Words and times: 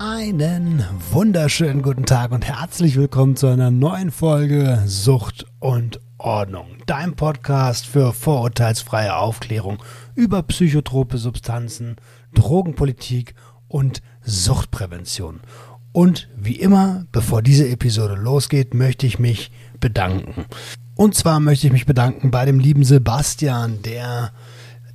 Einen 0.00 0.84
wunderschönen 1.10 1.82
guten 1.82 2.06
Tag 2.06 2.30
und 2.30 2.44
herzlich 2.46 2.96
willkommen 2.96 3.34
zu 3.34 3.48
einer 3.48 3.72
neuen 3.72 4.12
Folge 4.12 4.84
Sucht 4.86 5.44
und 5.58 5.98
Ordnung. 6.18 6.68
Dein 6.86 7.16
Podcast 7.16 7.84
für 7.84 8.12
vorurteilsfreie 8.12 9.16
Aufklärung 9.16 9.82
über 10.14 10.44
psychotrope 10.44 11.18
Substanzen, 11.18 11.96
Drogenpolitik 12.32 13.34
und 13.66 14.00
Suchtprävention. 14.22 15.40
Und 15.90 16.28
wie 16.36 16.60
immer, 16.60 17.06
bevor 17.10 17.42
diese 17.42 17.68
Episode 17.68 18.14
losgeht, 18.14 18.74
möchte 18.74 19.04
ich 19.04 19.18
mich 19.18 19.50
bedanken. 19.80 20.44
Und 20.94 21.16
zwar 21.16 21.40
möchte 21.40 21.66
ich 21.66 21.72
mich 21.72 21.86
bedanken 21.86 22.30
bei 22.30 22.44
dem 22.44 22.60
lieben 22.60 22.84
Sebastian, 22.84 23.82
der 23.82 24.30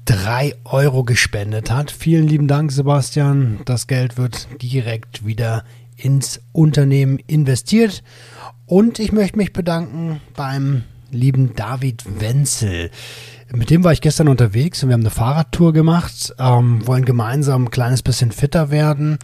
drei 0.06 0.56
Euro 0.66 1.04
gespendet 1.04 1.72
hat. 1.72 1.92
Vielen 1.92 2.28
lieben 2.28 2.48
Dank, 2.48 2.72
Sebastian. 2.72 3.60
Das 3.66 3.88
Geld 3.88 4.18
wird 4.18 4.48
direkt 4.62 5.26
wieder 5.26 5.64
ins 5.96 6.42
Unternehmen 6.52 7.20
investiert. 7.28 8.04
Und 8.66 9.00
ich 9.00 9.12
möchte 9.12 9.38
mich 9.38 9.54
bedanken 9.54 10.20
beim 10.36 10.84
lieben 11.12 11.56
David 11.56 12.04
Wenzel. 12.20 12.90
Mit 13.54 13.70
dem 13.70 13.84
war 13.84 13.94
ich 13.94 14.02
gestern 14.02 14.28
unterwegs 14.28 14.82
und 14.82 14.90
wir 14.90 14.94
haben 14.94 15.02
eine 15.02 15.12
Fahrradtour 15.12 15.74
gemacht, 15.74 16.34
ähm, 16.40 16.86
wollen 16.88 17.06
gemeinsam 17.06 17.66
ein 17.66 17.72
kleines 17.72 18.02
bisschen 18.02 18.32
fitter 18.32 18.72
werden. 18.72 19.20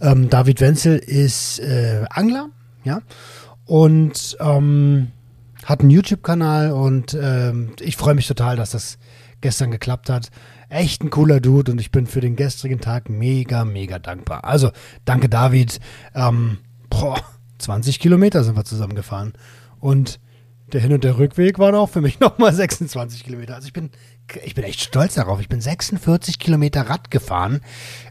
Ähm, 0.00 0.28
David 0.28 0.60
Wenzel 0.60 0.98
ist 0.98 1.60
äh, 1.60 2.04
Angler, 2.10 2.48
ja, 2.82 3.00
und 3.66 4.36
ähm, 4.40 5.12
hat 5.64 5.80
einen 5.80 5.90
YouTube-Kanal 5.90 6.72
und 6.72 7.16
ähm, 7.20 7.74
ich 7.80 7.96
freue 7.96 8.14
mich 8.14 8.26
total, 8.26 8.56
dass 8.56 8.70
das 8.70 8.98
gestern 9.40 9.70
geklappt 9.70 10.10
hat. 10.10 10.30
Echt 10.68 11.02
ein 11.02 11.10
cooler 11.10 11.40
Dude 11.40 11.72
und 11.72 11.80
ich 11.80 11.90
bin 11.90 12.06
für 12.06 12.20
den 12.20 12.36
gestrigen 12.36 12.80
Tag 12.80 13.08
mega, 13.08 13.64
mega 13.64 13.98
dankbar. 13.98 14.44
Also, 14.44 14.70
danke 15.04 15.28
David. 15.28 15.80
Ähm, 16.14 16.58
boah, 16.88 17.20
20 17.58 17.98
Kilometer 18.00 18.44
sind 18.44 18.56
wir 18.56 18.64
zusammengefahren. 18.64 19.32
Und 19.78 20.20
der 20.72 20.80
Hin- 20.80 20.92
und 20.92 21.04
der 21.04 21.18
Rückweg 21.18 21.58
waren 21.58 21.74
auch 21.74 21.88
für 21.88 22.00
mich 22.00 22.20
nochmal 22.20 22.54
26 22.54 23.24
Kilometer. 23.24 23.54
Also 23.54 23.66
ich 23.66 23.72
bin, 23.72 23.90
ich 24.44 24.54
bin 24.54 24.64
echt 24.64 24.80
stolz 24.80 25.14
darauf. 25.14 25.40
Ich 25.40 25.48
bin 25.48 25.60
46 25.60 26.38
Kilometer 26.38 26.82
Rad 26.82 27.10
gefahren 27.10 27.60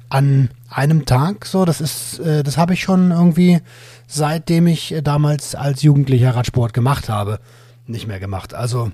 an 0.10 0.50
einem 0.70 1.06
Tag. 1.06 1.46
So, 1.46 1.66
das 1.66 1.82
ist, 1.82 2.20
äh, 2.20 2.44
das 2.44 2.58
habe 2.58 2.74
ich 2.74 2.82
schon 2.82 3.12
irgendwie, 3.12 3.60
seitdem 4.08 4.68
ich 4.68 4.92
äh, 4.92 5.02
damals 5.02 5.56
als 5.56 5.82
Jugendlicher 5.84 6.36
Radsport 6.36 6.74
gemacht 6.74 7.10
habe, 7.10 7.40
nicht 7.86 8.08
mehr 8.08 8.20
gemacht. 8.20 8.54
Also 8.54 8.92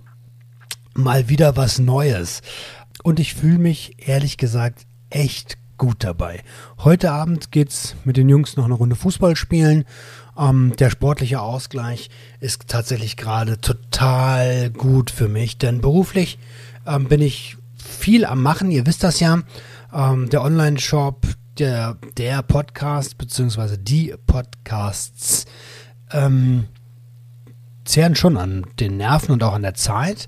mal 0.96 1.30
wieder 1.30 1.56
was 1.56 1.80
Neues. 1.80 2.42
Und 3.04 3.20
ich 3.20 3.36
fühle 3.36 3.60
mich 3.60 4.08
ehrlich 4.08 4.38
gesagt 4.38 4.88
echt 5.10 5.58
gut 5.78 6.04
dabei. 6.04 6.42
Heute 6.80 7.12
Abend 7.12 7.52
geht's 7.52 7.96
mit 8.06 8.18
den 8.18 8.30
Jungs 8.30 8.56
noch 8.56 8.66
eine 8.66 8.74
Runde 8.74 8.96
Fußball 8.96 9.36
spielen. 9.36 9.86
Ähm, 10.38 10.74
der 10.80 10.90
sportliche 10.90 11.42
Ausgleich 11.42 12.10
ist 12.40 12.68
tatsächlich 12.68 13.18
gerade 13.18 13.60
total 13.60 14.70
gut 14.72 15.12
für 15.12 15.28
mich, 15.28 15.58
denn 15.58 15.82
beruflich 15.82 16.40
ähm, 16.86 17.06
bin 17.06 17.22
ich 17.22 17.58
viel 17.76 18.26
am 18.26 18.42
Machen. 18.42 18.72
Ihr 18.72 18.86
wisst 18.86 19.04
das 19.04 19.20
ja. 19.20 19.42
Ähm, 19.94 20.30
der 20.30 20.42
Online-Shop, 20.42 21.28
der, 21.60 21.98
der 22.18 22.42
Podcast 22.42 23.18
beziehungsweise 23.18 23.78
die 23.78 24.14
Podcasts 24.28 25.46
ähm, 26.12 26.66
zehren 27.86 28.16
schon 28.16 28.36
an 28.38 28.66
den 28.80 28.98
Nerven 28.98 29.32
und 29.32 29.44
auch 29.44 29.54
an 29.54 29.62
der 29.62 29.76
Zeit. 29.76 30.28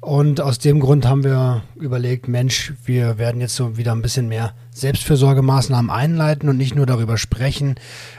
Und 0.00 0.40
aus 0.40 0.58
dem 0.58 0.80
Grund 0.80 1.06
haben 1.06 1.24
wir 1.24 1.62
überlegt, 1.76 2.26
Mensch, 2.26 2.72
wir 2.86 3.18
werden 3.18 3.42
jetzt 3.42 3.54
so 3.54 3.76
wieder 3.76 3.92
ein 3.92 4.00
bisschen 4.00 4.28
mehr 4.28 4.54
Selbstfürsorgemaßnahmen 4.70 5.90
einleiten 5.90 6.48
und 6.48 6.56
nicht 6.56 6.74
nur 6.74 6.86
darüber 6.86 7.18
sprechen. 7.18 7.74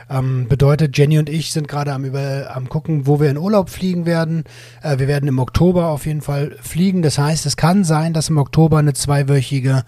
Ähm, 0.07 0.47
bedeutet, 0.47 0.95
Jenny 0.95 1.17
und 1.17 1.27
ich 1.27 1.51
sind 1.51 1.67
gerade 1.67 1.93
am, 1.93 2.05
am 2.05 2.69
gucken, 2.69 3.07
wo 3.07 3.19
wir 3.19 3.31
in 3.31 3.37
Urlaub 3.37 3.71
fliegen 3.71 4.05
werden. 4.05 4.43
Äh, 4.83 4.99
wir 4.99 5.07
werden 5.07 5.27
im 5.27 5.39
Oktober 5.39 5.87
auf 5.87 6.05
jeden 6.05 6.21
Fall 6.21 6.55
fliegen. 6.61 7.01
Das 7.01 7.17
heißt, 7.17 7.47
es 7.47 7.57
kann 7.57 7.83
sein, 7.83 8.13
dass 8.13 8.29
im 8.29 8.37
Oktober 8.37 8.77
eine 8.77 8.93
zweiwöchige 8.93 9.83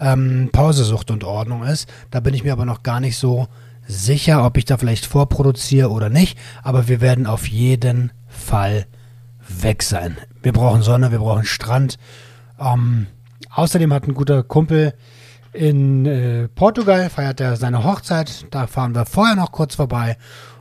ähm, 0.00 0.48
Pausesucht 0.50 1.10
und 1.10 1.24
Ordnung 1.24 1.62
ist. 1.62 1.92
Da 2.10 2.20
bin 2.20 2.32
ich 2.32 2.42
mir 2.42 2.54
aber 2.54 2.64
noch 2.64 2.82
gar 2.82 3.00
nicht 3.00 3.18
so 3.18 3.48
sicher, 3.86 4.46
ob 4.46 4.56
ich 4.56 4.64
da 4.64 4.78
vielleicht 4.78 5.04
vorproduziere 5.04 5.90
oder 5.90 6.08
nicht. 6.08 6.38
Aber 6.62 6.88
wir 6.88 7.02
werden 7.02 7.26
auf 7.26 7.46
jeden 7.48 8.12
Fall 8.28 8.86
weg 9.48 9.82
sein. 9.82 10.16
Wir 10.42 10.52
brauchen 10.52 10.82
Sonne, 10.82 11.10
wir 11.10 11.18
brauchen 11.18 11.44
Strand. 11.44 11.98
Ähm, 12.58 13.06
außerdem 13.50 13.92
hat 13.92 14.06
ein 14.06 14.14
guter 14.14 14.42
Kumpel 14.42 14.94
in 15.52 16.06
äh, 16.06 16.48
Portugal, 16.48 17.08
feiert 17.10 17.40
er 17.40 17.56
seine 17.56 17.84
Hochzeit. 17.84 18.46
Da 18.50 18.66
fahren 18.66 18.94
wir 18.94 19.06
vorher 19.06 19.36
noch 19.36 19.52
kurz 19.52 19.76
vorbei. 19.76 20.16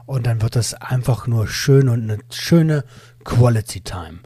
Und 0.05 0.27
dann 0.27 0.41
wird 0.41 0.55
es 0.55 0.73
einfach 0.73 1.27
nur 1.27 1.47
schön 1.47 1.89
und 1.89 2.03
eine 2.03 2.19
schöne 2.29 2.83
Quality 3.23 3.81
Time. 3.81 4.19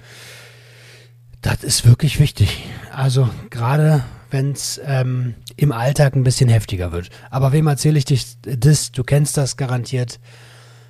Das 1.42 1.64
ist 1.64 1.86
wirklich 1.86 2.20
wichtig. 2.20 2.68
Also 2.94 3.30
gerade 3.50 4.04
wenn 4.32 4.52
es 4.52 4.82
ähm, 4.84 5.36
im 5.56 5.72
Alltag 5.72 6.16
ein 6.16 6.24
bisschen 6.24 6.50
heftiger 6.50 6.92
wird. 6.92 7.10
Aber 7.30 7.54
wem 7.54 7.68
erzähle 7.68 7.98
ich 7.98 8.06
dich 8.06 8.38
das? 8.42 8.92
Du 8.92 9.04
kennst 9.04 9.38
das 9.38 9.56
garantiert. 9.56 10.20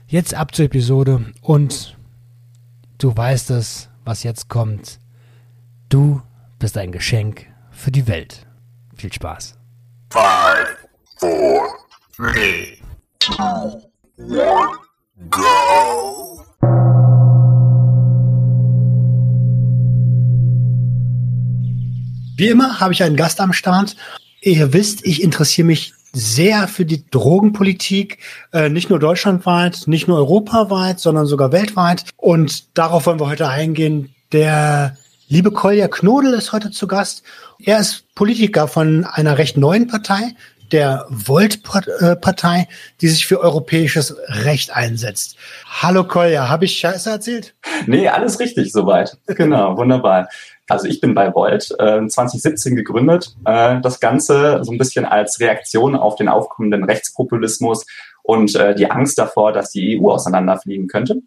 Jetzt 0.07 0.33
ab 0.33 0.55
zur 0.55 0.65
Episode 0.65 1.25
und 1.41 1.96
Du 2.99 3.15
weißt 3.15 3.51
es, 3.51 3.89
was 4.05 4.23
jetzt 4.23 4.49
kommt. 4.49 4.97
Du 5.87 6.23
bist 6.57 6.79
ein 6.79 6.91
Geschenk 6.91 7.45
für 7.69 7.91
die 7.91 8.07
Welt. 8.07 8.47
Viel 8.95 9.13
Spaß. 9.13 9.55
Five, 10.09 10.87
four, 11.19 11.67
three, 12.15 12.79
two, 13.19 13.35
one, 14.17 14.77
go! 15.29 16.43
Wie 22.35 22.47
immer 22.47 22.79
habe 22.79 22.93
ich 22.93 23.03
einen 23.03 23.15
Gast 23.15 23.39
am 23.39 23.53
Start. 23.53 23.95
Ihr 24.41 24.73
wisst, 24.73 25.05
ich 25.05 25.21
interessiere 25.21 25.67
mich 25.67 25.93
sehr 26.17 26.67
für 26.67 26.85
die 26.85 27.09
Drogenpolitik, 27.09 28.17
äh, 28.51 28.69
nicht 28.69 28.89
nur 28.89 28.99
deutschlandweit, 28.99 29.83
nicht 29.85 30.07
nur 30.07 30.17
europaweit, 30.17 30.99
sondern 30.99 31.25
sogar 31.25 31.51
weltweit. 31.51 32.05
Und 32.17 32.77
darauf 32.77 33.05
wollen 33.05 33.19
wir 33.19 33.29
heute 33.29 33.47
eingehen. 33.47 34.13
Der 34.31 34.97
liebe 35.27 35.51
Kolja 35.51 35.87
Knodel 35.87 36.33
ist 36.33 36.51
heute 36.51 36.71
zu 36.71 36.87
Gast. 36.87 37.23
Er 37.59 37.79
ist 37.79 38.13
Politiker 38.15 38.67
von 38.67 39.05
einer 39.05 39.37
recht 39.37 39.57
neuen 39.57 39.87
Partei, 39.87 40.35
der 40.71 41.05
Volt-Partei, 41.09 42.67
die 42.99 43.07
sich 43.07 43.25
für 43.25 43.39
europäisches 43.39 44.15
Recht 44.27 44.75
einsetzt. 44.75 45.37
Hallo 45.65 46.03
Kolja, 46.03 46.49
habe 46.49 46.65
ich 46.65 46.77
Scheiße 46.77 47.09
erzählt? 47.09 47.55
Nee, 47.85 48.09
alles 48.09 48.39
richtig 48.39 48.73
soweit. 48.73 49.17
Genau, 49.27 49.77
wunderbar. 49.77 50.27
Also 50.67 50.87
ich 50.87 50.99
bin 50.99 51.13
bei 51.13 51.33
Volt 51.33 51.71
äh, 51.79 52.05
2017 52.07 52.75
gegründet. 52.75 53.35
Äh, 53.45 53.79
das 53.81 53.99
Ganze 53.99 54.63
so 54.63 54.71
ein 54.71 54.77
bisschen 54.77 55.05
als 55.05 55.39
Reaktion 55.39 55.95
auf 55.95 56.15
den 56.15 56.27
aufkommenden 56.27 56.83
Rechtspopulismus 56.83 57.85
und 58.23 58.55
äh, 58.55 58.75
die 58.75 58.91
Angst 58.91 59.17
davor, 59.17 59.53
dass 59.53 59.71
die 59.71 59.99
EU 59.99 60.11
auseinanderfliegen 60.11 60.87
könnte. 60.87 61.21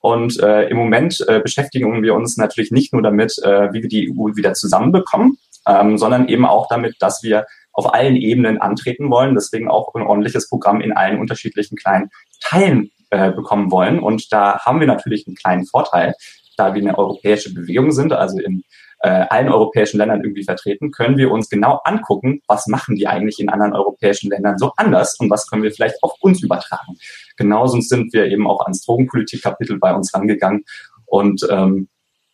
Und 0.00 0.40
äh, 0.40 0.68
im 0.68 0.76
Moment 0.76 1.24
äh, 1.28 1.40
beschäftigen 1.40 2.02
wir 2.02 2.14
uns 2.14 2.36
natürlich 2.36 2.70
nicht 2.70 2.92
nur 2.92 3.02
damit, 3.02 3.36
äh, 3.42 3.72
wie 3.72 3.82
wir 3.82 3.88
die 3.88 4.10
EU 4.10 4.36
wieder 4.36 4.54
zusammenbekommen, 4.54 5.38
ähm, 5.66 5.98
sondern 5.98 6.28
eben 6.28 6.46
auch 6.46 6.68
damit, 6.68 6.96
dass 7.00 7.22
wir 7.22 7.46
auf 7.72 7.92
allen 7.92 8.16
Ebenen 8.16 8.58
antreten 8.60 9.10
wollen. 9.10 9.34
Deswegen 9.34 9.68
auch 9.68 9.94
ein 9.94 10.02
ordentliches 10.02 10.48
Programm 10.48 10.80
in 10.80 10.92
allen 10.92 11.20
unterschiedlichen 11.20 11.76
kleinen 11.76 12.10
Teilen 12.40 12.90
äh, 13.10 13.32
bekommen 13.32 13.70
wollen. 13.70 13.98
Und 13.98 14.32
da 14.32 14.60
haben 14.60 14.80
wir 14.80 14.86
natürlich 14.86 15.26
einen 15.26 15.36
kleinen 15.36 15.66
Vorteil, 15.66 16.14
da 16.58 16.74
wir 16.74 16.82
eine 16.82 16.98
europäische 16.98 17.54
Bewegung 17.54 17.92
sind, 17.92 18.12
also 18.12 18.38
in 18.38 18.64
äh, 19.00 19.08
allen 19.08 19.48
europäischen 19.48 19.98
Ländern 19.98 20.22
irgendwie 20.22 20.44
vertreten, 20.44 20.90
können 20.90 21.16
wir 21.16 21.30
uns 21.30 21.48
genau 21.48 21.80
angucken, 21.84 22.42
was 22.48 22.66
machen 22.66 22.96
die 22.96 23.06
eigentlich 23.06 23.38
in 23.38 23.48
anderen 23.48 23.72
europäischen 23.72 24.30
Ländern 24.30 24.58
so 24.58 24.72
anders 24.76 25.16
und 25.20 25.30
was 25.30 25.46
können 25.46 25.62
wir 25.62 25.70
vielleicht 25.70 26.02
auf 26.02 26.14
uns 26.20 26.42
übertragen. 26.42 26.96
Genauso 27.36 27.80
sind 27.80 28.12
wir 28.12 28.26
eben 28.26 28.48
auch 28.48 28.60
ans 28.62 28.84
Drogenpolitik-Kapitel 28.84 29.78
bei 29.78 29.94
uns 29.94 30.12
rangegangen 30.12 30.64
und 31.06 31.46
ähm, 31.50 31.88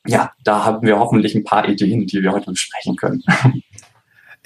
ja, 0.07 0.33
da 0.43 0.65
haben 0.65 0.87
wir 0.87 0.99
hoffentlich 0.99 1.35
ein 1.35 1.45
paar 1.45 1.69
Ideen, 1.69 2.07
die 2.07 2.23
wir 2.23 2.33
heute 2.33 2.51
besprechen 2.51 2.97
können. 2.97 3.23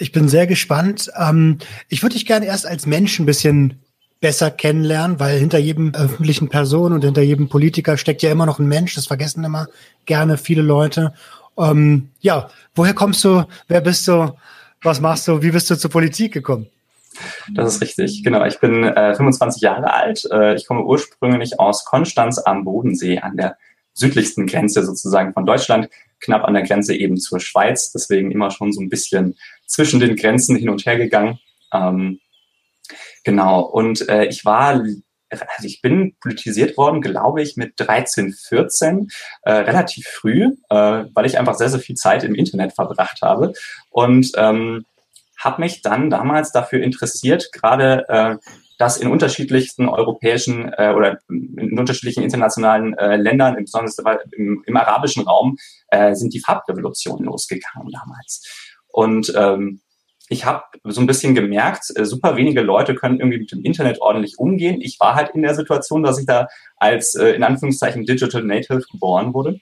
Ich 0.01 0.13
bin 0.13 0.29
sehr 0.29 0.47
gespannt. 0.47 1.11
Ähm, 1.19 1.59
ich 1.89 2.05
würde 2.05 2.13
dich 2.13 2.25
gerne 2.25 2.47
erst 2.47 2.67
als 2.67 2.87
Mensch 2.87 3.19
ein 3.19 3.27
bisschen 3.27 3.83
besser 4.21 4.51
kennenlernen, 4.51 5.21
weil 5.21 5.39
hinter 5.39 5.59
jedem 5.59 5.95
öffentlichen 5.95 6.49
Person 6.49 6.93
und 6.93 7.05
hinter 7.05 7.23
jedem 7.23 7.49
Politiker 7.49 7.97
steckt 7.97 8.23
ja 8.23 8.33
immer 8.33 8.47
noch 8.47 8.59
ein 8.59 8.67
Mensch. 8.67 8.95
Das 8.95 9.07
vergessen 9.07 9.45
immer 9.45 9.69
gerne 10.07 10.39
viele 10.39 10.63
Leute. 10.63 11.15
Ähm, 11.57 12.11
ja, 12.21 12.49
woher 12.75 12.95
kommst 12.95 13.25
du? 13.25 13.45
Wer 13.69 13.81
bist 13.81 14.07
du? 14.09 14.35
Was 14.83 15.01
machst 15.01 15.27
du? 15.29 15.43
Wie 15.43 15.51
bist 15.51 15.71
du 15.71 15.77
zur 15.77 15.91
Politik 15.91 16.33
gekommen? 16.33 16.69
Das 17.53 17.75
ist 17.75 17.81
richtig, 17.81 18.23
genau. 18.23 18.45
Ich 18.45 18.61
bin 18.61 18.85
äh, 18.85 19.15
25 19.15 19.63
Jahre 19.63 19.93
alt. 19.93 20.25
Äh, 20.31 20.55
ich 20.55 20.67
komme 20.67 20.85
ursprünglich 20.85 21.59
aus 21.59 21.85
Konstanz 21.85 22.39
am 22.39 22.65
Bodensee, 22.65 23.19
an 23.19 23.37
der 23.37 23.57
südlichsten 23.95 24.47
Grenze 24.47 24.85
sozusagen 24.85 25.33
von 25.33 25.45
Deutschland, 25.45 25.89
knapp 26.21 26.45
an 26.45 26.55
der 26.55 26.63
Grenze 26.63 26.95
eben 26.95 27.17
zur 27.17 27.41
Schweiz. 27.41 27.91
Deswegen 27.91 28.31
immer 28.31 28.51
schon 28.51 28.73
so 28.73 28.81
ein 28.81 28.89
bisschen 28.89 29.37
zwischen 29.67 29.99
den 29.99 30.15
Grenzen 30.15 30.57
hin 30.57 30.69
und 30.69 30.87
her 30.87 30.97
gegangen. 30.97 31.39
Ähm, 31.73 32.21
genau. 33.29 33.61
Und 33.61 34.09
äh, 34.09 34.25
ich 34.25 34.47
war 34.47 34.83
also 35.31 35.67
ich 35.67 35.83
bin 35.83 36.17
politisiert 36.23 36.79
worden, 36.79 37.03
glaube 37.03 37.43
ich, 37.43 37.59
mit 37.59 37.75
13, 37.77 38.33
14, 38.33 39.09
äh, 39.43 39.53
relativ 39.53 40.07
früh, 40.07 40.55
äh, 40.71 41.05
weil 41.13 41.27
ich 41.27 41.39
einfach 41.39 41.55
sehr, 41.55 41.69
sehr 41.69 41.81
viel 41.81 41.97
Zeit 41.97 42.25
im 42.25 42.35
Internet 42.35 42.73
verbracht 42.73 43.21
habe. 43.21 43.53
Und 43.91 44.33
ähm, 44.37 44.87
habe 45.39 45.61
mich 45.61 45.83
dann 45.83 46.09
damals 46.09 46.51
dafür 46.51 46.83
interessiert, 46.83 47.53
gerade 47.53 48.09
äh, 48.09 48.37
dass 48.79 48.97
in 48.97 49.09
unterschiedlichsten 49.09 49.87
europäischen 49.87 50.73
äh, 50.73 50.95
oder 50.97 51.19
in 51.29 51.79
unterschiedlichen 51.79 52.23
internationalen 52.23 52.97
äh, 52.97 53.17
Ländern, 53.17 53.57
besonders 53.57 53.99
im, 54.33 54.63
im 54.67 54.77
arabischen 54.79 55.25
Raum, 55.25 55.59
äh, 55.89 56.15
sind 56.15 56.33
die 56.33 56.41
Farbrevolutionen 56.41 57.27
losgegangen 57.27 57.91
damals. 57.93 58.49
Und 58.89 59.31
ähm, 59.37 59.83
ich 60.29 60.45
habe 60.45 60.65
so 60.85 61.01
ein 61.01 61.07
bisschen 61.07 61.35
gemerkt, 61.35 61.93
äh, 61.97 62.05
super 62.05 62.37
wenige 62.37 62.61
Leute 62.61 62.95
können 62.95 63.21
irgendwie 63.21 63.39
mit 63.39 63.53
dem 63.53 63.63
Internet 63.63 64.01
ordentlich 64.01 64.39
umgehen. 64.39 64.81
Ich 64.81 64.99
war 65.01 65.15
halt 65.15 65.31
in 65.35 65.43
der 65.43 65.55
Situation, 65.55 66.03
dass 66.03 66.19
ich 66.19 66.27
da 66.27 66.49
als 66.77 67.15
äh, 67.15 67.31
in 67.31 67.43
Anführungszeichen 67.43 68.05
Digital 68.05 68.43
Native 68.43 68.83
geboren 68.91 69.35
wurde. 69.35 69.61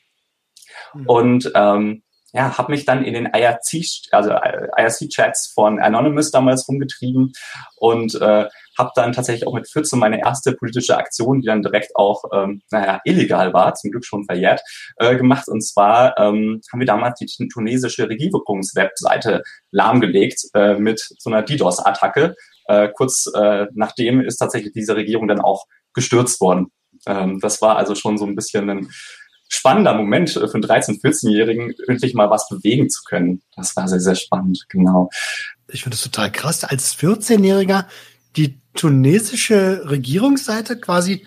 Mhm. 0.94 1.06
Und 1.06 1.52
ähm, 1.54 2.02
ja, 2.37 2.59
habe 2.59 2.73
mich 2.73 2.85
dann 2.85 3.03
in 3.03 3.15
den 3.15 3.27
IRC, 3.27 4.11
also 4.11 4.31
IRC-Chats 4.31 5.53
von 5.55 5.81
Anonymous 5.81 6.31
damals 6.31 6.69
rumgetrieben 6.69 7.33
und 7.77 8.15
äh, 8.17 8.47
habe 8.79 8.91
dann 8.94 9.12
tatsächlich 9.12 9.47
auch 9.47 9.55
mit 9.55 9.67
14 9.69 9.99
meine 9.99 10.21
erste 10.21 10.53
politische 10.53 10.99
Aktion, 10.99 11.41
die 11.41 11.47
dann 11.47 11.62
direkt 11.62 11.97
auch, 11.97 12.25
ähm, 12.35 12.61
naja, 12.71 13.00
illegal 13.05 13.55
war, 13.55 13.73
zum 13.75 13.91
Glück 13.91 14.05
schon 14.05 14.25
verjährt, 14.25 14.61
äh, 14.99 15.17
gemacht. 15.17 15.49
Und 15.49 15.62
zwar 15.62 16.19
ähm, 16.19 16.61
haben 16.71 16.81
wir 16.81 16.87
damals 16.87 17.19
die 17.19 17.49
tunesische 17.49 18.06
Regierungswebseite 18.06 19.43
lahmgelegt 19.71 20.43
äh, 20.53 20.75
mit 20.75 21.00
so 21.19 21.31
einer 21.31 21.43
DDoS-Attacke. 21.43 22.35
Äh, 22.67 22.88
kurz 22.94 23.31
äh, 23.35 23.67
nachdem 23.73 24.21
ist 24.21 24.37
tatsächlich 24.37 24.75
diese 24.75 24.94
Regierung 24.94 25.27
dann 25.27 25.41
auch 25.41 25.65
gestürzt 25.94 26.43
worden. 26.43 26.67
Ähm, 27.06 27.41
das 27.41 27.62
war 27.62 27.77
also 27.79 27.94
schon 27.94 28.19
so 28.19 28.27
ein 28.27 28.35
bisschen 28.35 28.69
ein 28.69 28.91
spannender 29.48 29.94
Moment 29.94 30.31
für 30.31 30.40
einen 30.40 30.64
13-, 30.64 31.00
14-Jährigen, 31.02 31.75
endlich 31.87 32.14
mal 32.14 32.31
was 32.31 32.48
bewegen 32.48 32.90
zu 32.90 33.02
können. 33.04 33.43
Das 33.54 33.76
war 33.76 33.88
sehr, 33.88 34.00
sehr 34.00 34.14
spannend, 34.14 34.66
genau. 34.69 35.10
Ich 35.69 35.82
finde 35.82 35.96
das 35.96 36.04
total 36.04 36.31
krass. 36.31 36.64
Als 36.64 36.96
14-Jähriger 36.96 37.87
die 38.37 38.58
tunesische 38.75 39.88
Regierungsseite 39.88 40.78
quasi 40.78 41.26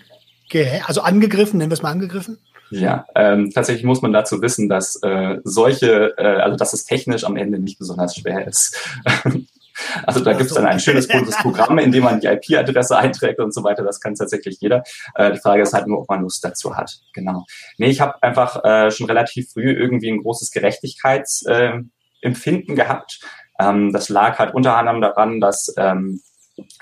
also 0.84 1.02
angegriffen, 1.02 1.58
nennen 1.58 1.70
wir 1.70 1.74
es 1.74 1.82
mal 1.82 1.92
angegriffen? 1.92 2.38
Ja, 2.70 3.06
ähm, 3.16 3.50
tatsächlich 3.52 3.84
muss 3.84 4.02
man 4.02 4.12
dazu 4.12 4.42
wissen, 4.42 4.68
dass 4.68 4.96
äh, 5.02 5.38
solche, 5.44 6.14
äh, 6.16 6.40
also 6.40 6.56
dass 6.56 6.72
es 6.72 6.84
technisch 6.84 7.24
am 7.24 7.36
Ende 7.36 7.58
nicht 7.58 7.78
besonders 7.78 8.16
schwer 8.16 8.46
ist. 8.46 8.76
also 10.04 10.20
da 10.20 10.32
gibt 10.32 10.50
es 10.50 10.56
dann 10.56 10.66
ein 10.66 10.80
schönes 10.80 11.08
buntes 11.08 11.36
Programm, 11.38 11.78
in 11.78 11.92
dem 11.92 12.04
man 12.04 12.20
die 12.20 12.26
IP-Adresse 12.26 12.96
einträgt 12.96 13.40
und 13.40 13.54
so 13.54 13.64
weiter. 13.64 13.82
Das 13.82 14.00
kann 14.00 14.14
tatsächlich 14.14 14.58
jeder. 14.60 14.82
Äh, 15.14 15.32
die 15.32 15.38
Frage 15.38 15.62
ist 15.62 15.72
halt 15.72 15.86
nur, 15.86 16.00
ob 16.00 16.08
man 16.08 16.22
Lust 16.22 16.44
dazu 16.44 16.76
hat. 16.76 16.98
Genau. 17.14 17.44
Nee, 17.78 17.88
ich 17.88 18.00
habe 18.00 18.22
einfach 18.22 18.64
äh, 18.64 18.90
schon 18.90 19.06
relativ 19.06 19.50
früh 19.52 19.70
irgendwie 19.70 20.10
ein 20.10 20.22
großes 20.22 20.50
Gerechtigkeitsempfinden 20.50 22.72
äh, 22.72 22.74
gehabt. 22.74 23.20
Ähm, 23.58 23.92
das 23.92 24.08
lag 24.08 24.38
halt 24.38 24.54
unter 24.54 24.76
anderem 24.76 25.00
daran, 25.00 25.40
dass 25.40 25.72
ähm, 25.76 26.20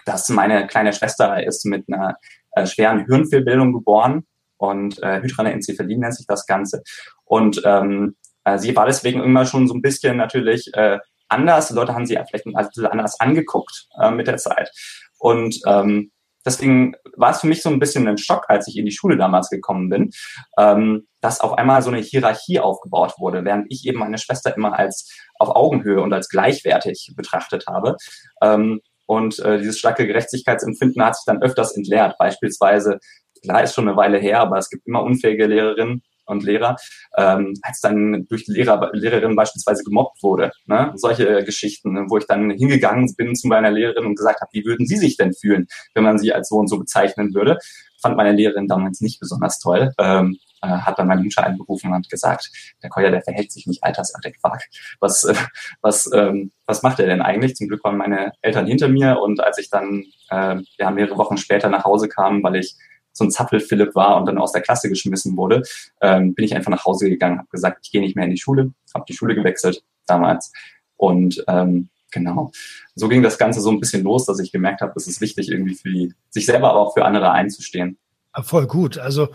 dass 0.04 0.28
meine 0.28 0.66
kleine 0.66 0.92
Schwester 0.92 1.44
ist 1.44 1.64
mit 1.64 1.84
einer 1.88 2.16
äh, 2.52 2.66
schweren 2.66 3.06
Hirnfehlbildung 3.06 3.72
geboren 3.72 4.24
und 4.56 5.02
äh, 5.02 5.22
Hydranencephalie 5.22 5.98
nennt 5.98 6.14
sich 6.14 6.26
das 6.26 6.46
Ganze. 6.46 6.82
Und 7.24 7.62
ähm, 7.64 8.16
äh, 8.44 8.58
sie 8.58 8.74
war 8.74 8.86
deswegen 8.86 9.22
immer 9.22 9.44
schon 9.44 9.68
so 9.68 9.74
ein 9.74 9.82
bisschen 9.82 10.16
natürlich 10.16 10.72
äh, 10.74 10.98
anders. 11.28 11.68
Die 11.68 11.74
Leute 11.74 11.94
haben 11.94 12.06
sie 12.06 12.18
vielleicht 12.28 12.46
also 12.54 12.88
anders 12.88 13.20
angeguckt 13.20 13.88
äh, 14.00 14.10
mit 14.10 14.26
der 14.26 14.36
Zeit. 14.36 14.70
Und 15.18 15.60
ähm, 15.66 16.10
deswegen 16.44 16.94
war 17.16 17.30
es 17.30 17.40
für 17.40 17.46
mich 17.46 17.62
so 17.62 17.68
ein 17.68 17.78
bisschen 17.78 18.06
ein 18.08 18.18
Schock, 18.18 18.44
als 18.48 18.68
ich 18.68 18.76
in 18.76 18.86
die 18.86 18.92
Schule 18.92 19.16
damals 19.16 19.50
gekommen 19.50 19.88
bin, 19.88 20.10
ähm, 20.58 21.06
dass 21.20 21.40
auf 21.40 21.54
einmal 21.58 21.82
so 21.82 21.90
eine 21.90 22.00
Hierarchie 22.00 22.60
aufgebaut 22.60 23.14
wurde, 23.18 23.44
während 23.44 23.66
ich 23.70 23.86
eben 23.86 23.98
meine 23.98 24.18
Schwester 24.18 24.56
immer 24.56 24.78
als 24.78 25.12
auf 25.38 25.54
Augenhöhe 25.54 26.00
und 26.00 26.12
als 26.12 26.28
gleichwertig 26.28 27.12
betrachtet 27.16 27.66
habe. 27.66 27.96
Ähm, 28.42 28.80
und 29.06 29.38
äh, 29.38 29.58
dieses 29.58 29.78
starke 29.78 30.06
Gerechtigkeitsempfinden 30.06 31.02
hat 31.02 31.16
sich 31.16 31.24
dann 31.24 31.42
öfters 31.42 31.74
entleert. 31.74 32.16
Beispielsweise, 32.18 32.98
klar 33.42 33.62
ist 33.62 33.74
schon 33.74 33.88
eine 33.88 33.96
Weile 33.96 34.18
her, 34.18 34.40
aber 34.40 34.58
es 34.58 34.68
gibt 34.68 34.86
immer 34.86 35.02
unfähige 35.02 35.46
Lehrerinnen 35.46 36.02
und 36.28 36.44
Lehrer, 36.44 36.76
ähm, 37.16 37.54
als 37.62 37.80
dann 37.80 38.26
durch 38.28 38.44
die 38.44 38.52
Lehrer, 38.52 38.90
Lehrerin 38.92 39.36
beispielsweise 39.36 39.84
gemobbt 39.84 40.22
wurde. 40.22 40.52
Ne? 40.66 40.92
Solche 40.96 41.44
Geschichten, 41.44 42.10
wo 42.10 42.18
ich 42.18 42.26
dann 42.26 42.50
hingegangen 42.50 43.12
bin 43.16 43.34
zu 43.34 43.48
meiner 43.48 43.70
Lehrerin 43.70 44.06
und 44.06 44.16
gesagt 44.16 44.40
habe, 44.40 44.50
wie 44.52 44.64
würden 44.64 44.86
Sie 44.86 44.96
sich 44.96 45.16
denn 45.16 45.32
fühlen, 45.32 45.66
wenn 45.94 46.04
man 46.04 46.18
Sie 46.18 46.32
als 46.32 46.48
so 46.48 46.56
und 46.56 46.68
so 46.68 46.78
bezeichnen 46.78 47.34
würde? 47.34 47.58
Fand 48.00 48.16
meine 48.16 48.32
Lehrerin 48.32 48.68
damals 48.68 49.00
nicht 49.00 49.18
besonders 49.18 49.58
toll. 49.58 49.92
Ähm, 49.98 50.38
äh, 50.62 50.68
hat 50.68 50.98
dann 50.98 51.06
mein 51.06 51.22
Mutter 51.22 51.46
angerufen 51.46 51.92
und 51.92 52.08
gesagt, 52.10 52.50
der 52.82 52.90
Koya, 52.90 53.10
der 53.10 53.22
verhält 53.22 53.52
sich 53.52 53.66
nicht 53.66 53.84
altersadäquat. 53.84 54.64
Was, 55.00 55.24
äh, 55.24 55.34
was, 55.82 56.10
ähm, 56.12 56.52
was 56.66 56.82
macht 56.82 56.98
er 56.98 57.06
denn 57.06 57.22
eigentlich? 57.22 57.54
Zum 57.54 57.68
Glück 57.68 57.84
waren 57.84 57.96
meine 57.96 58.32
Eltern 58.42 58.66
hinter 58.66 58.88
mir 58.88 59.20
und 59.20 59.42
als 59.42 59.58
ich 59.58 59.70
dann 59.70 60.04
äh, 60.30 60.56
ja, 60.78 60.90
mehrere 60.90 61.16
Wochen 61.16 61.36
später 61.36 61.68
nach 61.68 61.84
Hause 61.84 62.08
kam, 62.08 62.42
weil 62.42 62.56
ich 62.56 62.76
so 63.18 63.24
ein 63.24 63.30
Zappel-Philipp 63.30 63.94
war 63.94 64.16
und 64.16 64.26
dann 64.26 64.38
aus 64.38 64.52
der 64.52 64.62
Klasse 64.62 64.88
geschmissen 64.88 65.36
wurde, 65.36 65.62
ähm, 66.00 66.34
bin 66.34 66.44
ich 66.44 66.54
einfach 66.54 66.70
nach 66.70 66.84
Hause 66.84 67.10
gegangen, 67.10 67.38
habe 67.38 67.48
gesagt, 67.50 67.80
ich 67.82 67.90
gehe 67.90 68.00
nicht 68.00 68.16
mehr 68.16 68.24
in 68.24 68.30
die 68.30 68.38
Schule, 68.38 68.72
habe 68.94 69.04
die 69.08 69.14
Schule 69.14 69.34
gewechselt 69.34 69.82
damals 70.06 70.52
und 70.96 71.44
ähm, 71.48 71.88
genau. 72.10 72.50
So 72.94 73.08
ging 73.08 73.22
das 73.22 73.38
Ganze 73.38 73.60
so 73.60 73.70
ein 73.70 73.80
bisschen 73.80 74.04
los, 74.04 74.24
dass 74.24 74.38
ich 74.38 74.52
gemerkt 74.52 74.80
habe, 74.80 74.92
es 74.96 75.06
ist 75.06 75.20
wichtig, 75.20 75.50
irgendwie 75.50 75.74
für 75.74 75.90
die, 75.90 76.14
sich 76.30 76.46
selber, 76.46 76.70
aber 76.70 76.80
auch 76.80 76.94
für 76.94 77.04
andere 77.04 77.32
einzustehen. 77.32 77.98
Voll 78.42 78.66
gut. 78.66 78.98
Also 78.98 79.28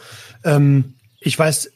ähm, 0.44 0.96
ich 1.20 1.38
weiß 1.38 1.72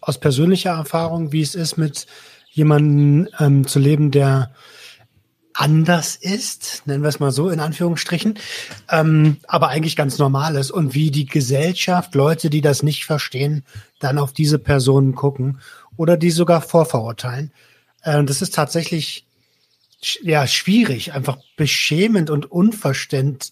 aus 0.00 0.18
persönlicher 0.18 0.70
Erfahrung, 0.70 1.32
wie 1.32 1.42
es 1.42 1.54
ist, 1.54 1.76
mit 1.76 2.06
jemandem 2.50 3.28
ähm, 3.38 3.66
zu 3.66 3.78
leben, 3.78 4.10
der 4.10 4.54
anders 5.60 6.16
ist, 6.16 6.82
nennen 6.86 7.02
wir 7.02 7.08
es 7.08 7.20
mal 7.20 7.32
so 7.32 7.50
in 7.50 7.60
Anführungsstrichen, 7.60 8.38
ähm, 8.90 9.36
aber 9.46 9.68
eigentlich 9.68 9.94
ganz 9.94 10.18
normal 10.18 10.56
ist 10.56 10.70
und 10.70 10.94
wie 10.94 11.10
die 11.10 11.26
Gesellschaft, 11.26 12.14
Leute, 12.14 12.48
die 12.48 12.62
das 12.62 12.82
nicht 12.82 13.04
verstehen, 13.04 13.64
dann 13.98 14.18
auf 14.18 14.32
diese 14.32 14.58
Personen 14.58 15.14
gucken 15.14 15.60
oder 15.96 16.16
die 16.16 16.30
sogar 16.30 16.62
vorverurteilen. 16.62 17.52
Äh, 18.02 18.24
das 18.24 18.40
ist 18.40 18.54
tatsächlich 18.54 19.26
ja 20.22 20.46
schwierig, 20.46 21.12
einfach 21.12 21.36
beschämend 21.56 22.30
und 22.30 22.50
unverständ, 22.50 23.50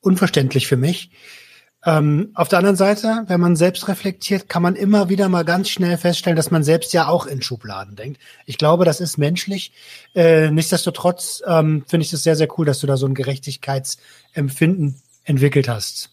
unverständlich 0.00 0.66
für 0.66 0.76
mich. 0.76 1.10
Ähm, 1.86 2.30
auf 2.34 2.48
der 2.48 2.58
anderen 2.58 2.76
Seite, 2.76 3.24
wenn 3.28 3.40
man 3.40 3.54
selbst 3.54 3.86
reflektiert, 3.86 4.48
kann 4.48 4.62
man 4.62 4.74
immer 4.74 5.08
wieder 5.08 5.28
mal 5.28 5.44
ganz 5.44 5.68
schnell 5.68 5.96
feststellen, 5.96 6.36
dass 6.36 6.50
man 6.50 6.64
selbst 6.64 6.92
ja 6.92 7.06
auch 7.06 7.26
in 7.26 7.40
Schubladen 7.40 7.94
denkt. 7.94 8.20
Ich 8.44 8.58
glaube, 8.58 8.84
das 8.84 9.00
ist 9.00 9.18
menschlich. 9.18 9.72
Äh, 10.14 10.50
nichtsdestotrotz 10.50 11.42
ähm, 11.46 11.84
finde 11.86 12.04
ich 12.04 12.12
es 12.12 12.24
sehr, 12.24 12.34
sehr 12.34 12.48
cool, 12.58 12.66
dass 12.66 12.80
du 12.80 12.88
da 12.88 12.96
so 12.96 13.06
ein 13.06 13.14
Gerechtigkeitsempfinden 13.14 15.00
entwickelt 15.24 15.68
hast 15.68 16.10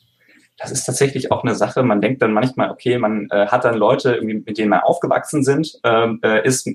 das 0.57 0.71
ist 0.71 0.85
tatsächlich 0.85 1.31
auch 1.31 1.43
eine 1.43 1.55
Sache. 1.55 1.83
Man 1.83 2.01
denkt 2.01 2.21
dann 2.21 2.33
manchmal, 2.33 2.69
okay, 2.69 2.97
man 2.97 3.27
äh, 3.31 3.47
hat 3.47 3.65
dann 3.65 3.75
Leute, 3.75 4.21
mit 4.21 4.57
denen 4.57 4.69
man 4.69 4.81
aufgewachsen 4.81 5.43
sind, 5.43 5.79
ähm, 5.83 6.19
äh, 6.23 6.45
ist 6.45 6.69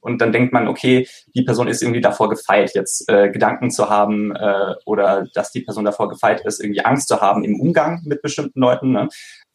und 0.00 0.20
dann 0.20 0.32
denkt 0.32 0.52
man, 0.52 0.66
okay, 0.66 1.06
die 1.34 1.42
Person 1.42 1.68
ist 1.68 1.82
irgendwie 1.82 2.00
davor 2.00 2.28
gefeit, 2.28 2.72
jetzt 2.74 3.08
äh, 3.08 3.30
Gedanken 3.30 3.70
zu 3.70 3.88
haben 3.88 4.34
äh, 4.34 4.74
oder 4.84 5.26
dass 5.34 5.52
die 5.52 5.60
Person 5.60 5.84
davor 5.84 6.08
gefeit 6.08 6.44
ist, 6.44 6.60
irgendwie 6.60 6.84
Angst 6.84 7.08
zu 7.08 7.20
haben 7.20 7.44
im 7.44 7.60
Umgang 7.60 8.02
mit 8.04 8.20
bestimmten 8.22 8.60
Leuten. 8.60 8.92
Ne? 8.92 9.08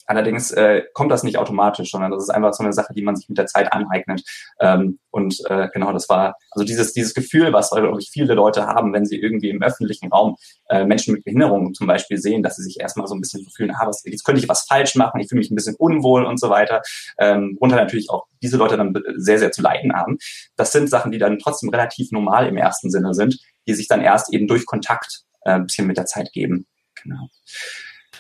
Allerdings 0.08 0.52
äh, 0.52 0.84
kommt 0.94 1.12
das 1.12 1.24
nicht 1.24 1.38
automatisch, 1.38 1.92
sondern 1.92 2.12
das 2.12 2.24
ist 2.24 2.30
einfach 2.30 2.54
so 2.54 2.64
eine 2.64 2.72
Sache, 2.72 2.94
die 2.94 3.02
man 3.02 3.18
sich 3.18 3.28
mit 3.28 3.38
der 3.38 3.46
Zeit 3.46 3.74
aneignet. 3.74 4.24
Ähm, 4.60 5.00
und 5.12 5.38
äh, 5.50 5.68
genau, 5.74 5.92
das 5.92 6.08
war 6.08 6.36
also 6.52 6.66
dieses 6.66 6.94
dieses 6.94 7.14
Gefühl, 7.14 7.52
was 7.52 7.70
glaube 7.70 8.00
ich 8.00 8.10
viele 8.12 8.34
Leute 8.34 8.68
haben, 8.68 8.94
wenn 8.94 9.06
sie 9.06 9.20
irgendwie 9.20 9.50
im 9.50 9.62
öffentlichen 9.62 10.10
Raum 10.10 10.38
äh, 10.70 10.86
Menschen 10.86 11.14
mit 11.14 11.26
Behinderungen 11.26 11.74
zum 11.74 11.88
Beispiel 11.88 12.18
sehen, 12.18 12.42
dass 12.42 12.56
sie 12.56 12.64
sich 12.64 12.80
erstmal 12.80 13.08
so 13.08 13.16
ein 13.16 13.22
bisschen 13.22 13.44
so 13.44 13.50
fühlen, 13.50 13.72
ah, 13.72 13.86
was, 13.86 14.04
jetzt 14.06 14.24
könnte 14.24 14.42
ich 14.42 14.48
was 14.48 14.66
falsch 14.68 14.96
machen, 14.96 15.20
ich 15.20 15.28
fühle 15.28 15.40
mich 15.40 15.52
ein 15.52 15.56
bisschen 15.56 15.76
unwohl 15.78 16.26
und 16.26 16.40
so 16.40 16.50
weiter. 16.50 16.82
Ähm, 17.20 17.58
und 17.60 17.72
natürlich 17.72 18.10
auch 18.10 18.26
diese 18.42 18.56
Leute 18.56 18.78
dann 18.78 18.94
sehr 19.18 19.40
sehr 19.40 19.52
zu 19.52 19.62
leiden 19.62 19.94
haben. 19.94 20.18
Das 20.56 20.72
sind 20.72 20.90
Sachen, 20.90 21.12
die 21.12 21.18
dann 21.18 21.38
trotzdem 21.38 21.70
relativ 21.70 22.12
normal 22.12 22.48
im 22.48 22.56
ersten 22.56 22.90
Sinne 22.90 23.14
sind, 23.14 23.40
die 23.68 23.74
sich 23.74 23.90
dann 23.90 24.02
erst 24.02 24.34
eben 24.34 24.48
durch 24.48 24.66
Kontakt 24.66 25.24
äh, 25.42 25.52
ein 25.52 25.66
bisschen 25.66 25.86
mit 25.86 25.98
der 25.98 26.06
Zeit 26.06 26.32
geben. 26.32 26.66
Genau 27.04 27.28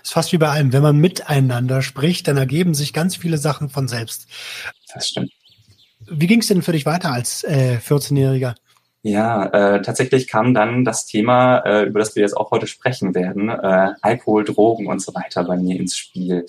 ist 0.07 0.13
fast 0.13 0.31
wie 0.31 0.37
bei 0.37 0.47
allem. 0.47 0.71
Wenn 0.71 0.83
man 0.83 0.97
miteinander 0.97 1.81
spricht, 1.81 2.27
dann 2.27 2.37
ergeben 2.37 2.73
sich 2.73 2.93
ganz 2.93 3.17
viele 3.17 3.37
Sachen 3.37 3.69
von 3.69 3.87
selbst. 3.87 4.27
Das 4.93 5.09
stimmt. 5.09 5.31
wie 6.09 6.27
ging 6.27 6.39
es 6.39 6.47
denn 6.47 6.61
für 6.61 6.71
dich 6.71 6.85
weiter 6.85 7.11
als 7.11 7.43
äh, 7.43 7.79
14-Jähriger? 7.85 8.55
Ja, 9.01 9.45
äh, 9.45 9.81
tatsächlich 9.81 10.27
kam 10.27 10.53
dann 10.53 10.85
das 10.85 11.05
Thema, 11.05 11.59
äh, 11.59 11.83
über 11.83 11.99
das 11.99 12.15
wir 12.15 12.23
jetzt 12.23 12.35
auch 12.37 12.51
heute 12.51 12.67
sprechen 12.67 13.15
werden, 13.15 13.49
äh, 13.49 13.93
Alkohol, 14.01 14.45
Drogen 14.45 14.87
und 14.87 15.01
so 15.01 15.13
weiter 15.13 15.43
bei 15.43 15.57
mir 15.57 15.77
ins 15.77 15.97
Spiel. 15.97 16.45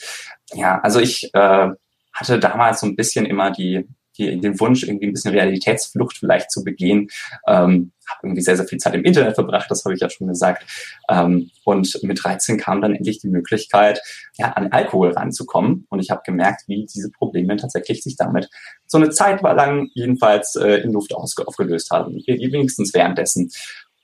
Ja, 0.55 0.81
also 0.81 1.01
ich 1.01 1.33
äh, 1.35 1.69
hatte 2.13 2.39
damals 2.39 2.81
so 2.81 2.87
ein 2.87 2.97
bisschen 2.97 3.27
immer 3.27 3.51
die 3.51 3.89
die, 4.19 4.41
den 4.41 4.59
Wunsch, 4.61 4.83
irgendwie 4.83 5.07
ein 5.07 5.13
bisschen 5.13 5.35
Realitätsflucht 5.35 6.19
vielleicht 6.19 6.51
zu 6.51 6.65
begehen. 6.65 7.09
Ähm, 7.47 7.93
habe 8.09 8.27
irgendwie 8.27 8.43
sehr, 8.43 8.57
sehr 8.57 8.67
viel 8.67 8.79
Zeit 8.79 8.95
im 8.95 9.05
Internet 9.05 9.35
verbracht, 9.35 9.71
das 9.71 9.85
habe 9.85 9.95
ich 9.95 10.01
ja 10.01 10.11
schon 10.11 10.29
gesagt. 10.29 10.65
Ähm, 11.09 11.51
und 11.65 12.03
mit 12.03 12.23
13 12.23 12.59
kam 12.59 12.81
dann 12.81 12.95
endlich 12.95 13.19
die 13.19 13.29
Möglichkeit, 13.29 14.01
ja, 14.37 14.53
an 14.53 14.73
Alkohol 14.73 15.13
ranzukommen. 15.13 15.87
Und 15.89 16.01
ich 16.01 16.11
habe 16.11 16.23
gemerkt, 16.25 16.63
wie 16.67 16.87
diese 16.87 17.11
Probleme 17.11 17.57
tatsächlich 17.57 18.03
sich 18.03 18.17
damit 18.17 18.49
so 18.87 18.99
eine 18.99 19.11
Zeit 19.11 19.43
lang 19.43 19.89
jedenfalls 19.95 20.57
äh, 20.57 20.79
in 20.79 20.93
Luft 20.93 21.15
aufgelöst 21.15 21.91
haben. 21.91 22.15
Wenigstens 22.27 22.95
währenddessen. 22.95 23.51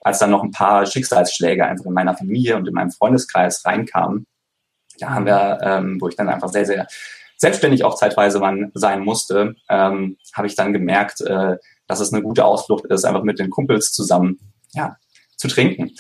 Als 0.01 0.19
dann 0.19 0.31
noch 0.31 0.43
ein 0.43 0.51
paar 0.51 0.85
Schicksalsschläge 0.85 1.65
einfach 1.65 1.87
in 1.87 1.95
meiner 1.95 2.15
Familie 2.15 2.57
und 2.57 2.69
in 2.69 2.75
meinem 2.75 2.91
Freundeskreis 2.91 3.65
reinkamen, 3.65 4.27
da 4.99 5.11
haben 5.11 5.27
wir, 5.27 5.59
ähm, 5.63 5.99
wo 6.01 6.09
ich 6.09 6.17
dann 6.17 6.29
einfach 6.29 6.51
sehr, 6.51 6.67
sehr 6.67 6.87
selbstständig 7.37 7.85
auch 7.85 7.97
zeitweise 7.97 8.39
man 8.39 8.71
sein 8.75 9.01
musste, 9.01 9.55
ähm, 9.69 10.17
habe 10.35 10.47
ich 10.47 10.55
dann 10.55 10.73
gemerkt, 10.73 11.21
äh, 11.21 11.57
dass 11.87 12.01
es 12.01 12.13
eine 12.13 12.23
gute 12.23 12.45
Ausflucht 12.45 12.85
ist, 12.87 13.05
einfach 13.05 13.23
mit 13.23 13.39
den 13.39 13.51
Kumpels 13.51 13.93
zusammen 13.93 14.39
ja, 14.73 14.97
zu 15.37 15.49
trinken. 15.49 15.93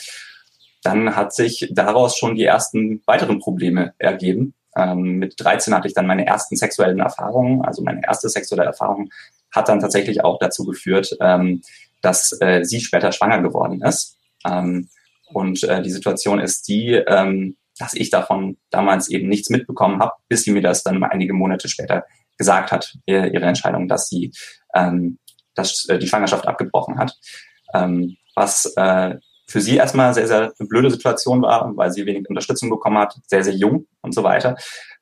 Dann 0.83 1.17
hat 1.17 1.35
sich 1.35 1.71
daraus 1.73 2.17
schon 2.17 2.35
die 2.35 2.45
ersten 2.45 3.03
weiteren 3.07 3.38
Probleme 3.38 3.95
ergeben. 3.99 4.55
Ähm, 4.76 5.19
mit 5.19 5.35
13 5.38 5.75
hatte 5.75 5.88
ich 5.88 5.95
dann 5.95 6.07
meine 6.07 6.26
ersten 6.26 6.57
sexuellen 6.57 7.00
Erfahrungen. 7.00 7.62
Also 7.62 7.83
meine 7.83 8.03
erste 8.05 8.29
sexuelle 8.29 8.64
Erfahrung 8.64 9.11
hat 9.50 9.69
dann 9.69 9.81
tatsächlich 9.81 10.25
auch 10.25 10.38
dazu 10.38 10.64
geführt, 10.64 11.17
ähm, 11.21 11.62
dass 12.03 12.37
äh, 12.41 12.64
sie 12.64 12.81
später 12.81 13.12
schwanger 13.12 13.41
geworden 13.41 13.83
ist. 13.83 14.19
Ähm, 14.45 14.88
und 15.33 15.62
äh, 15.64 15.81
die 15.81 15.91
Situation 15.91 16.38
ist 16.38 16.69
die, 16.69 16.93
ähm, 16.93 17.57
dass 17.79 17.95
ich 17.95 18.11
davon 18.11 18.59
damals 18.71 19.09
eben 19.09 19.29
nichts 19.29 19.50
mitbekommen 19.50 20.00
habe, 20.00 20.12
bis 20.29 20.43
sie 20.43 20.53
mir 20.53 20.62
das 20.62 20.83
dann 20.83 21.03
einige 21.03 21.33
Monate 21.33 21.69
später 21.69 22.05
gesagt 22.37 22.73
hat, 22.73 22.99
ihre 23.07 23.47
Entscheidung, 23.47 23.87
dass 23.88 24.09
sie 24.09 24.33
ähm, 24.75 25.19
dass, 25.54 25.88
äh, 25.88 25.99
die 25.99 26.06
Schwangerschaft 26.06 26.46
abgebrochen 26.46 26.99
hat. 26.99 27.16
Ähm, 27.75 28.16
was 28.34 28.73
äh, 28.76 29.16
für 29.46 29.61
sie 29.61 29.76
erstmal 29.76 30.14
sehr, 30.14 30.26
sehr 30.26 30.52
eine 30.58 30.68
blöde 30.68 30.90
Situation 30.90 31.42
war, 31.42 31.70
weil 31.76 31.90
sie 31.92 32.06
wenig 32.06 32.28
Unterstützung 32.28 32.70
bekommen 32.70 32.99
hat, 32.99 33.14
sehr, 33.26 33.44
sehr 33.44 33.54
jung 33.54 33.87
und 34.00 34.14
so 34.14 34.23
weiter. 34.23 34.56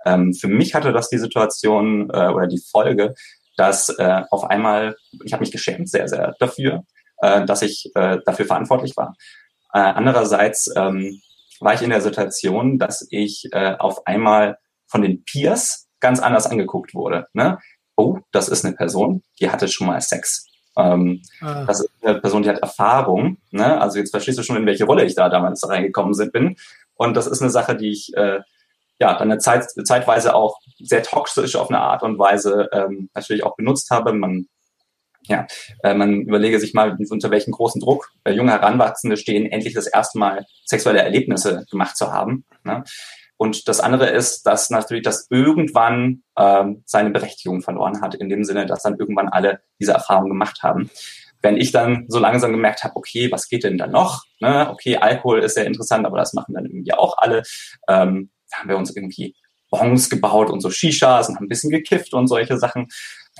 Ähm, 0.04 0.34
für 0.34 0.48
mich 0.48 0.74
hatte 0.74 0.92
das 0.92 1.08
die 1.08 1.18
Situation 1.18 2.10
äh, 2.10 2.28
oder 2.28 2.46
die 2.46 2.62
Folge, 2.70 3.14
dass 3.56 3.88
äh, 3.90 4.22
auf 4.30 4.44
einmal, 4.44 4.96
ich 5.24 5.32
habe 5.32 5.42
mich 5.42 5.52
geschämt 5.52 5.88
sehr, 5.88 6.08
sehr 6.08 6.34
dafür, 6.38 6.84
äh, 7.18 7.44
dass 7.44 7.62
ich 7.62 7.90
äh, 7.94 8.18
dafür 8.24 8.46
verantwortlich 8.46 8.96
war. 8.96 9.14
Äh, 9.72 9.78
andererseits 9.78 10.70
ähm, 10.76 11.20
war 11.60 11.74
ich 11.74 11.82
in 11.82 11.90
der 11.90 12.00
Situation, 12.00 12.78
dass 12.78 13.06
ich 13.10 13.48
äh, 13.52 13.76
auf 13.78 14.06
einmal 14.06 14.58
von 14.88 15.02
den 15.02 15.24
Peers 15.24 15.88
ganz 16.00 16.20
anders 16.20 16.46
angeguckt 16.46 16.94
wurde. 16.94 17.28
Ne? 17.32 17.58
Oh, 18.02 18.18
das 18.32 18.48
ist 18.48 18.64
eine 18.64 18.74
Person, 18.74 19.22
die 19.38 19.48
hatte 19.48 19.68
schon 19.68 19.86
mal 19.86 20.00
Sex. 20.00 20.46
Ähm, 20.76 21.22
ah. 21.40 21.64
Das 21.66 21.80
ist 21.80 21.90
eine 22.02 22.20
Person, 22.20 22.42
die 22.42 22.48
hat 22.48 22.58
Erfahrung. 22.58 23.36
Ne? 23.52 23.80
Also 23.80 23.98
jetzt 23.98 24.10
verstehst 24.10 24.38
du 24.38 24.42
schon, 24.42 24.56
in 24.56 24.66
welche 24.66 24.86
Rolle 24.86 25.04
ich 25.04 25.14
da 25.14 25.28
damals 25.28 25.68
reingekommen 25.68 26.12
bin. 26.32 26.56
Und 26.94 27.16
das 27.16 27.28
ist 27.28 27.42
eine 27.42 27.50
Sache, 27.50 27.76
die 27.76 27.90
ich 27.90 28.12
äh, 28.16 28.40
ja 28.98 29.12
dann 29.14 29.30
eine 29.30 29.38
Zeit, 29.38 29.66
zeitweise 29.84 30.34
auch 30.34 30.58
sehr 30.80 31.04
toxisch 31.04 31.54
auf 31.54 31.68
eine 31.68 31.80
Art 31.80 32.02
und 32.02 32.18
Weise 32.18 32.68
ähm, 32.72 33.08
natürlich 33.14 33.44
auch 33.44 33.54
benutzt 33.54 33.90
habe. 33.90 34.12
Man 34.12 34.46
ja, 35.28 35.46
äh, 35.84 35.94
man 35.94 36.22
überlege 36.22 36.58
sich 36.58 36.74
mal, 36.74 36.96
unter 37.08 37.30
welchem 37.30 37.52
großen 37.52 37.80
Druck 37.80 38.10
äh, 38.24 38.32
junge 38.32 38.50
Heranwachsende 38.50 39.16
stehen, 39.16 39.46
endlich 39.46 39.74
das 39.74 39.86
erste 39.86 40.18
Mal 40.18 40.46
sexuelle 40.64 41.00
Erlebnisse 41.00 41.64
gemacht 41.70 41.96
zu 41.96 42.12
haben. 42.12 42.44
Ne? 42.64 42.82
Und 43.42 43.66
das 43.66 43.80
andere 43.80 44.08
ist, 44.08 44.44
dass 44.44 44.70
natürlich 44.70 45.02
das 45.02 45.26
irgendwann 45.28 46.22
ähm, 46.38 46.84
seine 46.86 47.10
Berechtigung 47.10 47.60
verloren 47.60 48.00
hat, 48.00 48.14
in 48.14 48.28
dem 48.28 48.44
Sinne, 48.44 48.66
dass 48.66 48.84
dann 48.84 48.98
irgendwann 49.00 49.28
alle 49.28 49.62
diese 49.80 49.92
Erfahrungen 49.92 50.28
gemacht 50.28 50.62
haben. 50.62 50.90
Wenn 51.40 51.56
ich 51.56 51.72
dann 51.72 52.04
so 52.06 52.20
langsam 52.20 52.52
gemerkt 52.52 52.84
habe, 52.84 52.94
okay, 52.94 53.32
was 53.32 53.48
geht 53.48 53.64
denn 53.64 53.78
da 53.78 53.88
noch? 53.88 54.22
Ne? 54.38 54.70
Okay, 54.70 54.96
Alkohol 54.98 55.40
ist 55.40 55.54
sehr 55.54 55.66
interessant, 55.66 56.06
aber 56.06 56.18
das 56.18 56.34
machen 56.34 56.54
dann 56.54 56.66
irgendwie 56.66 56.94
auch 56.94 57.18
alle. 57.18 57.42
Ähm, 57.88 58.30
da 58.48 58.58
haben 58.58 58.68
wir 58.68 58.76
uns 58.76 58.94
irgendwie 58.94 59.34
Bongs 59.70 60.08
gebaut 60.08 60.48
und 60.48 60.60
so 60.60 60.70
Shishas 60.70 61.28
und 61.28 61.34
haben 61.34 61.46
ein 61.46 61.48
bisschen 61.48 61.70
gekifft 61.70 62.14
und 62.14 62.28
solche 62.28 62.58
Sachen 62.58 62.86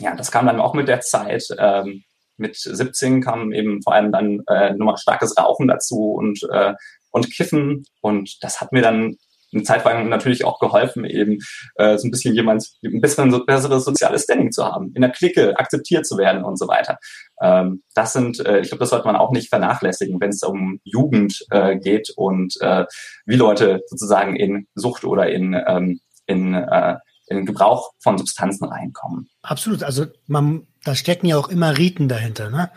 ja, 0.01 0.17
das 0.17 0.33
kam 0.33 0.47
dann 0.47 0.61
auch 0.61 0.75
mit 0.75 0.89
der 0.89 1.01
Zeit. 1.01 1.47
Ähm, 1.59 2.03
mit 2.37 2.57
17 2.57 3.21
kam 3.23 3.53
eben 3.53 3.83
vor 3.83 3.95
allem 3.95 4.11
dann 4.11 4.43
äh, 4.49 4.73
nochmal 4.73 4.97
starkes 4.97 5.37
Rauchen 5.39 5.69
dazu 5.69 6.15
und, 6.15 6.41
äh, 6.51 6.75
und 7.13 7.31
Kiffen. 7.31 7.85
Und 8.01 8.43
das 8.43 8.61
hat 8.61 8.73
mir 8.73 8.83
dann 8.83 9.17
eine 9.53 9.63
Zeit 9.63 9.85
lang 9.85 10.09
natürlich 10.09 10.45
auch 10.45 10.59
geholfen, 10.59 11.05
eben 11.05 11.39
äh, 11.77 11.99
so 11.99 12.07
ein 12.07 12.11
bisschen 12.11 12.35
jemand, 12.35 12.67
ein 12.85 13.01
bisschen 13.01 13.31
so 13.31 13.45
besseres 13.45 13.85
soziales 13.85 14.25
Standing 14.25 14.53
zu 14.53 14.65
haben, 14.65 14.93
in 14.95 15.03
der 15.03 15.11
Clique 15.11 15.59
akzeptiert 15.59 16.07
zu 16.07 16.17
werden 16.19 16.45
und 16.45 16.59
so 16.59 16.69
weiter. 16.69 16.99
Ähm, 17.41 17.83
das 17.95 18.13
sind, 18.13 18.45
äh, 18.45 18.61
ich 18.61 18.69
glaube, 18.69 18.81
das 18.81 18.91
sollte 18.91 19.07
man 19.07 19.17
auch 19.17 19.33
nicht 19.33 19.49
vernachlässigen, 19.49 20.21
wenn 20.21 20.31
es 20.31 20.43
um 20.43 20.81
Jugend 20.85 21.45
äh, 21.51 21.77
geht 21.77 22.13
und 22.17 22.55
äh, 22.61 22.85
wie 23.27 23.37
Leute 23.37 23.83
sozusagen 23.87 24.37
in 24.37 24.67
Sucht 24.75 25.05
oder 25.05 25.29
in, 25.29 25.61
ähm, 25.67 26.01
in 26.27 26.55
äh, 26.55 26.97
in 27.27 27.47
Gebrauch 27.47 27.93
von 28.01 28.19
Substanzen 28.19 28.67
reinkommen. 28.67 29.29
Absolut. 29.43 29.83
Also 29.83 30.07
man, 30.27 30.67
da 30.85 30.95
stecken 30.95 31.27
ja 31.27 31.39
auch 31.39 31.49
immer 31.49 31.79
Riten 31.79 32.09
dahinter. 32.09 32.51
Ne? 32.51 32.71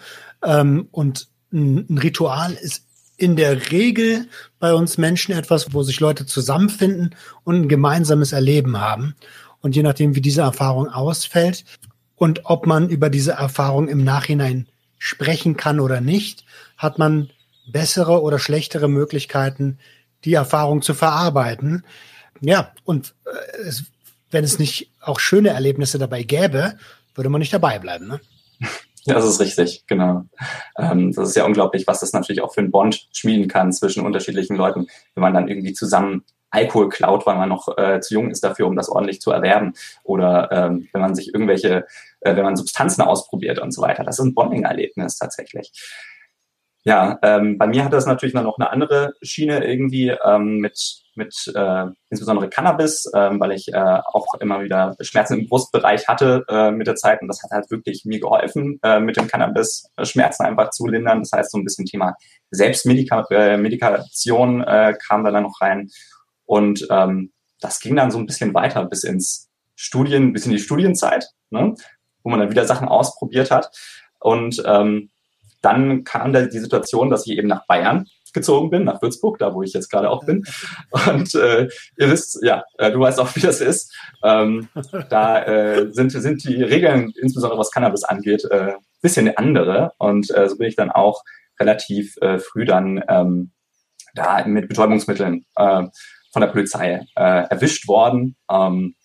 Ähm, 0.44 0.88
und 0.92 1.28
ein, 1.52 1.86
ein 1.90 1.98
Ritual 1.98 2.54
ist 2.54 2.85
in 3.18 3.36
der 3.36 3.72
Regel 3.72 4.28
bei 4.60 4.74
uns 4.74 4.98
Menschen 4.98 5.36
etwas, 5.36 5.74
wo 5.74 5.84
sich 5.84 6.00
Leute 6.00 6.26
zusammenfinden 6.26 7.16
und 7.44 7.56
ein 7.56 7.70
gemeinsames 7.70 8.32
Erleben 8.32 8.80
haben. 8.80 9.16
Und 9.62 9.76
je 9.76 9.84
nachdem, 9.84 10.16
wie 10.16 10.22
diese 10.22 10.42
Erfahrung 10.42 10.90
ausfällt 10.90 11.66
und 12.16 12.42
ob 12.46 12.66
man 12.66 12.90
über 12.90 13.10
diese 13.10 13.34
Erfahrung 13.34 13.88
im 13.88 14.04
Nachhinein 14.04 14.68
sprechen 14.98 15.58
kann 15.58 15.80
oder 15.80 16.02
nicht, 16.02 16.46
hat 16.78 17.00
man 17.00 17.30
bessere 17.68 18.22
oder 18.22 18.40
schlechtere 18.40 18.88
Möglichkeiten, 18.88 19.80
die 20.24 20.34
Erfahrung 20.34 20.82
zu 20.82 20.94
verarbeiten. 20.94 21.84
Ja, 22.42 22.74
und 22.84 23.16
äh, 23.26 23.68
es 23.68 23.86
wenn 24.36 24.44
es 24.44 24.60
nicht 24.60 24.92
auch 25.00 25.20
schöne 25.20 25.50
Erlebnisse 25.50 25.98
dabei 25.98 26.24
gäbe, 26.24 26.78
würde 27.16 27.30
man 27.30 27.40
nicht 27.40 27.54
dabei 27.54 27.80
bleiben. 27.80 28.08
Ne? 28.08 28.20
Das 29.06 29.26
ist 29.26 29.40
richtig, 29.40 29.86
genau. 29.86 30.24
Ähm, 30.78 31.14
das 31.14 31.30
ist 31.30 31.36
ja 31.36 31.46
unglaublich, 31.46 31.86
was 31.86 32.00
das 32.00 32.14
natürlich 32.14 32.42
auch 32.42 32.54
für 32.54 32.62
einen 32.62 32.72
Bond 32.72 33.08
schmieden 33.14 33.48
kann 33.48 33.72
zwischen 33.72 34.06
unterschiedlichen 34.06 34.56
Leuten, 34.56 34.88
wenn 35.14 35.22
man 35.22 35.34
dann 35.34 35.48
irgendwie 35.48 35.74
zusammen 35.74 36.24
Alkohol 36.50 36.90
klaut, 36.90 37.26
weil 37.26 37.36
man 37.36 37.50
noch 37.50 37.78
äh, 37.78 38.00
zu 38.00 38.16
jung 38.16 38.32
ist 38.32 38.44
dafür, 38.44 38.68
um 38.68 38.76
das 38.76 38.90
ordentlich 38.90 39.22
zu 39.22 39.32
erwerben. 39.32 39.74
Oder 40.04 40.52
ähm, 40.52 40.88
wenn 40.92 41.02
man 41.02 41.14
sich 41.14 41.34
irgendwelche, 41.34 41.86
äh, 42.22 42.36
wenn 42.36 42.44
man 42.44 42.56
Substanzen 42.56 43.02
ausprobiert 43.02 43.60
und 43.60 43.72
so 43.72 43.82
weiter. 43.82 44.04
Das 44.04 44.18
ist 44.18 44.26
ein 44.26 44.34
Bonding-Erlebnis 44.34 45.18
tatsächlich. 45.18 45.72
Ja, 46.84 47.20
ähm, 47.24 47.58
bei 47.58 47.68
mir 47.68 47.84
hat 47.84 47.94
das 47.94 48.06
natürlich 48.06 48.36
noch 48.36 48.58
eine 48.58 48.70
andere 48.70 49.14
Schiene 49.22 49.66
irgendwie 49.66 50.16
ähm, 50.24 50.58
mit 50.58 51.05
mit 51.16 51.52
äh, 51.56 51.86
insbesondere 52.10 52.50
Cannabis, 52.50 53.10
ähm, 53.16 53.40
weil 53.40 53.54
ich 53.54 53.74
äh, 53.74 54.00
auch 54.14 54.36
immer 54.40 54.62
wieder 54.62 54.96
Schmerzen 55.02 55.40
im 55.40 55.48
Brustbereich 55.48 56.08
hatte 56.08 56.46
äh, 56.48 56.70
mit 56.72 56.88
der 56.88 56.96
Zeit 56.96 57.22
und 57.22 57.28
das 57.28 57.44
hat 57.44 57.52
halt 57.52 57.70
wirklich 57.72 58.06
mir 58.06 58.20
geholfen, 58.20 58.80
äh, 58.84 59.00
mit 59.00 59.18
dem 59.18 59.28
Cannabis 59.28 59.90
äh, 59.98 60.06
Schmerzen 60.06 60.44
einfach 60.44 60.72
zu 60.72 60.88
lindern. 60.88 61.20
Das 61.20 61.32
heißt, 61.32 61.52
so 61.52 61.58
ein 61.58 61.64
bisschen 61.64 61.86
Thema 61.86 62.16
Selbstmedikation 62.52 64.62
äh, 64.62 64.94
kam 65.08 65.24
da 65.24 65.32
dann 65.32 65.44
noch 65.44 65.62
rein 65.62 65.90
und 66.46 66.88
ähm, 66.90 67.32
das 67.60 67.80
ging 67.80 67.96
dann 67.96 68.12
so 68.12 68.18
ein 68.18 68.26
bisschen 68.26 68.54
weiter 68.54 68.86
bis 68.86 69.04
ins 69.04 69.50
Studien, 69.76 70.34
bis 70.34 70.46
in 70.46 70.52
die 70.52 70.60
Studienzeit, 70.60 71.28
ne? 71.50 71.76
wo 72.24 72.30
man 72.30 72.40
dann 72.40 72.52
wieder 72.52 72.66
Sachen 72.66 72.88
ausprobiert 72.88 73.52
hat 73.52 73.70
und 74.20 74.62
ähm, 74.66 75.10
dann 75.62 76.04
kam 76.04 76.32
da 76.32 76.44
die 76.44 76.60
Situation, 76.60 77.10
dass 77.10 77.26
ich 77.26 77.38
eben 77.38 77.48
nach 77.48 77.66
Bayern 77.66 78.08
gezogen 78.36 78.70
bin, 78.70 78.84
nach 78.84 79.02
Würzburg, 79.02 79.40
da 79.40 79.56
wo 79.56 79.64
ich 79.64 79.74
jetzt 79.74 79.90
gerade 79.90 80.12
auch 80.12 80.26
bin. 80.26 80.44
Und 80.92 81.34
äh, 81.34 81.68
ihr 81.98 82.12
wisst, 82.12 82.40
ja, 82.44 82.64
äh, 82.78 82.92
du 82.92 83.00
weißt 83.00 83.20
auch, 83.20 83.36
wie 83.36 83.42
das 83.42 83.62
ist. 83.62 83.92
Ähm, 84.24 84.70
da 85.10 85.44
äh, 85.44 85.92
sind, 85.92 86.12
sind 86.12 86.44
die 86.44 86.62
Regeln, 86.62 87.12
insbesondere 87.20 87.60
was 87.60 87.72
Cannabis 87.72 88.04
angeht, 88.04 88.46
äh, 88.52 88.74
bisschen 89.02 89.36
andere. 89.38 89.92
Und 89.98 90.36
äh, 90.36 90.48
so 90.48 90.58
bin 90.58 90.68
ich 90.68 90.76
dann 90.76 90.92
auch 90.92 91.24
relativ 91.60 92.18
äh, 92.22 92.40
früh 92.40 92.66
dann 92.66 93.04
ähm, 93.08 93.52
da 94.14 94.46
mit 94.46 94.68
Betäubungsmitteln 94.68 95.46
äh, 95.56 95.84
von 96.32 96.42
der 96.42 96.48
Polizei 96.48 97.06
äh, 97.16 97.44
erwischt 97.50 97.88
worden 97.88 98.36
ähm, 98.52 98.96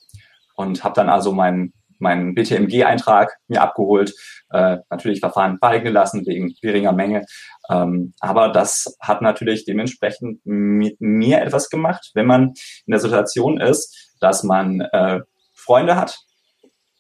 und 0.57 0.83
habe 0.85 0.95
dann 0.95 1.09
also 1.09 1.33
meinen 1.33 1.73
meinen 2.01 2.35
BTMG-Eintrag 2.35 3.37
mir 3.49 3.63
abgeholt, 3.63 4.15
äh, 4.51 4.79
natürlich 4.91 5.21
Verfahren 5.21 5.59
fallen 5.59 5.85
gelassen 5.85 6.27
wegen 6.27 6.55
geringer 6.61 6.93
Menge. 6.93 7.25
Ähm, 7.71 8.15
aber 8.21 8.49
das 8.49 8.97
hat 9.01 9.23
natürlich 9.23 9.65
dementsprechend 9.65 10.41
mit 10.45 11.01
mir 11.01 11.41
etwas 11.41 11.71
gemacht, 11.71 12.11
wenn 12.15 12.27
man 12.27 12.55
in 12.87 12.91
der 12.91 13.01
Situation 13.01 13.61
ist, 13.61 14.15
dass 14.21 14.43
man 14.43 14.81
äh, 14.81 15.21
Freunde 15.55 15.97
hat, 15.97 16.19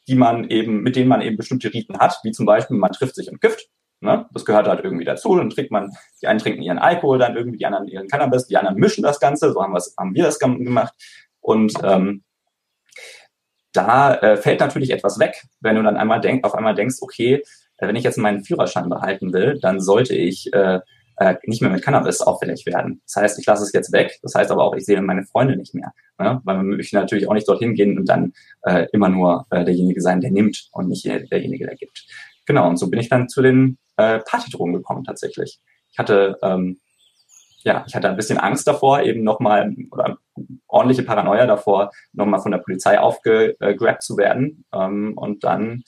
die 0.08 0.14
man 0.14 0.48
eben, 0.48 0.82
mit 0.82 0.96
denen 0.96 1.08
man 1.08 1.22
eben 1.22 1.36
bestimmte 1.36 1.72
Riten 1.72 1.98
hat, 1.98 2.18
wie 2.22 2.32
zum 2.32 2.46
Beispiel, 2.46 2.76
man 2.76 2.92
trifft 2.92 3.14
sich 3.14 3.30
und 3.30 3.40
Gift. 3.40 3.68
Ne? 4.00 4.26
Das 4.32 4.44
gehört 4.44 4.66
halt 4.66 4.82
irgendwie 4.82 5.04
dazu. 5.04 5.36
Dann 5.36 5.50
trinkt 5.50 5.70
man, 5.70 5.92
die 6.22 6.26
einen 6.26 6.38
trinken 6.38 6.62
ihren 6.62 6.78
Alkohol, 6.78 7.18
dann 7.18 7.36
irgendwie 7.36 7.58
die 7.58 7.66
anderen 7.66 7.86
ihren 7.86 8.08
Cannabis, 8.08 8.46
die 8.46 8.56
anderen 8.56 8.78
mischen 8.78 9.02
das 9.02 9.20
Ganze, 9.20 9.52
so 9.52 9.62
haben, 9.62 9.74
haben 9.74 10.14
wir 10.14 10.24
das 10.24 10.38
gemacht. 10.38 10.94
Und 11.40 11.74
ähm, 11.82 12.24
da 13.72 14.14
äh, 14.14 14.36
fällt 14.36 14.60
natürlich 14.60 14.90
etwas 14.90 15.18
weg, 15.18 15.44
wenn 15.60 15.76
du 15.76 15.82
dann 15.82 15.96
einmal 15.96 16.20
denk, 16.20 16.44
auf 16.44 16.54
einmal 16.54 16.74
denkst, 16.74 16.96
okay, 17.00 17.42
äh, 17.78 17.86
wenn 17.86 17.96
ich 17.96 18.04
jetzt 18.04 18.18
meinen 18.18 18.44
Führerschein 18.44 18.88
behalten 18.88 19.32
will, 19.32 19.58
dann 19.60 19.80
sollte 19.80 20.14
ich 20.14 20.52
äh, 20.52 20.80
äh, 21.16 21.36
nicht 21.44 21.60
mehr 21.60 21.70
mit 21.70 21.82
Cannabis 21.82 22.22
auffällig 22.22 22.64
werden. 22.66 23.02
Das 23.04 23.22
heißt, 23.22 23.38
ich 23.38 23.46
lasse 23.46 23.62
es 23.62 23.72
jetzt 23.72 23.92
weg. 23.92 24.18
Das 24.22 24.34
heißt 24.34 24.50
aber 24.50 24.64
auch, 24.64 24.74
ich 24.74 24.84
sehe 24.84 25.00
meine 25.02 25.24
Freunde 25.24 25.56
nicht 25.56 25.74
mehr. 25.74 25.92
Ne? 26.18 26.40
Weil 26.44 26.56
man 26.56 26.68
möchte 26.68 26.96
natürlich 26.96 27.28
auch 27.28 27.34
nicht 27.34 27.48
dorthin 27.48 27.74
gehen 27.74 27.98
und 27.98 28.08
dann 28.08 28.32
äh, 28.62 28.86
immer 28.92 29.08
nur 29.08 29.46
äh, 29.50 29.64
derjenige 29.64 30.00
sein, 30.00 30.20
der 30.20 30.30
nimmt 30.30 30.68
und 30.72 30.88
nicht 30.88 31.04
derjenige, 31.04 31.66
der 31.66 31.76
gibt. 31.76 32.06
Genau, 32.46 32.68
und 32.68 32.78
so 32.78 32.88
bin 32.88 33.00
ich 33.00 33.08
dann 33.08 33.28
zu 33.28 33.42
den 33.42 33.78
äh, 33.96 34.20
Partydrogen 34.20 34.72
gekommen 34.72 35.04
tatsächlich. 35.04 35.60
Ich 35.92 35.98
hatte 35.98 36.38
ähm, 36.42 36.80
ja, 37.62 37.84
ich 37.86 37.94
hatte 37.94 38.08
ein 38.08 38.16
bisschen 38.16 38.38
Angst 38.38 38.66
davor, 38.66 39.02
eben 39.02 39.22
nochmal, 39.22 39.74
oder 39.90 40.18
ordentliche 40.66 41.02
Paranoia 41.02 41.46
davor, 41.46 41.90
nochmal 42.12 42.40
von 42.40 42.52
der 42.52 42.58
Polizei 42.58 42.98
aufgegrabt 42.98 44.02
zu 44.02 44.16
werden. 44.16 44.64
Ähm, 44.72 45.12
und 45.16 45.44
dann 45.44 45.82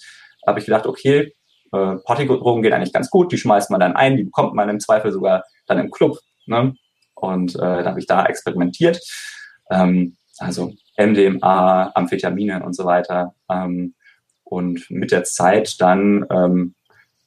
habe 0.46 0.58
ich 0.58 0.66
gedacht, 0.66 0.86
okay, 0.86 1.34
äh, 1.72 1.96
Partydrogen 2.04 2.62
gehen 2.62 2.72
eigentlich 2.72 2.92
ganz 2.92 3.10
gut, 3.10 3.32
die 3.32 3.38
schmeißt 3.38 3.70
man 3.70 3.80
dann 3.80 3.96
ein, 3.96 4.16
die 4.16 4.24
bekommt 4.24 4.54
man 4.54 4.68
im 4.68 4.80
Zweifel 4.80 5.12
sogar 5.12 5.44
dann 5.66 5.78
im 5.78 5.90
Club. 5.90 6.18
Ne? 6.46 6.74
Und 7.14 7.54
äh, 7.54 7.58
da 7.82 7.84
habe 7.84 8.00
ich 8.00 8.06
da 8.06 8.26
experimentiert. 8.26 9.00
Ähm, 9.70 10.16
also 10.38 10.72
MDMA, 10.98 11.92
Amphetamine 11.94 12.62
und 12.62 12.74
so 12.74 12.84
weiter. 12.84 13.34
Ähm, 13.50 13.94
und 14.44 14.90
mit 14.90 15.12
der 15.12 15.24
Zeit 15.24 15.80
dann 15.80 16.26
ähm, 16.30 16.74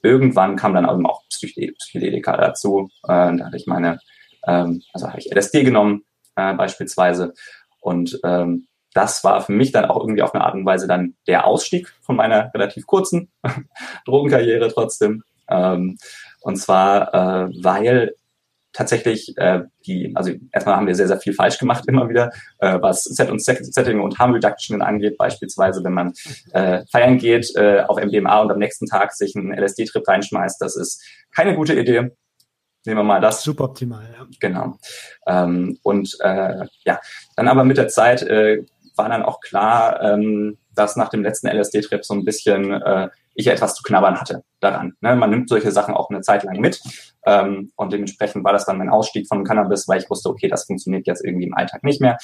irgendwann 0.04 0.56
kam 0.56 0.76
dann 0.76 0.86
auch 0.86 1.24
Psychedelika 1.30 2.38
dazu. 2.38 2.90
Äh, 3.04 3.36
da 3.38 3.46
hatte 3.46 3.58
ich 3.58 3.66
meine 3.66 4.00
ähm, 4.48 4.82
also 4.94 5.08
habe 5.08 5.20
ich 5.20 5.34
LSD 5.34 5.64
genommen 5.64 6.04
äh, 6.36 6.54
beispielsweise. 6.54 7.34
Und 7.80 8.20
ähm, 8.24 8.68
das 8.94 9.24
war 9.24 9.42
für 9.42 9.52
mich 9.52 9.72
dann 9.72 9.86
auch 9.86 10.00
irgendwie 10.00 10.22
auf 10.22 10.34
eine 10.34 10.44
Art 10.44 10.56
und 10.56 10.66
Weise 10.66 10.88
dann 10.88 11.16
der 11.28 11.46
Ausstieg 11.46 11.94
von 12.02 12.16
meiner 12.16 12.52
relativ 12.54 12.88
kurzen 12.88 13.32
Drogenkarriere 14.06 14.70
trotzdem. 14.70 15.24
Ähm, 15.50 15.98
und 16.42 16.56
zwar, 16.56 17.14
äh, 17.14 17.50
weil 17.62 18.16
tatsächlich 18.76 19.38
äh, 19.38 19.64
die, 19.86 20.12
also 20.16 20.32
erstmal 20.52 20.76
haben 20.76 20.88
wir 20.88 20.96
sehr, 20.96 21.08
sehr 21.08 21.20
viel 21.20 21.34
falsch 21.34 21.58
gemacht 21.58 21.86
immer 21.88 22.10
wieder, 22.10 22.32
äh, 22.60 22.78
was 22.82 23.04
Set 23.04 23.30
und 23.32 23.42
Setting 23.42 24.02
und 24.02 24.20
Harm 24.20 24.34
Reduction 24.34 24.82
angeht. 24.82 25.18
Beispielsweise, 25.18 25.84
wenn 25.84 25.94
man 25.94 26.14
äh, 26.52 26.84
feiern 26.92 27.18
geht 27.18 27.56
äh, 27.56 27.84
auf 27.88 28.04
MDMA 28.04 28.42
und 28.42 28.52
am 28.52 28.60
nächsten 28.60 28.86
Tag 28.86 29.14
sich 29.14 29.36
einen 29.36 29.54
LSD-Trip 29.54 30.06
reinschmeißt, 30.08 30.62
das 30.62 30.76
ist 30.76 31.04
keine 31.34 31.56
gute 31.56 31.74
Idee. 31.74 32.12
Nehmen 32.86 33.00
wir 33.00 33.04
mal 33.04 33.22
das. 33.22 33.44
Super 33.44 33.66
optimal, 33.66 34.04
ja. 34.18 34.26
Genau. 34.40 34.78
Ähm, 35.28 35.80
und 35.84 36.16
äh, 36.22 36.66
ja, 36.86 37.00
dann 37.36 37.48
aber 37.48 37.64
mit 37.64 37.78
der 37.78 37.88
Zeit 37.88 38.22
äh, 38.24 38.64
war 38.96 39.10
dann 39.10 39.24
auch 39.24 39.40
klar, 39.40 40.02
ähm, 40.02 40.58
dass 40.74 40.96
nach 40.96 41.10
dem 41.10 41.24
letzten 41.24 41.48
LSD-Trip 41.48 42.06
so 42.06 42.14
ein 42.14 42.26
bisschen 42.26 42.72
äh, 42.72 43.10
ich 43.34 43.48
etwas 43.48 43.76
zu 43.76 43.84
knabbern 43.84 44.20
hatte 44.20 44.44
daran. 44.60 44.94
Ne? 45.02 45.16
Man 45.16 45.30
nimmt 45.30 45.50
solche 45.50 45.72
Sachen 45.72 45.94
auch 45.94 46.10
eine 46.10 46.22
Zeit 46.22 46.44
lang 46.44 46.60
mit 46.60 46.82
ähm, 47.26 47.72
und 47.76 47.92
dementsprechend 47.92 48.44
war 48.44 48.54
das 48.54 48.66
dann 48.66 48.78
mein 48.78 48.90
Ausstieg 48.90 49.28
von 49.28 49.44
Cannabis, 49.44 49.88
weil 49.88 50.02
ich 50.02 50.10
wusste, 50.10 50.30
okay, 50.30 50.48
das 50.48 50.66
funktioniert 50.66 51.06
jetzt 51.08 51.24
irgendwie 51.24 51.46
im 51.46 51.54
Alltag 51.54 51.84
nicht 51.84 52.02
mehr. 52.02 52.18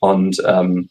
Und 0.00 0.42
ähm, 0.46 0.88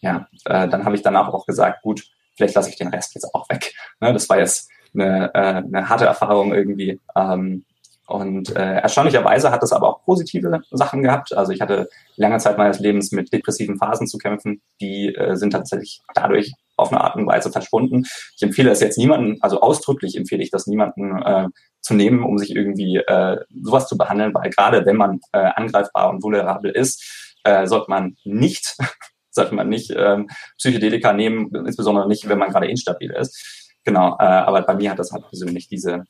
ja, 0.00 0.28
äh, 0.44 0.68
dann 0.68 0.84
habe 0.84 0.96
ich 0.96 1.02
danach 1.02 1.28
auch 1.28 1.46
gesagt, 1.46 1.82
gut, 1.82 2.04
vielleicht 2.36 2.54
lasse 2.54 2.70
ich 2.70 2.76
den 2.76 2.88
Rest 2.88 3.14
jetzt 3.14 3.32
auch 3.34 3.48
weg. 3.48 3.74
Ne? 4.00 4.12
Das 4.12 4.28
war 4.28 4.38
jetzt 4.38 4.70
eine, 4.94 5.32
äh, 5.34 5.38
eine 5.38 5.88
harte 5.88 6.06
Erfahrung 6.06 6.52
irgendwie. 6.52 7.00
Ähm, 7.14 7.64
und 8.06 8.54
äh, 8.54 8.78
erstaunlicherweise 8.78 9.50
hat 9.50 9.62
es 9.64 9.72
aber 9.72 9.88
auch 9.88 10.04
positive 10.04 10.60
Sachen 10.70 11.02
gehabt. 11.02 11.36
Also 11.36 11.52
ich 11.52 11.60
hatte 11.60 11.88
lange 12.14 12.38
Zeit 12.38 12.56
meines 12.56 12.78
Lebens 12.78 13.10
mit 13.10 13.32
depressiven 13.32 13.78
Phasen 13.78 14.06
zu 14.06 14.18
kämpfen. 14.18 14.62
Die 14.80 15.14
äh, 15.14 15.34
sind 15.34 15.50
tatsächlich 15.50 16.02
dadurch 16.14 16.52
auf 16.76 16.92
eine 16.92 17.00
Art 17.00 17.16
und 17.16 17.26
Weise 17.26 17.50
verschwunden. 17.50 18.04
Ich 18.36 18.42
empfehle 18.42 18.70
es 18.70 18.80
jetzt 18.80 18.96
niemanden, 18.96 19.38
also 19.40 19.60
ausdrücklich 19.60 20.16
empfehle 20.16 20.42
ich 20.42 20.50
das 20.50 20.68
niemanden 20.68 21.20
äh, 21.20 21.48
zu 21.80 21.94
nehmen, 21.94 22.22
um 22.22 22.38
sich 22.38 22.54
irgendwie 22.54 22.96
äh, 22.96 23.38
sowas 23.62 23.88
zu 23.88 23.96
behandeln, 23.96 24.32
weil 24.34 24.50
gerade 24.50 24.86
wenn 24.86 24.96
man 24.96 25.20
äh, 25.32 25.38
angreifbar 25.38 26.10
und 26.10 26.22
vulnerabel 26.22 26.70
ist, 26.70 27.34
äh, 27.42 27.66
sollte 27.66 27.90
man 27.90 28.16
nicht, 28.24 28.76
sollte 29.30 29.54
man 29.54 29.68
nicht 29.68 29.92
ähm, 29.96 30.28
Psychedelika 30.58 31.12
nehmen, 31.12 31.52
insbesondere 31.66 32.06
nicht, 32.06 32.28
wenn 32.28 32.38
man 32.38 32.50
gerade 32.50 32.68
instabil 32.68 33.10
ist. 33.10 33.72
Genau, 33.84 34.16
äh, 34.18 34.24
aber 34.24 34.62
bei 34.62 34.74
mir 34.74 34.90
hat 34.90 34.98
das 34.98 35.12
halt 35.12 35.28
persönlich 35.28 35.68
diese 35.68 36.04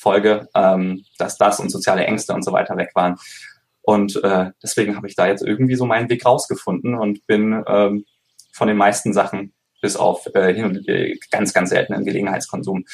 Folge, 0.00 0.48
ähm, 0.54 1.04
dass 1.18 1.36
das 1.36 1.60
und 1.60 1.70
soziale 1.70 2.04
Ängste 2.04 2.32
und 2.32 2.44
so 2.44 2.52
weiter 2.52 2.76
weg 2.76 2.90
waren. 2.94 3.16
Und 3.82 4.22
äh, 4.22 4.50
deswegen 4.62 4.96
habe 4.96 5.06
ich 5.06 5.16
da 5.16 5.26
jetzt 5.26 5.42
irgendwie 5.42 5.74
so 5.74 5.86
meinen 5.86 6.08
Weg 6.10 6.24
rausgefunden 6.24 6.94
und 6.94 7.26
bin 7.26 7.64
ähm, 7.66 8.04
von 8.52 8.68
den 8.68 8.76
meisten 8.76 9.12
Sachen 9.12 9.52
bis 9.80 9.96
auf 9.96 10.26
äh, 10.34 10.52
hin 10.52 10.64
und 10.64 10.88
äh, 10.88 11.16
ganz, 11.30 11.52
ganz 11.52 11.70
seltenen 11.70 12.04
Gelegenheitskonsum 12.04 12.84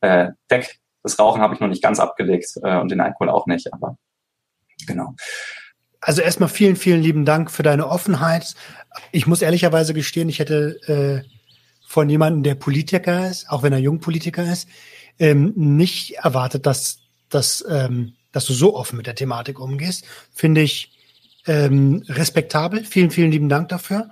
äh, 0.00 0.28
weg. 0.48 0.78
Das 1.02 1.18
Rauchen 1.18 1.40
habe 1.40 1.54
ich 1.54 1.60
noch 1.60 1.68
nicht 1.68 1.82
ganz 1.82 2.00
abgelegt 2.00 2.50
äh, 2.62 2.78
und 2.78 2.90
den 2.90 3.00
Alkohol 3.00 3.30
auch 3.30 3.46
nicht, 3.46 3.72
aber 3.72 3.96
genau. 4.86 5.14
Also 6.00 6.22
erstmal 6.22 6.48
vielen, 6.48 6.76
vielen 6.76 7.02
lieben 7.02 7.24
Dank 7.24 7.50
für 7.50 7.62
deine 7.62 7.88
Offenheit. 7.88 8.54
Ich 9.12 9.26
muss 9.26 9.42
ehrlicherweise 9.42 9.94
gestehen, 9.94 10.28
ich 10.28 10.38
hätte 10.38 11.24
äh, 11.24 11.28
von 11.86 12.08
jemandem, 12.08 12.42
der 12.42 12.54
Politiker 12.54 13.28
ist, 13.28 13.48
auch 13.50 13.62
wenn 13.62 13.72
er 13.72 13.78
Jungpolitiker 13.78 14.44
ist, 14.44 14.68
ähm, 15.18 15.52
nicht 15.56 16.14
erwartet, 16.16 16.66
dass, 16.66 16.98
dass, 17.28 17.64
ähm, 17.68 18.14
dass 18.32 18.46
du 18.46 18.52
so 18.52 18.76
offen 18.76 18.96
mit 18.96 19.06
der 19.06 19.14
Thematik 19.14 19.60
umgehst. 19.60 20.04
Finde 20.32 20.60
ich 20.62 20.92
ähm, 21.46 22.02
respektabel. 22.08 22.84
Vielen, 22.84 23.10
vielen 23.10 23.30
lieben 23.30 23.48
Dank 23.48 23.68
dafür. 23.68 24.10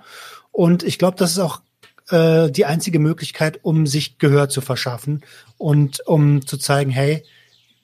Und 0.51 0.83
ich 0.83 0.97
glaube, 0.97 1.17
das 1.17 1.31
ist 1.31 1.39
auch 1.39 1.61
äh, 2.09 2.49
die 2.49 2.65
einzige 2.65 2.99
Möglichkeit, 2.99 3.59
um 3.63 3.87
sich 3.87 4.17
Gehör 4.19 4.49
zu 4.49 4.61
verschaffen 4.61 5.23
und 5.57 6.05
um 6.07 6.45
zu 6.45 6.57
zeigen, 6.57 6.91
hey, 6.91 7.23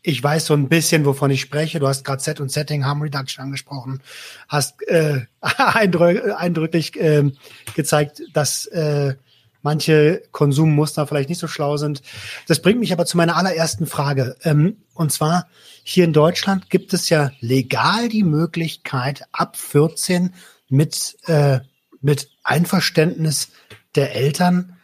ich 0.03 0.23
weiß 0.23 0.47
so 0.47 0.53
ein 0.53 0.67
bisschen, 0.67 1.05
wovon 1.05 1.29
ich 1.29 1.41
spreche. 1.41 1.79
Du 1.79 1.87
hast 1.87 2.03
gerade 2.03 2.21
Set 2.21 2.39
und 2.39 2.51
Setting, 2.51 2.85
Harm 2.85 3.01
Reduction 3.01 3.43
angesprochen, 3.43 4.01
hast 4.47 4.81
äh, 4.87 5.21
eindrücklich 5.41 6.99
äh, 6.99 7.31
gezeigt, 7.75 8.23
dass 8.33 8.65
äh, 8.67 9.15
manche 9.61 10.23
Konsummuster 10.31 11.07
vielleicht 11.07 11.29
nicht 11.29 11.39
so 11.39 11.47
schlau 11.47 11.77
sind. 11.77 12.01
Das 12.47 12.61
bringt 12.61 12.79
mich 12.79 12.93
aber 12.93 13.05
zu 13.05 13.17
meiner 13.17 13.37
allerersten 13.37 13.85
Frage. 13.85 14.35
Ähm, 14.43 14.77
und 14.93 15.11
zwar, 15.11 15.47
hier 15.83 16.05
in 16.05 16.13
Deutschland 16.13 16.69
gibt 16.69 16.93
es 16.93 17.09
ja 17.09 17.31
legal 17.39 18.09
die 18.09 18.23
Möglichkeit, 18.23 19.23
ab 19.31 19.57
14 19.57 20.33
mit, 20.69 21.17
äh, 21.27 21.59
mit 22.01 22.29
Einverständnis 22.43 23.49
der 23.95 24.15
Eltern 24.15 24.77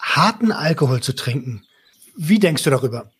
harten 0.00 0.52
Alkohol 0.52 1.00
zu 1.00 1.14
trinken. 1.14 1.64
Wie 2.16 2.38
denkst 2.38 2.64
du 2.64 2.70
darüber? 2.70 3.10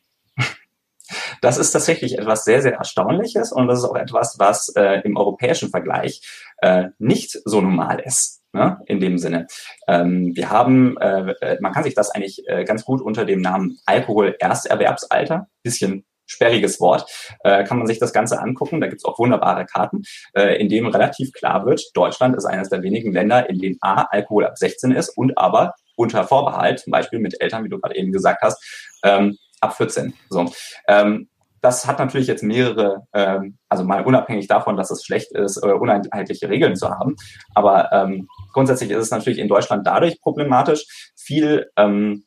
Das 1.40 1.59
ist 1.59 1.73
tatsächlich 1.73 2.18
etwas 2.18 2.45
sehr, 2.45 2.62
sehr 2.62 2.75
Erstaunliches 2.75 3.53
und 3.53 3.66
das 3.66 3.81
ist 3.81 3.85
auch 3.85 3.97
etwas, 3.97 4.38
was 4.38 4.68
äh, 4.77 5.01
im 5.05 5.16
europäischen 5.16 5.71
Vergleich 5.71 6.23
äh, 6.59 6.88
nicht 6.99 7.38
so 7.45 7.61
normal 7.61 8.01
ist 8.01 8.41
ne, 8.53 8.79
in 8.87 9.01
dem 9.01 9.19
Sinne. 9.19 9.47
Ähm, 9.88 10.35
wir 10.35 10.51
haben, 10.51 10.97
äh, 10.99 11.33
äh, 11.41 11.59
man 11.61 11.73
kann 11.73 11.85
sich 11.85 11.95
das 11.95 12.11
eigentlich 12.11 12.43
äh, 12.47 12.65
ganz 12.65 12.85
gut 12.85 13.01
unter 13.01 13.25
dem 13.25 13.41
Namen 13.41 13.79
Alkohol 13.87 14.37
Ersterwerbsalter, 14.38 15.49
bisschen 15.62 16.05
sperriges 16.27 16.81
Wort, 16.81 17.11
äh, 17.45 17.65
kann 17.65 17.79
man 17.79 17.87
sich 17.87 17.99
das 17.99 18.12
Ganze 18.12 18.41
angucken. 18.41 18.81
Da 18.81 18.87
gibt's 18.87 19.05
auch 19.05 19.19
wunderbare 19.19 19.67
Karten, 19.67 20.03
äh, 20.35 20.57
in 20.61 20.69
dem 20.69 20.87
relativ 20.87 21.33
klar 21.33 21.67
wird, 21.67 21.83
Deutschland 21.95 22.37
ist 22.37 22.45
eines 22.45 22.69
der 22.69 22.83
wenigen 22.83 23.12
Länder, 23.12 23.49
in 23.51 23.59
denen 23.59 23.79
A, 23.81 24.03
Alkohol 24.11 24.47
ab 24.47 24.57
16 24.57 24.93
ist 24.93 25.11
und 25.11 25.37
aber 25.37 25.75
unter 25.97 26.25
Vorbehalt, 26.25 26.81
zum 26.81 26.91
Beispiel 26.91 27.19
mit 27.19 27.41
Eltern, 27.41 27.65
wie 27.65 27.69
du 27.69 27.79
gerade 27.79 27.97
eben 27.97 28.12
gesagt 28.12 28.43
hast, 28.43 28.62
ähm, 29.05 29.37
ab 29.61 29.77
14. 29.77 30.15
So. 30.31 30.51
Ähm, 30.88 31.29
das 31.62 31.87
hat 31.87 31.98
natürlich 31.98 32.27
jetzt 32.27 32.42
mehrere, 32.42 33.07
ähm, 33.14 33.59
also 33.68 33.85
mal 33.85 34.05
unabhängig 34.05 34.48
davon, 34.48 34.77
dass 34.77 34.90
es 34.90 35.05
schlecht 35.05 35.33
ist, 35.33 35.62
äh, 35.62 35.72
uneinheitliche 35.72 36.48
Regeln 36.48 36.77
zu 36.77 36.90
haben. 36.90 37.16
Aber 37.55 37.90
ähm, 37.92 38.29
grundsätzlich 38.53 38.90
ist 38.90 38.98
es 38.98 39.11
natürlich 39.11 39.38
in 39.38 39.48
Deutschland 39.48 39.87
dadurch 39.87 40.20
problematisch. 40.20 41.12
Viel, 41.16 41.70
ähm, 41.77 42.25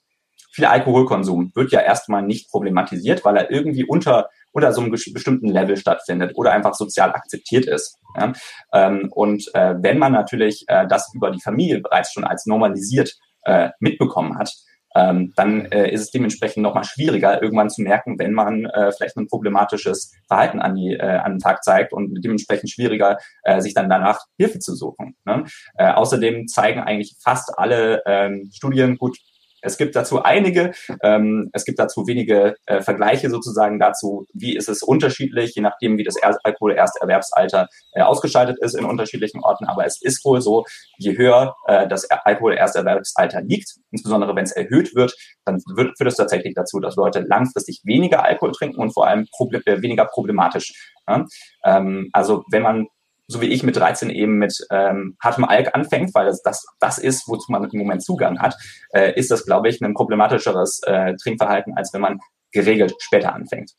viel 0.52 0.66
Alkoholkonsum 0.66 1.52
wird 1.54 1.72
ja 1.72 1.82
erstmal 1.82 2.24
nicht 2.24 2.50
problematisiert, 2.50 3.24
weil 3.26 3.38
er 3.38 3.52
irgendwie 3.52 3.84
unter 3.84 4.30
unter 4.56 4.72
so 4.72 4.80
einem 4.80 4.92
bestimmten 4.92 5.50
Level 5.50 5.76
stattfindet 5.76 6.32
oder 6.36 6.54
einfach 6.54 6.76
sozial 6.76 7.12
akzeptiert 7.12 7.66
ist. 7.66 7.98
Ja? 8.18 8.32
Ähm, 8.74 9.10
und 9.12 9.54
äh, 9.54 9.76
wenn 9.80 10.00
man 10.00 10.14
natürlich 10.14 10.64
äh, 10.68 10.88
das 10.88 11.14
über 11.14 11.30
die 11.30 11.42
Familie 11.42 11.82
bereits 11.82 12.14
schon 12.14 12.24
als 12.24 12.46
normalisiert 12.46 13.12
äh, 13.44 13.72
mitbekommen 13.80 14.38
hat, 14.38 14.50
ähm, 14.96 15.34
dann 15.36 15.66
äh, 15.66 15.92
ist 15.92 16.02
es 16.02 16.12
dementsprechend 16.12 16.64
nochmal 16.64 16.84
schwieriger, 16.84 17.42
irgendwann 17.42 17.70
zu 17.70 17.82
merken, 17.82 18.18
wenn 18.18 18.34
man 18.34 18.66
äh, 18.66 18.92
vielleicht 18.92 19.18
ein 19.18 19.28
problematisches 19.28 20.14
Verhalten 20.28 20.60
an, 20.60 20.76
die, 20.76 20.94
äh, 20.94 21.18
an 21.18 21.34
den 21.34 21.40
Tag 21.40 21.64
zeigt 21.64 21.94
und 21.94 22.24
dementsprechend 22.24 22.70
schwieriger, 22.72 23.18
äh, 23.44 23.62
sich 23.62 23.74
dann 23.74 23.90
danach 23.90 24.22
Hilfe 24.38 24.60
zu 24.60 24.76
suchen. 24.76 25.16
Ne? 25.26 25.44
Äh, 25.78 25.92
außerdem 25.92 26.48
zeigen 26.48 26.80
eigentlich 26.80 27.16
fast 27.22 27.58
alle 27.58 28.02
ähm, 28.06 28.50
Studien, 28.54 28.98
gut, 28.98 29.18
Es 29.66 29.78
gibt 29.78 29.96
dazu 29.96 30.22
einige, 30.22 30.74
ähm, 31.02 31.50
es 31.54 31.66
gibt 31.66 31.80
dazu 31.80 32.08
wenige 32.08 32.56
äh, 32.68 32.82
Vergleiche 32.82 33.30
sozusagen 33.30 33.80
dazu, 33.80 34.28
wie 34.34 34.56
ist 34.56 34.70
es 34.70 34.84
unterschiedlich, 34.84 35.56
je 35.56 35.62
nachdem, 35.62 35.98
wie 35.98 36.04
das 36.04 36.16
er 36.16 36.38
Alkohol-Ersterwerbsalter 36.44 37.68
äh, 37.94 38.02
ausgeschaltet 38.02 38.58
ist 38.62 38.76
in 38.76 38.86
unterschiedlichen 38.86 39.44
Orten. 39.44 39.66
Aber 39.66 39.86
es 39.86 40.00
ist 40.02 40.24
wohl 40.24 40.42
so, 40.42 40.66
je 40.98 41.18
höher 41.18 41.56
äh, 41.68 41.88
das 41.88 42.10
Alkohol-Ersterwerbsalter 42.10 43.42
liegt, 43.42 43.76
insbesondere 43.92 44.36
wenn 44.36 44.44
es 44.44 44.52
erhöht 44.52 44.94
wird, 44.96 45.16
dann 45.46 45.62
wird, 45.76 45.98
führt 45.98 46.12
es 46.12 46.18
tatsächlich 46.18 46.54
dazu, 46.54 46.80
dass 46.80 46.96
Leute 46.96 47.22
langfristig 47.22 47.82
weniger 47.84 48.24
Alkohol 48.24 48.52
trinken 48.52 48.80
und 48.80 48.94
vor 48.94 49.08
allem 49.08 49.28
problem, 49.36 49.64
äh, 49.66 49.82
weniger 49.82 50.06
problematisch. 50.06 50.94
Ja? 51.08 51.26
Ähm, 51.64 52.10
also 52.14 52.44
wenn 52.52 52.62
man 52.62 52.88
so 53.28 53.42
wie 53.42 53.48
ich 53.48 53.64
mit 53.64 53.76
13 53.76 54.10
eben 54.10 54.38
mit 54.38 54.56
ähm, 54.72 55.18
hartem 55.22 55.46
Alk 55.46 55.74
anfängt, 55.74 56.14
weil 56.14 56.26
das, 56.26 56.42
das 56.42 56.66
das 56.80 56.98
ist, 56.98 57.28
wozu 57.28 57.52
man 57.52 57.64
im 57.64 57.80
Moment 57.80 58.04
Zugang 58.04 58.40
hat, 58.40 58.56
äh, 58.94 59.18
ist 59.20 59.32
das, 59.32 59.46
glaube 59.46 59.70
ich, 59.70 59.82
ein 59.82 59.94
problematischeres 59.94 60.82
äh, 60.84 61.16
Trinkverhalten, 61.16 61.76
als 61.76 61.94
wenn 61.94 62.02
man 62.02 62.20
geregelt 62.52 62.94
später 63.00 63.34
anfängt. 63.34 63.72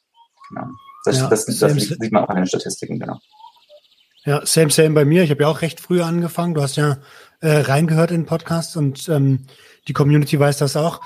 Genau. 0.48 0.66
Das, 1.04 1.18
ja, 1.18 1.28
das, 1.28 1.46
das, 1.46 1.58
das 1.58 1.72
sieht 1.72 2.12
man 2.12 2.24
auch 2.24 2.28
an 2.28 2.36
den 2.36 2.46
Statistiken, 2.46 2.98
genau. 2.98 3.18
Ja, 4.24 4.44
same, 4.44 4.70
same 4.70 4.90
bei 4.90 5.04
mir. 5.04 5.22
Ich 5.22 5.30
habe 5.30 5.42
ja 5.42 5.48
auch 5.48 5.62
recht 5.62 5.78
früh 5.78 6.02
angefangen. 6.02 6.54
Du 6.54 6.62
hast 6.62 6.76
ja 6.76 6.98
äh, 7.40 7.58
reingehört 7.58 8.10
in 8.10 8.22
den 8.22 8.26
Podcast 8.26 8.76
und 8.76 9.08
ähm, 9.08 9.46
die 9.86 9.92
Community 9.92 10.38
weiß 10.38 10.58
das 10.58 10.76
auch. 10.76 11.00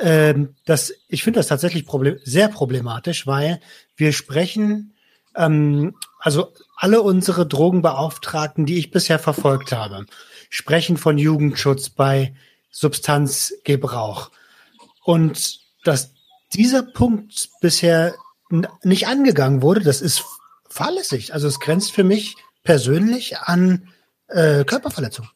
Ähm, 0.00 0.54
das, 0.64 0.94
ich 1.08 1.22
finde 1.22 1.40
das 1.40 1.48
tatsächlich 1.48 1.84
problem 1.84 2.16
sehr 2.24 2.48
problematisch, 2.48 3.26
weil 3.26 3.60
wir 3.96 4.12
sprechen 4.12 4.94
ähm, 5.36 5.94
also 6.22 6.52
alle 6.76 7.02
unsere 7.02 7.46
Drogenbeauftragten, 7.46 8.64
die 8.64 8.78
ich 8.78 8.92
bisher 8.92 9.18
verfolgt 9.18 9.72
habe, 9.72 10.06
sprechen 10.50 10.96
von 10.96 11.18
Jugendschutz 11.18 11.90
bei 11.90 12.32
Substanzgebrauch. 12.70 14.30
Und 15.04 15.58
dass 15.84 16.14
dieser 16.54 16.84
Punkt 16.84 17.50
bisher 17.60 18.14
nicht 18.84 19.08
angegangen 19.08 19.62
wurde, 19.62 19.80
das 19.80 20.00
ist 20.00 20.24
fahrlässig. 20.68 21.34
Also 21.34 21.48
es 21.48 21.58
grenzt 21.58 21.90
für 21.90 22.04
mich 22.04 22.36
persönlich 22.62 23.38
an 23.38 23.88
äh, 24.28 24.64
Körperverletzung. 24.64 25.28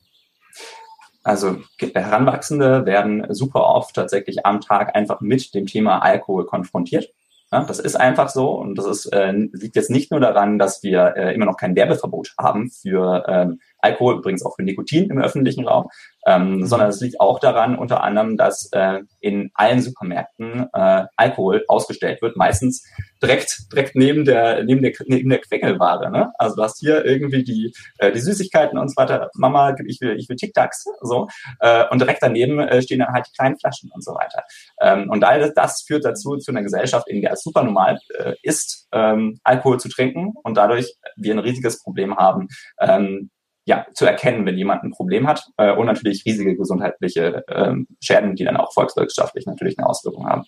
Also 1.25 1.65
Heranwachsende 1.81 2.87
werden 2.87 3.27
super 3.35 3.67
oft 3.67 3.97
tatsächlich 3.97 4.47
am 4.47 4.61
Tag 4.61 4.95
einfach 4.95 5.21
mit 5.21 5.53
dem 5.53 5.67
Thema 5.67 5.99
Alkohol 5.99 6.47
konfrontiert. 6.47 7.13
Ja, 7.57 7.65
das 7.65 7.79
ist 7.79 7.97
einfach 7.97 8.29
so 8.29 8.51
und 8.51 8.77
das 8.77 8.85
ist, 8.85 9.07
äh, 9.07 9.33
liegt 9.33 9.77
jetzt 9.77 9.89
nicht 9.89 10.11
nur 10.11 10.21
daran, 10.21 10.59
dass 10.59 10.83
wir 10.83 11.15
äh, 11.17 11.35
immer 11.35 11.47
noch 11.47 11.57
kein 11.57 11.75
Werbeverbot 11.75 12.35
haben 12.39 12.71
für 12.71 13.25
ähm, 13.27 13.61
Alkohol, 13.87 14.17
übrigens 14.17 14.45
auch 14.45 14.57
für 14.57 14.63
Nikotin 14.63 15.11
im 15.11 15.19
öffentlichen 15.19 15.67
Raum, 15.67 15.89
ähm, 16.27 16.57
mhm. 16.57 16.67
sondern 16.67 16.89
es 16.89 17.01
liegt 17.01 17.21
auch 17.21 17.39
daran, 17.39 17.79
unter 17.79 18.03
anderem, 18.03 18.37
dass 18.37 18.69
äh, 18.73 19.01
in 19.21 19.51
allen 19.55 19.81
Supermärkten 19.81 20.67
äh, 20.73 21.05
Alkohol 21.17 21.65
ausgestellt 21.69 22.21
wird, 22.23 22.37
meistens 22.37 22.85
direkt 23.23 23.73
direkt 23.73 23.95
neben 23.95 24.25
der 24.25 24.65
neben 24.65 24.83
der 24.83 24.93
neben 25.07 25.31
der 25.31 25.41
Quengelware. 25.41 26.11
Ne? 26.11 26.33
Also 26.39 26.57
du 26.57 26.63
hast 26.63 26.81
hier 26.81 27.05
irgendwie 27.05 27.45
die 27.45 27.73
äh, 27.99 28.13
die 28.13 28.21
Süßigkeiten 28.21 28.79
und 28.79 28.89
so 28.89 28.97
weiter. 28.97 29.31
Mama, 29.35 29.75
ich 29.87 30.01
will 30.01 30.17
ich 30.19 30.29
will 30.29 30.37
Tic 30.37 30.53
Tacs 30.53 30.85
so 31.03 31.29
äh, 31.61 31.85
und 31.91 32.01
direkt 32.01 32.23
daneben 32.23 32.59
äh, 32.59 32.83
stehen 32.83 32.99
dann 32.99 33.13
halt 33.13 33.27
die 33.29 33.37
kleinen 33.37 33.59
Flaschen 33.59 33.91
und 33.93 34.05
so 34.05 34.13
weiter. 34.15 34.43
Ähm, 34.81 35.09
und 35.11 35.25
all 35.25 35.53
das 35.55 35.83
führt 35.87 36.05
dazu 36.05 36.37
zu 36.37 36.51
einer 36.51 36.63
Gesellschaft, 36.63 37.09
in 37.09 37.23
der 37.23 37.33
es 37.33 37.43
super 37.43 37.63
normal 37.63 37.99
äh, 38.19 38.35
ist, 38.43 38.89
ähm, 38.93 39.39
Alkohol 39.45 39.79
zu 39.79 39.89
trinken 39.89 40.35
und 40.43 40.57
dadurch 40.57 40.93
wir 41.17 41.35
ein 41.35 41.39
riesiges 41.39 41.83
Problem 41.83 42.17
haben, 42.17 42.49
ähm, 42.81 43.31
ja, 43.67 43.85
zu 43.95 44.07
erkennen, 44.07 44.47
wenn 44.47 44.57
jemand 44.57 44.85
ein 44.85 44.93
Problem 44.93 45.27
hat 45.27 45.45
äh, 45.57 45.73
und 45.73 45.87
natürlich 45.87 46.25
riesige 46.25 46.57
gesundheitliche 46.57 47.45
ähm, 47.49 47.89
Schäden, 48.01 48.37
die 48.37 48.45
dann 48.45 48.57
auch 48.57 48.73
volkswirtschaftlich 48.73 49.45
natürlich 49.45 49.77
eine 49.77 49.89
Auswirkung 49.89 50.27
haben. 50.27 50.45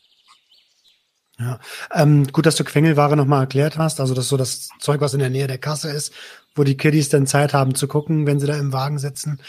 Ja, 1.40 1.58
ähm, 1.94 2.26
gut, 2.28 2.46
dass 2.46 2.56
du 2.56 2.64
Quengelware 2.64 3.16
nochmal 3.16 3.42
erklärt 3.42 3.76
hast. 3.76 4.00
Also 4.00 4.14
das 4.14 4.24
ist 4.24 4.30
so 4.30 4.36
das 4.36 4.70
Zeug, 4.80 5.00
was 5.00 5.14
in 5.14 5.20
der 5.20 5.30
Nähe 5.30 5.48
der 5.48 5.58
Kasse 5.58 5.90
ist, 5.90 6.12
wo 6.54 6.62
die 6.62 6.76
Kiddies 6.76 7.08
dann 7.08 7.26
Zeit 7.26 7.54
haben 7.54 7.74
zu 7.74 7.88
gucken, 7.88 8.26
wenn 8.26 8.40
sie 8.40 8.46
da 8.46 8.56
im 8.56 8.72
Wagen 8.72 8.98
sitzen. 8.98 9.40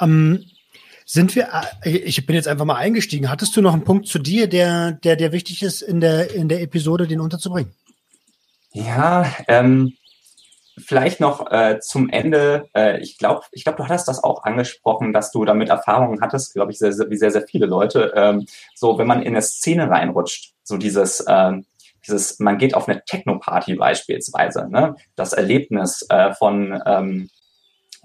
Ähm, 0.00 0.44
sind 1.04 1.34
wir, 1.34 1.48
äh, 1.82 1.90
ich 1.90 2.24
bin 2.24 2.36
jetzt 2.36 2.48
einfach 2.48 2.64
mal 2.64 2.76
eingestiegen. 2.76 3.30
Hattest 3.30 3.56
du 3.56 3.62
noch 3.62 3.72
einen 3.72 3.84
Punkt 3.84 4.06
zu 4.06 4.20
dir, 4.20 4.48
der, 4.48 4.92
der, 4.92 5.16
der 5.16 5.32
wichtig 5.32 5.62
ist, 5.64 5.82
in 5.82 6.00
der, 6.00 6.32
in 6.34 6.48
der 6.48 6.62
Episode, 6.62 7.08
den 7.08 7.20
unterzubringen? 7.20 7.72
Ja, 8.72 9.26
ähm, 9.48 9.94
Vielleicht 10.78 11.20
noch 11.20 11.50
äh, 11.50 11.80
zum 11.80 12.08
Ende, 12.08 12.68
äh, 12.74 13.00
ich 13.00 13.18
glaube, 13.18 13.42
ich 13.52 13.64
glaub, 13.64 13.76
du 13.76 13.84
hattest 13.84 14.08
das 14.08 14.22
auch 14.22 14.44
angesprochen, 14.44 15.12
dass 15.12 15.30
du 15.30 15.44
damit 15.44 15.68
Erfahrungen 15.68 16.20
hattest, 16.20 16.54
glaube 16.54 16.72
ich, 16.72 16.78
sehr, 16.78 16.92
sehr, 16.92 17.10
wie 17.10 17.16
sehr, 17.16 17.30
sehr 17.30 17.46
viele 17.46 17.66
Leute. 17.66 18.12
Ähm, 18.14 18.46
so, 18.74 18.98
wenn 18.98 19.06
man 19.06 19.22
in 19.22 19.28
eine 19.28 19.42
Szene 19.42 19.90
reinrutscht, 19.90 20.54
so 20.62 20.76
dieses, 20.76 21.24
ähm, 21.28 21.66
dieses, 22.06 22.38
man 22.38 22.58
geht 22.58 22.74
auf 22.74 22.88
eine 22.88 23.04
Techno-Party 23.04 23.74
beispielsweise, 23.74 24.68
ne? 24.70 24.96
das 25.16 25.32
Erlebnis 25.32 26.06
äh, 26.08 26.32
von, 26.34 26.80
ähm, 26.86 27.30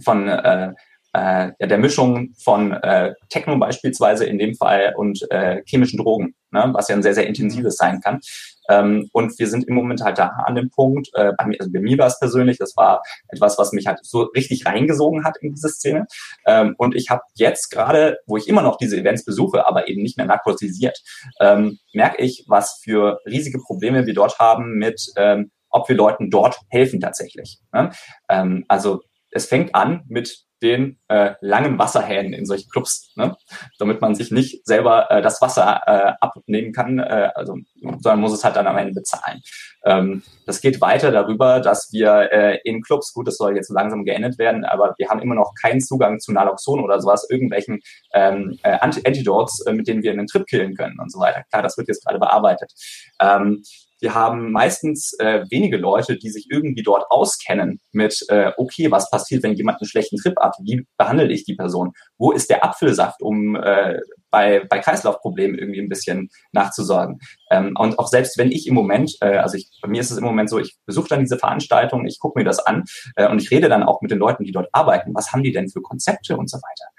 von 0.03 0.27
äh, 0.27 0.73
äh, 1.13 1.51
der 1.59 1.77
Mischung 1.77 2.33
von 2.37 2.71
äh, 2.71 3.13
Techno 3.29 3.57
beispielsweise 3.57 4.25
in 4.25 4.39
dem 4.39 4.55
Fall 4.55 4.93
und 4.97 5.29
äh, 5.31 5.61
chemischen 5.65 5.99
Drogen, 5.99 6.35
ne? 6.51 6.69
was 6.73 6.87
ja 6.87 6.95
ein 6.95 7.03
sehr, 7.03 7.13
sehr 7.13 7.27
intensives 7.27 7.77
sein 7.77 8.01
kann. 8.01 8.19
Ähm, 8.69 9.09
und 9.13 9.37
wir 9.39 9.47
sind 9.47 9.67
im 9.67 9.75
Moment 9.75 10.01
halt 10.03 10.17
da 10.17 10.27
an 10.45 10.55
dem 10.55 10.69
Punkt, 10.69 11.09
äh, 11.13 11.31
bei 11.37 11.45
mir, 11.45 11.57
also 11.59 11.71
bei 11.71 11.79
mir 11.79 11.97
war 11.97 12.07
es 12.07 12.19
persönlich, 12.19 12.57
das 12.57 12.75
war 12.75 13.01
etwas, 13.27 13.57
was 13.57 13.71
mich 13.73 13.87
halt 13.87 13.99
so 14.03 14.23
richtig 14.35 14.65
reingesogen 14.65 15.23
hat 15.23 15.37
in 15.41 15.53
diese 15.53 15.69
Szene. 15.69 16.05
Ähm, 16.45 16.75
und 16.77 16.95
ich 16.95 17.09
habe 17.09 17.21
jetzt 17.35 17.69
gerade, 17.69 18.17
wo 18.25 18.37
ich 18.37 18.47
immer 18.47 18.61
noch 18.61 18.77
diese 18.77 18.97
Events 18.97 19.25
besuche, 19.25 19.67
aber 19.67 19.87
eben 19.87 20.01
nicht 20.01 20.17
mehr 20.17 20.25
narkotisiert, 20.25 20.99
ähm, 21.39 21.79
merke 21.93 22.21
ich, 22.21 22.45
was 22.47 22.79
für 22.83 23.19
riesige 23.25 23.59
Probleme 23.59 24.05
wir 24.05 24.13
dort 24.13 24.39
haben 24.39 24.77
mit, 24.77 25.11
ähm, 25.17 25.51
ob 25.69 25.89
wir 25.89 25.95
Leuten 25.95 26.29
dort 26.29 26.59
helfen 26.69 26.99
tatsächlich. 26.99 27.59
Ne? 27.73 27.91
Ähm, 28.29 28.65
also 28.67 29.01
es 29.31 29.47
fängt 29.47 29.73
an 29.75 30.03
mit 30.07 30.45
den 30.63 30.97
äh, 31.09 31.33
langen 31.41 31.77
Wasserhähnen 31.77 32.33
in 32.33 32.45
solchen 32.45 32.69
Clubs, 32.69 33.11
ne? 33.15 33.35
damit 33.77 34.01
man 34.01 34.15
sich 34.15 34.31
nicht 34.31 34.65
selber 34.65 35.11
äh, 35.11 35.21
das 35.21 35.41
Wasser 35.41 35.81
äh, 35.85 36.13
abnehmen 36.21 36.71
kann, 36.71 36.99
äh, 36.99 37.29
also, 37.35 37.57
sondern 37.99 38.21
muss 38.21 38.33
es 38.33 38.43
halt 38.43 38.55
dann 38.55 38.65
am 38.65 38.77
Ende 38.77 38.93
bezahlen. 38.93 39.41
Ähm, 39.85 40.23
das 40.45 40.61
geht 40.61 40.79
weiter 40.79 41.11
darüber, 41.11 41.59
dass 41.59 41.89
wir 41.91 42.31
äh, 42.31 42.59
in 42.63 42.81
Clubs, 42.81 43.13
gut, 43.13 43.27
das 43.27 43.37
soll 43.37 43.55
jetzt 43.55 43.69
langsam 43.69 44.05
geendet 44.05 44.37
werden, 44.37 44.63
aber 44.63 44.95
wir 44.97 45.09
haben 45.09 45.21
immer 45.21 45.35
noch 45.35 45.53
keinen 45.61 45.81
Zugang 45.81 46.19
zu 46.19 46.31
Naloxon 46.31 46.79
oder 46.79 47.01
sowas, 47.01 47.27
irgendwelchen 47.29 47.81
ähm, 48.13 48.57
äh, 48.63 48.77
Antidotes, 48.79 49.59
äh, 49.67 49.73
mit 49.73 49.87
denen 49.87 50.01
wir 50.01 50.11
einen 50.11 50.27
Trip 50.27 50.45
killen 50.47 50.75
können 50.75 50.99
und 50.99 51.11
so 51.11 51.19
weiter. 51.19 51.43
Klar, 51.51 51.61
das 51.61 51.77
wird 51.77 51.89
jetzt 51.89 52.05
gerade 52.05 52.19
bearbeitet. 52.19 52.71
Ähm, 53.19 53.63
wir 54.03 54.13
haben 54.13 54.51
meistens 54.51 55.13
äh, 55.17 55.45
wenige 55.49 55.77
Leute, 55.77 56.17
die 56.17 56.29
sich 56.29 56.47
irgendwie 56.51 56.83
dort 56.83 57.09
auskennen 57.09 57.79
mit, 57.93 58.23
äh, 58.27 58.51
okay, 58.57 58.91
was 58.91 59.09
passiert, 59.09 59.43
wenn 59.43 59.53
jemand 59.53 59.81
einen 59.81 59.87
schlechten 59.87 60.17
Trip 60.17 60.35
hat? 60.41 60.57
Wie 60.61 60.85
behandle 60.97 61.31
ich 61.31 61.45
die 61.45 61.55
Person? 61.55 61.93
Wo 62.17 62.33
ist 62.33 62.49
der 62.49 62.65
Apfelsaft, 62.65 63.21
um 63.21 63.55
äh, 63.55 63.99
bei, 64.29 64.65
bei 64.69 64.79
Kreislaufproblemen 64.79 65.57
irgendwie 65.57 65.79
ein 65.79 65.87
bisschen 65.87 66.29
nachzusorgen? 66.51 67.19
Ähm, 67.49 67.75
und 67.79 67.97
auch 67.97 68.07
selbst 68.07 68.37
wenn 68.37 68.51
ich 68.51 68.67
im 68.67 68.73
Moment, 68.73 69.15
äh, 69.21 69.37
also 69.37 69.55
ich, 69.55 69.69
bei 69.81 69.87
mir 69.87 70.01
ist 70.01 70.11
es 70.11 70.17
im 70.17 70.25
Moment 70.25 70.49
so, 70.49 70.59
ich 70.59 70.75
besuche 70.85 71.07
dann 71.07 71.21
diese 71.21 71.37
Veranstaltung, 71.37 72.05
ich 72.05 72.19
gucke 72.19 72.37
mir 72.37 72.45
das 72.45 72.59
an 72.59 72.83
äh, 73.15 73.29
und 73.29 73.41
ich 73.41 73.51
rede 73.51 73.69
dann 73.69 73.83
auch 73.83 74.01
mit 74.01 74.11
den 74.11 74.19
Leuten, 74.19 74.43
die 74.43 74.51
dort 74.51 74.67
arbeiten. 74.73 75.15
Was 75.15 75.31
haben 75.31 75.43
die 75.43 75.53
denn 75.53 75.69
für 75.69 75.81
Konzepte 75.81 76.35
und 76.35 76.49
so 76.49 76.57
weiter? 76.57 76.89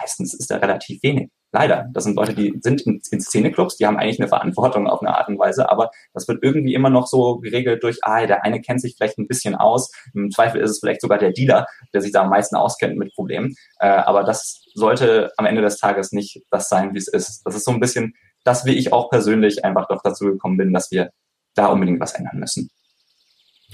Meistens 0.00 0.32
ist 0.32 0.48
da 0.48 0.58
relativ 0.58 1.02
wenig. 1.02 1.28
Leider. 1.52 1.88
Das 1.92 2.04
sind 2.04 2.16
Leute, 2.16 2.34
die 2.34 2.58
sind 2.60 2.82
in, 2.82 3.00
in 3.10 3.20
Szeneclubs, 3.20 3.76
die 3.76 3.86
haben 3.86 3.96
eigentlich 3.96 4.20
eine 4.20 4.28
Verantwortung 4.28 4.88
auf 4.88 5.00
eine 5.00 5.16
Art 5.16 5.28
und 5.28 5.38
Weise, 5.38 5.70
aber 5.70 5.90
das 6.12 6.28
wird 6.28 6.42
irgendwie 6.42 6.74
immer 6.74 6.90
noch 6.90 7.06
so 7.06 7.38
geregelt 7.38 7.82
durch, 7.82 7.98
ah, 8.02 8.26
der 8.26 8.44
eine 8.44 8.60
kennt 8.60 8.80
sich 8.80 8.96
vielleicht 8.96 9.18
ein 9.18 9.28
bisschen 9.28 9.54
aus. 9.54 9.90
Im 10.12 10.30
Zweifel 10.30 10.60
ist 10.60 10.70
es 10.70 10.80
vielleicht 10.80 11.00
sogar 11.00 11.18
der 11.18 11.32
Dealer, 11.32 11.66
der 11.94 12.02
sich 12.02 12.12
da 12.12 12.22
am 12.22 12.30
meisten 12.30 12.56
auskennt 12.56 12.98
mit 12.98 13.14
Problemen. 13.14 13.54
Äh, 13.78 13.88
aber 13.88 14.24
das 14.24 14.64
sollte 14.74 15.30
am 15.36 15.46
Ende 15.46 15.62
des 15.62 15.78
Tages 15.78 16.12
nicht 16.12 16.42
das 16.50 16.68
sein, 16.68 16.94
wie 16.94 16.98
es 16.98 17.08
ist. 17.08 17.42
Das 17.44 17.54
ist 17.54 17.64
so 17.64 17.70
ein 17.70 17.80
bisschen 17.80 18.14
das, 18.44 18.64
wie 18.64 18.74
ich 18.74 18.92
auch 18.92 19.08
persönlich 19.10 19.64
einfach 19.64 19.88
doch 19.88 20.02
dazu 20.02 20.26
gekommen 20.26 20.56
bin, 20.56 20.72
dass 20.72 20.90
wir 20.90 21.10
da 21.54 21.66
unbedingt 21.66 22.00
was 22.00 22.14
ändern 22.14 22.38
müssen. 22.38 22.70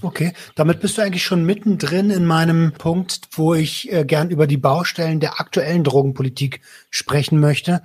Okay, 0.03 0.33
damit 0.57 0.81
bist 0.81 0.99
du 0.99 1.03
eigentlich 1.03 1.23
schon 1.23 1.45
mittendrin 1.45 2.11
in 2.11 2.25
meinem 2.25 2.73
Punkt, 2.73 3.29
wo 3.33 3.55
ich 3.55 3.93
äh, 3.93 4.05
gern 4.05 4.31
über 4.31 4.49
die 4.49 4.57
Baustellen 4.57 5.21
der 5.21 5.38
aktuellen 5.41 5.85
Drogenpolitik 5.85 6.61
sprechen 6.91 7.38
möchte. 7.38 7.83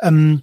Ähm, 0.00 0.42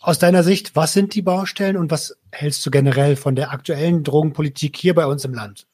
aus 0.00 0.18
deiner 0.18 0.42
Sicht, 0.42 0.74
was 0.74 0.94
sind 0.94 1.14
die 1.14 1.20
Baustellen 1.20 1.76
und 1.76 1.90
was 1.90 2.16
hältst 2.32 2.64
du 2.64 2.70
generell 2.70 3.16
von 3.16 3.36
der 3.36 3.52
aktuellen 3.52 4.04
Drogenpolitik 4.04 4.76
hier 4.76 4.94
bei 4.94 5.04
uns 5.04 5.24
im 5.26 5.34
Land? 5.34 5.66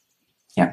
Ja, 0.56 0.72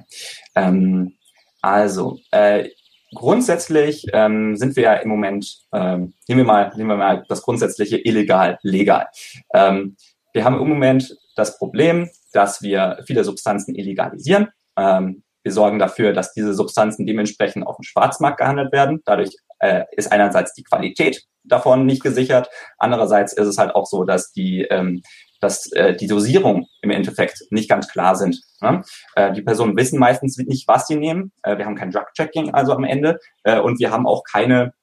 ähm, 0.56 1.14
also 1.62 2.20
äh, 2.32 2.70
grundsätzlich 3.14 4.08
ähm, 4.14 4.56
sind 4.56 4.76
wir 4.76 4.84
ja 4.84 4.94
im 4.96 5.10
Moment, 5.10 5.60
ähm, 5.74 6.14
nehmen 6.28 6.40
wir 6.40 6.46
mal, 6.46 6.72
nehmen 6.76 6.90
wir 6.90 6.98
mal 6.98 7.24
das 7.30 7.44
grundsätzliche 7.44 7.98
illegal, 7.98 8.58
legal. 8.64 9.08
Ähm, 9.54 9.96
wir 10.34 10.44
haben 10.44 10.60
im 10.60 10.68
Moment 10.68 11.16
das 11.36 11.60
Problem, 11.60 12.10
dass 12.34 12.62
wir 12.62 13.04
viele 13.06 13.24
Substanzen 13.24 13.76
illegalisieren. 13.76 14.50
Ähm, 14.78 15.24
wir 15.44 15.52
sorgen 15.52 15.80
dafür, 15.80 16.14
dass 16.14 16.34
diese 16.34 16.54
Substanzen 16.54 17.06
dementsprechend 17.06 17.66
auf 17.66 17.78
dem 17.78 17.84
Schwarzmarkt 17.84 18.38
gehandelt 18.38 18.72
werden. 18.72 19.02
Dadurch 19.06 19.36
äh, 19.60 19.86
ist 19.92 20.12
einerseits 20.12 20.54
die 20.54 20.64
Qualität 20.64 21.24
davon 21.44 21.86
nicht 21.86 22.04
gesichert. 22.04 22.50
Andererseits 22.78 23.34
ist 23.34 23.48
es 23.48 23.58
halt 23.58 23.74
auch 23.74 23.88
so, 23.88 24.04
dass 24.04 24.32
die 24.32 24.62
ähm, 24.70 25.02
dass 25.42 25.72
äh, 25.74 25.96
die 25.96 26.08
Dosierung 26.08 26.68
im 26.82 26.92
Endeffekt 26.92 27.42
nicht 27.50 27.68
ganz 27.68 27.90
klar 27.90 28.16
sind. 28.16 28.40
Ne? 28.62 28.84
Äh, 29.16 29.34
die 29.34 29.42
Personen 29.42 29.76
wissen 29.76 30.00
meistens 30.00 30.38
nicht, 30.38 30.68
was 30.68 30.88
sie 30.88 30.96
nehmen. 30.96 31.34
Äh, 31.44 31.58
wir 31.58 31.66
haben 31.66 31.76
kein 31.76 31.92
Drug-Checking 31.92 32.54
also 32.54 32.74
am 32.74 32.84
Ende 32.84 33.20
äh, 33.44 33.60
und 33.60 33.80
wir 33.80 33.92
haben 33.92 34.08
auch 34.08 34.24
keine, 34.24 34.74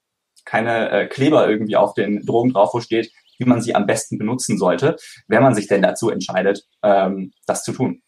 keine 0.44 0.90
äh, 0.90 1.06
Kleber 1.06 1.48
irgendwie 1.48 1.76
auf 1.76 1.94
den 1.94 2.26
Drogen 2.26 2.52
drauf, 2.52 2.74
wo 2.74 2.80
steht, 2.80 3.12
wie 3.38 3.46
man 3.46 3.62
sie 3.62 3.74
am 3.74 3.86
besten 3.86 4.18
benutzen 4.18 4.58
sollte, 4.58 4.96
wenn 5.26 5.42
man 5.42 5.54
sich 5.54 5.66
denn 5.66 5.82
dazu 5.82 6.10
entscheidet, 6.10 6.64
ähm, 6.82 7.32
das 7.46 7.62
zu 7.64 7.72
tun. 7.72 8.02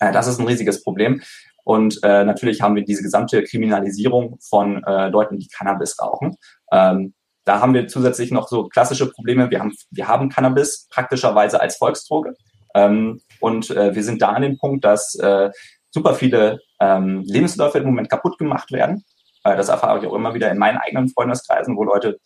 Äh, 0.00 0.12
das 0.12 0.26
ist 0.26 0.38
ein 0.38 0.46
riesiges 0.46 0.82
Problem. 0.82 1.22
Und 1.64 1.98
äh, 2.02 2.24
natürlich 2.24 2.62
haben 2.62 2.76
wir 2.76 2.84
diese 2.84 3.02
gesamte 3.02 3.42
Kriminalisierung 3.42 4.38
von 4.40 4.82
äh, 4.84 5.08
Leuten, 5.08 5.38
die 5.38 5.48
Cannabis 5.48 6.00
rauchen. 6.00 6.36
Ähm, 6.72 7.14
da 7.44 7.60
haben 7.60 7.74
wir 7.74 7.88
zusätzlich 7.88 8.30
noch 8.30 8.48
so 8.48 8.68
klassische 8.68 9.10
Probleme. 9.10 9.50
Wir 9.50 9.60
haben, 9.60 9.74
wir 9.90 10.08
haben 10.08 10.28
Cannabis 10.28 10.86
praktischerweise 10.90 11.60
als 11.60 11.76
Volksdroge. 11.76 12.34
Ähm, 12.74 13.20
und 13.40 13.70
äh, 13.70 13.94
wir 13.94 14.02
sind 14.02 14.22
da 14.22 14.28
an 14.30 14.42
dem 14.42 14.58
Punkt, 14.58 14.84
dass 14.84 15.14
äh, 15.16 15.50
super 15.90 16.14
viele 16.14 16.60
ähm, 16.80 17.22
Lebensläufe 17.26 17.78
im 17.78 17.86
Moment 17.86 18.10
kaputt 18.10 18.38
gemacht 18.38 18.70
werden. 18.72 19.04
Äh, 19.44 19.56
das 19.56 19.68
erfahre 19.68 19.98
ich 19.98 20.06
auch 20.06 20.14
immer 20.14 20.34
wieder 20.34 20.50
in 20.50 20.58
meinen 20.58 20.78
eigenen 20.78 21.08
Freundeskreisen, 21.08 21.76
wo 21.76 21.84
Leute 21.84 22.18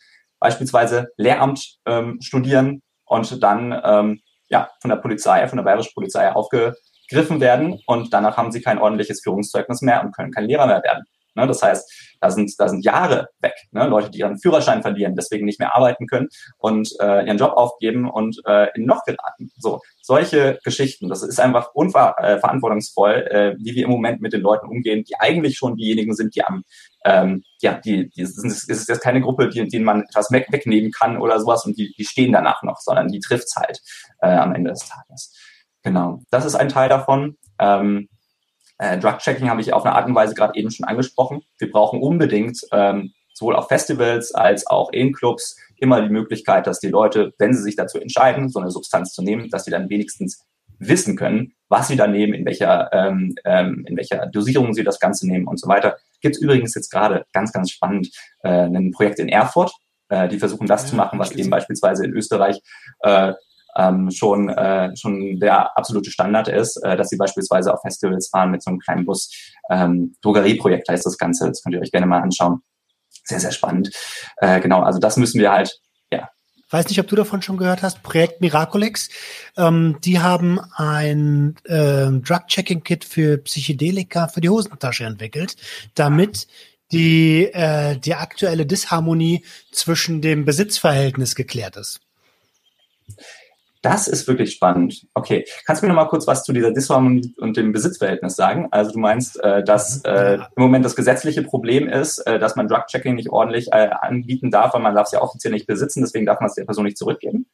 beispielsweise 0.43 1.09
Lehramt 1.17 1.77
ähm, 1.87 2.19
studieren 2.21 2.83
und 3.07 3.43
dann 3.43 3.81
ähm, 3.85 4.21
ja, 4.49 4.69
von 4.81 4.91
der 4.91 4.97
Polizei, 4.97 5.47
von 5.49 5.57
der 5.57 5.65
bayerischen 5.65 5.95
Polizei 5.95 6.31
aufgegriffen 6.33 7.41
werden 7.41 7.79
und 7.87 8.13
danach 8.13 8.37
haben 8.37 8.51
sie 8.51 8.61
kein 8.61 8.79
ordentliches 8.79 9.23
Führungszeugnis 9.23 9.83
mehr 9.83 10.03
und 10.03 10.15
können 10.15 10.33
kein 10.33 10.45
Lehrer 10.45 10.67
mehr 10.67 10.83
werden. 10.83 11.05
Ne? 11.35 11.47
Das 11.47 11.63
heißt, 11.63 12.17
da 12.21 12.31
sind, 12.31 12.53
da 12.59 12.69
sind 12.69 12.85
Jahre 12.85 13.29
weg. 13.41 13.55
Ne? 13.71 13.87
Leute, 13.87 14.11
die 14.11 14.21
ihren 14.21 14.39
Führerschein 14.39 14.83
verlieren, 14.83 15.15
deswegen 15.17 15.47
nicht 15.47 15.59
mehr 15.59 15.75
arbeiten 15.75 16.07
können 16.07 16.29
und 16.59 16.91
äh, 17.01 17.27
ihren 17.27 17.39
Job 17.39 17.53
aufgeben 17.57 18.11
und 18.11 18.41
äh, 18.47 18.69
in 18.75 18.87
noch 18.87 19.05
geraten. 19.05 19.51
So, 19.57 19.81
solche 20.01 20.59
Geschichten, 20.65 21.09
das 21.09 21.23
ist 21.23 21.41
einfach 21.41 21.75
unverantwortungsvoll, 21.75 23.27
äh, 23.31 23.55
wie 23.59 23.75
wir 23.75 23.85
im 23.85 23.91
Moment 23.91 24.21
mit 24.21 24.33
den 24.33 24.41
Leuten 24.41 24.67
umgehen, 24.67 25.05
die 25.05 25.19
eigentlich 25.19 25.57
schon 25.57 25.77
diejenigen 25.77 26.15
sind, 26.15 26.35
die 26.37 26.45
am 26.45 26.65
ähm, 27.05 27.43
ja, 27.61 27.75
die, 27.75 28.11
die 28.11 28.27
sind, 28.27 28.51
es 28.51 28.69
ist 28.69 28.89
jetzt 28.89 29.03
keine 29.03 29.21
Gruppe, 29.21 29.49
die, 29.49 29.67
denen 29.69 29.85
man 29.85 30.03
etwas 30.03 30.31
weg, 30.31 30.47
wegnehmen 30.51 30.93
kann 30.93 31.17
oder 31.17 31.41
sowas 31.41 31.65
und 31.65 31.77
die, 31.77 31.93
die 31.97 32.05
stehen 32.05 32.33
danach 32.33 32.63
noch, 32.63 32.79
sondern 32.79 33.09
die 33.09 33.21
trifft's 33.21 33.57
halt 33.57 33.81
äh, 34.21 34.29
am 34.29 34.55
Ende 34.55 34.71
des 34.71 34.89
Tages. 34.89 35.35
Genau, 35.83 36.21
das 36.31 36.45
ist 36.45 36.55
ein 36.55 36.69
Teil 36.69 36.89
davon. 36.89 37.37
Ähm, 37.59 38.09
äh, 38.83 38.99
Drug-Checking 38.99 39.49
habe 39.49 39.61
ich 39.61 39.73
auf 39.73 39.85
eine 39.85 39.95
Art 39.95 40.09
und 40.09 40.15
Weise 40.15 40.35
gerade 40.35 40.59
eben 40.59 40.71
schon 40.71 40.87
angesprochen. 40.87 41.43
Wir 41.59 41.71
brauchen 41.71 42.03
unbedingt 42.03 42.59
ähm, 42.73 43.13
sowohl 43.33 43.55
auf 43.55 43.69
Festivals 43.69 44.35
als 44.35 44.67
auch 44.67 44.91
in 44.93 45.13
Clubs 45.13 45.57
immer 45.77 46.03
die 46.03 46.11
Möglichkeit, 46.11 46.67
dass 46.67 46.81
die 46.81 46.89
Leute, 46.89 47.33
wenn 47.39 47.55
sie 47.55 47.63
sich 47.63 47.77
dazu 47.77 48.01
entscheiden, 48.01 48.49
so 48.49 48.59
eine 48.59 48.71
Substanz 48.71 49.13
zu 49.13 49.23
nehmen, 49.23 49.51
dass 49.51 49.65
sie 49.65 49.71
dann 49.71 49.89
wenigstens 49.89 50.45
wissen 50.81 51.17
können, 51.17 51.55
was 51.69 51.87
sie 51.89 51.97
da 51.97 52.09
nehmen, 52.09 52.35
in 52.35 52.45
welcher, 52.45 52.93
ähm, 52.93 53.37
ähm, 53.45 53.85
in 53.87 53.97
welcher 53.97 54.27
Dosierung 54.27 54.75
sie 54.75 54.83
das 54.83 54.99
Ganze 54.99 55.29
nehmen 55.29 55.47
und 55.47 55.61
so 55.61 55.69
weiter. 55.69 55.97
Gibt 56.21 56.35
es 56.35 56.43
übrigens 56.43 56.75
jetzt 56.75 56.91
gerade 56.91 57.25
ganz, 57.33 57.53
ganz 57.53 57.71
spannend 57.71 58.11
äh, 58.43 58.49
ein 58.49 58.91
Projekt 58.91 59.21
in 59.21 59.29
Erfurt, 59.29 59.73
äh, 60.09 60.29
die 60.29 60.41
versuchen 60.41 60.67
das 60.67 60.83
ja, 60.83 60.89
zu 60.89 60.97
machen, 60.97 61.21
was 61.21 61.31
eben 61.33 61.51
beispielsweise 61.51 62.05
in 62.05 62.13
Österreich 62.15 62.61
äh, 63.01 63.33
ähm, 63.77 64.11
schon, 64.11 64.49
äh, 64.49 64.95
schon 64.97 65.39
der 65.41 65.77
absolute 65.77 66.11
Standard 66.11 66.49
ist, 66.49 66.77
äh, 66.79 66.97
dass 66.97 67.09
sie 67.09 67.17
beispielsweise 67.17 67.73
auf 67.73 67.81
Festivals 67.81 68.29
fahren 68.29 68.51
mit 68.51 68.63
so 68.63 68.71
einem 68.71 68.81
kleinen 68.81 69.07
Bus. 69.07 69.31
Ähm, 69.71 70.15
Drogerieprojekt 70.23 70.89
heißt 70.89 71.07
das 71.07 71.19
Ganze, 71.19 71.49
das 71.49 71.63
könnt 71.63 71.75
ihr 71.75 71.81
euch 71.81 71.93
gerne 71.93 72.07
mal 72.07 72.21
anschauen. 72.21 72.63
Sehr, 73.25 73.41
sehr 73.41 73.53
spannend. 73.53 73.91
Äh, 74.39 74.61
genau, 74.61 74.83
also 74.83 74.99
das 74.99 75.17
müssen 75.17 75.41
wir 75.41 75.53
halt, 75.53 75.79
ja. 76.11 76.29
Weiß 76.71 76.89
nicht, 76.89 76.99
ob 77.01 77.07
du 77.07 77.17
davon 77.17 77.43
schon 77.43 77.57
gehört 77.57 77.83
hast, 77.83 78.03
Projekt 78.03 78.41
Miracolex. 78.41 79.11
Ähm, 79.57 79.99
die 80.03 80.21
haben 80.21 80.61
ein 80.75 81.57
äh, 81.65 82.07
Drug-Checking-Kit 82.11 83.05
für 83.05 83.39
Psychedelika 83.39 84.29
für 84.29 84.41
die 84.41 84.49
Hosentasche 84.49 85.05
entwickelt, 85.05 85.57
damit 85.95 86.47
die, 86.91 87.45
äh, 87.53 87.97
die 87.97 88.15
aktuelle 88.15 88.67
Disharmonie 88.67 89.45
zwischen 89.71 90.21
dem 90.21 90.45
Besitzverhältnis 90.45 91.35
geklärt 91.35 91.77
ist. 91.77 92.01
Das 93.83 94.07
ist 94.07 94.29
wirklich 94.29 94.53
spannend. 94.53 95.07
Okay, 95.13 95.45
kannst 95.67 95.83
du 95.83 95.87
mir 95.87 95.93
noch 95.93 96.01
mal 96.01 96.09
kurz 96.09 96.29
was 96.29 96.45
zu 96.45 96.53
dieser 96.53 96.73
Disharmonie 96.73 97.35
und 97.39 97.57
dem 97.57 97.73
Besitzverhältnis 97.73 98.37
sagen? 98.37 98.69
Also 98.71 98.93
du 98.93 99.01
meinst, 99.01 99.43
äh, 99.43 99.65
dass 99.65 100.03
äh, 100.05 100.35
im 100.35 100.63
Moment 100.63 100.85
das 100.85 100.95
gesetzliche 100.95 101.43
Problem 101.43 101.89
ist, 101.89 102.21
äh, 102.21 102.39
dass 102.39 102.55
man 102.55 102.69
Drug-Checking 102.69 103.17
nicht 103.17 103.31
ordentlich 103.31 103.73
äh, 103.73 103.91
anbieten 104.01 104.53
darf, 104.53 104.75
weil 104.75 104.83
man 104.83 104.95
darf 104.95 105.07
es 105.07 105.13
ja 105.13 105.21
offiziell 105.21 105.53
nicht 105.53 105.67
besitzen, 105.67 106.01
deswegen 106.01 106.27
darf 106.27 106.39
man 106.39 106.49
es 106.49 106.55
der 106.55 106.65
Person 106.65 106.85
nicht 106.85 106.97
zurückgeben? 106.97 107.47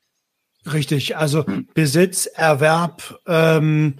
Richtig, 0.70 1.16
also 1.16 1.46
hm. 1.46 1.66
Besitz, 1.72 2.26
Erwerb 2.26 3.18
ähm, 3.26 3.94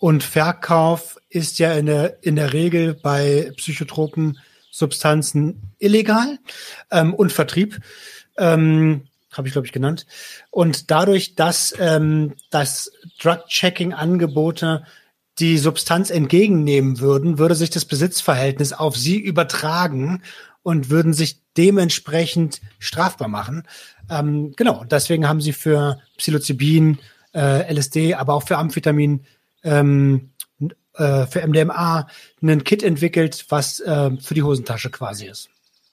und 0.00 0.22
Verkauf 0.22 1.18
ist 1.30 1.58
ja 1.58 1.72
in 1.72 1.86
der, 1.86 2.22
in 2.22 2.36
der 2.36 2.52
Regel 2.52 2.94
bei 2.94 3.52
psychotropen 3.56 4.38
Substanzen 4.70 5.72
illegal 5.78 6.38
ähm, 6.90 7.14
und 7.14 7.32
Vertrieb. 7.32 7.80
Ähm, 8.36 9.06
habe 9.32 9.48
ich 9.48 9.52
glaube 9.52 9.66
ich 9.66 9.72
genannt. 9.72 10.06
Und 10.50 10.90
dadurch, 10.90 11.34
dass 11.34 11.74
ähm, 11.78 12.34
das 12.50 12.92
Drug-Checking-Angebote 13.20 14.84
die 15.38 15.58
Substanz 15.58 16.10
entgegennehmen 16.10 17.00
würden, 17.00 17.38
würde 17.38 17.54
sich 17.54 17.70
das 17.70 17.84
Besitzverhältnis 17.84 18.72
auf 18.72 18.96
sie 18.96 19.18
übertragen 19.18 20.22
und 20.62 20.90
würden 20.90 21.14
sich 21.14 21.40
dementsprechend 21.56 22.60
strafbar 22.78 23.28
machen. 23.28 23.66
Ähm, 24.10 24.52
genau, 24.56 24.84
deswegen 24.84 25.26
haben 25.26 25.40
sie 25.40 25.52
für 25.52 26.00
Psilocybin, 26.18 26.98
äh, 27.34 27.72
LSD, 27.72 28.14
aber 28.14 28.34
auch 28.34 28.46
für 28.46 28.58
Amphetamin, 28.58 29.24
ähm, 29.62 30.30
äh, 30.94 31.26
für 31.26 31.46
MDMA 31.46 32.08
einen 32.42 32.64
Kit 32.64 32.82
entwickelt, 32.82 33.46
was 33.48 33.80
äh, 33.80 34.10
für 34.20 34.34
die 34.34 34.42
Hosentasche 34.42 34.90
quasi 34.90 35.26
ist 35.26 35.48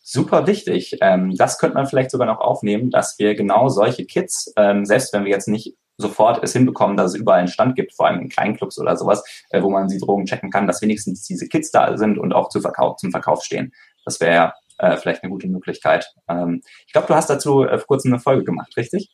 super 0.09 0.47
wichtig. 0.47 0.97
Ähm, 1.01 1.35
das 1.35 1.57
könnte 1.57 1.75
man 1.75 1.85
vielleicht 1.85 2.11
sogar 2.11 2.27
noch 2.27 2.39
aufnehmen, 2.39 2.91
dass 2.91 3.19
wir 3.19 3.35
genau 3.35 3.67
solche 3.67 4.05
Kits, 4.05 4.53
ähm, 4.55 4.85
selbst 4.85 5.11
wenn 5.11 5.25
wir 5.25 5.31
jetzt 5.31 5.49
nicht 5.49 5.75
sofort 5.97 6.41
es 6.43 6.53
hinbekommen, 6.53 6.95
dass 6.95 7.11
es 7.11 7.19
überall 7.19 7.39
einen 7.39 7.47
Stand 7.49 7.75
gibt, 7.75 7.93
vor 7.93 8.07
allem 8.07 8.21
in 8.21 8.29
Kleinclubs 8.29 8.79
oder 8.79 8.95
sowas, 8.95 9.23
äh, 9.49 9.61
wo 9.61 9.69
man 9.69 9.89
die 9.89 9.97
Drogen 9.97 10.25
checken 10.25 10.49
kann, 10.49 10.65
dass 10.65 10.81
wenigstens 10.81 11.23
diese 11.23 11.47
Kits 11.47 11.71
da 11.71 11.97
sind 11.97 12.17
und 12.17 12.33
auch 12.33 12.47
zu 12.49 12.61
Verkauf, 12.61 12.97
zum 12.97 13.11
Verkauf 13.11 13.43
stehen. 13.43 13.73
Das 14.05 14.21
wäre 14.21 14.53
äh, 14.77 14.95
vielleicht 14.95 15.23
eine 15.23 15.31
gute 15.31 15.49
Möglichkeit. 15.49 16.13
Ähm, 16.29 16.61
ich 16.85 16.93
glaube, 16.93 17.07
du 17.07 17.15
hast 17.15 17.29
dazu 17.29 17.63
äh, 17.63 17.77
vor 17.77 17.87
kurzem 17.87 18.13
eine 18.13 18.21
Folge 18.21 18.45
gemacht, 18.45 18.77
richtig? 18.77 19.11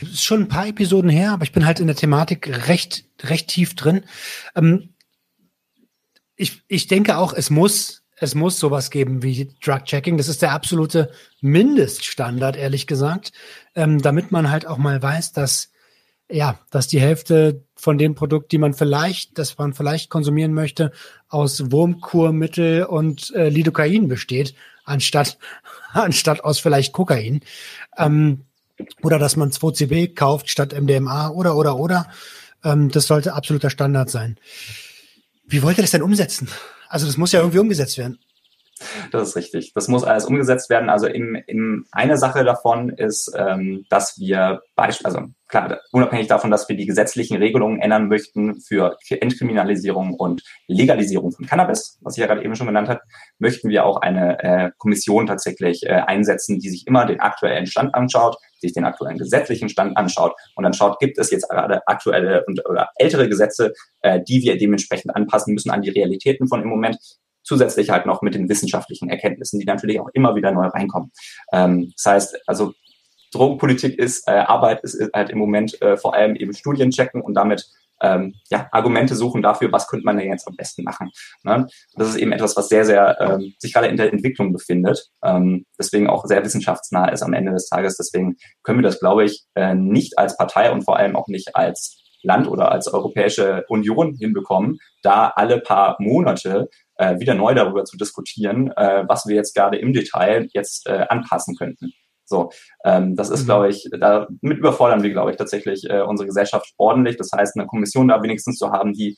Das 0.00 0.10
ist 0.10 0.24
schon 0.24 0.42
ein 0.42 0.48
paar 0.48 0.66
Episoden 0.66 1.10
her, 1.10 1.32
aber 1.32 1.42
ich 1.42 1.52
bin 1.52 1.66
halt 1.66 1.80
in 1.80 1.88
der 1.88 1.96
Thematik 1.96 2.68
recht, 2.68 3.04
recht 3.22 3.48
tief 3.48 3.74
drin. 3.74 4.04
Ähm, 4.54 4.94
ich, 6.36 6.62
ich 6.68 6.86
denke 6.86 7.18
auch, 7.18 7.34
es 7.34 7.50
muss 7.50 8.05
es 8.18 8.34
muss 8.34 8.58
sowas 8.58 8.90
geben 8.90 9.22
wie 9.22 9.54
Drug-Checking. 9.62 10.16
Das 10.16 10.28
ist 10.28 10.42
der 10.42 10.52
absolute 10.52 11.10
Mindeststandard, 11.40 12.56
ehrlich 12.56 12.86
gesagt, 12.86 13.32
ähm, 13.74 14.00
damit 14.00 14.32
man 14.32 14.50
halt 14.50 14.66
auch 14.66 14.78
mal 14.78 15.02
weiß, 15.02 15.32
dass 15.32 15.70
ja, 16.28 16.58
dass 16.70 16.88
die 16.88 17.00
Hälfte 17.00 17.62
von 17.76 17.98
dem 17.98 18.16
Produkt, 18.16 18.50
die 18.50 18.58
man 18.58 18.74
vielleicht, 18.74 19.38
das 19.38 19.56
man 19.58 19.74
vielleicht 19.74 20.10
konsumieren 20.10 20.54
möchte, 20.54 20.90
aus 21.28 21.70
Wurmkurmittel 21.70 22.84
und 22.84 23.32
äh, 23.34 23.48
Lidocain 23.48 24.08
besteht, 24.08 24.54
anstatt 24.84 25.38
anstatt 25.92 26.42
aus 26.42 26.58
vielleicht 26.58 26.92
Kokain. 26.92 27.40
Ähm, 27.96 28.44
oder 29.02 29.18
dass 29.18 29.36
man 29.36 29.50
2CB 29.50 30.14
kauft 30.14 30.50
statt 30.50 30.74
MDMA 30.78 31.30
oder 31.30 31.56
oder 31.56 31.78
oder. 31.78 32.10
Ähm, 32.64 32.90
das 32.90 33.06
sollte 33.06 33.34
absoluter 33.34 33.70
Standard 33.70 34.10
sein. 34.10 34.36
Wie 35.46 35.62
wollt 35.62 35.78
ihr 35.78 35.82
das 35.82 35.92
denn 35.92 36.02
umsetzen? 36.02 36.48
Also 36.88 37.06
das 37.06 37.16
muss 37.16 37.32
ja 37.32 37.40
irgendwie 37.40 37.58
umgesetzt 37.58 37.98
werden. 37.98 38.18
Das 39.10 39.28
ist 39.28 39.36
richtig. 39.36 39.72
Das 39.72 39.88
muss 39.88 40.04
alles 40.04 40.26
umgesetzt 40.26 40.68
werden. 40.68 40.90
Also 40.90 41.06
im, 41.06 41.34
im, 41.46 41.86
eine 41.92 42.18
Sache 42.18 42.44
davon 42.44 42.90
ist, 42.90 43.32
ähm, 43.34 43.86
dass 43.88 44.18
wir 44.18 44.60
beispielsweise, 44.74 45.18
also 45.18 45.32
klar, 45.48 45.80
unabhängig 45.92 46.26
davon, 46.26 46.50
dass 46.50 46.68
wir 46.68 46.76
die 46.76 46.84
gesetzlichen 46.84 47.38
Regelungen 47.38 47.80
ändern 47.80 48.08
möchten 48.08 48.60
für 48.60 48.98
Entkriminalisierung 49.08 50.12
und 50.14 50.42
Legalisierung 50.66 51.32
von 51.32 51.46
Cannabis, 51.46 51.98
was 52.02 52.16
ich 52.16 52.20
ja 52.20 52.26
gerade 52.26 52.44
eben 52.44 52.54
schon 52.54 52.66
genannt 52.66 52.88
habe, 52.88 53.00
möchten 53.38 53.70
wir 53.70 53.86
auch 53.86 54.02
eine 54.02 54.42
äh, 54.42 54.70
Kommission 54.76 55.26
tatsächlich 55.26 55.84
äh, 55.84 55.92
einsetzen, 55.92 56.58
die 56.58 56.68
sich 56.68 56.86
immer 56.86 57.06
den 57.06 57.20
aktuellen 57.20 57.66
Stand 57.66 57.94
anschaut, 57.94 58.36
sich 58.60 58.72
den 58.72 58.84
aktuellen 58.84 59.18
gesetzlichen 59.18 59.68
Stand 59.68 59.96
anschaut 59.96 60.34
und 60.54 60.64
dann 60.64 60.72
schaut, 60.72 60.98
gibt 60.98 61.18
es 61.18 61.30
jetzt 61.30 61.48
gerade 61.48 61.86
aktuelle 61.86 62.44
und 62.46 62.64
oder 62.68 62.90
ältere 62.96 63.28
Gesetze, 63.28 63.72
äh, 64.00 64.20
die 64.26 64.42
wir 64.42 64.56
dementsprechend 64.56 65.14
anpassen 65.14 65.54
müssen 65.54 65.70
an 65.70 65.82
die 65.82 65.90
Realitäten 65.90 66.48
von 66.48 66.62
im 66.62 66.68
Moment 66.68 66.98
zusätzlich 67.42 67.90
halt 67.90 68.06
noch 68.06 68.22
mit 68.22 68.34
den 68.34 68.48
wissenschaftlichen 68.48 69.08
Erkenntnissen, 69.08 69.60
die 69.60 69.66
natürlich 69.66 70.00
auch 70.00 70.08
immer 70.12 70.34
wieder 70.34 70.50
neu 70.50 70.66
reinkommen. 70.66 71.12
Ähm, 71.52 71.92
das 71.96 72.12
heißt, 72.12 72.38
also 72.46 72.74
Drogenpolitik 73.32 73.98
ist, 73.98 74.26
äh, 74.28 74.32
Arbeit 74.32 74.82
ist 74.82 75.00
halt 75.14 75.30
im 75.30 75.38
Moment 75.38 75.80
äh, 75.82 75.96
vor 75.96 76.14
allem 76.14 76.36
eben 76.36 76.54
Studien 76.54 76.90
checken 76.90 77.20
und 77.20 77.34
damit 77.34 77.66
ähm, 78.02 78.34
ja, 78.50 78.68
Argumente 78.72 79.14
suchen 79.14 79.42
dafür, 79.42 79.72
was 79.72 79.88
könnte 79.88 80.04
man 80.04 80.16
denn 80.16 80.28
jetzt 80.28 80.46
am 80.46 80.56
besten 80.56 80.84
machen. 80.84 81.10
Ne? 81.44 81.66
Das 81.94 82.08
ist 82.08 82.16
eben 82.16 82.32
etwas, 82.32 82.56
was 82.56 82.68
sehr, 82.68 82.84
sehr 82.84 83.20
ähm, 83.20 83.54
sich 83.58 83.72
gerade 83.72 83.88
in 83.88 83.96
der 83.96 84.12
Entwicklung 84.12 84.52
befindet, 84.52 85.08
ähm, 85.24 85.64
deswegen 85.78 86.08
auch 86.08 86.24
sehr 86.26 86.44
wissenschaftsnah 86.44 87.08
ist 87.08 87.22
am 87.22 87.32
Ende 87.32 87.52
des 87.52 87.68
Tages. 87.68 87.96
Deswegen 87.96 88.36
können 88.62 88.78
wir 88.78 88.82
das, 88.82 89.00
glaube 89.00 89.24
ich, 89.24 89.44
äh, 89.54 89.74
nicht 89.74 90.18
als 90.18 90.36
Partei 90.36 90.70
und 90.72 90.82
vor 90.82 90.96
allem 90.96 91.16
auch 91.16 91.28
nicht 91.28 91.54
als 91.54 92.02
Land 92.22 92.48
oder 92.48 92.72
als 92.72 92.88
Europäische 92.88 93.64
Union 93.68 94.16
hinbekommen, 94.18 94.78
da 95.02 95.28
alle 95.34 95.60
paar 95.60 95.96
Monate 96.00 96.68
äh, 96.96 97.18
wieder 97.20 97.34
neu 97.34 97.54
darüber 97.54 97.84
zu 97.84 97.96
diskutieren, 97.96 98.72
äh, 98.76 99.04
was 99.06 99.26
wir 99.26 99.36
jetzt 99.36 99.54
gerade 99.54 99.78
im 99.78 99.92
Detail 99.92 100.48
jetzt 100.52 100.86
äh, 100.86 101.06
anpassen 101.08 101.56
könnten. 101.56 101.92
So, 102.26 102.50
ähm, 102.84 103.16
das 103.16 103.30
ist, 103.30 103.42
mhm. 103.42 103.46
glaube 103.46 103.68
ich, 103.68 103.88
da 103.98 104.26
mit 104.40 104.58
überfordern 104.58 105.02
wir, 105.02 105.10
glaube 105.10 105.30
ich, 105.30 105.36
tatsächlich 105.36 105.88
äh, 105.88 106.02
unsere 106.02 106.26
Gesellschaft 106.26 106.72
ordentlich. 106.76 107.16
Das 107.16 107.30
heißt, 107.32 107.56
eine 107.56 107.66
Kommission 107.66 108.08
da 108.08 108.22
wenigstens 108.22 108.58
zu 108.58 108.70
haben, 108.70 108.92
die 108.92 109.16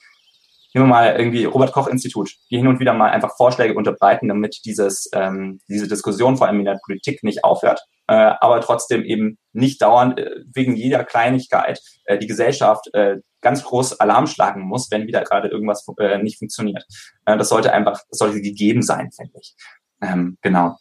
nehmen 0.75 0.87
wir 0.87 0.95
mal 0.95 1.17
irgendwie 1.17 1.45
Robert 1.45 1.73
Koch 1.73 1.89
Institut, 1.89 2.31
die 2.51 2.59
hin 2.59 2.67
und 2.67 2.81
wieder 2.81 2.93
mal 2.93 3.11
einfach 3.11 3.37
Vorschläge 3.37 3.75
unterbreiten, 3.75 4.29
damit 4.29 4.61
dieses 4.65 5.09
ähm, 5.15 5.61
diese 5.69 5.89
Diskussion 5.89 6.37
vor 6.37 6.47
allem 6.47 6.59
in 6.59 6.67
der 6.67 6.79
Politik 6.85 7.23
nicht 7.23 7.45
aufhört, 7.45 7.81
äh, 8.07 8.33
aber 8.41 8.61
trotzdem 8.61 9.03
eben 9.05 9.39
nicht 9.53 9.81
dauernd 9.81 10.19
äh, 10.19 10.31
wegen 10.55 10.77
jeder 10.77 11.05
Kleinigkeit 11.05 11.81
äh, 12.05 12.19
die 12.19 12.27
Gesellschaft 12.27 12.93
äh, 12.93 13.17
ganz 13.41 13.65
groß 13.65 14.01
Alarm 14.01 14.27
schlagen 14.27 14.63
muss, 14.63 14.91
wenn 14.91 15.07
wieder 15.07 15.23
gerade 15.23 15.49
irgendwas 15.49 15.87
äh, 15.99 16.19
nicht 16.19 16.39
funktioniert. 16.39 16.85
Äh, 17.25 17.39
das 17.39 17.49
sollte 17.49 17.73
einfach, 17.73 18.01
das 18.11 18.19
sollte 18.19 18.41
gegeben 18.41 18.83
sein, 18.83 19.11
finde 19.13 19.33
ich. 19.41 19.55
Ähm, 20.03 20.37
genau. 20.43 20.77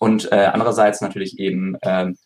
Und 0.00 0.32
äh, 0.32 0.50
andererseits 0.52 1.00
natürlich 1.00 1.38
eben 1.38 1.76
ähm, 1.82 2.16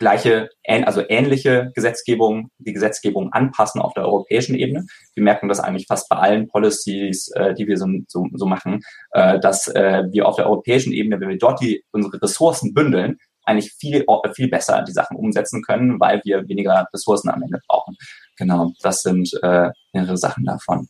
gleiche, 0.00 0.48
also 0.66 1.02
ähnliche 1.08 1.70
Gesetzgebung, 1.74 2.50
die 2.58 2.72
Gesetzgebung 2.72 3.32
anpassen 3.32 3.80
auf 3.80 3.92
der 3.94 4.04
europäischen 4.04 4.56
Ebene. 4.56 4.86
Wir 5.14 5.22
merken 5.22 5.48
das 5.48 5.60
eigentlich 5.60 5.86
fast 5.86 6.08
bei 6.08 6.16
allen 6.16 6.48
Policies, 6.48 7.28
äh, 7.36 7.54
die 7.54 7.68
wir 7.68 7.76
so, 7.76 7.86
so, 8.08 8.26
so 8.32 8.46
machen, 8.46 8.80
äh, 9.12 9.38
dass 9.38 9.68
äh, 9.68 10.02
wir 10.10 10.26
auf 10.26 10.36
der 10.36 10.46
europäischen 10.46 10.92
Ebene, 10.92 11.20
wenn 11.20 11.28
wir 11.28 11.38
dort 11.38 11.60
die 11.60 11.84
unsere 11.92 12.20
Ressourcen 12.20 12.74
bündeln, 12.74 13.18
eigentlich 13.44 13.72
viel, 13.72 14.04
viel 14.34 14.48
besser 14.48 14.82
die 14.82 14.92
Sachen 14.92 15.16
umsetzen 15.16 15.62
können, 15.62 15.98
weil 16.00 16.20
wir 16.24 16.48
weniger 16.48 16.88
Ressourcen 16.92 17.30
am 17.30 17.42
Ende 17.42 17.60
brauchen. 17.66 17.96
Genau, 18.36 18.72
das 18.82 19.02
sind 19.02 19.30
äh, 19.42 19.70
mehrere 19.92 20.16
Sachen 20.16 20.44
davon. 20.44 20.88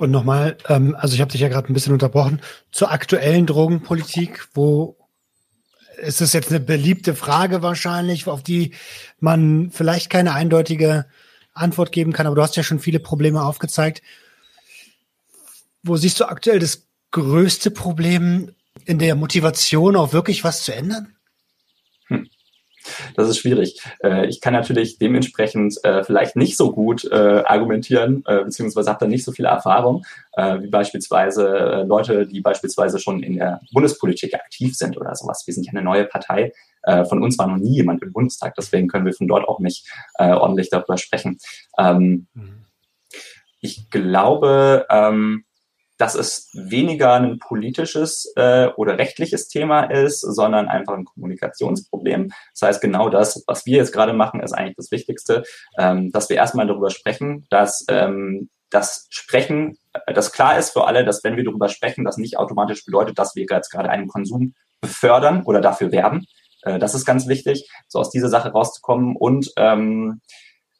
Und 0.00 0.12
nochmal, 0.12 0.56
ähm, 0.70 0.96
also 0.98 1.14
ich 1.14 1.20
habe 1.20 1.30
dich 1.30 1.42
ja 1.42 1.48
gerade 1.48 1.70
ein 1.70 1.74
bisschen 1.74 1.92
unterbrochen, 1.92 2.40
zur 2.72 2.90
aktuellen 2.90 3.44
Drogenpolitik, 3.44 4.48
wo 4.54 4.96
ist 5.98 6.22
es 6.22 6.32
jetzt 6.32 6.48
eine 6.48 6.58
beliebte 6.58 7.14
Frage 7.14 7.60
wahrscheinlich, 7.60 8.26
auf 8.26 8.42
die 8.42 8.72
man 9.18 9.70
vielleicht 9.70 10.08
keine 10.08 10.32
eindeutige 10.32 11.04
Antwort 11.52 11.92
geben 11.92 12.14
kann, 12.14 12.26
aber 12.26 12.34
du 12.34 12.40
hast 12.40 12.56
ja 12.56 12.62
schon 12.62 12.78
viele 12.78 12.98
Probleme 12.98 13.42
aufgezeigt. 13.42 14.00
Wo 15.82 15.98
siehst 15.98 16.18
du 16.18 16.24
aktuell 16.24 16.60
das 16.60 16.86
größte 17.10 17.70
Problem 17.70 18.52
in 18.86 18.98
der 18.98 19.16
Motivation, 19.16 19.96
auch 19.96 20.14
wirklich 20.14 20.44
was 20.44 20.62
zu 20.62 20.74
ändern? 20.74 21.14
Das 23.16 23.28
ist 23.28 23.38
schwierig. 23.38 23.82
Äh, 24.02 24.26
ich 24.26 24.40
kann 24.40 24.52
natürlich 24.52 24.98
dementsprechend 24.98 25.82
äh, 25.84 26.04
vielleicht 26.04 26.36
nicht 26.36 26.56
so 26.56 26.72
gut 26.72 27.04
äh, 27.04 27.42
argumentieren, 27.44 28.22
beziehungsweise 28.22 28.90
habe 28.90 29.00
da 29.00 29.06
nicht 29.06 29.24
so 29.24 29.32
viel 29.32 29.44
Erfahrung, 29.44 30.04
wie 30.36 30.68
beispielsweise 30.68 31.84
Leute, 31.86 32.26
die 32.26 32.40
beispielsweise 32.40 32.98
schon 32.98 33.22
in 33.22 33.36
der 33.36 33.60
Bundespolitik 33.72 34.34
aktiv 34.34 34.76
sind 34.76 34.96
oder 34.96 35.14
sowas. 35.14 35.42
Wir 35.46 35.54
sind 35.54 35.66
ja 35.66 35.72
eine 35.72 35.82
neue 35.82 36.04
Partei. 36.04 36.52
Von 37.08 37.22
uns 37.22 37.38
war 37.38 37.46
noch 37.46 37.56
nie 37.56 37.76
jemand 37.76 38.02
im 38.02 38.12
Bundestag, 38.12 38.54
deswegen 38.54 38.88
können 38.88 39.06
wir 39.06 39.12
von 39.12 39.28
dort 39.28 39.46
auch 39.48 39.58
nicht 39.58 39.88
ordentlich 40.18 40.70
darüber 40.70 40.96
sprechen. 40.96 41.38
Ähm, 41.78 42.26
mhm. 42.34 42.64
Ich 43.60 43.90
glaube, 43.90 44.86
ähm, 44.88 45.44
dass 46.00 46.14
es 46.14 46.48
weniger 46.54 47.12
ein 47.12 47.38
politisches 47.38 48.32
äh, 48.34 48.68
oder 48.76 48.96
rechtliches 48.96 49.48
Thema 49.48 49.82
ist, 49.82 50.20
sondern 50.22 50.66
einfach 50.66 50.94
ein 50.94 51.04
Kommunikationsproblem. 51.04 52.32
Das 52.54 52.62
heißt, 52.62 52.80
genau 52.80 53.10
das, 53.10 53.44
was 53.46 53.66
wir 53.66 53.76
jetzt 53.76 53.92
gerade 53.92 54.14
machen, 54.14 54.40
ist 54.40 54.54
eigentlich 54.54 54.76
das 54.76 54.90
Wichtigste, 54.90 55.42
ähm, 55.76 56.10
dass 56.10 56.30
wir 56.30 56.36
erstmal 56.36 56.66
darüber 56.66 56.88
sprechen, 56.88 57.46
dass 57.50 57.84
ähm, 57.88 58.48
das 58.70 59.08
Sprechen, 59.10 59.76
äh, 59.92 60.14
dass 60.14 60.32
klar 60.32 60.58
ist 60.58 60.70
für 60.70 60.86
alle, 60.86 61.04
dass 61.04 61.22
wenn 61.22 61.36
wir 61.36 61.44
darüber 61.44 61.68
sprechen, 61.68 62.06
das 62.06 62.16
nicht 62.16 62.38
automatisch 62.38 62.82
bedeutet, 62.86 63.18
dass 63.18 63.36
wir 63.36 63.44
jetzt 63.50 63.70
gerade 63.70 63.90
einen 63.90 64.08
Konsum 64.08 64.54
befördern 64.80 65.42
oder 65.42 65.60
dafür 65.60 65.92
werben. 65.92 66.24
Äh, 66.62 66.78
das 66.78 66.94
ist 66.94 67.04
ganz 67.04 67.28
wichtig, 67.28 67.68
so 67.88 67.98
aus 67.98 68.08
dieser 68.08 68.30
Sache 68.30 68.52
rauszukommen. 68.52 69.16
Und 69.16 69.52
ähm, 69.58 70.22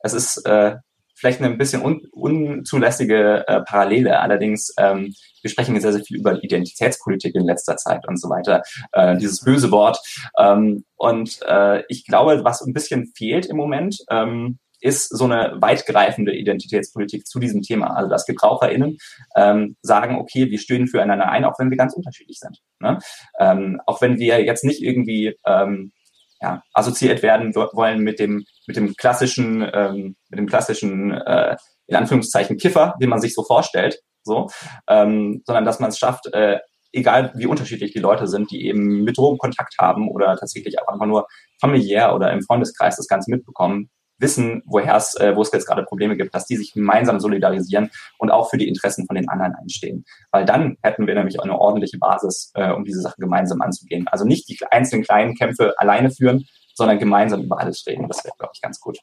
es 0.02 0.14
ist 0.14 0.46
äh, 0.46 0.76
vielleicht 1.20 1.40
eine 1.40 1.52
ein 1.52 1.58
bisschen 1.58 1.82
un 1.82 2.00
unzulässige 2.12 3.46
äh, 3.46 3.60
Parallele. 3.62 4.20
Allerdings, 4.20 4.72
ähm, 4.78 5.14
wir 5.42 5.50
sprechen 5.50 5.78
sehr, 5.80 5.92
sehr 5.92 6.02
viel 6.02 6.18
über 6.18 6.42
Identitätspolitik 6.42 7.34
in 7.34 7.44
letzter 7.44 7.76
Zeit 7.76 8.08
und 8.08 8.18
so 8.18 8.28
weiter. 8.30 8.62
Äh, 8.92 9.16
dieses 9.18 9.42
böse 9.42 9.70
Wort. 9.70 9.98
Ähm, 10.38 10.84
und 10.96 11.40
äh, 11.46 11.82
ich 11.88 12.06
glaube, 12.06 12.42
was 12.44 12.62
ein 12.62 12.72
bisschen 12.72 13.12
fehlt 13.14 13.46
im 13.46 13.56
Moment, 13.56 13.98
ähm, 14.10 14.58
ist 14.80 15.14
so 15.14 15.26
eine 15.26 15.56
weitgreifende 15.60 16.34
Identitätspolitik 16.34 17.26
zu 17.26 17.38
diesem 17.38 17.60
Thema. 17.60 17.94
Also 17.94 18.08
dass 18.08 18.24
GebraucherInnen 18.24 18.96
ähm, 19.36 19.76
sagen, 19.82 20.16
okay, 20.16 20.50
wir 20.50 20.58
stehen 20.58 20.88
füreinander 20.88 21.28
ein, 21.28 21.44
auch 21.44 21.58
wenn 21.58 21.68
wir 21.68 21.76
ganz 21.76 21.92
unterschiedlich 21.92 22.38
sind. 22.38 22.60
Ne? 22.80 22.98
Ähm, 23.38 23.80
auch 23.84 24.00
wenn 24.00 24.18
wir 24.18 24.42
jetzt 24.42 24.64
nicht 24.64 24.82
irgendwie 24.82 25.36
ähm, 25.44 25.92
ja, 26.40 26.62
assoziiert 26.72 27.22
werden 27.22 27.54
wollen 27.54 28.00
mit 28.00 28.18
dem, 28.18 28.44
mit 28.70 28.76
dem 28.76 28.94
klassischen, 28.94 29.68
ähm, 29.74 30.16
mit 30.28 30.38
dem 30.38 30.46
klassischen, 30.46 31.10
äh, 31.12 31.56
in 31.86 31.96
Anführungszeichen 31.96 32.56
Kiffer, 32.56 32.94
den 33.02 33.08
man 33.08 33.20
sich 33.20 33.34
so 33.34 33.42
vorstellt, 33.42 33.98
so, 34.22 34.48
ähm, 34.88 35.42
sondern 35.44 35.64
dass 35.64 35.80
man 35.80 35.90
es 35.90 35.98
schafft, 35.98 36.32
äh, 36.32 36.58
egal 36.92 37.32
wie 37.34 37.46
unterschiedlich 37.46 37.92
die 37.92 37.98
Leute 37.98 38.28
sind, 38.28 38.50
die 38.52 38.66
eben 38.66 39.02
mit 39.02 39.18
Drogen 39.18 39.38
Kontakt 39.38 39.74
haben 39.80 40.08
oder 40.08 40.36
tatsächlich 40.36 40.80
auch 40.80 40.88
einfach 40.88 41.06
nur 41.06 41.26
familiär 41.60 42.14
oder 42.14 42.32
im 42.32 42.42
Freundeskreis 42.42 42.96
das 42.96 43.08
Ganze 43.08 43.30
mitbekommen, 43.30 43.90
wissen, 44.18 44.62
woher 44.66 44.96
es, 44.96 45.14
äh, 45.16 45.34
wo 45.34 45.42
es 45.42 45.50
jetzt 45.50 45.66
gerade 45.66 45.82
Probleme 45.82 46.16
gibt, 46.16 46.34
dass 46.34 46.46
die 46.46 46.56
sich 46.56 46.72
gemeinsam 46.72 47.18
solidarisieren 47.18 47.90
und 48.18 48.30
auch 48.30 48.50
für 48.50 48.58
die 48.58 48.68
Interessen 48.68 49.06
von 49.06 49.16
den 49.16 49.28
anderen 49.28 49.54
einstehen. 49.54 50.04
Weil 50.30 50.44
dann 50.44 50.76
hätten 50.82 51.06
wir 51.06 51.14
nämlich 51.14 51.40
eine 51.40 51.58
ordentliche 51.58 51.98
Basis, 51.98 52.52
äh, 52.54 52.70
um 52.70 52.84
diese 52.84 53.00
Sachen 53.00 53.20
gemeinsam 53.20 53.62
anzugehen. 53.62 54.06
Also 54.08 54.24
nicht 54.24 54.48
die 54.48 54.58
einzelnen 54.70 55.04
kleinen 55.04 55.34
Kämpfe 55.34 55.74
alleine 55.78 56.10
führen, 56.10 56.44
sondern 56.80 56.98
gemeinsam 56.98 57.42
über 57.42 57.60
alles 57.60 57.86
reden. 57.86 58.08
Das 58.08 58.24
wäre, 58.24 58.34
glaube 58.38 58.52
ich, 58.54 58.60
ganz 58.60 58.80
gut. 58.80 58.98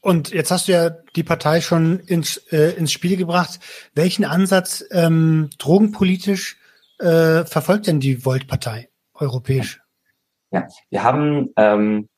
Und 0.00 0.30
jetzt 0.30 0.50
hast 0.50 0.68
du 0.68 0.72
ja 0.72 0.90
die 1.16 1.24
Partei 1.24 1.60
schon 1.60 1.98
ins, 2.00 2.36
äh, 2.52 2.76
ins 2.76 2.92
Spiel 2.92 3.16
gebracht. 3.16 3.58
Welchen 3.94 4.24
Ansatz 4.24 4.84
ähm, 4.92 5.50
drogenpolitisch 5.58 6.56
äh, 7.00 7.44
verfolgt 7.44 7.88
denn 7.88 7.98
die 7.98 8.24
Volt-Partei 8.24 8.88
europäisch? 9.14 9.80
Ja, 10.52 10.68
wir 10.90 11.02
haben 11.02 11.52
ähm, 11.56 12.08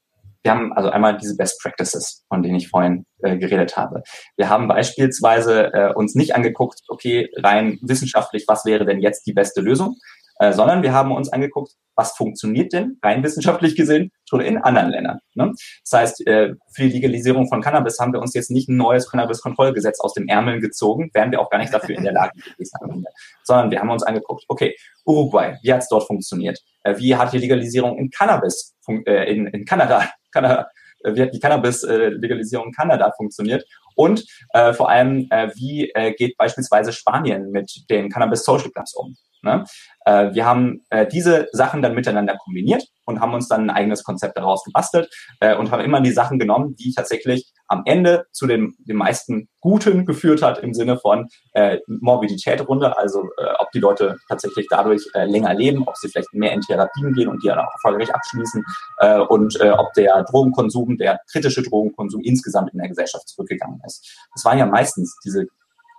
wir 0.43 0.53
haben 0.53 0.73
also 0.73 0.89
einmal 0.89 1.19
diese 1.19 1.37
Best 1.37 1.61
Practices, 1.61 2.25
von 2.29 2.43
denen 2.43 2.57
ich 2.57 2.69
vorhin 2.69 3.05
äh, 3.19 3.37
geredet 3.37 3.77
habe. 3.77 4.03
Wir 4.37 4.49
haben 4.49 4.69
beispielsweise 4.69 5.73
äh, 5.73 5.93
uns 5.93 6.15
nicht 6.15 6.35
angeguckt, 6.35 6.81
okay, 6.89 7.31
rein 7.37 7.79
wissenschaftlich, 7.83 8.45
was 8.47 8.65
wäre 8.65 8.87
denn 8.87 9.01
jetzt 9.01 9.27
die 9.27 9.35
beste 9.35 9.61
Lösung, 9.61 9.97
äh, 10.39 10.53
sondern 10.53 10.83
wir 10.83 10.95
haben 10.95 11.13
uns 11.13 11.31
angeguckt, 11.31 11.73
was 12.01 12.17
funktioniert 12.17 12.73
denn 12.73 12.99
rein 13.03 13.23
wissenschaftlich 13.23 13.77
gesehen 13.77 14.11
schon 14.27 14.41
in 14.41 14.57
anderen 14.57 14.89
Ländern. 14.89 15.19
Ne? 15.35 15.53
Das 15.85 16.01
heißt, 16.01 16.27
äh, 16.27 16.55
für 16.75 16.83
die 16.83 16.93
Legalisierung 16.93 17.47
von 17.47 17.61
Cannabis 17.61 17.99
haben 17.99 18.15
wir 18.15 18.21
uns 18.21 18.33
jetzt 18.33 18.51
nicht 18.51 18.71
ein 18.71 18.79
neues 18.79 19.11
Cannabis-Kontrollgesetz 19.11 20.01
aus 20.01 20.15
dem 20.15 20.27
Ärmeln 20.27 20.61
gezogen, 20.61 21.11
wären 21.13 21.31
wir 21.31 21.41
auch 21.41 21.51
gar 21.51 21.59
nicht 21.59 21.75
dafür 21.75 21.99
in 21.99 22.05
der 22.05 22.15
Lage 22.15 22.33
gewesen, 22.41 23.05
sondern 23.45 23.71
wir 23.71 23.81
haben 23.81 23.91
uns 23.91 24.03
angeguckt, 24.03 24.45
okay, 24.49 24.75
Uruguay, 25.05 25.59
wie 25.63 25.73
hat 25.75 25.83
es 25.83 25.89
dort 25.89 26.07
funktioniert? 26.07 26.59
Äh, 26.85 26.97
wie 26.97 27.15
hat 27.15 27.35
die 27.35 27.39
Legalisierung 27.39 27.99
in 27.99 28.09
Cannabis, 28.09 28.75
äh, 28.89 29.31
in, 29.31 29.47
in 29.49 29.67
Kanada, 29.67 30.09
Kanada 30.33 30.69
wie 31.03 31.23
hat 31.23 31.35
die 31.35 31.41
Cannabis-Legalisierung 31.41 32.69
in 32.69 32.73
Kanada 32.73 33.11
funktioniert 33.17 33.65
und 33.95 34.25
äh, 34.55 34.73
vor 34.73 34.89
allem, 34.89 35.27
äh, 35.31 35.51
wie 35.55 35.91
äh, 35.95 36.13
geht 36.13 36.37
beispielsweise 36.37 36.93
Spanien 36.93 37.51
mit 37.51 37.71
den 37.91 38.11
Cannabis 38.11 38.45
Social 38.45 38.71
Clubs 38.71 38.95
um. 38.95 39.17
Ne? 39.43 39.65
Äh, 40.05 40.35
wir 40.35 40.45
haben 40.45 40.83
äh, 40.91 41.07
diese 41.07 41.49
Sachen 41.53 41.83
dann 41.83 41.95
miteinander 41.95 42.37
kombiniert 42.37 42.85
und 43.05 43.21
haben 43.21 43.35
uns 43.35 43.49
dann 43.49 43.69
ein 43.69 43.71
eigenes 43.71 44.05
Konzept 44.05 44.37
daraus 44.37 44.65
gebastelt 44.65 45.09
äh, 45.41 45.57
und 45.57 45.71
haben 45.71 45.83
immer 45.83 46.01
die 46.01 46.13
Sachen 46.13 46.39
genommen, 46.39 46.77
die 46.77 46.93
tatsächlich 46.93 47.53
am 47.67 47.83
Ende 47.85 48.27
zu 48.33 48.47
dem, 48.47 48.75
dem 48.81 48.97
meisten 48.97 49.49
Guten 49.61 50.07
geführt 50.07 50.43
hat 50.43 50.59
im 50.59 50.75
Sinne 50.75 50.99
von 50.99 51.29
äh, 51.53 51.79
Morbidität 51.87 52.67
runter, 52.67 52.99
also 52.99 53.25
äh, 53.37 53.53
ob 53.59 53.71
die 53.73 53.79
Leute 53.79 54.17
tatsächlich 54.29 54.67
dadurch 54.69 55.03
äh, 55.15 55.25
länger 55.25 55.55
leben, 55.55 55.87
ob 55.87 55.97
sie 55.97 56.09
vielleicht 56.09 56.33
mehr 56.33 56.53
in 56.53 56.61
Therapien 56.63 57.13
gehen 57.13 57.29
und 57.29 57.43
die 57.43 57.49
dann 57.49 57.59
auch 57.59 57.73
erfolgreich 57.73 58.15
abschließen 58.15 58.65
äh, 58.99 59.19
und 59.21 59.61
äh, 59.61 59.71
ob 59.71 59.93
der 59.95 60.25
Drogenkonsum, 60.25 60.97
der 60.97 61.21
kritische 61.31 61.63
Drogenkonsum 61.63 62.23
insgesamt 62.23 62.73
in 62.73 62.79
der 62.79 62.89
Gesellschaft 62.89 63.29
zurückgegangen 63.29 63.81
ist. 63.87 64.17
Das 64.35 64.45
waren 64.45 64.59
ja 64.59 64.67
meistens 64.67 65.17
diese 65.25 65.47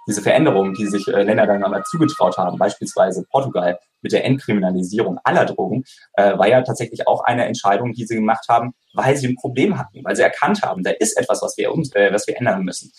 diese 0.08 0.22
Veränderungen, 0.22 0.74
die 0.74 0.88
sich 0.88 1.08
äh, 1.08 1.24
Länder 1.24 1.48
dann 1.48 1.64
einmal 1.64 1.84
zugetraut 1.84 2.38
haben, 2.38 2.58
beispielsweise 2.58 3.26
Portugal 3.30 3.80
mit 4.02 4.12
der 4.12 4.26
Entkriminalisierung 4.26 5.20
aller 5.24 5.46
Drogen, 5.46 5.84
äh, 6.14 6.38
war 6.38 6.48
ja 6.48 6.62
tatsächlich 6.64 7.08
auch 7.08 7.24
eine 7.24 7.46
Entscheidung, 7.46 7.94
die 7.94 8.06
sie 8.06 8.16
gemacht 8.16 8.46
haben, 8.50 8.74
weil 8.94 9.16
sie 9.16 9.28
ein 9.28 9.36
Problem 9.36 9.78
hatten, 9.78 10.04
weil 10.04 10.16
sie 10.16 10.24
erkannt 10.24 10.64
haben, 10.64 10.84
da 10.84 10.92
ist 10.92 11.18
etwas, 11.18 11.42
was 11.42 11.56
wir, 11.58 11.70
äh, 11.70 12.14
was 12.14 12.28
wir 12.28 12.38
ändern 12.38 12.64
müssen. 12.64 12.92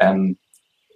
Ähm, 0.00 0.38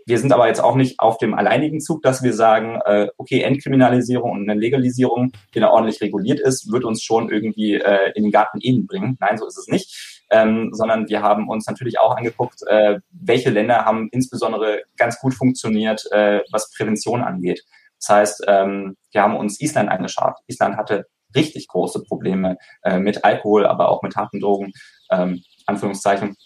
wir 0.05 0.19
sind 0.19 0.33
aber 0.33 0.49
jetzt 0.49 0.61
auch 0.61 0.75
nicht 0.75 0.99
auf 0.99 1.19
dem 1.19 1.35
alleinigen 1.35 1.81
Zug, 1.81 2.03
dass 2.03 2.23
wir 2.23 2.33
sagen, 2.33 2.81
äh, 2.85 3.09
okay, 3.19 3.43
Entkriminalisierung 3.43 4.33
und 4.33 4.51
eine 4.51 4.59
Legalisierung, 4.59 5.33
die 5.55 5.61
da 5.61 5.71
ordentlich 5.71 6.01
reguliert 6.01 6.41
ist, 6.41 6.73
wird 6.73 6.85
uns 6.85 7.03
schon 7.03 7.31
irgendwie 7.31 7.75
äh, 7.75 8.11
in 8.15 8.25
den 8.25 8.33
Garten 8.33 8.59
Eden 8.61 8.87
bringen. 8.87 9.17
Nein, 9.21 9.39
so 9.39 9.47
ist 9.47 9.59
es 9.59 9.69
nicht 9.69 10.12
ähm, 10.33 10.70
sondern 10.72 11.09
wir 11.09 11.22
haben 11.22 11.49
uns 11.49 11.66
natürlich 11.66 12.01
auch 12.01 12.16
angeguckt, 12.16 12.62
äh, 12.66 12.99
welche 13.11 13.51
Länder 13.51 13.85
haben 13.85 14.09
insbesondere 14.12 14.83
ganz 14.97 15.20
gut 15.20 15.35
funktioniert, 15.35 16.05
äh, 16.11 16.41
was 16.51 16.72
Prävention 16.76 17.22
angeht. 17.22 17.62
Das 18.01 18.09
heißt, 18.09 18.45
ähm, 18.49 18.97
wir 19.12 19.22
haben 19.22 19.37
uns 19.37 19.61
Island 19.61 19.91
angeschaut. 19.91 20.35
Island 20.47 20.76
hatte 20.76 21.07
richtig 21.37 21.68
große 21.68 22.03
Probleme 22.05 22.57
äh, 22.83 22.99
mit 22.99 23.24
Alkohol, 23.24 23.66
aber 23.66 23.91
auch 23.91 24.03
mit 24.03 24.16
harten 24.16 24.41
Drogen, 24.41 24.72
ähm, 25.11 25.43
Anführungszeichen. 25.66 26.37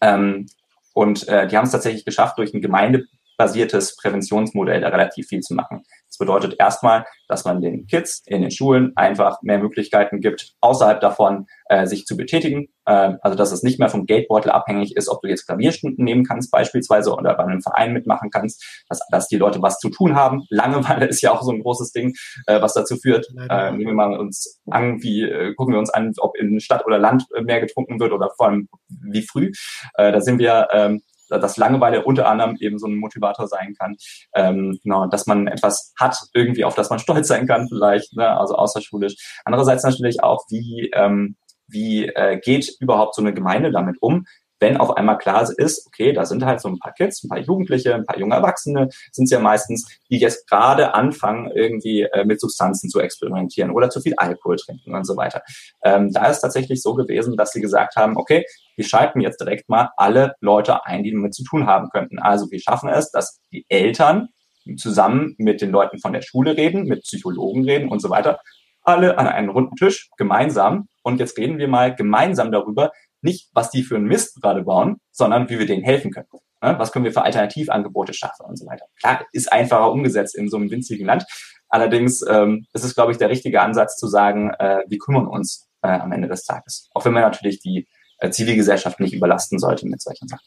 Ähm, 0.00 0.46
und 0.94 1.26
äh, 1.28 1.48
die 1.48 1.56
haben 1.56 1.66
es 1.66 1.72
tatsächlich 1.72 2.04
geschafft, 2.04 2.38
durch 2.38 2.54
ein 2.54 2.62
gemeindebasiertes 2.62 3.96
Präventionsmodell 3.96 4.80
da 4.80 4.88
relativ 4.88 5.26
viel 5.26 5.40
zu 5.40 5.54
machen. 5.54 5.82
Das 6.18 6.26
bedeutet 6.26 6.56
erstmal, 6.58 7.04
dass 7.28 7.44
man 7.44 7.60
den 7.60 7.86
Kids 7.86 8.22
in 8.26 8.42
den 8.42 8.50
Schulen 8.50 8.92
einfach 8.96 9.40
mehr 9.42 9.58
Möglichkeiten 9.58 10.20
gibt, 10.20 10.54
außerhalb 10.60 11.00
davon 11.00 11.46
äh, 11.66 11.86
sich 11.86 12.06
zu 12.06 12.16
betätigen. 12.16 12.68
Äh, 12.86 13.14
also 13.22 13.36
dass 13.36 13.52
es 13.52 13.62
nicht 13.62 13.78
mehr 13.78 13.88
vom 13.88 14.04
Geldbeutel 14.04 14.50
abhängig 14.50 14.96
ist, 14.96 15.08
ob 15.08 15.22
du 15.22 15.28
jetzt 15.28 15.46
Klavierstunden 15.46 16.04
nehmen 16.04 16.24
kannst 16.24 16.50
beispielsweise 16.50 17.14
oder 17.14 17.34
bei 17.34 17.44
einem 17.44 17.62
Verein 17.62 17.92
mitmachen 17.92 18.30
kannst, 18.30 18.64
dass, 18.88 18.98
dass 19.12 19.28
die 19.28 19.36
Leute 19.36 19.62
was 19.62 19.78
zu 19.78 19.90
tun 19.90 20.16
haben. 20.16 20.42
Langeweile 20.50 21.06
ist 21.06 21.20
ja 21.20 21.30
auch 21.30 21.42
so 21.42 21.52
ein 21.52 21.62
großes 21.62 21.92
Ding, 21.92 22.14
äh, 22.46 22.60
was 22.60 22.74
dazu 22.74 22.96
führt. 22.96 23.28
Äh, 23.48 23.70
nehmen 23.70 23.86
wir 23.86 23.94
mal 23.94 24.18
uns 24.18 24.60
an, 24.68 25.00
wie 25.02 25.22
äh, 25.22 25.54
gucken 25.54 25.74
wir 25.74 25.78
uns 25.78 25.90
an, 25.90 26.12
ob 26.18 26.36
in 26.36 26.58
Stadt 26.58 26.84
oder 26.84 26.98
Land 26.98 27.26
mehr 27.44 27.60
getrunken 27.60 28.00
wird 28.00 28.12
oder 28.12 28.30
vor 28.36 28.48
allem 28.48 28.68
wie 28.88 29.22
früh. 29.22 29.52
Äh, 29.94 30.10
da 30.10 30.20
sind 30.20 30.40
wir 30.40 30.66
ähm, 30.72 31.00
dass 31.28 31.56
Langeweile 31.56 32.04
unter 32.04 32.28
anderem 32.28 32.56
eben 32.60 32.78
so 32.78 32.86
ein 32.86 32.96
Motivator 32.96 33.46
sein 33.46 33.74
kann. 33.78 33.96
Ähm, 34.34 34.78
genau, 34.82 35.06
dass 35.06 35.26
man 35.26 35.46
etwas 35.46 35.92
hat, 35.98 36.16
irgendwie, 36.34 36.64
auf 36.64 36.74
das 36.74 36.90
man 36.90 36.98
stolz 36.98 37.28
sein 37.28 37.46
kann, 37.46 37.68
vielleicht, 37.68 38.14
ne, 38.16 38.28
also 38.38 38.54
außerschulisch. 38.54 39.14
Andererseits 39.44 39.84
natürlich 39.84 40.22
auch, 40.22 40.44
wie, 40.50 40.90
ähm, 40.94 41.36
wie 41.66 42.06
äh, 42.06 42.38
geht 42.38 42.70
überhaupt 42.80 43.14
so 43.14 43.22
eine 43.22 43.34
Gemeinde 43.34 43.70
damit 43.70 43.96
um, 44.00 44.24
wenn 44.60 44.76
auf 44.76 44.96
einmal 44.96 45.18
klar 45.18 45.48
ist, 45.56 45.86
okay, 45.86 46.12
da 46.12 46.24
sind 46.24 46.44
halt 46.44 46.60
so 46.60 46.68
ein 46.68 46.78
paar 46.78 46.92
Kids, 46.92 47.22
ein 47.22 47.28
paar 47.28 47.38
Jugendliche, 47.38 47.94
ein 47.94 48.04
paar 48.04 48.18
junge 48.18 48.34
Erwachsene, 48.34 48.88
sind 49.12 49.24
es 49.24 49.30
ja 49.30 49.40
meistens, 49.40 49.86
die 50.10 50.18
jetzt 50.18 50.48
gerade 50.48 50.94
anfangen, 50.94 51.50
irgendwie 51.54 52.02
äh, 52.02 52.24
mit 52.24 52.40
Substanzen 52.40 52.90
zu 52.90 53.00
experimentieren 53.00 53.70
oder 53.70 53.90
zu 53.90 54.00
viel 54.00 54.14
Alkohol 54.16 54.56
trinken 54.56 54.94
und 54.94 55.04
so 55.04 55.16
weiter. 55.16 55.42
Ähm, 55.82 56.12
da 56.12 56.26
ist 56.26 56.40
tatsächlich 56.40 56.82
so 56.82 56.94
gewesen, 56.94 57.36
dass 57.36 57.52
sie 57.52 57.60
gesagt 57.60 57.96
haben, 57.96 58.16
okay, 58.16 58.44
wir 58.76 58.84
schalten 58.84 59.20
jetzt 59.20 59.40
direkt 59.40 59.68
mal 59.68 59.90
alle 59.96 60.34
Leute 60.40 60.84
ein, 60.86 61.02
die 61.02 61.12
damit 61.12 61.34
zu 61.34 61.44
tun 61.44 61.66
haben 61.66 61.88
könnten. 61.90 62.18
Also 62.18 62.50
wir 62.50 62.60
schaffen 62.60 62.88
es, 62.88 63.10
dass 63.10 63.40
die 63.52 63.64
Eltern 63.68 64.28
zusammen 64.76 65.34
mit 65.38 65.60
den 65.60 65.70
Leuten 65.70 65.98
von 65.98 66.12
der 66.12 66.22
Schule 66.22 66.56
reden, 66.56 66.84
mit 66.84 67.02
Psychologen 67.02 67.64
reden 67.64 67.88
und 67.88 68.00
so 68.00 68.10
weiter, 68.10 68.38
alle 68.82 69.18
an 69.18 69.26
einen 69.26 69.50
runden 69.50 69.76
Tisch 69.76 70.10
gemeinsam. 70.16 70.88
Und 71.02 71.20
jetzt 71.20 71.38
reden 71.38 71.58
wir 71.58 71.68
mal 71.68 71.94
gemeinsam 71.94 72.52
darüber, 72.52 72.92
nicht, 73.22 73.50
was 73.52 73.70
die 73.70 73.82
für 73.82 73.96
einen 73.96 74.06
Mist 74.06 74.40
gerade 74.40 74.62
bauen, 74.62 75.00
sondern 75.10 75.48
wie 75.48 75.58
wir 75.58 75.66
denen 75.66 75.82
helfen 75.82 76.10
können. 76.10 76.26
Was 76.60 76.90
können 76.90 77.04
wir 77.04 77.12
für 77.12 77.22
Alternativangebote 77.22 78.12
schaffen 78.12 78.44
und 78.46 78.58
so 78.58 78.66
weiter. 78.66 78.86
Klar, 78.98 79.24
ist 79.32 79.52
einfacher 79.52 79.92
umgesetzt 79.92 80.34
in 80.34 80.48
so 80.48 80.56
einem 80.56 80.70
winzigen 80.70 81.06
Land. 81.06 81.24
Allerdings 81.68 82.24
ähm, 82.28 82.66
ist 82.72 82.84
es, 82.84 82.94
glaube 82.94 83.12
ich, 83.12 83.18
der 83.18 83.28
richtige 83.28 83.60
Ansatz 83.60 83.96
zu 83.96 84.08
sagen, 84.08 84.50
äh, 84.58 84.80
wir 84.88 84.98
kümmern 84.98 85.28
uns 85.28 85.68
äh, 85.82 85.88
am 85.88 86.10
Ende 86.12 86.26
des 86.26 86.44
Tages. 86.44 86.88
Auch 86.94 87.04
wenn 87.04 87.12
man 87.12 87.22
natürlich 87.22 87.60
die 87.60 87.86
äh, 88.18 88.30
Zivilgesellschaft 88.30 88.98
nicht 89.00 89.12
überlasten 89.12 89.58
sollte 89.58 89.86
mit 89.86 90.02
solchen 90.02 90.28
Sachen. 90.28 90.44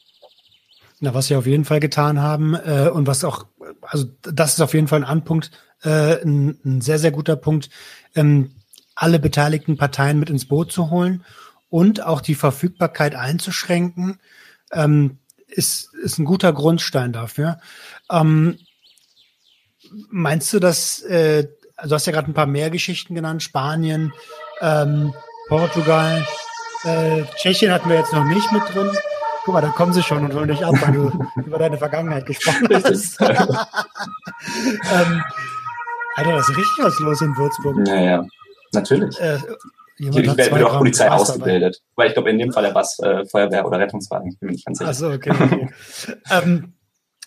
Na, 1.00 1.14
was 1.14 1.26
sie 1.28 1.36
auf 1.36 1.46
jeden 1.46 1.64
Fall 1.64 1.80
getan 1.80 2.20
haben 2.20 2.54
äh, 2.54 2.88
und 2.92 3.06
was 3.06 3.24
auch, 3.24 3.46
also 3.80 4.06
das 4.22 4.54
ist 4.54 4.60
auf 4.60 4.74
jeden 4.74 4.88
Fall 4.88 5.00
ein 5.00 5.08
Anpunkt, 5.08 5.50
äh, 5.82 6.22
ein, 6.22 6.58
ein 6.64 6.80
sehr, 6.80 6.98
sehr 6.98 7.10
guter 7.10 7.36
Punkt, 7.36 7.70
ähm, 8.14 8.52
alle 8.94 9.18
beteiligten 9.18 9.76
Parteien 9.76 10.18
mit 10.18 10.30
ins 10.30 10.46
Boot 10.46 10.70
zu 10.70 10.90
holen 10.90 11.24
und 11.72 12.04
auch 12.04 12.20
die 12.20 12.34
Verfügbarkeit 12.34 13.14
einzuschränken, 13.14 14.20
ähm, 14.72 15.16
ist, 15.48 15.94
ist 15.94 16.18
ein 16.18 16.26
guter 16.26 16.52
Grundstein 16.52 17.14
dafür. 17.14 17.60
Ähm, 18.10 18.58
meinst 20.10 20.52
du, 20.52 20.58
dass, 20.58 21.00
äh, 21.00 21.48
du 21.82 21.90
hast 21.90 22.06
ja 22.06 22.12
gerade 22.12 22.30
ein 22.30 22.34
paar 22.34 22.44
mehr 22.44 22.68
Geschichten 22.68 23.14
genannt, 23.14 23.42
Spanien, 23.42 24.12
ähm, 24.60 25.14
Portugal, 25.48 26.26
äh, 26.84 27.22
Tschechien 27.36 27.72
hatten 27.72 27.88
wir 27.88 27.96
jetzt 27.96 28.12
noch 28.12 28.24
nicht 28.24 28.52
mit 28.52 28.62
drin. 28.74 28.90
Guck 29.46 29.54
mal, 29.54 29.62
da 29.62 29.68
kommen 29.68 29.94
sie 29.94 30.02
schon 30.02 30.26
und 30.26 30.34
wollen 30.34 30.48
dich 30.48 30.62
ab, 30.66 30.74
weil 30.78 30.92
du 30.92 31.26
über 31.46 31.58
deine 31.58 31.78
Vergangenheit 31.78 32.26
gesprochen 32.26 32.68
hast. 32.70 33.18
ähm, 33.22 33.32
Alter, 36.16 36.32
das 36.32 36.50
ist 36.50 36.56
richtig 36.58 36.84
was 36.84 36.98
los 36.98 37.22
in 37.22 37.34
Würzburg. 37.34 37.88
Ja, 37.88 37.96
ja, 37.96 38.24
natürlich. 38.72 39.18
Äh, 39.18 39.38
Jemand 39.98 40.26
ich 40.26 40.36
werde 40.36 40.66
auch 40.66 40.78
Polizei 40.78 41.10
ausgebildet. 41.10 41.76
Dabei. 41.76 41.92
Weil 41.96 42.08
ich 42.08 42.14
glaube, 42.14 42.30
in 42.30 42.38
dem 42.38 42.52
Fall 42.52 42.74
war 42.74 42.82
es 42.82 42.98
äh, 42.98 43.24
Feuerwehr 43.26 43.66
oder 43.66 43.78
Rettungswagen. 43.78 44.30
Ich 44.30 44.38
bin 44.38 44.48
mir 44.48 44.52
nicht 44.52 44.64
ganz 44.64 44.78
sicher. 44.78 44.90
Achso, 44.90 45.12
okay. 45.12 45.30
okay. 45.30 45.68
ähm, 46.30 46.74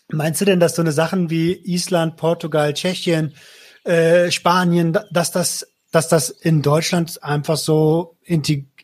meinst 0.10 0.42
du 0.42 0.46
denn, 0.46 0.60
dass 0.60 0.76
so 0.76 0.82
eine 0.82 0.92
Sachen 0.92 1.30
wie 1.30 1.54
Island, 1.54 2.18
Portugal, 2.18 2.74
Tschechien, 2.74 3.36
äh, 3.84 4.32
Spanien, 4.32 4.98
dass 5.12 5.32
das, 5.32 5.68
dass 5.92 6.08
das 6.08 6.30
in 6.30 6.62
Deutschland 6.62 7.24
einfach 7.24 7.58
so 7.58 8.18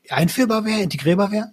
einführbar 0.09 0.65
wäre, 0.65 0.81
integrierbar 0.81 1.31
wäre? 1.31 1.51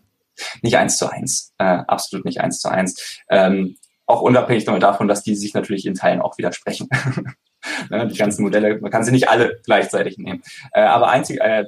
Nicht 0.63 0.77
eins 0.77 0.99
zu 0.99 1.11
eins. 1.11 1.53
Äh, 1.59 1.65
absolut 1.65 2.25
nicht 2.25 2.41
eins 2.41 2.61
zu 2.61 2.69
eins. 2.69 3.19
Ähm, 3.29 3.77
auch 4.07 4.23
unabhängig 4.23 4.65
davon, 4.65 5.09
dass 5.09 5.23
die 5.23 5.35
sich 5.35 5.55
natürlich 5.55 5.85
in 5.85 5.95
Teilen 5.95 6.21
auch 6.21 6.39
widersprechen. 6.39 6.89
ne, 7.91 8.07
die 8.07 8.17
ganzen 8.17 8.43
Modelle, 8.43 8.81
man 8.81 8.91
kann 8.91 9.05
sie 9.05 9.13
nicht 9.13 9.29
alle 9.29 9.61
gleichzeitig 9.65 10.17
nehmen. 10.19 10.43
Äh, 10.73 10.83
aber 10.83 11.11
einzig, 11.11 11.41
äh, 11.41 11.65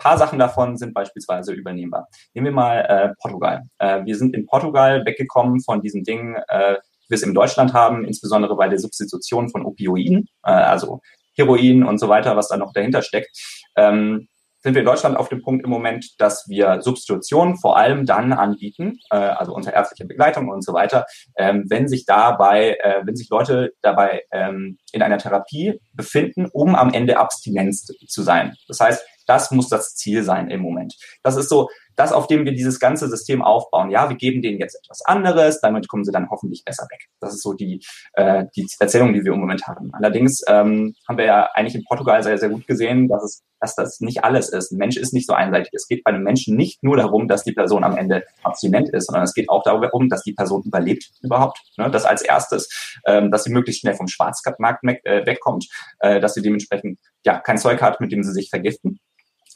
paar 0.00 0.18
Sachen 0.18 0.38
davon 0.38 0.76
sind 0.76 0.94
beispielsweise 0.94 1.52
übernehmbar. 1.52 2.08
Nehmen 2.34 2.46
wir 2.46 2.52
mal 2.52 2.78
äh, 2.80 3.14
Portugal. 3.20 3.62
Äh, 3.78 4.04
wir 4.04 4.16
sind 4.16 4.34
in 4.34 4.46
Portugal 4.46 5.04
weggekommen 5.06 5.60
von 5.60 5.80
diesen 5.80 6.02
Dingen, 6.02 6.36
äh, 6.48 6.76
wir 7.08 7.14
es 7.14 7.22
in 7.22 7.34
Deutschland 7.34 7.72
haben, 7.72 8.04
insbesondere 8.04 8.56
bei 8.56 8.68
der 8.68 8.78
Substitution 8.78 9.50
von 9.50 9.64
Opioiden, 9.64 10.28
äh, 10.44 10.50
also 10.50 11.00
Heroin 11.36 11.84
und 11.84 11.98
so 11.98 12.08
weiter, 12.08 12.36
was 12.36 12.48
da 12.48 12.56
noch 12.56 12.72
dahinter 12.72 13.02
steckt. 13.02 13.30
Ähm, 13.76 14.28
sind 14.62 14.74
wir 14.74 14.80
in 14.80 14.86
Deutschland 14.86 15.16
auf 15.16 15.28
dem 15.28 15.42
Punkt 15.42 15.64
im 15.64 15.70
Moment, 15.70 16.20
dass 16.20 16.46
wir 16.46 16.82
Substitution 16.82 17.56
vor 17.56 17.78
allem 17.78 18.04
dann 18.04 18.32
anbieten, 18.32 18.98
äh, 19.10 19.16
also 19.16 19.54
unter 19.54 19.72
ärztlicher 19.72 20.06
Begleitung 20.06 20.48
und 20.48 20.62
so 20.62 20.74
weiter, 20.74 21.06
ähm, 21.36 21.64
wenn 21.68 21.88
sich 21.88 22.04
dabei, 22.04 22.76
äh, 22.82 23.00
wenn 23.04 23.16
sich 23.16 23.30
Leute 23.30 23.72
dabei 23.80 24.22
ähm, 24.32 24.78
in 24.92 25.02
einer 25.02 25.18
Therapie 25.18 25.80
befinden, 25.94 26.46
um 26.52 26.74
am 26.74 26.92
Ende 26.92 27.18
Abstinenz 27.18 27.86
zu 27.86 28.22
sein. 28.22 28.54
Das 28.68 28.80
heißt, 28.80 29.02
das 29.30 29.52
muss 29.52 29.68
das 29.68 29.94
Ziel 29.94 30.24
sein 30.24 30.50
im 30.50 30.60
Moment. 30.60 30.96
Das 31.22 31.36
ist 31.36 31.48
so 31.48 31.68
das, 31.94 32.12
auf 32.12 32.26
dem 32.26 32.44
wir 32.44 32.52
dieses 32.52 32.80
ganze 32.80 33.08
System 33.08 33.42
aufbauen. 33.42 33.90
Ja, 33.90 34.08
wir 34.08 34.16
geben 34.16 34.42
denen 34.42 34.58
jetzt 34.58 34.76
etwas 34.82 35.02
anderes, 35.02 35.60
damit 35.60 35.86
kommen 35.86 36.04
sie 36.04 36.10
dann 36.10 36.30
hoffentlich 36.30 36.64
besser 36.64 36.88
weg. 36.90 37.06
Das 37.20 37.32
ist 37.34 37.42
so 37.42 37.52
die, 37.52 37.80
äh, 38.14 38.46
die 38.56 38.66
Erzählung, 38.80 39.12
die 39.12 39.24
wir 39.24 39.32
im 39.32 39.38
Moment 39.38 39.68
haben. 39.68 39.90
Allerdings 39.92 40.42
ähm, 40.48 40.94
haben 41.08 41.18
wir 41.18 41.26
ja 41.26 41.48
eigentlich 41.54 41.76
in 41.76 41.84
Portugal 41.84 42.22
sehr, 42.24 42.38
sehr 42.38 42.48
gut 42.48 42.66
gesehen, 42.66 43.06
dass 43.06 43.22
es 43.22 43.42
dass 43.62 43.74
das 43.74 44.00
nicht 44.00 44.24
alles 44.24 44.48
ist. 44.48 44.72
Ein 44.72 44.78
Mensch 44.78 44.96
ist 44.96 45.12
nicht 45.12 45.26
so 45.26 45.34
einseitig. 45.34 45.70
Es 45.74 45.86
geht 45.86 46.02
bei 46.02 46.10
einem 46.10 46.24
Menschen 46.24 46.56
nicht 46.56 46.82
nur 46.82 46.96
darum, 46.96 47.28
dass 47.28 47.44
die 47.44 47.52
Person 47.52 47.84
am 47.84 47.94
Ende 47.94 48.24
abstinent 48.42 48.88
ist, 48.88 49.08
sondern 49.08 49.22
es 49.22 49.34
geht 49.34 49.50
auch 49.50 49.62
darum, 49.62 50.08
dass 50.08 50.22
die 50.22 50.32
Person 50.32 50.62
überlebt 50.64 51.10
überhaupt. 51.20 51.60
Ne? 51.76 51.90
Das 51.90 52.06
als 52.06 52.22
erstes, 52.22 52.98
ähm, 53.06 53.30
dass 53.30 53.44
sie 53.44 53.52
möglichst 53.52 53.82
schnell 53.82 53.94
vom 53.94 54.08
Schwarzmarkt 54.08 54.82
äh, 55.04 55.26
wegkommt, 55.26 55.66
äh, 55.98 56.20
dass 56.20 56.32
sie 56.32 56.40
dementsprechend 56.40 56.98
ja 57.26 57.38
kein 57.38 57.58
Zeug 57.58 57.82
hat, 57.82 58.00
mit 58.00 58.12
dem 58.12 58.22
sie 58.22 58.32
sich 58.32 58.48
vergiften 58.48 58.98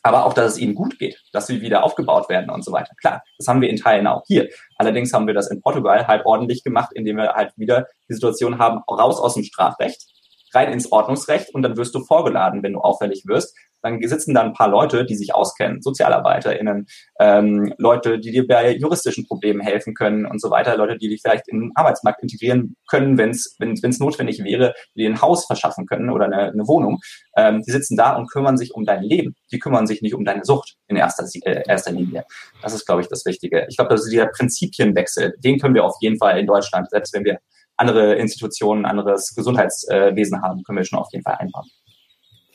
aber 0.05 0.26
auch, 0.26 0.34
dass 0.34 0.52
es 0.52 0.59
ihnen 0.59 0.74
gut 0.74 0.98
geht, 0.98 1.18
dass 1.32 1.46
sie 1.46 1.62
wieder 1.62 1.82
aufgebaut 1.82 2.28
werden 2.28 2.50
und 2.50 2.62
so 2.62 2.70
weiter. 2.72 2.94
Klar, 3.00 3.22
das 3.38 3.48
haben 3.48 3.62
wir 3.62 3.70
in 3.70 3.76
Teilen 3.76 4.07
auch 4.07 4.22
hier. 4.26 4.50
Allerdings 4.76 5.12
haben 5.14 5.26
wir 5.26 5.32
das 5.32 5.50
in 5.50 5.62
Portugal 5.62 6.07
halt 6.07 6.26
ordentlich 6.26 6.62
gemacht, 6.62 6.90
indem 6.94 7.16
wir 7.16 7.32
halt 7.32 7.52
wieder 7.57 7.88
die 8.09 8.12
Situation 8.12 8.59
haben, 8.59 8.82
raus 8.88 9.18
aus 9.18 9.34
dem 9.34 9.44
Strafrecht, 9.44 10.05
rein 10.52 10.70
ins 10.72 10.92
Ordnungsrecht 10.92 11.55
und 11.55 11.62
dann 11.62 11.78
wirst 11.78 11.94
du 11.94 12.05
vorgeladen, 12.05 12.62
wenn 12.62 12.74
du 12.74 12.80
auffällig 12.80 13.24
wirst. 13.26 13.57
Dann 13.85 14.01
sitzen 14.03 14.32
da 14.32 14.41
ein 14.41 14.55
paar 14.55 14.68
Leute, 14.68 15.05
die 15.05 15.14
sich 15.14 15.35
auskennen, 15.35 15.82
SozialarbeiterInnen, 15.82 16.87
ähm, 17.20 17.74
Leute, 17.76 18.18
die 18.18 18.32
dir 18.32 18.47
bei 18.47 18.74
juristischen 18.74 19.26
Problemen 19.26 19.61
helfen 19.61 19.93
können 19.93 20.24
und 20.24 20.41
so 20.41 20.51
weiter, 20.51 20.76
Leute, 20.76 20.97
die 20.97 21.09
dich 21.09 21.20
vielleicht 21.22 21.49
in 21.49 21.61
den 21.61 21.72
Arbeitsmarkt 21.74 22.22
integrieren 22.22 22.76
können, 22.89 23.18
wenn 23.18 23.30
es 23.30 23.57
wenn 23.59 23.74
es 23.74 24.01
notwendig 24.01 24.43
wäre, 24.43 24.72
die 24.97 25.03
dir 25.03 25.11
ein 25.11 25.20
Haus 25.20 25.45
verschaffen 25.45 25.85
können 25.85 26.09
oder 26.09 26.24
eine, 26.24 26.51
eine 26.51 26.66
Wohnung. 26.66 26.99
Ähm, 27.37 27.61
die 27.61 27.70
sitzen 27.70 27.97
da 27.97 28.16
und 28.16 28.30
kümmern 28.30 28.57
sich 28.57 28.72
um 28.74 28.87
dein 28.87 29.03
Leben. 29.03 29.35
Die 29.53 29.59
kümmern 29.59 29.87
sich 29.87 30.01
nicht 30.01 30.14
um 30.14 30.24
deine 30.24 30.45
Sucht 30.45 30.76
in 30.89 30.97
erster, 30.97 31.26
äh, 31.43 31.62
erster 31.68 31.93
Linie. 31.93 32.24
Das 32.62 32.72
ist, 32.72 32.87
glaube 32.87 33.03
ich, 33.03 33.09
das 33.09 33.26
Wichtige. 33.26 33.66
Ich 33.68 33.76
glaube, 33.76 33.91
dass 33.91 34.07
dieser 34.07 34.26
Prinzipienwechsel, 34.26 35.35
den 35.39 35.59
können 35.59 35.74
wir 35.74 35.85
auf 35.85 35.97
jeden 36.01 36.16
Fall 36.16 36.39
in 36.39 36.47
Deutschland, 36.47 36.89
selbst 36.89 37.12
wenn 37.12 37.24
wir 37.24 37.39
andere 37.76 38.14
Institutionen, 38.14 38.87
anderes 38.87 39.35
Gesundheitswesen 39.35 40.43
haben, 40.43 40.62
können 40.62 40.78
wir 40.78 40.85
schon 40.85 40.99
auf 40.99 41.09
jeden 41.12 41.24
Fall 41.24 41.37
einbauen. 41.39 41.68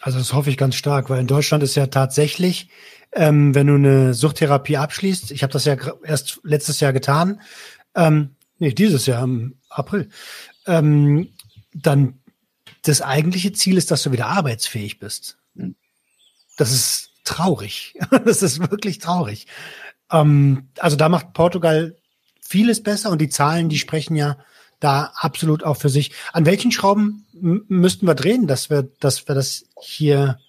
Also 0.02 0.18
das 0.18 0.34
hoffe 0.34 0.50
ich 0.50 0.58
ganz 0.58 0.76
stark, 0.76 1.10
weil 1.10 1.20
in 1.20 1.28
Deutschland 1.28 1.64
ist 1.64 1.76
ja 1.76 1.88
tatsächlich, 1.88 2.70
ähm, 3.12 3.54
wenn 3.56 3.68
du 3.68 3.76
eine 3.76 4.14
Suchttherapie 4.14 4.78
abschließt, 4.78 5.32
ich 5.32 5.44
habe 5.44 5.54
das 5.54 5.66
ja 5.66 5.76
erst 6.04 6.40
letztes 6.44 6.80
Jahr 6.80 6.94
getan, 6.94 7.42
ähm, 7.96 8.36
nee, 8.60 8.74
dieses 8.74 9.06
Jahr 9.06 9.24
im 9.24 9.58
April, 9.70 10.10
ähm, 10.66 11.30
dann 11.74 12.20
das 12.84 13.02
eigentliche 13.02 13.52
Ziel 13.52 13.78
ist, 13.78 13.92
dass 13.92 14.04
du 14.04 14.12
wieder 14.12 14.28
arbeitsfähig 14.28 15.00
bist. 15.00 15.38
Das 16.58 16.72
ist 16.72 17.12
traurig. 17.24 17.96
das 18.26 18.42
ist 18.42 18.60
wirklich 18.72 19.00
traurig. 19.00 19.48
Ähm, 20.12 20.70
also 20.78 20.96
da 20.96 21.10
macht 21.10 21.34
Portugal 21.34 21.96
vieles 22.42 22.82
besser 22.82 23.12
und 23.12 23.20
die 23.20 23.30
Zahlen, 23.30 23.70
die 23.70 23.78
sprechen 23.78 24.16
ja 24.16 24.38
da 24.80 25.12
absolut 25.16 25.64
auch 25.64 25.78
für 25.78 25.90
sich. 25.90 26.12
An 26.32 26.46
welchen 26.46 26.72
Schrauben 26.72 27.26
müssten 27.42 28.06
wir 28.06 28.16
drehen, 28.16 28.48
dass 28.48 28.70
wir, 28.70 28.84
dass 29.00 29.28
wir 29.28 29.36
das 29.36 29.66
hier 29.82 30.40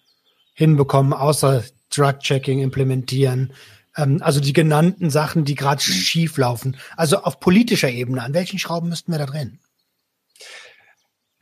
hinbekommen, 0.55 1.13
außer 1.13 1.65
Drug-Checking 1.95 2.61
implementieren? 2.61 3.53
Ähm, 3.97 4.21
also 4.23 4.41
die 4.41 4.53
genannten 4.53 5.11
Sachen, 5.11 5.45
die 5.45 5.55
gerade 5.55 5.83
mhm. 5.87 5.93
schief 5.93 6.37
laufen. 6.37 6.77
Also 6.97 7.23
auf 7.23 7.41
politischer 7.41 7.91
Ebene, 7.91 8.23
an 8.23 8.35
welchen 8.35 8.59
Schrauben 8.59 8.89
müssten 8.89 9.13
wir 9.13 9.19
da 9.19 9.27
drehen? 9.27 9.59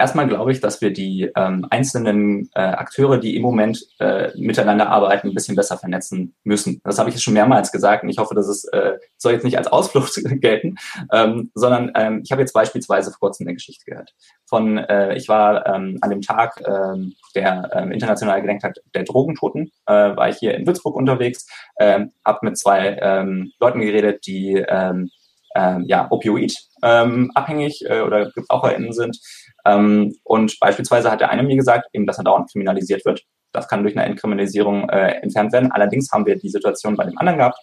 Erstmal 0.01 0.28
glaube 0.28 0.53
ich, 0.53 0.61
dass 0.61 0.80
wir 0.80 0.92
die 0.92 1.28
ähm, 1.34 1.66
einzelnen 1.70 2.49
äh, 2.55 2.61
Akteure, 2.61 3.18
die 3.18 3.34
im 3.34 3.42
Moment 3.42 3.84
äh, 3.99 4.30
miteinander 4.36 4.88
arbeiten, 4.88 5.28
ein 5.28 5.34
bisschen 5.34 5.57
besser 5.57 5.76
vernetzen 5.76 6.36
müssen. 6.44 6.80
Das 6.84 7.01
habe 7.01 7.09
ich 7.09 7.16
jetzt 7.16 7.24
schon 7.24 7.34
mehrmals 7.34 7.72
gesagt 7.72 8.05
und 8.05 8.09
ich 8.09 8.18
hoffe, 8.18 8.36
dass 8.36 8.46
es 8.46 8.64
äh, 8.66 8.92
soll 9.16 9.32
jetzt 9.32 9.44
nicht 9.44 9.59
als 9.59 9.66
Ausflucht 9.66 10.14
gelten, 10.40 10.76
ähm, 11.12 11.51
sondern 11.55 11.90
ähm, 11.96 12.20
ich 12.24 12.30
habe 12.30 12.42
jetzt 12.42 12.53
beispielsweise 12.53 13.11
vor 13.11 13.18
kurzem 13.18 13.49
eine 13.49 13.55
Geschichte 13.55 13.84
gehört. 13.86 14.14
Von 14.46 14.78
äh, 14.78 15.16
ich 15.16 15.28
war 15.28 15.66
ähm, 15.66 15.99
an 16.01 16.11
dem 16.11 16.20
Tag 16.20 16.62
ähm, 16.64 17.14
der 17.34 17.68
ähm, 17.74 17.90
internationale 17.90 18.40
Gedenktag 18.40 18.76
der 18.94 19.03
Drogentoten, 19.03 19.72
äh, 19.86 19.92
war 19.92 20.28
ich 20.28 20.36
hier 20.36 20.55
in 20.55 20.64
Würzburg 20.64 20.94
unterwegs, 20.94 21.49
ähm, 21.80 22.12
habe 22.24 22.38
mit 22.42 22.57
zwei 22.57 22.96
ähm, 23.03 23.53
Leuten 23.59 23.80
geredet, 23.80 24.26
die 24.26 24.64
ähm, 24.68 25.11
ähm, 25.57 25.84
ja 25.86 26.07
Opioid 26.11 26.55
ähm, 26.82 27.32
abhängig 27.34 27.84
äh, 27.88 28.01
oder 28.01 28.30
GebraucherInnen 28.30 28.92
sind 28.92 29.18
ähm, 29.64 30.14
und 30.24 30.59
beispielsweise 30.61 31.11
hat 31.11 31.20
der 31.20 31.30
eine 31.30 31.42
mir 31.42 31.56
gesagt, 31.56 31.88
eben, 31.92 32.06
dass 32.06 32.18
er 32.18 32.24
dauernd 32.24 32.50
kriminalisiert 32.50 33.04
wird. 33.04 33.22
Das 33.52 33.68
kann 33.68 33.82
durch 33.82 33.96
eine 33.96 34.06
Entkriminalisierung 34.06 34.88
äh, 34.88 35.20
entfernt 35.22 35.52
werden. 35.52 35.72
Allerdings 35.72 36.11
haben 36.12 36.26
wir 36.26 36.36
die 36.36 36.50
Situation 36.50 36.96
bei 36.96 37.04
dem 37.04 37.18
anderen 37.18 37.38
gehabt. 37.38 37.59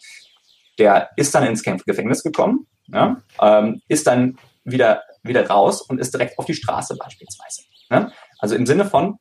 Der 0.79 1.09
ist 1.15 1.33
dann 1.33 1.45
ins 1.45 1.63
Gefängnis 1.63 2.23
gekommen, 2.23 2.67
ja, 2.87 3.21
ähm, 3.41 3.81
ist 3.87 4.07
dann 4.07 4.37
wieder, 4.65 5.03
wieder 5.23 5.47
raus 5.47 5.81
und 5.81 5.99
ist 5.99 6.13
direkt 6.13 6.37
auf 6.37 6.45
die 6.45 6.53
Straße 6.53 6.97
beispielsweise. 6.97 7.61
Ne? 7.89 8.11
Also 8.39 8.55
im 8.55 8.65
Sinne 8.65 8.85
von, 8.85 9.17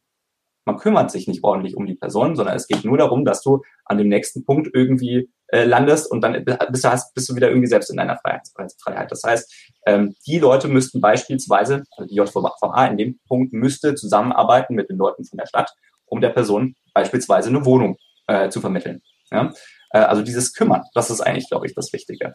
man 0.65 0.79
kümmert 0.79 1.11
sich 1.11 1.29
nicht 1.29 1.45
ordentlich 1.45 1.77
um 1.77 1.87
die 1.87 1.95
Person, 1.95 2.37
sondern 2.37 2.57
es 2.57 2.67
geht 2.67 2.85
nur 2.85 2.97
darum, 2.97 3.25
dass 3.25 3.43
du 3.43 3.63
an 3.85 3.99
dem 3.99 4.09
nächsten 4.09 4.45
Punkt 4.45 4.71
irgendwie 4.73 5.31
äh, 5.55 5.65
landest 5.65 6.11
und 6.11 6.21
dann 6.21 6.45
bist 6.45 6.85
du, 6.85 6.91
hast, 6.91 7.15
bist 7.15 7.29
du 7.29 7.37
wieder 7.37 7.49
irgendwie 7.49 7.69
selbst 7.69 7.89
in 7.89 7.97
deiner 7.97 8.19
Freiheit. 8.19 9.11
Das 9.11 9.23
heißt, 9.23 9.71
ähm, 9.87 10.17
die 10.27 10.41
Leute 10.41 10.67
müssten 10.67 11.01
beispielsweise, 11.01 11.85
also 11.97 12.09
die 12.09 12.17
JVA 12.17 12.87
in 12.87 12.97
dem 12.97 13.21
Punkt 13.29 13.53
müsste 13.53 13.95
zusammenarbeiten 13.95 14.75
mit 14.75 14.91
den 14.91 14.97
Leuten 14.97 15.25
von 15.25 15.39
der 15.39 15.47
Stadt, 15.47 15.71
um 16.07 16.21
der 16.21 16.31
Person 16.31 16.75
beispielsweise 16.93 17.51
eine 17.51 17.65
Wohnung 17.65 17.97
äh, 18.27 18.49
zu 18.49 18.61
vermitteln. 18.61 19.01
Ja? 19.31 19.53
Äh, 19.91 19.99
also 19.99 20.23
dieses 20.23 20.55
Kümmern, 20.55 20.83
das 20.93 21.11
ist 21.11 21.21
eigentlich, 21.21 21.49
glaube 21.49 21.67
ich, 21.67 21.75
das 21.77 21.93
Wichtige. 21.93 22.33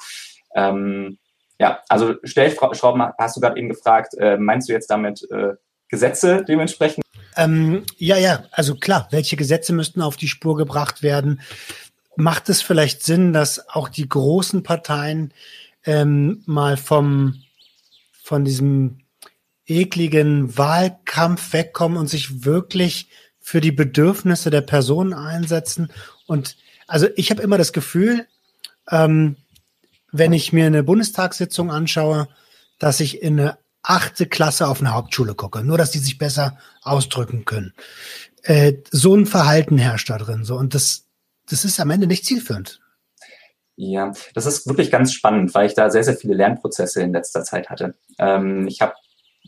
Ähm, 0.55 1.17
ja, 1.59 1.82
also 1.89 2.15
Stellschrauben 2.24 3.03
hast 3.17 3.36
du 3.36 3.41
gerade 3.41 3.59
eben 3.59 3.67
gefragt, 3.67 4.13
äh, 4.17 4.38
meinst 4.38 4.70
du 4.70 4.74
jetzt 4.74 4.89
damit 4.89 5.28
äh, 5.30 5.55
Gesetze 5.89 6.45
dementsprechend? 6.47 7.03
Ähm, 7.36 7.84
ja, 7.97 8.15
ja, 8.17 8.45
also 8.51 8.76
klar, 8.76 9.09
welche 9.11 9.36
Gesetze 9.36 9.74
müssten 9.74 10.01
auf 10.01 10.15
die 10.15 10.30
Spur 10.30 10.55
gebracht 10.55 11.03
werden? 11.03 11.41
Macht 12.20 12.49
es 12.49 12.61
vielleicht 12.61 13.03
Sinn, 13.03 13.32
dass 13.32 13.70
auch 13.70 13.88
die 13.88 14.07
großen 14.07 14.61
Parteien 14.61 15.34
ähm, 15.86 16.43
mal 16.45 16.76
vom 16.76 17.41
von 18.22 18.43
diesem 18.43 18.99
ekligen 19.65 20.57
Wahlkampf 20.57 21.53
wegkommen 21.53 21.97
und 21.97 22.07
sich 22.07 22.43
wirklich 22.43 23.09
für 23.39 23.61
die 23.61 23.72
Bedürfnisse 23.72 24.49
der 24.49 24.61
Personen 24.61 25.13
einsetzen? 25.13 25.93
Und 26.28 26.57
also 26.88 27.07
ich 27.15 27.32
habe 27.32 27.41
immer 27.41 27.57
das 27.57 27.72
Gefühl, 27.72 28.28
ähm, 28.91 29.38
wenn 30.11 30.34
ich 30.34 30.51
mir 30.51 30.65
eine 30.65 30.84
Bundestagssitzung 30.84 31.72
anschaue, 31.72 32.28
dass 32.80 32.99
ich 32.99 33.22
in 33.22 33.39
eine 33.39 33.57
achte 33.82 34.28
Klasse 34.28 34.67
auf 34.67 34.82
eine 34.82 34.93
Hauptschule 34.93 35.36
gucke, 35.36 35.63
nur 35.63 35.78
dass 35.78 35.91
die 35.91 35.99
sich 35.99 36.17
besser 36.17 36.57
ausdrücken 36.82 37.45
können. 37.45 37.74
Äh, 38.43 38.74
so 38.91 39.15
ein 39.15 39.26
Verhalten 39.26 39.78
herrscht 39.78 40.09
da 40.09 40.17
drin, 40.17 40.43
so 40.43 40.57
und 40.57 40.76
das, 40.76 41.05
das 41.49 41.65
ist 41.65 41.79
am 41.79 41.89
Ende 41.89 42.07
nicht 42.07 42.25
zielführend. 42.25 42.79
Ja, 43.75 44.11
das 44.33 44.45
ist 44.45 44.67
wirklich 44.67 44.91
ganz 44.91 45.13
spannend, 45.13 45.53
weil 45.53 45.65
ich 45.65 45.73
da 45.73 45.89
sehr, 45.89 46.03
sehr 46.03 46.17
viele 46.17 46.33
Lernprozesse 46.33 47.01
in 47.01 47.13
letzter 47.13 47.43
Zeit 47.43 47.69
hatte. 47.69 47.95
Ähm, 48.17 48.67
ich 48.67 48.81
habe 48.81 48.93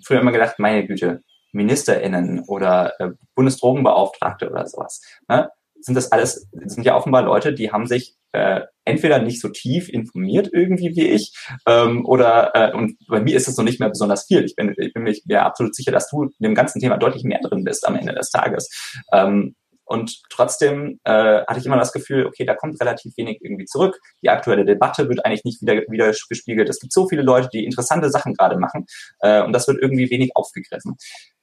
früher 0.05 0.21
immer 0.21 0.31
gedacht, 0.31 0.57
meine 0.57 0.87
Güte, 0.87 1.21
MinisterInnen 1.51 2.45
oder 2.47 2.93
äh, 2.99 3.09
Bundesdrogenbeauftragte 3.35 4.49
oder 4.49 4.65
sowas. 4.67 5.01
Ne? 5.27 5.49
Sind 5.81 5.95
das 5.95 6.11
alles, 6.13 6.47
sind 6.53 6.85
ja 6.85 6.95
offenbar 6.95 7.23
Leute, 7.23 7.53
die 7.53 7.73
haben 7.73 7.87
sich 7.87 8.15
äh, 8.31 8.61
entweder 8.85 9.19
nicht 9.19 9.41
so 9.41 9.49
tief 9.49 9.89
informiert 9.89 10.49
irgendwie 10.53 10.95
wie 10.95 11.07
ich 11.07 11.35
ähm, 11.67 12.05
oder 12.05 12.51
äh, 12.55 12.73
und 12.73 12.97
bei 13.07 13.19
mir 13.19 13.35
ist 13.35 13.49
es 13.49 13.57
noch 13.57 13.65
nicht 13.65 13.81
mehr 13.81 13.89
besonders 13.89 14.25
viel. 14.25 14.45
Ich 14.45 14.55
bin, 14.55 14.73
ich 14.77 14.93
bin 14.93 15.03
mir 15.03 15.43
absolut 15.43 15.75
sicher, 15.75 15.91
dass 15.91 16.09
du 16.09 16.23
in 16.23 16.31
dem 16.39 16.55
ganzen 16.55 16.79
Thema 16.79 16.97
deutlich 16.97 17.25
mehr 17.25 17.41
drin 17.41 17.65
bist 17.65 17.85
am 17.85 17.95
Ende 17.95 18.13
des 18.13 18.29
Tages. 18.29 18.95
Ähm, 19.11 19.55
und 19.91 20.21
trotzdem 20.29 20.99
äh, 21.03 21.43
hatte 21.45 21.59
ich 21.59 21.65
immer 21.65 21.77
das 21.77 21.91
Gefühl, 21.91 22.25
okay, 22.25 22.45
da 22.45 22.55
kommt 22.55 22.79
relativ 22.79 23.15
wenig 23.17 23.39
irgendwie 23.41 23.65
zurück. 23.65 23.99
Die 24.23 24.29
aktuelle 24.29 24.63
Debatte 24.63 25.09
wird 25.09 25.25
eigentlich 25.25 25.43
nicht 25.43 25.61
wieder, 25.61 25.81
wieder 25.89 26.11
gespiegelt. 26.29 26.69
Es 26.69 26.79
gibt 26.79 26.93
so 26.93 27.07
viele 27.09 27.21
Leute, 27.21 27.49
die 27.51 27.65
interessante 27.65 28.09
Sachen 28.09 28.33
gerade 28.33 28.57
machen 28.57 28.85
äh, 29.19 29.43
und 29.43 29.53
das 29.53 29.67
wird 29.67 29.81
irgendwie 29.81 30.09
wenig 30.09 30.31
aufgegriffen. 30.35 30.95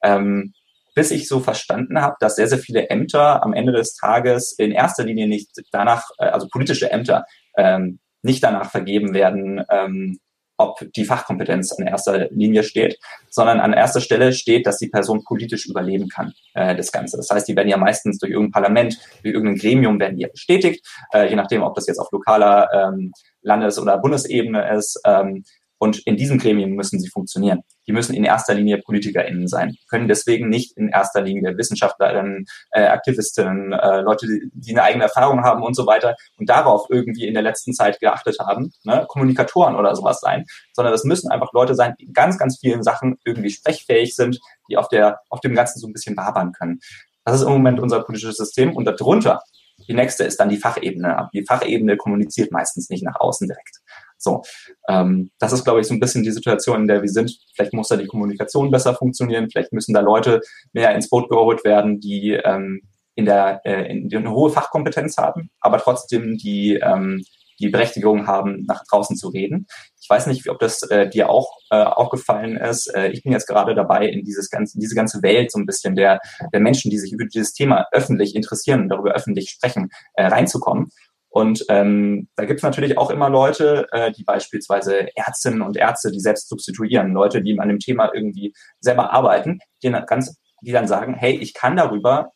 Ähm, 0.03 0.53
bis 0.95 1.11
ich 1.11 1.27
so 1.27 1.39
verstanden 1.39 2.01
habe, 2.01 2.15
dass 2.19 2.35
sehr, 2.35 2.47
sehr 2.47 2.57
viele 2.57 2.89
Ämter 2.89 3.43
am 3.43 3.53
Ende 3.53 3.71
des 3.71 3.93
Tages 3.95 4.53
in 4.57 4.71
erster 4.71 5.03
Linie 5.03 5.27
nicht 5.27 5.51
danach, 5.71 6.09
äh, 6.17 6.25
also 6.25 6.47
politische 6.49 6.91
Ämter, 6.91 7.25
ähm, 7.55 7.99
nicht 8.21 8.43
danach 8.43 8.71
vergeben 8.71 9.13
werden, 9.13 9.63
ähm, 9.69 10.19
ob 10.59 10.85
die 10.93 11.05
Fachkompetenz 11.05 11.71
an 11.73 11.87
erster 11.87 12.29
Linie 12.31 12.63
steht, 12.63 12.99
sondern 13.29 13.59
an 13.59 13.73
erster 13.73 14.01
Stelle 14.01 14.33
steht, 14.33 14.67
dass 14.67 14.77
die 14.77 14.89
Person 14.89 15.23
politisch 15.23 15.65
überleben 15.67 16.09
kann, 16.09 16.33
äh, 16.53 16.75
das 16.75 16.91
Ganze. 16.91 17.17
Das 17.17 17.29
heißt, 17.29 17.47
die 17.47 17.55
werden 17.55 17.69
ja 17.69 17.77
meistens 17.77 18.19
durch 18.19 18.31
irgendein 18.31 18.51
Parlament, 18.51 18.99
durch 19.23 19.33
irgendein 19.33 19.57
Gremium 19.57 19.99
werden 19.99 20.17
die 20.17 20.23
ja 20.23 20.29
bestätigt, 20.29 20.85
äh, 21.13 21.29
je 21.29 21.35
nachdem, 21.35 21.63
ob 21.63 21.75
das 21.75 21.87
jetzt 21.87 21.99
auf 21.99 22.11
lokaler 22.11 22.69
ähm, 22.73 23.13
Landes- 23.41 23.79
oder 23.79 23.97
Bundesebene 23.97 24.69
ist. 24.75 25.01
Ähm, 25.05 25.43
und 25.79 25.99
in 26.05 26.17
diesem 26.17 26.37
Gremium 26.37 26.71
müssen 26.71 26.99
sie 26.99 27.09
funktionieren. 27.09 27.61
Die 27.87 27.93
müssen 27.93 28.13
in 28.13 28.23
erster 28.23 28.53
Linie 28.53 28.79
PolitikerInnen 28.79 29.47
sein, 29.47 29.75
können 29.89 30.07
deswegen 30.07 30.49
nicht 30.49 30.77
in 30.77 30.89
erster 30.89 31.21
Linie 31.21 31.57
Wissenschaftlerinnen, 31.57 32.45
äh, 32.71 32.83
Aktivistinnen, 32.83 33.73
äh, 33.73 34.01
Leute, 34.01 34.27
die, 34.27 34.51
die 34.53 34.71
eine 34.71 34.83
eigene 34.83 35.05
Erfahrung 35.05 35.43
haben 35.43 35.63
und 35.63 35.75
so 35.75 35.87
weiter 35.87 36.15
und 36.37 36.49
darauf 36.49 36.87
irgendwie 36.89 37.25
in 37.25 37.33
der 37.33 37.43
letzten 37.43 37.73
Zeit 37.73 37.99
geachtet 37.99 38.37
haben, 38.39 38.71
ne, 38.83 39.05
Kommunikatoren 39.07 39.75
oder 39.75 39.95
sowas 39.95 40.19
sein, 40.19 40.45
sondern 40.73 40.91
das 40.91 41.05
müssen 41.05 41.31
einfach 41.31 41.51
Leute 41.53 41.73
sein, 41.73 41.95
die 41.99 42.05
in 42.05 42.13
ganz, 42.13 42.37
ganz 42.37 42.59
vielen 42.59 42.83
Sachen 42.83 43.17
irgendwie 43.25 43.49
sprechfähig 43.49 44.15
sind, 44.15 44.39
die 44.69 44.77
auf 44.77 44.89
der, 44.89 45.19
auf 45.29 45.39
dem 45.39 45.55
Ganzen 45.55 45.79
so 45.79 45.87
ein 45.87 45.93
bisschen 45.93 46.17
wabern 46.17 46.51
können. 46.51 46.79
Das 47.25 47.35
ist 47.35 47.43
im 47.43 47.53
Moment 47.53 47.79
unser 47.79 48.03
politisches 48.03 48.37
System 48.37 48.75
und 48.75 48.85
darunter 48.85 49.41
die 49.87 49.93
nächste 49.93 50.23
ist 50.23 50.39
dann 50.39 50.49
die 50.49 50.57
Fachebene. 50.57 51.29
Die 51.33 51.45
Fachebene 51.45 51.97
kommuniziert 51.97 52.51
meistens 52.51 52.89
nicht 52.89 53.03
nach 53.03 53.19
außen 53.19 53.47
direkt. 53.47 53.79
So, 54.21 54.43
ähm, 54.89 55.31
das 55.39 55.53
ist, 55.53 55.63
glaube 55.63 55.79
ich, 55.79 55.87
so 55.87 55.93
ein 55.93 55.99
bisschen 55.99 56.23
die 56.23 56.31
Situation, 56.31 56.81
in 56.81 56.87
der 56.87 57.01
wir 57.01 57.09
sind. 57.09 57.39
Vielleicht 57.55 57.73
muss 57.73 57.87
da 57.87 57.95
die 57.95 58.07
Kommunikation 58.07 58.69
besser 58.69 58.93
funktionieren, 58.93 59.49
vielleicht 59.49 59.73
müssen 59.73 59.93
da 59.93 60.01
Leute 60.01 60.41
mehr 60.73 60.93
ins 60.93 61.09
Boot 61.09 61.29
geholt 61.29 61.63
werden, 61.63 61.99
die 61.99 62.31
ähm, 62.31 62.81
in 63.15 63.25
der 63.25 63.61
äh, 63.63 63.89
in, 63.89 64.09
die 64.09 64.17
eine 64.17 64.31
hohe 64.31 64.49
Fachkompetenz 64.49 65.17
haben, 65.17 65.49
aber 65.61 65.77
trotzdem 65.79 66.37
die 66.37 66.75
ähm, 66.75 67.23
die 67.59 67.69
Berechtigung 67.69 68.25
haben, 68.27 68.63
nach 68.67 68.83
draußen 68.89 69.15
zu 69.17 69.29
reden. 69.29 69.67
Ich 70.01 70.09
weiß 70.09 70.27
nicht, 70.27 70.49
ob 70.49 70.59
das 70.59 70.81
äh, 70.83 71.09
dir 71.09 71.29
auch 71.29 71.51
äh, 71.69 71.75
aufgefallen 71.75 72.55
ist. 72.57 72.87
Äh, 72.87 73.09
ich 73.09 73.23
bin 73.23 73.33
jetzt 73.33 73.47
gerade 73.47 73.75
dabei, 73.75 74.07
in 74.07 74.23
dieses 74.23 74.49
ganze, 74.49 74.79
diese 74.79 74.95
ganze 74.95 75.21
Welt 75.21 75.51
so 75.51 75.59
ein 75.59 75.65
bisschen 75.65 75.95
der, 75.95 76.19
der 76.53 76.61
Menschen, 76.61 76.89
die 76.89 76.97
sich 76.97 77.11
über 77.11 77.25
dieses 77.25 77.53
Thema 77.53 77.85
öffentlich 77.91 78.35
interessieren 78.35 78.89
darüber 78.89 79.11
öffentlich 79.11 79.49
sprechen, 79.49 79.89
äh, 80.13 80.25
reinzukommen. 80.25 80.89
Und 81.29 81.63
ähm, 81.69 82.27
da 82.35 82.45
gibt 82.45 82.59
es 82.59 82.63
natürlich 82.63 82.97
auch 82.97 83.11
immer 83.11 83.29
Leute, 83.29 83.87
äh, 83.91 84.11
die 84.11 84.23
beispielsweise 84.23 85.15
Ärztinnen 85.15 85.61
und 85.61 85.77
Ärzte, 85.77 86.11
die 86.11 86.19
selbst 86.19 86.49
substituieren, 86.49 87.13
Leute, 87.13 87.41
die 87.41 87.57
an 87.59 87.69
dem 87.69 87.79
Thema 87.79 88.09
irgendwie 88.13 88.53
selber 88.79 89.13
arbeiten, 89.13 89.59
die 89.83 89.91
dann, 89.91 90.05
ganz, 90.05 90.39
die 90.61 90.71
dann 90.71 90.87
sagen, 90.87 91.13
hey, 91.13 91.37
ich 91.37 91.53
kann 91.53 91.77
darüber 91.77 92.31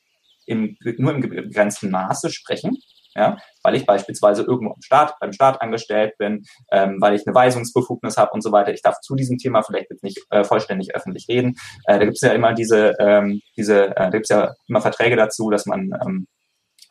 im, 0.46 0.78
nur 0.98 1.14
im 1.14 1.22
begrenzten 1.22 1.90
Maße 1.90 2.30
sprechen, 2.30 2.78
ja, 3.16 3.38
weil 3.64 3.76
ich 3.76 3.86
beispielsweise 3.86 4.44
irgendwo 4.44 4.74
im 4.74 4.82
Staat, 4.82 5.16
beim 5.20 5.34
Staat 5.34 5.62
angestellt 5.62 6.14
bin, 6.18 6.44
ähm, 6.72 6.98
weil 7.00 7.16
ich 7.16 7.26
eine 7.26 7.36
Weisungsbefugnis 7.36 8.18
habe 8.18 8.32
und 8.32 8.42
so 8.42 8.52
weiter. 8.52 8.74
Ich 8.74 8.82
darf 8.82 9.00
zu 9.02 9.16
diesem 9.16 9.38
Thema 9.38 9.62
vielleicht 9.64 9.90
jetzt 9.90 10.04
nicht 10.04 10.20
äh, 10.30 10.44
vollständig 10.44 10.96
öffentlich 10.96 11.28
reden. 11.30 11.56
Äh, 11.86 12.00
da 12.00 12.06
gibt 12.06 12.16
es 12.16 12.22
ja 12.22 12.32
immer 12.32 12.54
diese, 12.54 12.94
ähm, 13.00 13.42
diese, 13.58 13.88
äh, 13.88 13.96
da 13.96 14.10
gibt 14.10 14.26
es 14.26 14.30
ja 14.30 14.54
immer 14.68 14.82
Verträge 14.82 15.16
dazu, 15.16 15.50
dass 15.50 15.66
man 15.66 15.92
ähm, 16.06 16.28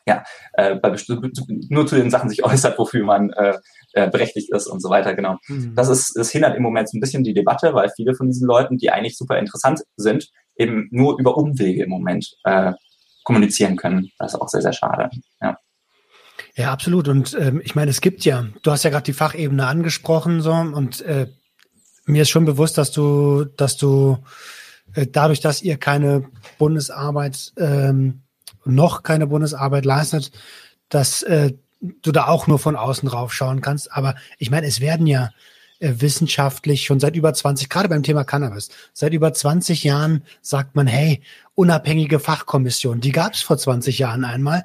ja, 0.05 0.23
äh, 0.53 0.75
bei 0.75 0.95
nur 1.69 1.87
zu 1.87 1.95
den 1.95 2.09
Sachen 2.09 2.29
sich 2.29 2.43
äußert, 2.43 2.77
wofür 2.77 3.03
man 3.03 3.31
äh, 3.31 3.53
äh, 3.93 4.09
berechtigt 4.09 4.51
ist 4.51 4.67
und 4.67 4.81
so 4.81 4.89
weiter, 4.89 5.15
genau. 5.15 5.37
Mhm. 5.47 5.75
Das 5.75 5.89
ist, 5.89 6.13
das 6.15 6.31
hindert 6.31 6.57
im 6.57 6.63
Moment 6.63 6.89
so 6.89 6.97
ein 6.97 7.01
bisschen 7.01 7.23
die 7.23 7.33
Debatte, 7.33 7.73
weil 7.73 7.89
viele 7.95 8.15
von 8.15 8.27
diesen 8.27 8.47
Leuten, 8.47 8.77
die 8.77 8.91
eigentlich 8.91 9.17
super 9.17 9.37
interessant 9.37 9.81
sind, 9.95 10.29
eben 10.57 10.87
nur 10.91 11.19
über 11.19 11.37
Umwege 11.37 11.83
im 11.83 11.89
Moment 11.89 12.35
äh, 12.43 12.73
kommunizieren 13.23 13.77
können. 13.77 14.09
Das 14.19 14.33
ist 14.33 14.39
auch 14.39 14.49
sehr, 14.49 14.61
sehr 14.61 14.73
schade. 14.73 15.09
Ja. 15.41 15.57
Ja, 16.55 16.71
absolut. 16.71 17.07
Und 17.07 17.35
ähm, 17.39 17.61
ich 17.63 17.75
meine, 17.75 17.89
es 17.89 18.01
gibt 18.01 18.25
ja, 18.25 18.45
du 18.61 18.71
hast 18.71 18.83
ja 18.83 18.89
gerade 18.89 19.05
die 19.05 19.13
Fachebene 19.13 19.65
angesprochen, 19.65 20.41
so 20.41 20.51
und 20.51 21.01
äh, 21.01 21.27
mir 22.05 22.23
ist 22.23 22.29
schon 22.29 22.45
bewusst, 22.45 22.77
dass 22.77 22.91
du, 22.91 23.45
dass 23.45 23.77
du 23.77 24.17
äh, 24.93 25.07
dadurch, 25.07 25.39
dass 25.39 25.61
ihr 25.61 25.77
keine 25.77 26.29
Bundesarbeit 26.57 27.53
ähm, 27.57 28.22
noch 28.65 29.03
keine 29.03 29.27
Bundesarbeit 29.27 29.85
leistet, 29.85 30.31
dass 30.89 31.23
äh, 31.23 31.53
du 31.79 32.11
da 32.11 32.27
auch 32.27 32.47
nur 32.47 32.59
von 32.59 32.75
außen 32.75 33.07
raufschauen 33.07 33.61
kannst. 33.61 33.91
Aber 33.91 34.15
ich 34.37 34.51
meine, 34.51 34.67
es 34.67 34.79
werden 34.79 35.07
ja 35.07 35.31
äh, 35.79 35.95
wissenschaftlich 35.97 36.85
schon 36.85 36.99
seit 36.99 37.15
über 37.15 37.33
20, 37.33 37.69
gerade 37.69 37.89
beim 37.89 38.03
Thema 38.03 38.23
Cannabis, 38.23 38.69
seit 38.93 39.13
über 39.13 39.33
20 39.33 39.83
Jahren 39.83 40.23
sagt 40.41 40.75
man, 40.75 40.87
hey, 40.87 41.21
unabhängige 41.55 42.19
Fachkommission, 42.19 43.01
die 43.01 43.11
gab 43.11 43.33
es 43.33 43.41
vor 43.41 43.57
20 43.57 43.99
Jahren 43.99 44.23
einmal. 44.23 44.63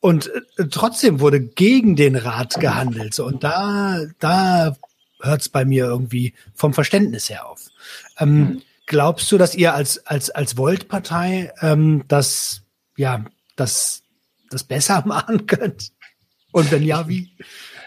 Und 0.00 0.30
äh, 0.56 0.66
trotzdem 0.68 1.20
wurde 1.20 1.40
gegen 1.40 1.96
den 1.96 2.16
Rat 2.16 2.60
gehandelt. 2.60 3.18
Und 3.20 3.44
da, 3.44 4.00
da 4.18 4.76
hört 5.20 5.40
es 5.40 5.48
bei 5.48 5.64
mir 5.64 5.84
irgendwie 5.84 6.34
vom 6.54 6.74
Verständnis 6.74 7.28
her 7.30 7.46
auf. 7.46 7.68
Ähm. 8.18 8.62
Glaubst 8.86 9.30
du, 9.30 9.36
dass 9.36 9.54
ihr 9.54 9.74
als, 9.74 10.06
als, 10.06 10.30
als 10.30 10.56
Volt-Partei 10.56 11.52
ähm, 11.60 12.04
das 12.08 12.62
ja, 12.98 13.24
das, 13.56 14.02
das 14.50 14.64
besser 14.64 15.02
machen 15.06 15.46
könnt? 15.46 15.92
Und 16.52 16.70
wenn 16.72 16.82
ja, 16.82 17.08
wie? 17.08 17.36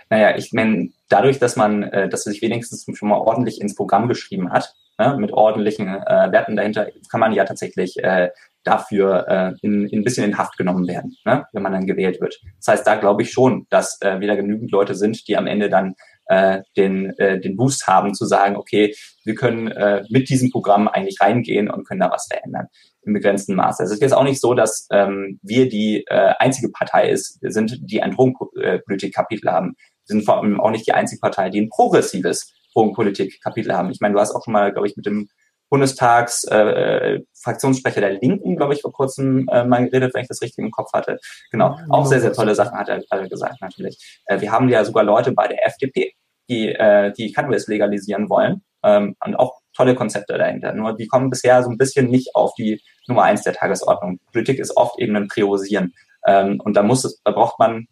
Naja, 0.10 0.36
ich 0.38 0.52
meine, 0.54 0.90
dadurch, 1.10 1.40
dass 1.40 1.56
man, 1.56 1.84
äh, 1.84 2.10
dass 2.10 2.24
sich 2.24 2.42
wenigstens 2.42 2.86
schon 2.98 3.10
mal 3.10 3.18
ordentlich 3.18 3.62
ins 3.62 3.76
Programm 3.76 4.08
geschrieben 4.08 4.52
hat, 4.52 4.74
ne, 4.98 5.18
mit 5.18 5.32
ordentlichen 5.32 5.88
äh, 5.88 6.32
Werten 6.32 6.56
dahinter, 6.56 6.88
kann 7.10 7.20
man 7.20 7.34
ja 7.34 7.46
tatsächlich 7.46 7.98
äh, 8.04 8.30
dafür 8.64 9.28
äh, 9.28 9.54
in, 9.66 9.88
in 9.88 10.00
ein 10.00 10.04
bisschen 10.04 10.26
in 10.26 10.38
Haft 10.38 10.58
genommen 10.58 10.88
werden, 10.88 11.18
ne, 11.26 11.46
wenn 11.54 11.64
man 11.64 11.72
dann 11.72 11.88
gewählt 11.88 12.22
wird. 12.22 12.40
Das 12.58 12.68
heißt, 12.68 12.88
da 12.88 12.96
glaube 12.96 13.24
ich 13.24 13.32
schon, 13.32 13.66
dass 13.70 14.00
äh, 14.02 14.20
wieder 14.20 14.36
genügend 14.36 14.72
Leute 14.72 14.96
sind, 14.96 15.28
die 15.28 15.38
am 15.38 15.48
Ende 15.48 15.70
dann 15.70 15.96
äh, 16.28 16.62
den, 16.78 17.18
äh, 17.18 17.40
den 17.40 17.58
Boost 17.58 17.88
haben, 17.88 18.14
zu 18.14 18.26
sagen, 18.26 18.56
okay, 18.58 18.94
wir 19.26 19.36
können 19.36 19.70
äh, 19.70 20.04
mit 20.10 20.30
diesem 20.30 20.52
Programm 20.52 20.88
eigentlich 20.88 21.20
reingehen 21.20 21.70
und 21.70 21.88
können 21.88 22.02
da 22.02 22.12
was 22.12 22.28
verändern 22.28 22.68
im 23.04 23.14
begrenzten 23.14 23.56
Maße. 23.56 23.84
Es 23.84 23.92
ist 23.92 24.02
jetzt 24.02 24.14
auch 24.14 24.24
nicht 24.24 24.40
so, 24.40 24.54
dass 24.54 24.88
ähm, 24.92 25.40
wir 25.42 25.70
die 25.70 26.04
äh, 26.08 26.34
einzige 26.40 26.70
Partei 26.70 27.10
ist, 27.10 27.40
sind, 27.42 27.80
die 27.82 28.02
ein 28.02 28.12
Drogenpolitik-Kapitel 28.12 29.52
haben. 29.52 29.76
Wir 30.06 30.16
sind 30.16 30.26
vor 30.26 30.38
allem 30.38 30.60
auch 30.60 30.72
nicht 30.72 30.88
die 30.88 30.94
einzige 30.94 31.20
Partei, 31.20 31.50
die 31.50 31.62
ein 31.62 31.70
progressives 31.70 32.54
Drogenpolitik-Kapitel 32.74 33.74
haben. 33.74 33.92
Ich 33.92 34.00
meine, 34.02 34.14
du 34.14 34.20
hast 34.20 34.34
auch 34.34 34.44
schon 34.44 34.54
mal, 34.54 34.72
glaube 34.72 34.88
ich, 34.88 34.96
mit 34.96 35.06
dem 35.06 35.30
Bundestags 35.72 36.44
äh, 36.44 37.22
Fraktionssprecher 37.34 38.02
der 38.02 38.20
Linken, 38.20 38.58
glaube 38.58 38.74
ich, 38.74 38.82
vor 38.82 38.92
kurzem 38.92 39.48
äh, 39.48 39.64
mal 39.64 39.86
geredet, 39.86 40.14
wenn 40.14 40.22
ich 40.22 40.28
das 40.28 40.42
richtig 40.42 40.64
im 40.64 40.70
Kopf 40.70 40.92
hatte. 40.92 41.18
Genau, 41.50 41.78
auch 41.90 42.06
sehr, 42.06 42.20
sehr 42.20 42.34
tolle 42.34 42.56
Sachen 42.56 42.78
hat 42.78 42.90
er, 42.90 42.98
hat 42.98 43.06
er 43.10 43.30
gesagt, 43.30 43.62
natürlich. 43.62 44.22
Äh, 44.26 44.42
wir 44.42 44.52
haben 44.52 44.68
ja 44.68 44.84
sogar 44.84 45.06
Leute 45.06 45.32
bei 45.32 45.48
der 45.48 45.66
FDP, 45.66 46.14
die, 46.50 46.68
äh, 46.68 47.14
die 47.14 47.32
Cannabis 47.32 47.68
legalisieren 47.68 48.30
wollen 48.30 48.64
ähm, 48.84 49.16
und 49.24 49.36
auch 49.36 49.61
tolle 49.74 49.96
Konzepte 49.96 50.38
dahinter. 50.38 50.74
Nur 50.74 50.96
die 50.96 51.08
kommen 51.08 51.30
bisher 51.30 51.64
so 51.64 51.70
ein 51.70 51.78
bisschen 51.78 52.10
nicht 52.10 52.36
auf 52.36 52.54
die 52.56 52.82
Nummer 53.08 53.24
eins 53.24 53.44
der 53.44 53.54
Tagesordnung. 53.54 54.20
Politik 54.32 54.60
ist 54.60 54.76
oft 54.78 55.00
eben 55.00 55.16
ein 55.16 55.28
Priorisieren. 55.28 55.94
Ähm, 56.26 56.60
und 56.64 56.76
da 56.76 56.84
muss 56.84 57.22
da 57.24 57.32
braucht 57.32 57.60
man 57.60 57.88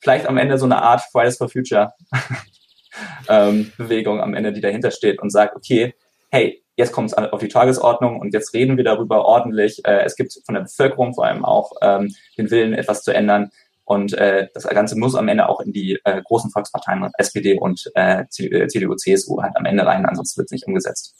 vielleicht 0.00 0.26
am 0.26 0.38
Ende 0.38 0.58
so 0.58 0.64
eine 0.64 0.82
Art 0.82 1.02
Fridays 1.12 1.36
for 1.36 1.48
Future 1.48 1.92
ähm, 3.28 3.72
Bewegung 3.76 4.20
am 4.20 4.34
Ende, 4.34 4.52
die 4.52 4.60
dahinter 4.60 4.90
steht 4.90 5.20
und 5.20 5.30
sagt, 5.30 5.56
okay, 5.56 5.94
hey, 6.30 6.62
jetzt 6.76 6.92
kommt 6.92 7.10
es 7.10 7.14
auf 7.14 7.40
die 7.40 7.48
Tagesordnung 7.48 8.20
und 8.20 8.32
jetzt 8.32 8.54
reden 8.54 8.76
wir 8.76 8.84
darüber 8.84 9.24
ordentlich. 9.24 9.84
Äh, 9.84 10.02
es 10.04 10.16
gibt 10.16 10.32
von 10.44 10.54
der 10.54 10.62
Bevölkerung 10.62 11.14
vor 11.14 11.26
allem 11.26 11.44
auch 11.44 11.72
ähm, 11.82 12.14
den 12.38 12.50
Willen, 12.50 12.72
etwas 12.72 13.02
zu 13.02 13.12
ändern. 13.12 13.50
Und 13.90 14.12
äh, 14.12 14.46
das 14.54 14.62
Ganze 14.68 14.96
muss 14.96 15.16
am 15.16 15.26
Ende 15.26 15.48
auch 15.48 15.58
in 15.58 15.72
die 15.72 15.98
äh, 16.04 16.22
großen 16.22 16.52
Volksparteien, 16.52 17.10
SPD 17.18 17.58
und 17.58 17.90
äh, 17.96 18.24
CDU, 18.28 18.94
CSU 18.94 19.42
halt 19.42 19.56
am 19.56 19.64
Ende 19.64 19.84
rein, 19.84 20.06
ansonsten 20.06 20.38
wird 20.38 20.46
es 20.46 20.52
nicht 20.52 20.66
umgesetzt. 20.68 21.16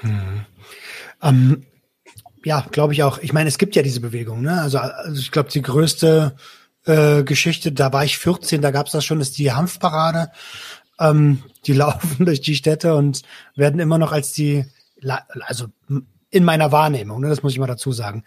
Hm. 0.00 0.44
Ähm, 1.22 1.64
ja, 2.44 2.66
glaube 2.70 2.92
ich 2.92 3.04
auch. 3.04 3.16
Ich 3.20 3.32
meine, 3.32 3.48
es 3.48 3.56
gibt 3.56 3.74
ja 3.74 3.80
diese 3.80 4.02
Bewegung. 4.02 4.42
Ne? 4.42 4.60
Also, 4.60 4.76
also 4.76 5.18
ich 5.18 5.30
glaube, 5.30 5.48
die 5.48 5.62
größte 5.62 6.36
äh, 6.84 7.22
Geschichte, 7.22 7.72
da 7.72 7.90
war 7.90 8.04
ich 8.04 8.18
14, 8.18 8.60
da 8.60 8.70
gab 8.70 8.84
es 8.84 8.92
das 8.92 9.06
schon, 9.06 9.22
ist 9.22 9.38
die 9.38 9.50
Hanfparade. 9.50 10.30
Ähm, 11.00 11.42
die 11.64 11.72
laufen 11.84 12.26
durch 12.26 12.42
die 12.42 12.54
Städte 12.54 12.96
und 12.96 13.22
werden 13.56 13.80
immer 13.80 13.96
noch 13.96 14.12
als 14.12 14.32
die, 14.32 14.66
also 15.46 15.68
in 16.34 16.42
meiner 16.42 16.72
Wahrnehmung, 16.72 17.20
ne, 17.20 17.28
das 17.28 17.44
muss 17.44 17.52
ich 17.52 17.60
mal 17.60 17.68
dazu 17.68 17.92
sagen, 17.92 18.24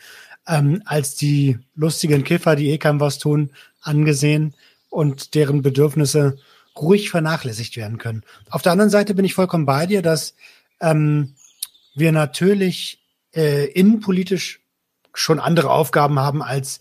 ähm, 0.48 0.82
als 0.86 1.16
die 1.16 1.60
lustigen 1.76 2.24
Kiffer, 2.24 2.56
die 2.56 2.70
eh 2.70 2.78
keinem 2.78 3.02
was 3.02 3.18
tun, 3.18 3.52
angesehen 3.82 4.56
und 4.90 5.36
deren 5.36 5.62
Bedürfnisse 5.62 6.38
ruhig 6.78 7.10
vernachlässigt 7.10 7.76
werden 7.76 7.98
können. 7.98 8.24
Auf 8.50 8.62
der 8.62 8.72
anderen 8.72 8.90
Seite 8.90 9.14
bin 9.14 9.26
ich 9.26 9.34
vollkommen 9.34 9.66
bei 9.66 9.86
dir, 9.86 10.02
dass 10.02 10.36
ähm, 10.80 11.34
wir 11.96 12.14
natürlich 12.14 13.02
äh, 13.36 13.66
innenpolitisch 13.66 14.62
schon 15.14 15.40
andere 15.40 15.70
Aufgaben 15.70 16.18
haben, 16.18 16.42
als, 16.42 16.80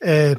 äh, 0.00 0.36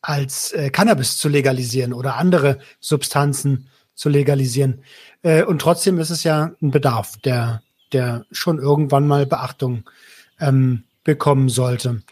als 0.00 0.52
äh, 0.52 0.70
Cannabis 0.70 1.18
zu 1.18 1.28
legalisieren 1.28 1.92
oder 1.92 2.16
andere 2.16 2.60
Substanzen 2.78 3.68
zu 3.96 4.08
legalisieren. 4.10 4.84
Äh, 5.22 5.42
und 5.42 5.60
trotzdem 5.60 5.98
ist 5.98 6.10
es 6.10 6.22
ja 6.22 6.52
ein 6.62 6.70
Bedarf, 6.70 7.16
der, 7.24 7.62
der 7.92 8.24
schon 8.30 8.58
irgendwann 8.58 9.06
mal 9.06 9.26
Beachtung 9.26 9.84
ähm, 10.40 10.84
bekommen 11.04 11.48
sollte. 11.48 12.02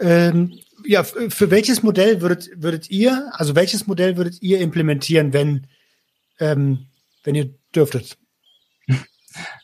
Ähm, 0.00 0.58
ja, 0.84 1.04
für 1.04 1.50
welches 1.50 1.82
Modell 1.82 2.20
würdet, 2.20 2.50
würdet 2.56 2.90
ihr, 2.90 3.30
also 3.32 3.54
welches 3.54 3.86
Modell 3.86 4.16
würdet 4.16 4.42
ihr 4.42 4.60
implementieren, 4.60 5.32
wenn, 5.32 5.66
ähm, 6.40 6.86
wenn 7.24 7.34
ihr 7.34 7.50
dürftet? 7.74 8.18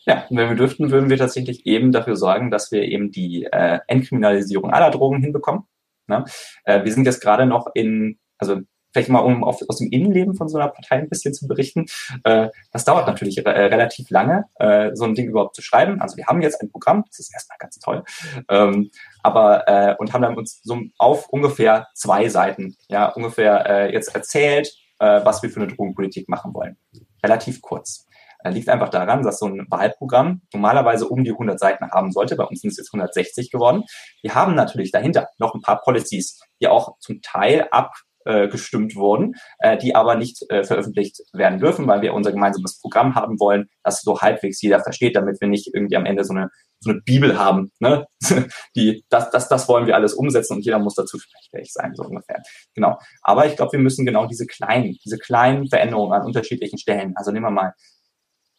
Ja, 0.07 0.25
wenn 0.31 0.49
wir 0.49 0.57
dürften, 0.57 0.91
würden 0.91 1.11
wir 1.11 1.19
tatsächlich 1.19 1.67
eben 1.67 1.93
dafür 1.93 2.17
sorgen, 2.17 2.51
dass 2.51 2.73
wir 2.73 2.81
eben 2.81 3.11
die 3.11 3.45
äh, 3.45 3.79
Entkriminalisierung 3.89 4.73
aller 4.73 4.91
Drogen 4.91 5.21
hinbekommen. 5.21 5.65
Ne? 6.07 6.25
Äh, 6.65 6.83
wir 6.85 6.93
sind 6.95 7.05
jetzt 7.05 7.21
gerade 7.21 7.45
noch 7.45 7.67
in, 7.75 8.19
also 8.39 8.63
vielleicht 8.99 9.11
mal 9.11 9.21
um 9.21 9.45
auf, 9.45 9.63
aus 9.69 9.79
dem 9.79 9.91
Innenleben 9.91 10.35
von 10.35 10.49
so 10.49 10.59
einer 10.59 10.69
Partei 10.69 10.97
ein 10.97 11.09
bisschen 11.09 11.33
zu 11.33 11.47
berichten. 11.47 11.87
Äh, 12.25 12.49
das 12.73 12.85
dauert 12.85 13.07
natürlich 13.07 13.39
äh, 13.39 13.49
relativ 13.49 14.11
lange, 14.11 14.47
äh, 14.57 14.91
so 14.95 15.05
ein 15.05 15.15
Ding 15.15 15.29
überhaupt 15.29 15.55
zu 15.55 15.63
schreiben. 15.63 16.01
Also 16.01 16.17
wir 16.17 16.27
haben 16.27 16.43
jetzt 16.43 16.61
ein 16.61 16.71
Programm, 16.71 17.05
das 17.07 17.21
ist 17.21 17.33
erstmal 17.33 17.59
ganz 17.59 17.79
toll, 17.79 18.03
ähm, 18.49 18.91
aber 19.23 19.69
äh, 19.69 19.95
und 19.99 20.13
haben 20.13 20.23
dann 20.23 20.37
uns 20.37 20.61
so 20.65 20.81
auf 20.99 21.29
ungefähr 21.29 21.87
zwei 21.95 22.29
Seiten, 22.29 22.77
ja 22.89 23.09
ungefähr 23.09 23.67
äh, 23.69 23.93
jetzt 23.93 24.15
erzählt, 24.15 24.75
äh, 24.99 25.21
was 25.25 25.43
wir 25.43 25.51
für 25.51 25.61
eine 25.61 25.73
Drogenpolitik 25.73 26.29
machen 26.29 26.53
wollen. 26.55 26.77
Relativ 27.23 27.63
kurz. 27.63 28.07
Äh, 28.43 28.51
liegt 28.51 28.69
einfach 28.69 28.89
daran, 28.89 29.23
dass 29.23 29.39
so 29.39 29.47
ein 29.47 29.67
Wahlprogramm 29.69 30.43
normalerweise 30.53 31.09
um 31.09 31.23
die 31.23 31.31
100 31.31 31.59
Seiten 31.59 31.89
haben 31.91 32.11
sollte. 32.11 32.35
Bei 32.35 32.45
uns 32.45 32.61
sind 32.61 32.71
es 32.71 32.79
jetzt 32.79 32.93
160 32.93 33.51
geworden. 33.51 33.85
Wir 34.23 34.35
haben 34.35 34.55
natürlich 34.57 34.91
dahinter 34.91 35.29
noch 35.39 35.55
ein 35.55 35.63
paar 35.63 35.81
Policies, 35.83 36.41
die 36.61 36.69
auch 36.69 36.99
zum 36.99 37.23
Teil 37.23 37.69
ab 37.71 37.93
äh, 38.29 38.49
gestimmt 38.49 38.95
wurden, 38.95 39.35
äh, 39.59 39.79
die 39.79 39.95
aber 39.95 40.15
nicht 40.17 40.45
äh, 40.51 40.63
veröffentlicht 40.63 41.23
werden 41.33 41.59
dürfen, 41.59 41.87
weil 41.87 42.03
wir 42.03 42.15
unser 42.15 42.31
gemeinsames 42.31 42.79
Programm 42.81 43.15
haben 43.15 43.41
wollen, 43.41 43.69
das 43.83 44.03
so 44.03 44.21
halbwegs 44.21 44.61
jeder 44.61 44.81
versteht, 44.81 45.17
damit 45.17 45.41
wir 45.41 45.49
nicht 45.49 45.71
irgendwie 45.73 45.97
am 45.97 46.07
Ende 46.07 46.25
so 46.25 46.35
eine 46.35 46.51
so 46.81 46.91
eine 46.91 47.01
Bibel 47.01 47.37
haben, 47.37 47.73
ne? 47.81 48.07
die 48.77 49.03
das 49.09 49.31
das 49.31 49.49
das 49.49 49.69
wollen 49.69 49.87
wir 49.87 49.97
alles 49.97 50.15
umsetzen 50.15 50.55
und 50.55 50.65
jeder 50.65 50.79
muss 50.79 50.95
dazu 50.95 51.19
fähig 51.51 51.73
sein 51.73 51.95
so 51.95 52.05
ungefähr. 52.05 52.41
Genau. 52.75 52.99
Aber 53.23 53.47
ich 53.47 53.57
glaube, 53.57 53.73
wir 53.73 53.81
müssen 53.81 54.07
genau 54.07 54.27
diese 54.27 54.47
kleinen 54.47 54.97
diese 55.05 55.19
kleinen 55.19 55.69
Veränderungen 55.69 56.13
an 56.13 56.27
unterschiedlichen 56.27 56.79
Stellen, 56.79 57.15
also 57.17 57.33
nehmen 57.33 57.47
wir 57.47 57.51
mal 57.51 57.73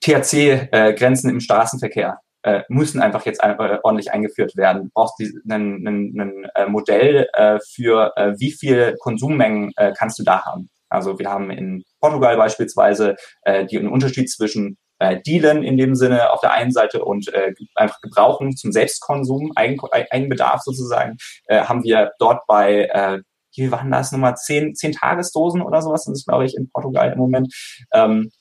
THC-Grenzen 0.01 1.29
äh, 1.29 1.33
im 1.33 1.39
Straßenverkehr 1.39 2.19
äh, 2.43 2.61
müssen 2.69 3.01
einfach 3.01 3.25
jetzt 3.25 3.43
ein, 3.43 3.59
äh, 3.59 3.79
ordentlich 3.83 4.11
eingeführt 4.11 4.55
werden. 4.55 4.83
Du 4.83 4.89
brauchst 4.93 5.19
ein 5.49 6.49
äh, 6.55 6.65
Modell 6.67 7.27
äh, 7.33 7.59
für 7.73 8.13
äh, 8.15 8.33
wie 8.37 8.51
viel 8.51 8.95
Konsummengen 8.99 9.71
äh, 9.75 9.93
kannst 9.97 10.19
du 10.19 10.23
da 10.23 10.45
haben. 10.45 10.69
Also 10.89 11.19
wir 11.19 11.29
haben 11.29 11.51
in 11.51 11.83
Portugal 11.99 12.37
beispielsweise 12.37 13.15
äh, 13.43 13.65
die, 13.65 13.77
einen 13.77 13.89
Unterschied 13.89 14.29
zwischen 14.29 14.77
äh, 14.97 15.21
Dealen 15.21 15.63
in 15.63 15.77
dem 15.77 15.95
Sinne 15.95 16.31
auf 16.31 16.41
der 16.41 16.51
einen 16.53 16.71
Seite 16.71 17.03
und 17.05 17.31
äh, 17.33 17.53
einfach 17.75 18.01
Gebrauchen 18.01 18.55
zum 18.55 18.71
Selbstkonsum, 18.71 19.51
Eigen, 19.55 19.79
Eigenbedarf 19.91 20.61
sozusagen, 20.61 21.17
äh, 21.45 21.61
haben 21.61 21.83
wir 21.83 22.11
dort 22.19 22.45
bei 22.47 22.85
äh, 22.91 23.19
wie 23.55 23.71
waren 23.71 23.91
das 23.91 24.11
nochmal, 24.11 24.35
zehn, 24.35 24.75
zehn 24.75 24.93
Tagesdosen 24.93 25.61
oder 25.61 25.81
sowas, 25.81 26.05
das 26.05 26.19
ist, 26.19 26.27
glaube 26.27 26.45
ich, 26.45 26.55
in 26.55 26.69
Portugal 26.71 27.11
im 27.11 27.17
Moment. 27.17 27.53
Ähm, 27.93 28.31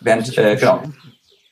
während, 0.00 0.36
äh, 0.38 0.56
genau. 0.56 0.82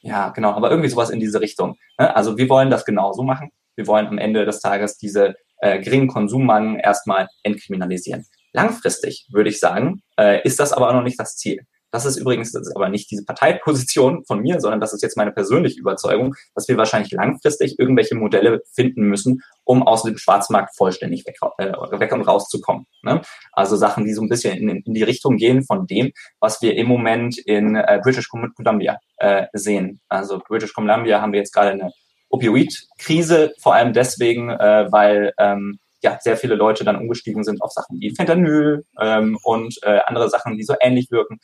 Ja, 0.02 0.30
genau, 0.30 0.52
aber 0.52 0.70
irgendwie 0.70 0.88
sowas 0.88 1.10
in 1.10 1.20
diese 1.20 1.40
Richtung. 1.40 1.76
Ne? 1.98 2.14
Also 2.14 2.36
wir 2.38 2.48
wollen 2.48 2.70
das 2.70 2.84
genauso 2.84 3.22
machen. 3.22 3.50
Wir 3.76 3.86
wollen 3.86 4.06
am 4.06 4.18
Ende 4.18 4.44
des 4.44 4.60
Tages 4.60 4.96
diese 4.96 5.34
äh, 5.58 5.80
geringen 5.80 6.08
Konsummengen 6.08 6.78
erstmal 6.78 7.28
entkriminalisieren. 7.42 8.24
Langfristig 8.52 9.28
würde 9.30 9.50
ich 9.50 9.60
sagen, 9.60 10.02
äh, 10.18 10.42
ist 10.42 10.58
das 10.58 10.72
aber 10.72 10.88
auch 10.88 10.94
noch 10.94 11.02
nicht 11.02 11.20
das 11.20 11.36
Ziel. 11.36 11.64
Das 11.90 12.04
ist 12.04 12.16
übrigens 12.16 12.52
das 12.52 12.68
ist 12.68 12.76
aber 12.76 12.88
nicht 12.88 13.10
diese 13.10 13.24
Parteiposition 13.24 14.24
von 14.24 14.40
mir, 14.40 14.60
sondern 14.60 14.80
das 14.80 14.92
ist 14.92 15.02
jetzt 15.02 15.16
meine 15.16 15.32
persönliche 15.32 15.80
Überzeugung, 15.80 16.34
dass 16.54 16.68
wir 16.68 16.76
wahrscheinlich 16.76 17.12
langfristig 17.12 17.78
irgendwelche 17.78 18.14
Modelle 18.14 18.62
finden 18.72 19.02
müssen, 19.02 19.42
um 19.64 19.82
aus 19.82 20.02
dem 20.02 20.16
Schwarzmarkt 20.16 20.76
vollständig 20.76 21.26
weg, 21.26 21.36
äh, 21.58 21.72
weg 21.98 22.12
und 22.12 22.22
rauszukommen. 22.22 22.86
Ne? 23.02 23.22
Also 23.52 23.76
Sachen, 23.76 24.04
die 24.04 24.12
so 24.12 24.22
ein 24.22 24.28
bisschen 24.28 24.56
in, 24.56 24.68
in, 24.68 24.94
die 24.94 25.02
Richtung 25.02 25.36
gehen 25.36 25.64
von 25.64 25.86
dem, 25.86 26.12
was 26.40 26.62
wir 26.62 26.76
im 26.76 26.86
Moment 26.86 27.38
in 27.38 27.76
äh, 27.76 28.00
British 28.02 28.28
Columbia 28.28 28.98
äh, 29.16 29.46
sehen. 29.52 30.00
Also 30.08 30.40
British 30.46 30.72
Columbia 30.72 31.20
haben 31.20 31.32
wir 31.32 31.40
jetzt 31.40 31.52
gerade 31.52 31.70
eine 31.70 31.92
Opioid-Krise, 32.28 33.52
vor 33.60 33.74
allem 33.74 33.92
deswegen, 33.92 34.50
äh, 34.50 34.86
weil 34.90 35.32
ähm, 35.38 35.78
ja, 36.02 36.18
sehr 36.20 36.36
viele 36.36 36.54
Leute 36.54 36.84
dann 36.84 36.96
umgestiegen 36.96 37.44
sind 37.44 37.60
auf 37.60 37.72
Sachen 37.72 38.00
wie 38.00 38.14
Fentanyl 38.14 38.84
ähm, 39.00 39.38
und 39.42 39.76
äh, 39.82 40.00
andere 40.06 40.30
Sachen, 40.30 40.56
die 40.56 40.64
so 40.64 40.74
ähnlich 40.80 41.10
wirken 41.10 41.38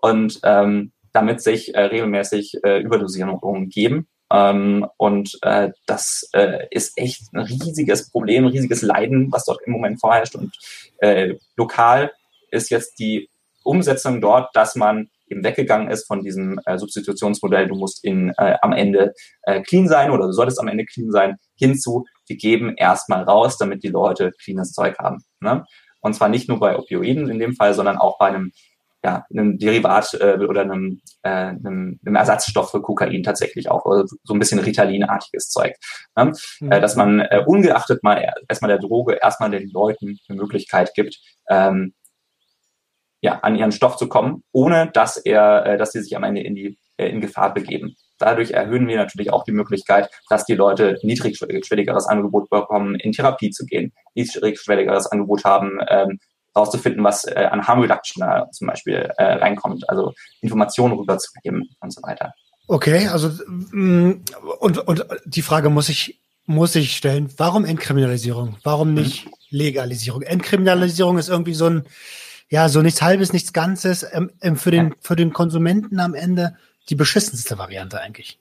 und 0.00 0.40
ähm, 0.44 0.92
damit 1.12 1.40
sich 1.40 1.74
äh, 1.74 1.80
regelmäßig 1.80 2.58
äh, 2.64 2.80
Überdosierungen 2.80 3.68
geben. 3.68 4.08
Ähm, 4.30 4.86
und 4.98 5.38
äh, 5.42 5.70
das 5.86 6.28
äh, 6.32 6.66
ist 6.70 6.98
echt 6.98 7.32
ein 7.32 7.40
riesiges 7.40 8.10
Problem, 8.10 8.44
ein 8.44 8.52
riesiges 8.52 8.82
Leiden, 8.82 9.32
was 9.32 9.46
dort 9.46 9.60
im 9.64 9.72
Moment 9.72 10.00
vorherrscht. 10.00 10.34
Und 10.36 10.54
äh, 10.98 11.34
lokal 11.56 12.12
ist 12.50 12.70
jetzt 12.70 12.98
die 12.98 13.30
Umsetzung 13.64 14.20
dort, 14.20 14.54
dass 14.54 14.76
man 14.76 15.08
eben 15.30 15.44
weggegangen 15.44 15.90
ist 15.90 16.06
von 16.06 16.22
diesem 16.22 16.60
äh, 16.64 16.78
Substitutionsmodell, 16.78 17.68
du 17.68 17.74
musst 17.74 18.04
in, 18.04 18.30
äh, 18.38 18.56
am 18.62 18.72
Ende 18.72 19.14
äh, 19.42 19.60
clean 19.62 19.88
sein 19.88 20.10
oder 20.10 20.26
du 20.26 20.32
solltest 20.32 20.60
am 20.60 20.68
Ende 20.68 20.84
clean 20.84 21.10
sein, 21.10 21.36
hinzu, 21.56 22.06
wir 22.26 22.36
geben 22.36 22.74
erstmal 22.76 23.24
raus, 23.24 23.58
damit 23.58 23.82
die 23.82 23.88
Leute 23.88 24.32
cleanes 24.42 24.72
Zeug 24.72 24.98
haben. 24.98 25.18
Ne? 25.40 25.64
Und 26.00 26.14
zwar 26.14 26.28
nicht 26.28 26.48
nur 26.48 26.60
bei 26.60 26.78
Opioiden 26.78 27.28
in 27.28 27.38
dem 27.38 27.54
Fall, 27.54 27.74
sondern 27.74 27.96
auch 27.96 28.18
bei 28.18 28.26
einem 28.26 28.52
ja, 29.04 29.24
einem 29.30 29.58
Derivat 29.58 30.14
äh, 30.14 30.38
oder 30.38 30.62
einem, 30.62 31.00
äh, 31.22 31.28
einem, 31.28 32.00
einem 32.04 32.16
Ersatzstoff 32.16 32.70
für 32.70 32.82
Kokain 32.82 33.22
tatsächlich 33.22 33.70
auch, 33.70 33.86
also 33.86 34.16
so 34.24 34.34
ein 34.34 34.38
bisschen 34.38 34.58
Ritalinartiges 34.58 35.50
Zeug. 35.50 35.74
Ne? 36.16 36.32
Mhm. 36.60 36.72
Äh, 36.72 36.80
dass 36.80 36.96
man 36.96 37.20
äh, 37.20 37.42
ungeachtet 37.46 38.02
mal 38.02 38.24
erstmal 38.48 38.70
der 38.70 38.78
Droge 38.78 39.18
erstmal 39.20 39.50
den 39.50 39.70
Leuten 39.70 40.18
eine 40.28 40.40
Möglichkeit 40.40 40.94
gibt, 40.94 41.18
ähm, 41.48 41.94
ja, 43.20 43.40
an 43.40 43.56
ihren 43.56 43.72
Stoff 43.72 43.96
zu 43.96 44.08
kommen, 44.08 44.44
ohne 44.52 44.90
dass 44.92 45.16
er, 45.16 45.66
äh, 45.66 45.78
dass 45.78 45.92
sie 45.92 46.02
sich 46.02 46.16
am 46.16 46.24
Ende 46.24 46.42
in 46.42 46.54
die 46.54 46.78
äh, 46.98 47.08
in 47.08 47.20
Gefahr 47.20 47.54
begeben. 47.54 47.94
Dadurch 48.18 48.50
erhöhen 48.50 48.88
wir 48.88 48.96
natürlich 48.96 49.32
auch 49.32 49.44
die 49.44 49.52
Möglichkeit, 49.52 50.10
dass 50.28 50.44
die 50.44 50.54
Leute 50.54 50.98
niedrigschwelligeres 51.02 52.08
Angebot 52.08 52.50
bekommen, 52.50 52.96
in 52.96 53.12
Therapie 53.12 53.50
zu 53.50 53.64
gehen, 53.64 53.92
niedrigschwelligeres 54.14 55.06
Angebot 55.06 55.44
haben, 55.44 55.78
ähm, 55.88 56.18
rauszufinden, 56.58 57.02
was 57.04 57.24
äh, 57.24 57.48
an 57.50 57.66
Harm 57.66 57.80
Reduction 57.80 58.20
da 58.20 58.50
zum 58.50 58.66
Beispiel 58.66 59.10
äh, 59.16 59.24
reinkommt, 59.24 59.88
also 59.88 60.14
Informationen 60.40 60.94
rüberzugeben 60.94 61.68
und 61.80 61.92
so 61.92 62.02
weiter. 62.02 62.34
Okay, 62.66 63.08
also 63.08 63.30
mm, 63.70 64.24
und, 64.60 64.78
und 64.78 65.06
die 65.24 65.42
Frage 65.42 65.70
muss 65.70 65.88
ich 65.88 66.20
muss 66.44 66.74
ich 66.76 66.96
stellen, 66.96 67.30
warum 67.36 67.66
Entkriminalisierung? 67.66 68.56
Warum 68.62 68.94
nicht 68.94 69.26
mhm. 69.26 69.32
Legalisierung? 69.50 70.22
Entkriminalisierung 70.22 71.18
ist 71.18 71.28
irgendwie 71.28 71.54
so 71.54 71.66
ein 71.66 71.84
ja, 72.50 72.70
so 72.70 72.80
nichts 72.80 73.02
halbes, 73.02 73.34
nichts 73.34 73.52
Ganzes, 73.52 74.06
ähm, 74.10 74.30
ähm, 74.40 74.56
für 74.56 74.70
den 74.70 74.94
für 75.00 75.16
den 75.16 75.32
Konsumenten 75.32 76.00
am 76.00 76.14
Ende 76.14 76.56
die 76.88 76.94
beschissenste 76.94 77.58
Variante 77.58 78.00
eigentlich. 78.00 78.38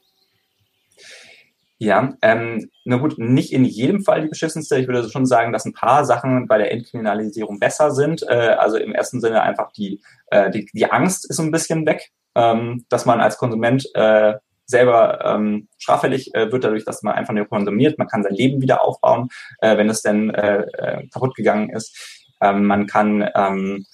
Ja, 1.80 2.16
ähm, 2.24 2.72
na 2.86 2.98
gut, 2.98 3.20
nicht 3.20 3.54
in 3.54 3.64
jedem 3.64 4.04
Fall 4.04 4.24
die 4.24 4.30
beschissenste. 4.30 4.80
Ich 4.80 4.88
würde 4.88 5.08
schon 5.10 5.28
sagen, 5.28 5.54
dass 5.54 5.66
ein 5.66 5.74
paar 5.74 6.06
Sachen 6.06 6.48
bei 6.48 6.58
der 6.58 6.72
Entkriminalisierung 6.72 7.60
besser 7.60 7.92
sind. 7.92 8.24
Äh, 8.28 8.56
also 8.58 8.78
im 8.78 8.94
ersten 8.94 9.22
Sinne 9.22 9.44
einfach 9.44 9.72
die, 9.74 10.02
äh, 10.32 10.50
die, 10.50 10.68
die 10.74 10.92
Angst 10.92 11.30
ist 11.30 11.40
ein 11.40 11.52
bisschen 11.52 11.86
weg, 11.86 12.10
ähm, 12.34 12.86
dass 12.90 13.06
man 13.06 13.22
als 13.22 13.38
Konsument 13.38 13.88
äh, 13.94 14.34
selber 14.66 15.24
ähm, 15.24 15.68
straffällig 15.78 16.34
äh, 16.34 16.52
wird 16.52 16.64
dadurch, 16.64 16.84
dass 16.84 17.04
man 17.04 17.14
einfach 17.14 17.34
nur 17.34 17.46
konsumiert. 17.46 18.00
Man 18.00 18.08
kann 18.08 18.24
sein 18.24 18.34
Leben 18.34 18.62
wieder 18.62 18.84
aufbauen, 18.84 19.30
äh, 19.60 19.78
wenn 19.78 19.90
es 19.90 20.02
denn 20.02 20.32
äh, 20.32 20.62
äh, 20.62 21.08
kaputt 21.10 21.36
gegangen 21.36 21.70
ist. 21.70 22.26
Ähm, 22.42 22.66
man 22.66 22.88
kann 22.88 23.30
ähm, 23.36 23.86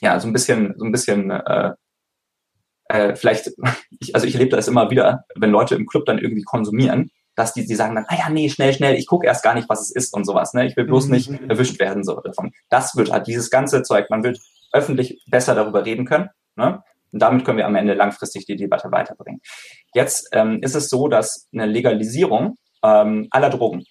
ja 0.00 0.20
so 0.20 0.28
ein 0.28 0.32
bisschen 0.32 0.74
so 0.78 0.84
ein 0.84 0.92
bisschen 0.92 1.30
äh, 1.32 1.72
äh, 2.88 3.14
vielleicht, 3.14 3.52
ich, 4.00 4.14
also 4.14 4.26
ich 4.26 4.34
erlebe 4.34 4.56
das 4.56 4.68
immer 4.68 4.90
wieder, 4.90 5.24
wenn 5.36 5.50
Leute 5.50 5.74
im 5.74 5.86
Club 5.86 6.06
dann 6.06 6.18
irgendwie 6.18 6.42
konsumieren, 6.42 7.10
dass 7.34 7.54
die, 7.54 7.64
die 7.64 7.74
sagen 7.76 7.94
dann, 7.94 8.06
ah 8.08 8.16
ja, 8.18 8.30
nee, 8.30 8.48
schnell, 8.48 8.72
schnell, 8.72 8.96
ich 8.96 9.06
gucke 9.06 9.26
erst 9.26 9.44
gar 9.44 9.54
nicht, 9.54 9.68
was 9.68 9.80
es 9.80 9.90
ist 9.92 10.12
und 10.12 10.24
sowas. 10.24 10.54
Ne? 10.54 10.66
Ich 10.66 10.76
will 10.76 10.84
bloß 10.84 11.06
nicht 11.06 11.30
mhm. 11.30 11.48
erwischt 11.48 11.78
werden 11.78 12.02
so 12.02 12.20
davon. 12.20 12.50
Das 12.68 12.96
wird 12.96 13.12
halt 13.12 13.28
dieses 13.28 13.48
ganze 13.48 13.82
Zeug, 13.82 14.10
man 14.10 14.24
wird 14.24 14.40
öffentlich 14.72 15.22
besser 15.28 15.54
darüber 15.54 15.84
reden 15.86 16.04
können. 16.04 16.30
Ne? 16.56 16.82
Und 17.12 17.22
damit 17.22 17.44
können 17.44 17.58
wir 17.58 17.66
am 17.66 17.76
Ende 17.76 17.94
langfristig 17.94 18.44
die 18.46 18.56
Debatte 18.56 18.90
weiterbringen. 18.90 19.40
Jetzt 19.94 20.28
ähm, 20.32 20.58
ist 20.62 20.74
es 20.74 20.88
so, 20.88 21.06
dass 21.06 21.48
eine 21.52 21.66
Legalisierung 21.66 22.58
ähm, 22.82 23.28
aller 23.30 23.50
Drogen, 23.50 23.84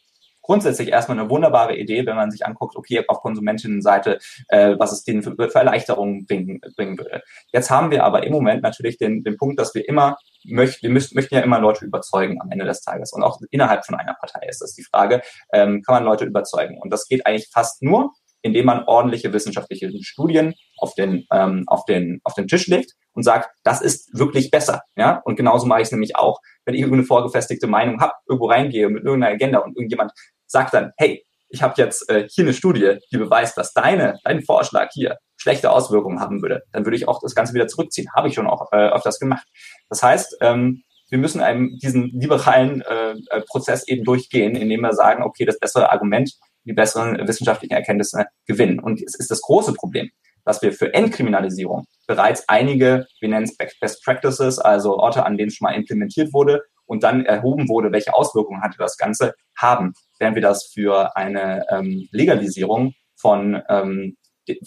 grundsätzlich 0.48 0.89
erstmal 0.89 1.20
eine 1.20 1.30
wunderbare 1.30 1.76
Idee, 1.76 2.06
wenn 2.06 2.16
man 2.16 2.32
sich 2.32 2.45
anguckt, 2.45 2.76
okay, 2.76 3.04
auf 3.08 3.20
Konsumentinnenseite, 3.20 4.18
äh, 4.48 4.76
was 4.80 4.91
es 4.91 5.04
denen 5.04 5.22
für, 5.22 5.36
für 5.36 5.60
Erleichterungen 5.60 6.26
bringen, 6.26 6.60
bringen 6.76 6.98
würde. 6.98 7.22
Jetzt 7.52 7.70
haben 7.70 7.91
wir 7.91 8.04
aber 8.04 8.26
im 8.26 8.32
Moment 8.32 8.64
natürlich 8.64 8.98
den, 8.98 9.24
den 9.24 9.38
Punkt, 9.38 9.60
dass 9.60 9.76
wir 9.76 9.88
immer 9.88 10.18
möchten, 10.45 10.84
wir 10.84 10.89
müssen, 10.89 11.16
möchten 11.16 11.36
ja 11.36 11.41
immer 11.41 11.60
Leute 11.60 11.86
überzeugen 11.86 12.41
am 12.41 12.50
Ende 12.50 12.66
des 12.66 12.82
Tages. 12.82 13.12
Und 13.14 13.24
auch 13.24 13.39
innerhalb 13.52 13.86
von 13.86 13.95
einer 13.95 14.16
Partei 14.16 14.48
ist 14.48 14.62
das 14.62 14.74
die 14.74 14.84
Frage, 14.84 15.22
ähm, 15.54 15.84
kann 15.84 15.95
man 15.95 16.06
Leute 16.06 16.26
überzeugen? 16.26 16.80
Und 16.80 16.91
das 16.91 17.08
geht 17.08 17.28
eigentlich 17.28 17.50
fast 17.52 17.84
nur, 17.84 18.14
indem 18.41 18.66
man 18.66 18.84
ordentliche 18.86 19.34
wissenschaftliche 19.34 19.91
Studien 20.02 20.54
auf 20.78 20.93
den, 20.95 21.26
ähm, 21.32 21.64
auf 21.68 21.86
den, 21.86 22.22
auf 22.24 22.34
den 22.34 22.48
Tisch 22.48 22.68
legt 22.68 22.93
und 23.14 23.24
sagt, 23.24 23.50
das 23.64 23.82
ist 23.82 24.18
wirklich 24.18 24.52
besser. 24.52 24.84
Ja? 24.95 25.22
Und 25.26 25.36
genauso 25.36 25.66
mache 25.66 25.82
ich 25.82 25.88
es 25.88 25.91
nämlich 25.91 26.16
auch, 26.16 26.39
wenn 26.66 26.76
ich 26.76 26.82
irgendeine 26.82 27.06
vorgefestigte 27.06 27.68
Meinung 27.68 28.00
habe, 28.00 28.14
irgendwo 28.28 28.48
reingehe 28.48 28.89
mit 28.89 29.04
irgendeiner 29.04 29.34
Agenda 29.34 29.60
und 29.60 29.76
irgendjemand 29.76 30.12
sagt 30.48 30.74
dann, 30.74 30.91
hey, 30.98 31.24
ich 31.50 31.62
habe 31.62 31.76
jetzt 31.78 32.10
äh, 32.10 32.28
hier 32.30 32.43
eine 32.43 32.54
Studie, 32.54 32.98
die 33.12 33.18
beweist, 33.18 33.58
dass 33.58 33.74
deine, 33.74 34.20
dein 34.24 34.43
Vorschlag 34.43 34.89
hier 34.91 35.18
schlechte 35.38 35.72
Auswirkungen 35.72 36.20
haben 36.20 36.41
würde, 36.41 36.64
dann 36.72 36.86
würde 36.86 36.98
ich 36.98 37.08
auch 37.08 37.22
das 37.22 37.36
Ganze 37.36 37.54
wieder 37.54 37.68
zurückziehen. 37.68 38.10
Habe 38.16 38.28
ich 38.28 38.34
schon 38.34 38.48
auch 38.48 38.72
äh, 38.72 38.89
öfters 38.89 39.20
gemacht. 39.20 39.48
Das 39.89 40.04
heißt, 40.04 40.38
ähm, 40.41 40.84
wir 41.10 41.20
müssen 41.20 41.39
einem 41.39 41.78
diesen 41.78 42.10
liberalen 42.20 42.82
äh, 42.82 43.12
äh, 43.12 43.41
Prozess 43.48 43.88
eben 43.88 44.04
durchgehen, 44.04 44.56
indem 44.56 44.82
wir 44.82 44.93
sagen, 44.93 45.24
okay, 45.24 45.45
das 45.45 45.60
bessere 45.60 45.91
Argument, 45.91 46.32
die 46.66 46.74
besseren 46.74 47.26
wissenschaftlichen 47.26 47.74
Erkenntnisse 47.74 48.26
gewinnen. 48.45 48.80
Und 48.80 49.02
es 49.02 49.16
ist 49.16 49.32
das 49.32 49.41
große 49.41 49.74
Problem, 49.74 50.10
dass 50.43 50.62
wir 50.62 50.74
für 50.74 50.93
Entkriminalisierung 50.93 51.86
bereits 52.08 52.48
einige, 52.50 53.06
wir 53.22 53.30
nennen 53.30 53.45
es 53.45 53.56
Best 53.80 54.04
Practices, 54.04 54.60
also 54.60 54.98
Orte, 54.98 55.26
an 55.26 55.38
denen 55.38 55.48
es 55.48 55.56
schon 55.56 55.66
mal 55.66 55.76
implementiert 55.76 56.34
wurde 56.34 56.64
und 56.88 57.04
dann 57.04 57.26
erhoben 57.26 57.70
wurde, 57.70 57.92
welche 57.92 58.14
Auswirkungen 58.14 58.62
hatte 58.62 58.78
das 58.80 58.98
Ganze, 58.98 59.36
haben 59.56 59.94
während 60.20 60.36
wir 60.36 60.42
das 60.42 60.66
für 60.66 61.16
eine 61.16 61.66
ähm, 61.70 62.08
Legalisierung 62.12 62.94
von, 63.16 63.62
ähm, 63.70 64.18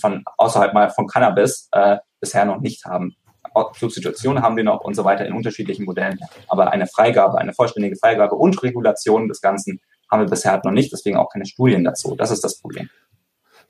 von 0.00 0.24
außerhalb 0.36 0.72
mal 0.74 0.90
von 0.90 1.06
Cannabis 1.06 1.68
äh, 1.72 1.98
bisher 2.20 2.44
noch 2.44 2.60
nicht 2.60 2.84
haben. 2.84 3.16
Substitution 3.76 4.42
haben 4.42 4.56
wir 4.56 4.64
noch 4.64 4.82
und 4.82 4.94
so 4.94 5.04
weiter 5.04 5.26
in 5.26 5.32
unterschiedlichen 5.32 5.84
Modellen. 5.84 6.20
Aber 6.48 6.70
eine 6.70 6.86
Freigabe, 6.86 7.38
eine 7.38 7.52
vollständige 7.52 7.96
Freigabe 7.96 8.36
und 8.36 8.62
Regulation 8.62 9.26
des 9.28 9.40
Ganzen 9.40 9.80
haben 10.10 10.22
wir 10.22 10.28
bisher 10.28 10.60
noch 10.62 10.72
nicht, 10.72 10.92
deswegen 10.92 11.16
auch 11.16 11.30
keine 11.30 11.46
Studien 11.46 11.82
dazu. 11.82 12.14
Das 12.16 12.30
ist 12.30 12.44
das 12.44 12.60
Problem. 12.60 12.88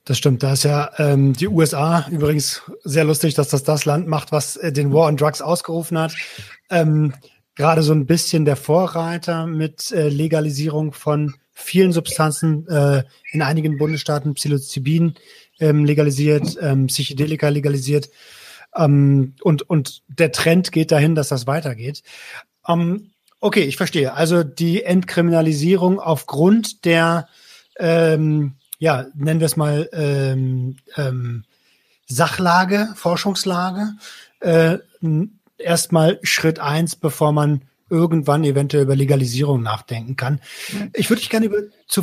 Das 0.05 0.17
stimmt. 0.19 0.43
Da 0.43 0.55
ist 0.55 0.65
ja 0.65 0.91
ähm, 0.99 1.35
die 1.35 1.49
USA 1.49 2.07
übrigens 2.11 2.63
sehr 2.85 3.05
lustig, 3.05 3.35
dass 3.35 3.49
das 3.49 3.65
das 3.65 3.85
Land 3.85 4.09
macht, 4.09 4.33
was 4.33 4.57
äh, 4.57 4.73
den 4.73 4.93
War 4.93 5.07
on 5.07 5.17
Drugs 5.17 5.43
ausgerufen 5.43 5.99
hat. 5.99 6.15
Ähm, 6.71 7.13
Gerade 7.61 7.83
so 7.83 7.93
ein 7.93 8.07
bisschen 8.07 8.47
der 8.47 8.57
Vorreiter 8.57 9.47
mit 9.47 9.93
äh, 9.93 10.09
Legalisierung 10.09 10.95
von 10.95 11.35
vielen 11.53 11.93
Substanzen 11.93 12.67
äh, 12.69 13.05
in 13.33 13.43
einigen 13.43 13.77
Bundesstaaten 13.77 14.33
Psilocybin 14.33 15.17
ähm, 15.59 15.85
legalisiert, 15.85 16.57
ähm, 16.63 16.87
Psychedelika 16.87 17.51
legalisiert. 17.51 18.09
Ähm, 18.75 19.35
und, 19.43 19.69
und 19.69 20.01
der 20.09 20.33
Trend 20.33 20.73
geht 20.73 20.91
dahin, 20.91 21.15
dass 21.15 21.29
das 21.29 21.47
weitergeht. 21.47 22.03
Ähm, 22.67 23.11
okay, 23.41 23.65
ich 23.65 23.77
verstehe. 23.77 24.15
Also 24.15 24.43
die 24.43 24.83
Entkriminalisierung 24.83 26.01
aufgrund 26.01 26.87
der, 26.87 27.29
ähm, 27.79 28.55
ja, 28.79 29.05
nennen 29.15 29.41
wir 29.41 29.47
es 29.47 29.59
mal 29.59 29.87
ähm, 29.93 30.77
ähm, 30.97 31.45
Sachlage, 32.07 32.89
Forschungslage, 32.95 33.97
äh, 34.41 34.79
erstmal 35.61 36.19
Schritt 36.23 36.59
eins, 36.59 36.97
bevor 36.97 37.33
man 37.33 37.63
irgendwann 37.89 38.45
eventuell 38.45 38.85
über 38.85 38.97
Legalisierung 38.97 39.63
nachdenken 39.63 40.17
kann. 40.17 40.41
Ich 40.95 41.11
würde 41.11 41.21
dich 41.21 41.31
gerne 41.31 41.47
über 41.47 41.59
zu, 41.89 42.03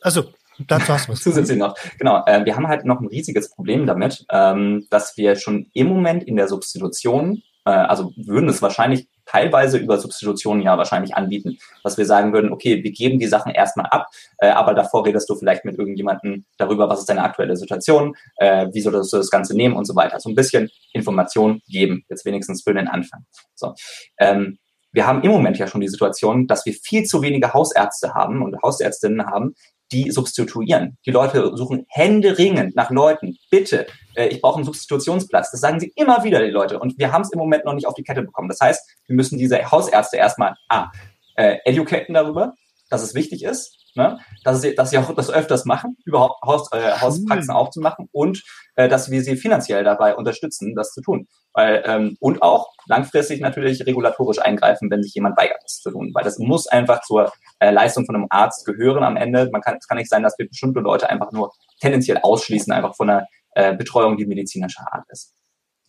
also 0.00 0.24
Dazu 0.58 0.92
hast 0.92 1.08
du 1.08 1.12
was. 1.12 1.20
Zusätzlich 1.20 1.58
noch. 1.58 1.74
Genau. 1.98 2.22
Äh, 2.26 2.44
wir 2.44 2.56
haben 2.56 2.68
halt 2.68 2.84
noch 2.84 3.00
ein 3.00 3.08
riesiges 3.08 3.50
Problem 3.50 3.86
damit, 3.86 4.24
ähm, 4.30 4.86
dass 4.90 5.16
wir 5.16 5.36
schon 5.36 5.66
im 5.74 5.88
Moment 5.88 6.22
in 6.22 6.36
der 6.36 6.48
Substitution, 6.48 7.42
äh, 7.64 7.70
also 7.70 8.12
würden 8.16 8.48
es 8.48 8.62
wahrscheinlich 8.62 9.08
teilweise 9.26 9.78
über 9.78 9.98
Substitutionen 9.98 10.62
ja 10.62 10.76
wahrscheinlich 10.76 11.14
anbieten, 11.14 11.58
dass 11.82 11.98
wir 11.98 12.06
sagen 12.06 12.32
würden, 12.32 12.52
okay, 12.52 12.82
wir 12.82 12.92
geben 12.92 13.18
die 13.18 13.26
Sachen 13.26 13.52
erstmal 13.52 13.86
ab, 13.86 14.08
äh, 14.38 14.48
aber 14.48 14.74
davor 14.74 15.06
redest 15.06 15.28
du 15.28 15.36
vielleicht 15.36 15.64
mit 15.64 15.78
irgendjemandem 15.78 16.44
darüber, 16.58 16.88
was 16.88 17.00
ist 17.00 17.08
deine 17.08 17.22
aktuelle 17.22 17.56
Situation, 17.56 18.16
äh, 18.36 18.68
wie 18.72 18.80
solltest 18.80 19.12
du 19.12 19.16
das 19.16 19.30
Ganze 19.30 19.56
nehmen 19.56 19.76
und 19.76 19.84
so 19.84 19.94
weiter. 19.96 20.20
So 20.20 20.28
ein 20.28 20.34
bisschen 20.34 20.70
Information 20.92 21.62
geben, 21.68 22.04
jetzt 22.08 22.24
wenigstens 22.24 22.62
für 22.62 22.74
den 22.74 22.88
Anfang. 22.88 23.24
So. 23.54 23.74
Ähm, 24.18 24.58
wir 24.92 25.06
haben 25.06 25.22
im 25.22 25.32
Moment 25.32 25.58
ja 25.58 25.66
schon 25.66 25.80
die 25.80 25.88
Situation, 25.88 26.46
dass 26.46 26.64
wir 26.66 26.72
viel 26.72 27.02
zu 27.02 27.20
wenige 27.20 27.52
Hausärzte 27.52 28.14
haben 28.14 28.42
und 28.42 28.62
Hausärztinnen 28.62 29.26
haben, 29.26 29.56
die 29.94 30.10
substituieren. 30.10 30.98
Die 31.06 31.12
Leute 31.12 31.52
suchen 31.54 31.86
händeringend 31.88 32.74
nach 32.74 32.90
Leuten. 32.90 33.38
Bitte, 33.50 33.86
äh, 34.14 34.26
ich 34.26 34.40
brauche 34.40 34.56
einen 34.56 34.64
Substitutionsplatz. 34.64 35.52
Das 35.52 35.60
sagen 35.60 35.80
sie 35.80 35.92
immer 35.96 36.24
wieder, 36.24 36.44
die 36.44 36.50
Leute. 36.50 36.78
Und 36.80 36.98
wir 36.98 37.12
haben 37.12 37.22
es 37.22 37.32
im 37.32 37.38
Moment 37.38 37.64
noch 37.64 37.74
nicht 37.74 37.86
auf 37.86 37.94
die 37.94 38.02
Kette 38.02 38.22
bekommen. 38.22 38.48
Das 38.48 38.60
heißt, 38.60 38.82
wir 39.06 39.16
müssen 39.16 39.38
diese 39.38 39.70
Hausärzte 39.70 40.16
erstmal 40.16 40.54
ah, 40.68 40.90
äh, 41.36 41.58
educaten 41.64 42.14
darüber, 42.14 42.54
dass 42.90 43.02
es 43.02 43.14
wichtig 43.14 43.44
ist, 43.44 43.83
ne? 43.94 44.18
dass, 44.42 44.60
sie, 44.60 44.74
dass 44.74 44.90
sie 44.90 44.98
auch 44.98 45.14
das 45.14 45.30
öfters 45.30 45.64
machen, 45.64 45.96
überhaupt 46.04 46.42
Haus, 46.42 46.70
äh, 46.72 46.92
Hauspraxen 47.00 47.50
aufzumachen 47.50 48.08
und 48.12 48.42
äh, 48.76 48.88
dass 48.88 49.10
wir 49.10 49.22
sie 49.22 49.36
finanziell 49.36 49.84
dabei 49.84 50.14
unterstützen, 50.16 50.74
das 50.74 50.92
zu 50.92 51.00
tun. 51.00 51.28
Weil, 51.52 51.82
ähm, 51.86 52.16
und 52.20 52.42
auch 52.42 52.68
langfristig 52.86 53.40
natürlich 53.40 53.86
regulatorisch 53.86 54.40
eingreifen, 54.40 54.90
wenn 54.90 55.02
sich 55.02 55.14
jemand 55.14 55.36
weigert, 55.36 55.62
das 55.62 55.80
zu 55.80 55.90
tun. 55.90 56.10
Weil 56.14 56.24
das 56.24 56.38
muss 56.38 56.66
einfach 56.66 57.00
zur 57.02 57.32
äh, 57.60 57.70
Leistung 57.70 58.06
von 58.06 58.16
einem 58.16 58.26
Arzt 58.30 58.66
gehören 58.66 59.04
am 59.04 59.16
Ende. 59.16 59.48
Man 59.52 59.62
kann, 59.62 59.76
es 59.78 59.86
kann 59.86 59.98
nicht 59.98 60.10
sein, 60.10 60.22
dass 60.22 60.38
wir 60.38 60.48
bestimmte 60.48 60.80
Leute 60.80 61.08
einfach 61.08 61.32
nur 61.32 61.52
tendenziell 61.80 62.18
ausschließen, 62.18 62.72
einfach 62.72 62.96
von 62.96 63.10
einer 63.10 63.26
äh, 63.52 63.74
Betreuung, 63.76 64.16
die 64.16 64.26
medizinischer 64.26 64.86
Art 64.92 65.04
ist. 65.08 65.32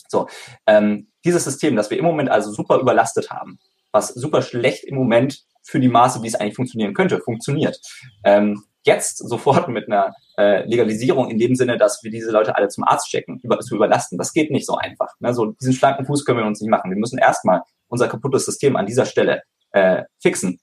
So, 0.08 0.28
ähm, 0.68 1.12
dieses 1.24 1.44
System, 1.44 1.76
das 1.76 1.90
wir 1.90 1.98
im 1.98 2.06
Moment 2.06 2.30
also 2.30 2.52
super 2.52 2.78
überlastet 2.78 3.32
haben, 3.32 3.60
was 3.92 4.10
super 4.10 4.42
schlecht 4.42 4.84
im 4.84 4.96
Moment 4.96 5.44
für 5.66 5.80
die 5.80 5.88
Maße, 5.88 6.22
wie 6.24 6.28
es 6.28 6.36
eigentlich 6.36 6.56
funktionieren 6.56 6.94
könnte, 6.94 7.20
funktioniert. 7.20 7.80
Ähm, 8.24 8.64
jetzt 8.86 9.18
sofort 9.18 9.68
mit 9.68 9.88
einer 9.88 10.14
äh, 10.38 10.68
Legalisierung 10.68 11.30
in 11.30 11.40
dem 11.40 11.56
Sinne, 11.56 11.78
dass 11.78 12.04
wir 12.04 12.12
diese 12.12 12.32
Leute 12.32 12.56
alle 12.56 12.68
zum 12.68 12.84
Arzt 12.84 13.10
checken, 13.10 13.40
über, 13.44 13.60
zu 13.60 13.76
überlasten, 13.76 14.18
das 14.18 14.34
geht 14.34 14.52
nicht 14.52 14.66
so 14.66 14.76
einfach. 14.76 15.10
Ne? 15.20 15.34
So 15.34 15.54
diesen 15.60 15.74
schlanken 15.74 16.06
Fuß 16.06 16.24
können 16.24 16.40
wir 16.40 16.46
uns 16.46 16.62
nicht 16.62 16.70
machen. 16.70 16.92
Wir 16.92 16.98
müssen 16.98 17.18
erstmal 17.18 17.62
unser 17.88 18.08
kaputtes 18.08 18.46
System 18.46 18.76
an 18.76 18.86
dieser 18.86 19.06
Stelle 19.06 19.42
äh, 19.72 20.04
fixen, 20.22 20.60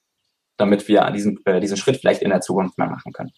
damit 0.57 0.87
wir 0.87 1.05
an 1.05 1.13
diesem, 1.13 1.39
äh, 1.45 1.59
diesen 1.59 1.77
Schritt 1.77 1.97
vielleicht 1.97 2.21
in 2.21 2.29
der 2.29 2.41
Zukunft 2.41 2.77
mehr 2.77 2.89
machen 2.89 3.11
können. 3.11 3.31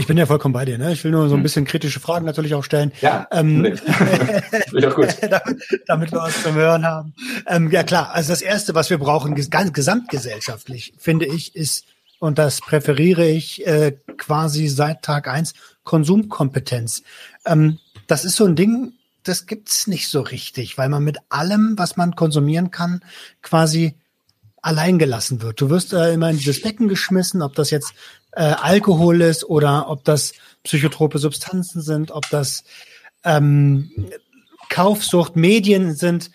Ich 0.00 0.06
bin 0.06 0.16
ja 0.16 0.24
vollkommen 0.24 0.54
bei 0.54 0.64
dir. 0.64 0.78
Ne? 0.78 0.92
Ich 0.94 1.04
will 1.04 1.10
nur 1.10 1.28
so 1.28 1.34
ein 1.34 1.40
hm. 1.40 1.42
bisschen 1.42 1.66
kritische 1.66 2.00
Fragen 2.00 2.24
natürlich 2.24 2.54
auch 2.54 2.64
stellen. 2.64 2.90
Ja, 3.02 3.28
ähm, 3.30 3.60
nee. 3.60 3.74
auch 4.86 4.94
gut. 4.94 5.14
damit, 5.30 5.82
damit, 5.86 6.10
wir 6.10 6.20
was 6.20 6.42
zum 6.42 6.54
Hören 6.54 6.86
haben. 6.86 7.12
Ähm, 7.46 7.70
ja 7.70 7.82
klar, 7.82 8.10
also 8.14 8.32
das 8.32 8.40
Erste, 8.40 8.74
was 8.74 8.88
wir 8.88 8.96
brauchen, 8.96 9.34
ganz 9.50 9.74
gesamtgesellschaftlich, 9.74 10.94
finde 10.96 11.26
ich, 11.26 11.54
ist, 11.54 11.84
und 12.18 12.38
das 12.38 12.62
präferiere 12.62 13.28
ich 13.28 13.66
äh, 13.66 13.92
quasi 14.16 14.68
seit 14.68 15.02
Tag 15.02 15.28
eins, 15.28 15.52
Konsumkompetenz. 15.84 17.02
Ähm, 17.44 17.78
das 18.06 18.24
ist 18.24 18.36
so 18.36 18.46
ein 18.46 18.56
Ding, 18.56 18.94
das 19.22 19.44
gibt's 19.44 19.86
nicht 19.86 20.08
so 20.08 20.22
richtig, 20.22 20.78
weil 20.78 20.88
man 20.88 21.04
mit 21.04 21.18
allem, 21.28 21.74
was 21.76 21.98
man 21.98 22.16
konsumieren 22.16 22.70
kann, 22.70 23.02
quasi 23.42 23.96
allein 24.62 24.98
gelassen 24.98 25.42
wird. 25.42 25.60
Du 25.60 25.68
wirst 25.68 25.92
äh, 25.92 26.14
immer 26.14 26.30
in 26.30 26.38
dieses 26.38 26.62
Becken 26.62 26.88
geschmissen, 26.88 27.42
ob 27.42 27.54
das 27.54 27.70
jetzt 27.70 27.92
äh, 28.32 28.42
Alkohol 28.42 29.20
ist 29.22 29.44
oder 29.44 29.88
ob 29.88 30.04
das 30.04 30.32
psychotrope 30.64 31.18
Substanzen 31.18 31.80
sind, 31.80 32.10
ob 32.10 32.28
das 32.30 32.64
ähm, 33.24 33.90
Kaufsucht, 34.68 35.36
Medien 35.36 35.94
sind. 35.94 36.30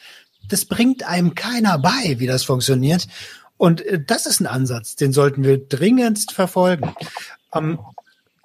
Das 0.50 0.66
bringt 0.66 1.08
einem 1.08 1.36
keiner 1.36 1.80
bei, 1.80 2.20
wie 2.20 2.28
das 2.28 2.44
funktioniert. 2.44 3.08
Und 3.58 3.82
äh, 3.86 4.04
das 4.06 4.26
ist 4.26 4.40
ein 4.40 4.48
Ansatz, 4.48 4.96
den 4.96 5.14
sollten 5.14 5.44
wir 5.44 5.58
dringendst 5.58 6.34
verfolgen. 6.34 6.94
Ähm, 7.54 7.80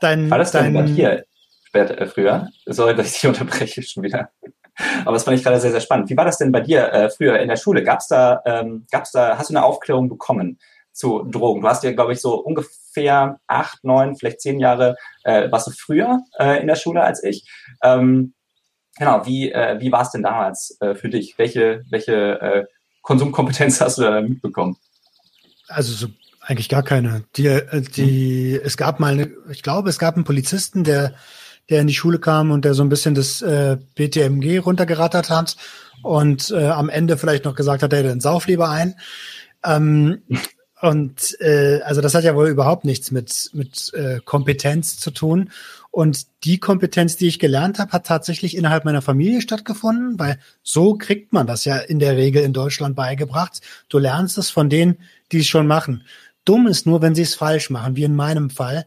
dein, 0.01 0.31
War 0.31 0.39
das 0.39 0.53
dein, 0.53 0.73
denn 0.73 0.87
bei 0.87 0.93
dir 0.93 1.25
später, 1.65 2.01
äh, 2.01 2.07
früher? 2.07 2.49
Sorry, 2.67 2.95
dass 2.95 3.09
ich 3.09 3.21
dich 3.21 3.27
unterbreche 3.27 3.83
schon 3.83 4.03
wieder. 4.03 4.31
Aber 5.05 5.13
das 5.13 5.25
fand 5.25 5.37
ich 5.37 5.45
gerade 5.45 5.61
sehr, 5.61 5.73
sehr 5.73 5.81
spannend. 5.81 6.09
Wie 6.09 6.17
war 6.17 6.25
das 6.25 6.39
denn 6.39 6.53
bei 6.53 6.61
dir 6.61 6.91
äh, 6.93 7.11
früher 7.11 7.39
in 7.39 7.49
der 7.49 7.57
Schule? 7.57 7.83
Gab's 7.83 8.09
da, 8.09 8.41
ähm, 8.47 8.87
gab's 8.91 9.13
da, 9.13 9.37
hast 9.37 9.51
du 9.51 9.55
eine 9.55 9.65
Aufklärung 9.65 10.09
bekommen 10.09 10.59
zu 10.93 11.23
Drogen? 11.25 11.61
Du 11.61 11.69
hast 11.69 11.85
ja, 11.85 11.93
glaube 11.93 12.13
ich, 12.13 12.21
so 12.21 12.37
ungefähr 12.37 12.71
acht, 13.47 13.85
neun, 13.85 14.17
vielleicht 14.17 14.41
zehn 14.41 14.61
Jahre, 14.61 14.97
äh, 15.25 15.51
warst 15.51 15.67
du 15.67 15.71
früher 15.71 16.21
äh, 16.39 16.61
in 16.61 16.67
der 16.67 16.77
Schule 16.77 17.03
als 17.03 17.23
ich. 17.23 17.49
Ähm, 17.83 18.35
genau, 18.97 19.27
wie, 19.27 19.53
äh, 19.53 19.81
wie 19.81 19.93
war 19.93 20.03
es 20.03 20.11
denn 20.11 20.23
damals 20.23 20.77
äh, 20.81 20.95
für 20.95 21.09
dich? 21.09 21.35
Welche, 21.39 21.83
welche 21.91 22.41
äh, 22.41 22.65
Konsumkompetenz 23.03 23.81
hast 23.81 23.99
du 23.99 24.03
da 24.03 24.21
mitbekommen? 24.21 24.77
Also 25.69 25.93
so 25.93 26.09
eigentlich 26.41 26.69
gar 26.69 26.83
keine. 26.83 27.25
Die, 27.37 27.47
äh, 27.47 27.83
die, 27.83 28.55
hm. 28.55 28.63
es 28.65 28.77
gab 28.77 29.01
mal, 29.01 29.13
eine, 29.13 29.31
ich 29.51 29.63
glaube, 29.63 29.89
es 29.89 29.99
gab 29.99 30.17
einen 30.17 30.25
Polizisten, 30.25 30.85
der 30.85 31.15
der 31.71 31.81
in 31.81 31.87
die 31.87 31.95
Schule 31.95 32.19
kam 32.19 32.51
und 32.51 32.65
der 32.65 32.75
so 32.75 32.83
ein 32.83 32.89
bisschen 32.89 33.15
das 33.15 33.41
äh, 33.43 33.79
BTMG 33.95 34.59
runtergerattert 34.59 35.31
hat 35.31 35.57
und 36.03 36.51
äh, 36.51 36.67
am 36.67 36.89
Ende 36.89 37.17
vielleicht 37.17 37.45
noch 37.45 37.55
gesagt 37.55 37.83
hat, 37.83 37.93
er 37.93 38.03
den 38.03 38.21
sauf 38.21 38.47
lieber 38.47 38.69
ein. 38.69 38.97
Ähm, 39.65 40.23
und 40.81 41.39
äh, 41.41 41.81
also 41.83 42.01
das 42.01 42.15
hat 42.15 42.25
ja 42.25 42.35
wohl 42.35 42.49
überhaupt 42.49 42.85
nichts 42.85 43.11
mit, 43.11 43.51
mit 43.53 43.93
äh, 43.95 44.21
Kompetenz 44.25 44.99
zu 44.99 45.11
tun. 45.11 45.51
Und 45.91 46.27
die 46.45 46.59
Kompetenz, 46.59 47.17
die 47.17 47.27
ich 47.27 47.39
gelernt 47.39 47.79
habe, 47.79 47.93
hat 47.93 48.07
tatsächlich 48.07 48.57
innerhalb 48.57 48.85
meiner 48.85 49.03
Familie 49.03 49.43
stattgefunden, 49.43 50.19
weil 50.19 50.39
so 50.63 50.95
kriegt 50.95 51.33
man 51.33 51.47
das 51.47 51.65
ja 51.65 51.77
in 51.77 51.99
der 51.99 52.17
Regel 52.17 52.43
in 52.43 52.53
Deutschland 52.53 52.97
beigebracht. 52.97 53.61
Du 53.89 53.99
lernst 53.99 54.39
es 54.39 54.51
von 54.51 54.71
denen, 54.71 54.99
die 55.33 55.41
es 55.41 55.49
schon 55.49 55.67
machen. 55.67 56.05
Dumm 56.45 56.67
ist 56.67 56.87
nur, 56.87 57.03
wenn 57.03 57.15
sie 57.15 57.23
es 57.23 57.35
falsch 57.35 57.71
machen, 57.71 57.97
wie 57.97 58.05
in 58.05 58.15
meinem 58.15 58.49
Fall. 58.49 58.87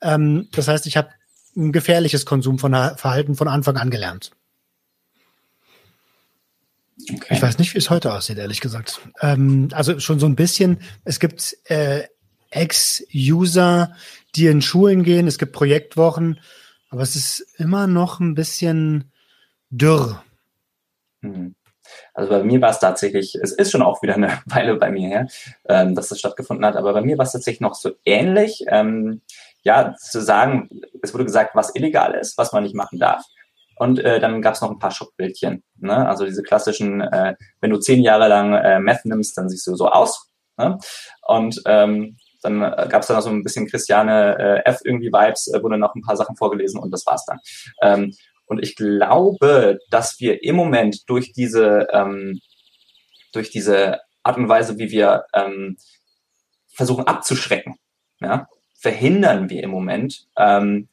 Ähm, 0.00 0.48
das 0.52 0.68
heißt, 0.68 0.86
ich 0.86 0.96
habe 0.96 1.10
ein 1.56 1.72
gefährliches 1.72 2.24
Konsumverhalten 2.24 3.34
von 3.34 3.48
Anfang 3.48 3.76
an 3.76 3.90
gelernt. 3.90 4.30
Okay. 7.12 7.34
Ich 7.34 7.42
weiß 7.42 7.58
nicht, 7.58 7.74
wie 7.74 7.78
es 7.78 7.90
heute 7.90 8.12
aussieht, 8.12 8.38
ehrlich 8.38 8.60
gesagt. 8.60 9.00
Ähm, 9.20 9.68
also 9.72 9.98
schon 9.98 10.20
so 10.20 10.26
ein 10.26 10.36
bisschen. 10.36 10.78
Es 11.04 11.18
gibt 11.18 11.56
äh, 11.64 12.04
Ex-User, 12.50 13.94
die 14.36 14.46
in 14.46 14.62
Schulen 14.62 15.02
gehen. 15.02 15.26
Es 15.26 15.38
gibt 15.38 15.52
Projektwochen, 15.52 16.40
aber 16.90 17.02
es 17.02 17.16
ist 17.16 17.40
immer 17.58 17.86
noch 17.86 18.20
ein 18.20 18.34
bisschen 18.34 19.10
dürr. 19.70 20.22
Hm. 21.22 21.54
Also 22.14 22.30
bei 22.30 22.42
mir 22.42 22.60
war 22.60 22.70
es 22.70 22.78
tatsächlich, 22.78 23.34
es 23.34 23.52
ist 23.52 23.70
schon 23.70 23.82
auch 23.82 24.02
wieder 24.02 24.14
eine 24.14 24.40
Weile 24.46 24.76
bei 24.76 24.90
mir 24.90 25.08
her, 25.08 25.28
ähm, 25.68 25.94
dass 25.94 26.08
das 26.08 26.18
stattgefunden 26.18 26.64
hat, 26.64 26.76
aber 26.76 26.92
bei 26.92 27.02
mir 27.02 27.18
war 27.18 27.26
es 27.26 27.32
tatsächlich 27.32 27.60
noch 27.60 27.74
so 27.74 27.92
ähnlich. 28.04 28.64
Ähm, 28.68 29.20
ja, 29.62 29.94
zu 29.96 30.20
sagen, 30.20 30.68
es 31.02 31.12
wurde 31.14 31.24
gesagt, 31.24 31.54
was 31.54 31.74
illegal 31.74 32.14
ist, 32.14 32.36
was 32.38 32.52
man 32.52 32.62
nicht 32.62 32.74
machen 32.74 32.98
darf. 32.98 33.24
Und 33.76 33.98
äh, 33.98 34.20
dann 34.20 34.40
gab 34.42 34.54
es 34.54 34.60
noch 34.60 34.70
ein 34.70 34.78
paar 34.78 34.90
Schockbildchen. 34.90 35.62
Ne? 35.76 36.08
Also 36.08 36.24
diese 36.24 36.42
klassischen, 36.42 37.00
äh, 37.00 37.34
wenn 37.60 37.70
du 37.70 37.78
zehn 37.78 38.02
Jahre 38.02 38.28
lang 38.28 38.54
äh, 38.54 38.78
Meth 38.80 39.04
nimmst, 39.04 39.36
dann 39.36 39.48
siehst 39.48 39.66
du 39.66 39.74
so 39.74 39.88
aus. 39.88 40.30
Ne? 40.56 40.78
Und 41.26 41.60
ähm, 41.66 42.16
dann 42.42 42.62
äh, 42.62 42.86
gab 42.88 43.02
es 43.02 43.08
da 43.08 43.14
noch 43.14 43.22
so 43.22 43.30
ein 43.30 43.42
bisschen 43.42 43.66
Christiane 43.66 44.38
äh, 44.38 44.70
F. 44.70 44.80
irgendwie 44.84 45.12
Vibes, 45.12 45.48
äh, 45.48 45.62
wurde 45.62 45.78
noch 45.78 45.94
ein 45.94 46.02
paar 46.02 46.16
Sachen 46.16 46.36
vorgelesen 46.36 46.78
und 46.78 46.90
das 46.90 47.06
war's 47.06 47.24
dann. 47.24 47.38
Ähm, 47.82 48.14
und 48.46 48.62
ich 48.62 48.76
glaube, 48.76 49.78
dass 49.90 50.20
wir 50.20 50.42
im 50.44 50.54
Moment 50.54 51.08
durch 51.08 51.32
diese, 51.32 51.88
ähm, 51.92 52.40
durch 53.32 53.50
diese 53.50 54.00
Art 54.22 54.36
und 54.36 54.48
Weise, 54.48 54.78
wie 54.78 54.90
wir 54.90 55.24
ähm, 55.32 55.76
versuchen 56.74 57.06
abzuschrecken, 57.06 57.76
ja, 58.20 58.46
verhindern 58.74 59.48
wir 59.48 59.62
im 59.62 59.70
Moment 59.70 60.26
ähm, 60.36 60.88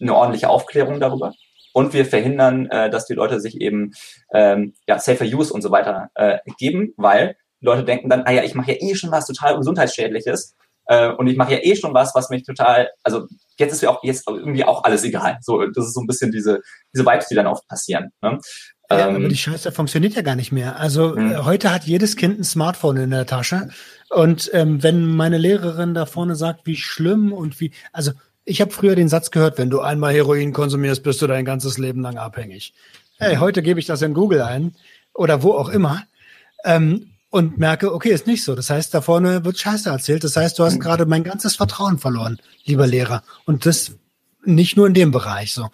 eine 0.00 0.14
ordentliche 0.14 0.48
Aufklärung 0.48 1.00
darüber. 1.00 1.32
Und 1.74 1.92
wir 1.92 2.06
verhindern, 2.06 2.66
äh, 2.66 2.88
dass 2.88 3.06
die 3.06 3.14
Leute 3.14 3.40
sich 3.40 3.60
eben 3.60 3.92
ähm, 4.32 4.74
ja, 4.86 5.00
Safer 5.00 5.24
Use 5.24 5.52
und 5.52 5.60
so 5.60 5.72
weiter 5.72 6.08
äh, 6.14 6.38
geben, 6.56 6.94
weil 6.96 7.36
Leute 7.60 7.84
denken 7.84 8.08
dann, 8.08 8.22
ah 8.22 8.30
ja, 8.30 8.44
ich 8.44 8.54
mache 8.54 8.72
ja 8.72 8.78
eh 8.80 8.94
schon 8.94 9.10
was 9.10 9.26
total 9.26 9.56
gesundheitsschädliches 9.56 10.54
äh, 10.86 11.08
und 11.08 11.26
ich 11.26 11.36
mache 11.36 11.54
ja 11.54 11.58
eh 11.62 11.74
schon 11.74 11.92
was, 11.92 12.14
was 12.14 12.30
mich 12.30 12.44
total, 12.44 12.90
also 13.02 13.26
jetzt 13.58 13.72
ist 13.72 13.82
ja 13.82 13.90
auch 13.90 14.04
jetzt 14.04 14.28
irgendwie 14.28 14.64
auch 14.64 14.84
alles 14.84 15.02
egal. 15.02 15.38
So, 15.40 15.66
das 15.66 15.86
ist 15.86 15.94
so 15.94 16.00
ein 16.00 16.06
bisschen 16.06 16.30
diese 16.30 16.60
diese 16.94 17.04
Vibes, 17.04 17.26
die 17.26 17.34
dann 17.34 17.48
oft 17.48 17.66
passieren. 17.66 18.12
Ne? 18.22 18.38
Ja, 18.90 19.08
aber 19.08 19.16
ähm, 19.16 19.28
die 19.28 19.36
Scheiße 19.36 19.72
funktioniert 19.72 20.14
ja 20.14 20.22
gar 20.22 20.36
nicht 20.36 20.52
mehr. 20.52 20.78
Also 20.78 21.16
mh. 21.16 21.38
Hm. 21.38 21.44
heute 21.44 21.72
hat 21.72 21.84
jedes 21.84 22.14
Kind 22.14 22.38
ein 22.38 22.44
Smartphone 22.44 22.98
in 22.98 23.10
der 23.10 23.26
Tasche. 23.26 23.70
Und 24.10 24.48
ähm, 24.52 24.80
wenn 24.82 25.06
meine 25.06 25.38
Lehrerin 25.38 25.94
da 25.94 26.06
vorne 26.06 26.36
sagt, 26.36 26.66
wie 26.66 26.76
schlimm 26.76 27.32
und 27.32 27.58
wie, 27.60 27.72
also 27.92 28.12
ich 28.44 28.60
habe 28.60 28.70
früher 28.70 28.94
den 28.94 29.08
Satz 29.08 29.30
gehört, 29.30 29.58
wenn 29.58 29.70
du 29.70 29.80
einmal 29.80 30.12
Heroin 30.12 30.52
konsumierst, 30.52 31.02
bist 31.02 31.22
du 31.22 31.26
dein 31.26 31.44
ganzes 31.44 31.78
Leben 31.78 32.02
lang 32.02 32.18
abhängig. 32.18 32.74
Hey, 33.18 33.36
heute 33.36 33.62
gebe 33.62 33.80
ich 33.80 33.86
das 33.86 34.02
in 34.02 34.14
Google 34.14 34.42
ein 34.42 34.74
oder 35.14 35.42
wo 35.42 35.52
auch 35.52 35.68
immer. 35.68 36.02
Ähm, 36.64 37.10
und 37.30 37.58
merke, 37.58 37.92
okay, 37.92 38.10
ist 38.10 38.28
nicht 38.28 38.44
so. 38.44 38.54
Das 38.54 38.70
heißt, 38.70 38.94
da 38.94 39.00
vorne 39.00 39.44
wird 39.44 39.58
Scheiße 39.58 39.90
erzählt. 39.90 40.22
Das 40.22 40.36
heißt, 40.36 40.58
du 40.58 40.64
hast 40.64 40.78
gerade 40.78 41.04
mein 41.04 41.24
ganzes 41.24 41.56
Vertrauen 41.56 41.98
verloren, 41.98 42.38
lieber 42.64 42.86
Lehrer. 42.86 43.24
Und 43.44 43.66
das 43.66 43.96
nicht 44.44 44.76
nur 44.76 44.86
in 44.86 44.94
dem 44.94 45.10
Bereich 45.10 45.52
so. 45.52 45.68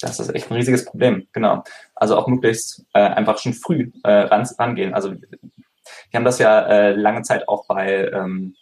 Das 0.00 0.18
ist 0.18 0.34
echt 0.34 0.50
ein 0.50 0.56
riesiges 0.56 0.84
Problem, 0.84 1.28
genau. 1.32 1.62
Also 1.94 2.16
auch 2.16 2.26
möglichst 2.26 2.84
äh, 2.92 3.00
einfach 3.00 3.38
schon 3.38 3.54
früh 3.54 3.92
äh, 4.02 4.10
ran, 4.10 4.48
rangehen. 4.58 4.94
Also 4.94 5.12
wir 5.12 6.18
haben 6.18 6.24
das 6.24 6.38
ja 6.38 6.60
äh, 6.66 6.94
lange 6.94 7.22
Zeit 7.22 7.48
auch 7.48 7.66
bei 7.66 8.10
ähm, 8.12 8.56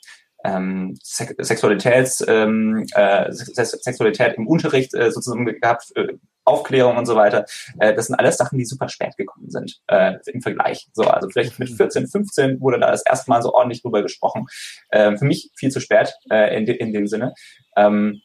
ähm, 0.45 0.97
Sexualitäts, 1.03 2.25
ähm, 2.27 2.87
äh, 2.95 3.33
Sexualität 3.33 4.35
im 4.37 4.47
Unterricht 4.47 4.95
äh, 4.95 5.11
sozusagen 5.11 5.47
gehabt, 5.47 5.93
äh, 5.97 6.09
Aufklärung 6.45 6.97
und 6.97 7.07
so 7.07 7.15
weiter. 7.15 7.45
Äh, 7.79 7.95
das 7.95 8.07
sind 8.07 8.17
alles 8.17 8.37
Sachen, 8.37 8.59
die 8.59 8.65
super 8.65 8.89
spät 8.89 9.17
gekommen 9.17 9.51
sind 9.51 9.81
äh, 9.87 10.15
im 10.27 10.43
Vergleich. 10.43 10.89
So, 10.93 11.05
also 11.05 11.29
vielleicht 11.29 11.59
mit 11.59 11.71
14, 11.71 12.09
15 12.09 12.61
wurde 12.61 12.81
da 12.81 12.91
das 12.91 13.05
erste 13.07 13.31
Mal 13.31 13.43
so 13.43 13.55
ordentlich 13.55 13.83
drüber 13.83 14.03
gesprochen. 14.03 14.47
Äh, 14.91 15.17
für 15.17 15.25
mich 15.25 15.51
viel 15.57 15.71
zu 15.71 15.81
spät 15.81 16.13
äh, 16.31 16.57
in, 16.57 16.67
de 16.67 16.77
in 16.77 16.93
dem 16.93 17.07
Sinne. 17.07 17.35
Ähm, 17.77 18.21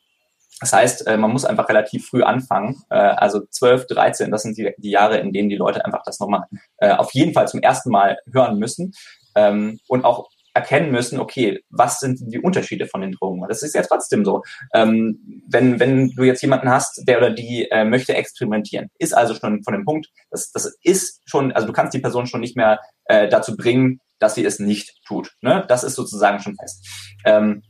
das 0.60 0.74
heißt, 0.74 1.08
äh, 1.08 1.18
man 1.18 1.32
muss 1.32 1.46
einfach 1.46 1.70
relativ 1.70 2.08
früh 2.08 2.24
anfangen. 2.24 2.82
Äh, 2.90 2.96
also 2.96 3.42
12, 3.46 3.86
13, 3.88 4.32
das 4.32 4.42
sind 4.42 4.58
die, 4.58 4.74
die 4.78 4.90
Jahre, 4.90 5.20
in 5.20 5.32
denen 5.32 5.50
die 5.50 5.56
Leute 5.56 5.86
einfach 5.86 6.02
das 6.04 6.20
nochmal 6.20 6.46
äh, 6.78 6.94
auf 6.94 7.14
jeden 7.14 7.34
Fall 7.34 7.48
zum 7.48 7.62
ersten 7.62 7.92
Mal 7.92 8.18
hören 8.32 8.58
müssen. 8.58 8.94
Ähm, 9.36 9.80
und 9.88 10.04
auch 10.04 10.30
erkennen 10.58 10.92
müssen, 10.92 11.20
okay, 11.20 11.64
was 11.70 12.00
sind 12.00 12.20
die 12.34 12.40
Unterschiede 12.40 12.88
von 12.88 13.02
den 13.02 13.12
Drogen? 13.12 13.46
Das 13.48 13.62
ist 13.62 13.76
ja 13.76 13.84
trotzdem 13.84 14.26
so. 14.26 14.42
Ähm, 14.74 15.44
wenn, 15.48 15.80
wenn 15.80 16.10
du 16.10 16.24
jetzt 16.24 16.42
jemanden 16.42 16.70
hast, 16.70 17.08
der 17.08 17.20
oder 17.20 17.30
die 17.30 17.68
äh, 17.70 17.86
möchte 17.86 18.16
experimentieren, 18.16 18.90
ist 18.98 19.14
also 19.14 19.36
schon 19.36 19.64
von 19.64 19.74
dem 19.76 19.86
Punkt, 19.86 20.08
das, 20.32 20.52
das 20.52 20.76
ist 20.82 21.22
schon, 21.26 21.52
also 21.52 21.68
du 21.68 21.74
kannst 21.74 21.94
die 21.94 22.00
Person 22.00 22.26
schon 22.26 22.42
nicht 22.42 22.58
mehr 22.58 22.80
äh, 23.06 23.30
dazu 23.30 23.56
bringen, 23.56 24.02
dass 24.18 24.34
sie 24.34 24.44
es 24.44 24.58
nicht 24.58 24.96
tut. 25.06 25.36
Ne? 25.42 25.64
Das 25.68 25.84
ist 25.84 25.94
sozusagen 25.94 26.40
schon 26.40 26.56
fest. 26.56 26.88
Ähm, 27.24 27.62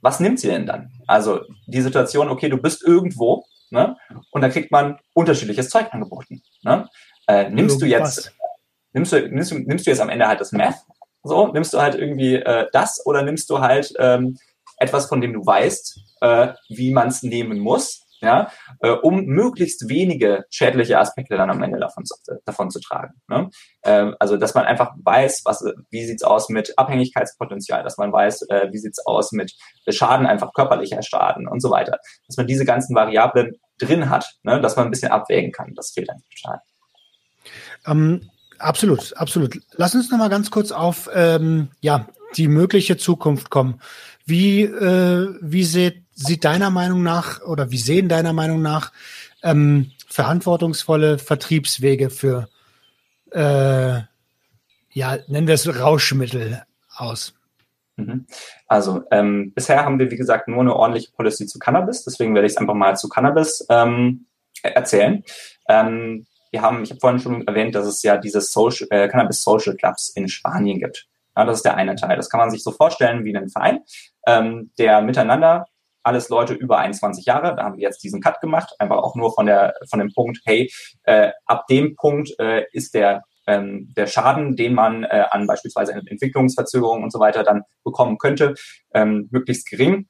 was 0.00 0.18
nimmt 0.18 0.40
sie 0.40 0.48
denn 0.48 0.64
dann? 0.64 0.92
Also 1.06 1.40
die 1.66 1.82
Situation, 1.82 2.30
okay, 2.30 2.48
du 2.48 2.56
bist 2.56 2.82
irgendwo 2.82 3.44
ne? 3.70 3.96
und 4.30 4.40
da 4.40 4.48
kriegt 4.48 4.70
man 4.70 4.98
unterschiedliches 5.12 5.68
Zeug 5.68 5.92
angeboten. 5.92 6.42
Ne? 6.62 6.88
Äh, 7.26 7.50
nimmst 7.50 7.82
du 7.82 7.86
jetzt, 7.86 8.32
nimmst 8.94 9.12
du, 9.12 9.28
nimmst 9.28 9.50
du, 9.50 9.58
nimmst 9.58 9.86
du 9.86 9.90
jetzt 9.90 10.00
am 10.00 10.08
Ende 10.08 10.26
halt 10.26 10.40
das 10.40 10.52
Meth 10.52 10.76
so, 11.26 11.48
nimmst 11.48 11.72
du 11.74 11.80
halt 11.80 11.94
irgendwie 11.94 12.36
äh, 12.36 12.66
das 12.72 13.04
oder 13.04 13.22
nimmst 13.22 13.50
du 13.50 13.60
halt 13.60 13.92
ähm, 13.98 14.36
etwas, 14.78 15.06
von 15.06 15.20
dem 15.20 15.32
du 15.32 15.44
weißt, 15.44 16.00
äh, 16.20 16.48
wie 16.68 16.92
man 16.92 17.08
es 17.08 17.22
nehmen 17.22 17.58
muss, 17.58 18.06
ja, 18.20 18.50
äh, 18.80 18.90
um 18.90 19.24
möglichst 19.24 19.88
wenige 19.88 20.44
schädliche 20.50 20.98
Aspekte 20.98 21.36
dann 21.36 21.50
am 21.50 21.62
Ende 21.62 21.78
davon 21.78 22.04
zu, 22.04 22.14
davon 22.44 22.70
zu 22.70 22.80
tragen. 22.80 23.14
Ne? 23.28 23.50
Äh, 23.82 24.12
also, 24.18 24.36
dass 24.36 24.54
man 24.54 24.64
einfach 24.64 24.92
weiß, 25.02 25.42
was, 25.44 25.64
wie 25.90 26.04
sieht's 26.04 26.22
aus 26.22 26.48
mit 26.48 26.78
Abhängigkeitspotenzial, 26.78 27.82
dass 27.82 27.98
man 27.98 28.12
weiß, 28.12 28.42
äh, 28.48 28.68
wie 28.72 28.78
sieht's 28.78 29.04
aus 29.06 29.32
mit 29.32 29.52
Schaden, 29.88 30.26
einfach 30.26 30.52
körperlicher 30.54 31.02
Schaden 31.02 31.46
und 31.46 31.60
so 31.60 31.70
weiter. 31.70 31.98
Dass 32.26 32.36
man 32.36 32.46
diese 32.46 32.64
ganzen 32.64 32.94
Variablen 32.96 33.56
drin 33.78 34.08
hat, 34.08 34.26
ne? 34.42 34.60
dass 34.60 34.76
man 34.76 34.86
ein 34.86 34.90
bisschen 34.90 35.12
abwägen 35.12 35.52
kann. 35.52 35.74
Das 35.74 35.90
fehlt 35.90 36.08
einfach 36.08 36.28
total. 36.42 36.60
Ähm, 37.86 38.30
Absolut, 38.58 39.16
absolut. 39.16 39.60
Lass 39.72 39.94
uns 39.94 40.10
noch 40.10 40.18
mal 40.18 40.28
ganz 40.28 40.50
kurz 40.50 40.72
auf 40.72 41.08
ähm, 41.14 41.68
ja 41.80 42.06
die 42.36 42.48
mögliche 42.48 42.96
Zukunft 42.96 43.50
kommen. 43.50 43.80
Wie 44.24 44.62
äh, 44.62 45.34
wie 45.40 45.64
sieht, 45.64 46.02
sieht 46.14 46.44
deiner 46.44 46.70
Meinung 46.70 47.02
nach 47.02 47.42
oder 47.42 47.70
wie 47.70 47.78
sehen 47.78 48.08
deiner 48.08 48.32
Meinung 48.32 48.62
nach 48.62 48.92
ähm, 49.42 49.92
verantwortungsvolle 50.08 51.18
Vertriebswege 51.18 52.10
für 52.10 52.48
äh, 53.32 54.00
ja 54.90 55.18
nennen 55.28 55.46
wir 55.46 55.54
es 55.54 55.80
Rauschmittel 55.80 56.62
aus? 56.94 57.34
Mhm. 57.96 58.26
Also 58.66 59.04
ähm, 59.10 59.52
bisher 59.54 59.84
haben 59.84 59.98
wir 59.98 60.10
wie 60.10 60.16
gesagt 60.16 60.48
nur 60.48 60.60
eine 60.60 60.74
ordentliche 60.74 61.12
Policy 61.12 61.46
zu 61.46 61.58
Cannabis, 61.58 62.04
deswegen 62.04 62.34
werde 62.34 62.46
ich 62.46 62.52
es 62.52 62.58
einfach 62.58 62.74
mal 62.74 62.96
zu 62.96 63.08
Cannabis 63.08 63.66
ähm, 63.70 64.26
erzählen. 64.62 65.22
Ähm, 65.68 66.26
wir 66.50 66.62
haben, 66.62 66.82
ich 66.82 66.90
habe 66.90 67.00
vorhin 67.00 67.20
schon 67.20 67.46
erwähnt, 67.46 67.74
dass 67.74 67.86
es 67.86 68.02
ja 68.02 68.16
diese 68.16 68.40
Social, 68.40 68.88
äh, 68.90 69.08
Cannabis 69.08 69.42
Social 69.42 69.76
Clubs 69.76 70.10
in 70.14 70.28
Spanien 70.28 70.78
gibt. 70.80 71.06
Ja, 71.36 71.44
das 71.44 71.58
ist 71.58 71.64
der 71.64 71.76
eine 71.76 71.94
Teil. 71.96 72.16
Das 72.16 72.30
kann 72.30 72.40
man 72.40 72.50
sich 72.50 72.62
so 72.62 72.70
vorstellen 72.70 73.24
wie 73.24 73.36
einen 73.36 73.50
Verein, 73.50 73.80
ähm, 74.26 74.70
der 74.78 75.02
miteinander 75.02 75.66
alles 76.06 76.28
Leute 76.28 76.54
über 76.54 76.78
21 76.78 77.26
Jahre, 77.26 77.56
da 77.56 77.64
haben 77.64 77.76
wir 77.76 77.82
jetzt 77.82 78.04
diesen 78.04 78.20
Cut 78.20 78.40
gemacht, 78.40 78.72
einfach 78.78 78.98
auch 78.98 79.16
nur 79.16 79.34
von 79.34 79.46
der 79.46 79.74
von 79.90 79.98
dem 79.98 80.12
Punkt, 80.12 80.38
hey, 80.44 80.70
äh, 81.02 81.32
ab 81.46 81.66
dem 81.66 81.96
Punkt 81.96 82.30
äh, 82.38 82.64
ist 82.70 82.94
der 82.94 83.24
ähm, 83.48 83.92
der 83.96 84.06
Schaden, 84.06 84.56
den 84.56 84.74
man 84.74 85.04
äh, 85.04 85.24
an 85.30 85.46
beispielsweise 85.46 85.92
Entwicklungsverzögerungen 85.92 87.02
und 87.04 87.12
so 87.12 87.18
weiter 87.18 87.42
dann 87.42 87.62
bekommen 87.84 88.18
könnte, 88.18 88.54
ähm, 88.94 89.28
möglichst 89.30 89.68
gering 89.68 90.08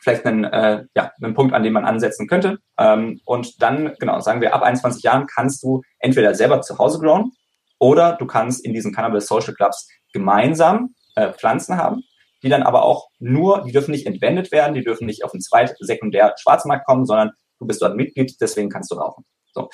vielleicht 0.00 0.24
einen, 0.26 0.44
äh, 0.44 0.84
ja, 0.94 1.12
einen 1.22 1.34
Punkt, 1.34 1.54
an 1.54 1.62
dem 1.62 1.74
man 1.74 1.84
ansetzen 1.84 2.26
könnte. 2.26 2.58
Ähm, 2.78 3.20
und 3.24 3.62
dann, 3.62 3.94
genau, 3.98 4.20
sagen 4.20 4.40
wir, 4.40 4.54
ab 4.54 4.62
21 4.62 5.02
Jahren 5.02 5.26
kannst 5.26 5.62
du 5.62 5.82
entweder 5.98 6.34
selber 6.34 6.62
zu 6.62 6.78
Hause 6.78 6.98
growen 6.98 7.32
oder 7.78 8.16
du 8.18 8.26
kannst 8.26 8.64
in 8.64 8.72
diesen 8.72 8.92
Cannabis 8.94 9.26
Social 9.26 9.54
Clubs 9.54 9.88
gemeinsam 10.12 10.94
äh, 11.16 11.32
Pflanzen 11.32 11.76
haben, 11.76 12.02
die 12.42 12.48
dann 12.48 12.62
aber 12.62 12.84
auch 12.84 13.08
nur, 13.18 13.62
die 13.62 13.72
dürfen 13.72 13.90
nicht 13.90 14.06
entwendet 14.06 14.52
werden, 14.52 14.74
die 14.74 14.84
dürfen 14.84 15.06
nicht 15.06 15.24
auf 15.24 15.32
den 15.32 15.40
Zweit-, 15.40 15.76
Sekundär-, 15.80 16.34
Schwarzmarkt 16.38 16.86
kommen, 16.86 17.04
sondern 17.04 17.32
du 17.58 17.66
bist 17.66 17.82
dort 17.82 17.96
Mitglied, 17.96 18.34
deswegen 18.40 18.70
kannst 18.70 18.90
du 18.90 18.96
rauchen. 18.96 19.24
So. 19.52 19.68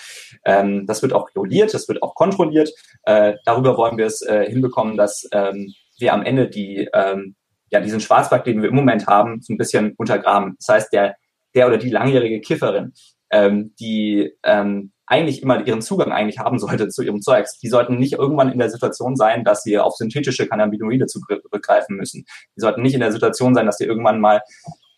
Ähm, 0.45 0.87
das 0.87 1.03
wird 1.03 1.13
auch 1.13 1.29
reguliert, 1.29 1.75
das 1.75 1.89
wird 1.89 2.03
auch 2.03 2.15
kontrolliert. 2.15 2.71
Äh, 3.03 3.35
darüber 3.45 3.77
wollen 3.77 3.99
wir 3.99 4.07
es 4.07 4.23
äh, 4.23 4.49
hinbekommen, 4.49 4.97
dass 4.97 5.29
ähm, 5.33 5.73
wir 5.99 6.13
am 6.13 6.23
Ende 6.23 6.49
die 6.49 6.89
ähm, 6.93 7.37
ja, 7.71 7.81
diesen 7.81 8.01
Schwarzmarkt, 8.01 8.47
den 8.47 8.63
wir 8.63 8.69
im 8.69 8.75
Moment 8.75 9.07
haben, 9.07 9.41
so 9.43 9.53
ein 9.53 9.59
bisschen 9.59 9.95
untergraben. 9.97 10.57
Das 10.59 10.75
heißt, 10.75 10.93
der, 10.93 11.17
der 11.55 11.67
oder 11.67 11.79
die 11.79 11.91
langjährige 11.91 12.41
Kifferin, 12.41 12.93
ähm, 13.31 13.75
die 13.81 14.33
ähm, 14.45 14.93
eigentlich 15.07 15.43
immer 15.43 15.67
ihren 15.67 15.83
Zugang 15.83 16.13
eigentlich 16.13 16.39
haben 16.39 16.59
sollte 16.59 16.89
zu 16.89 17.03
ihrem 17.03 17.23
Zeugs, 17.23 17.59
die 17.59 17.69
sollten 17.69 17.99
nicht 17.99 18.15
irgendwann 18.15 18.51
in 18.51 18.59
der 18.59 18.71
Situation 18.71 19.17
sein, 19.17 19.45
dass 19.45 19.63
sie 19.63 19.79
auf 19.79 19.95
synthetische 19.95 20.47
Cannabinoide 20.47 21.07
zurückgreifen 21.07 21.97
müssen. 21.97 22.25
Die 22.57 22.61
sollten 22.61 22.83
nicht 22.83 22.95
in 22.95 23.01
der 23.01 23.13
Situation 23.13 23.55
sein, 23.55 23.67
dass 23.67 23.79
sie 23.79 23.85
irgendwann 23.85 24.21
mal 24.21 24.43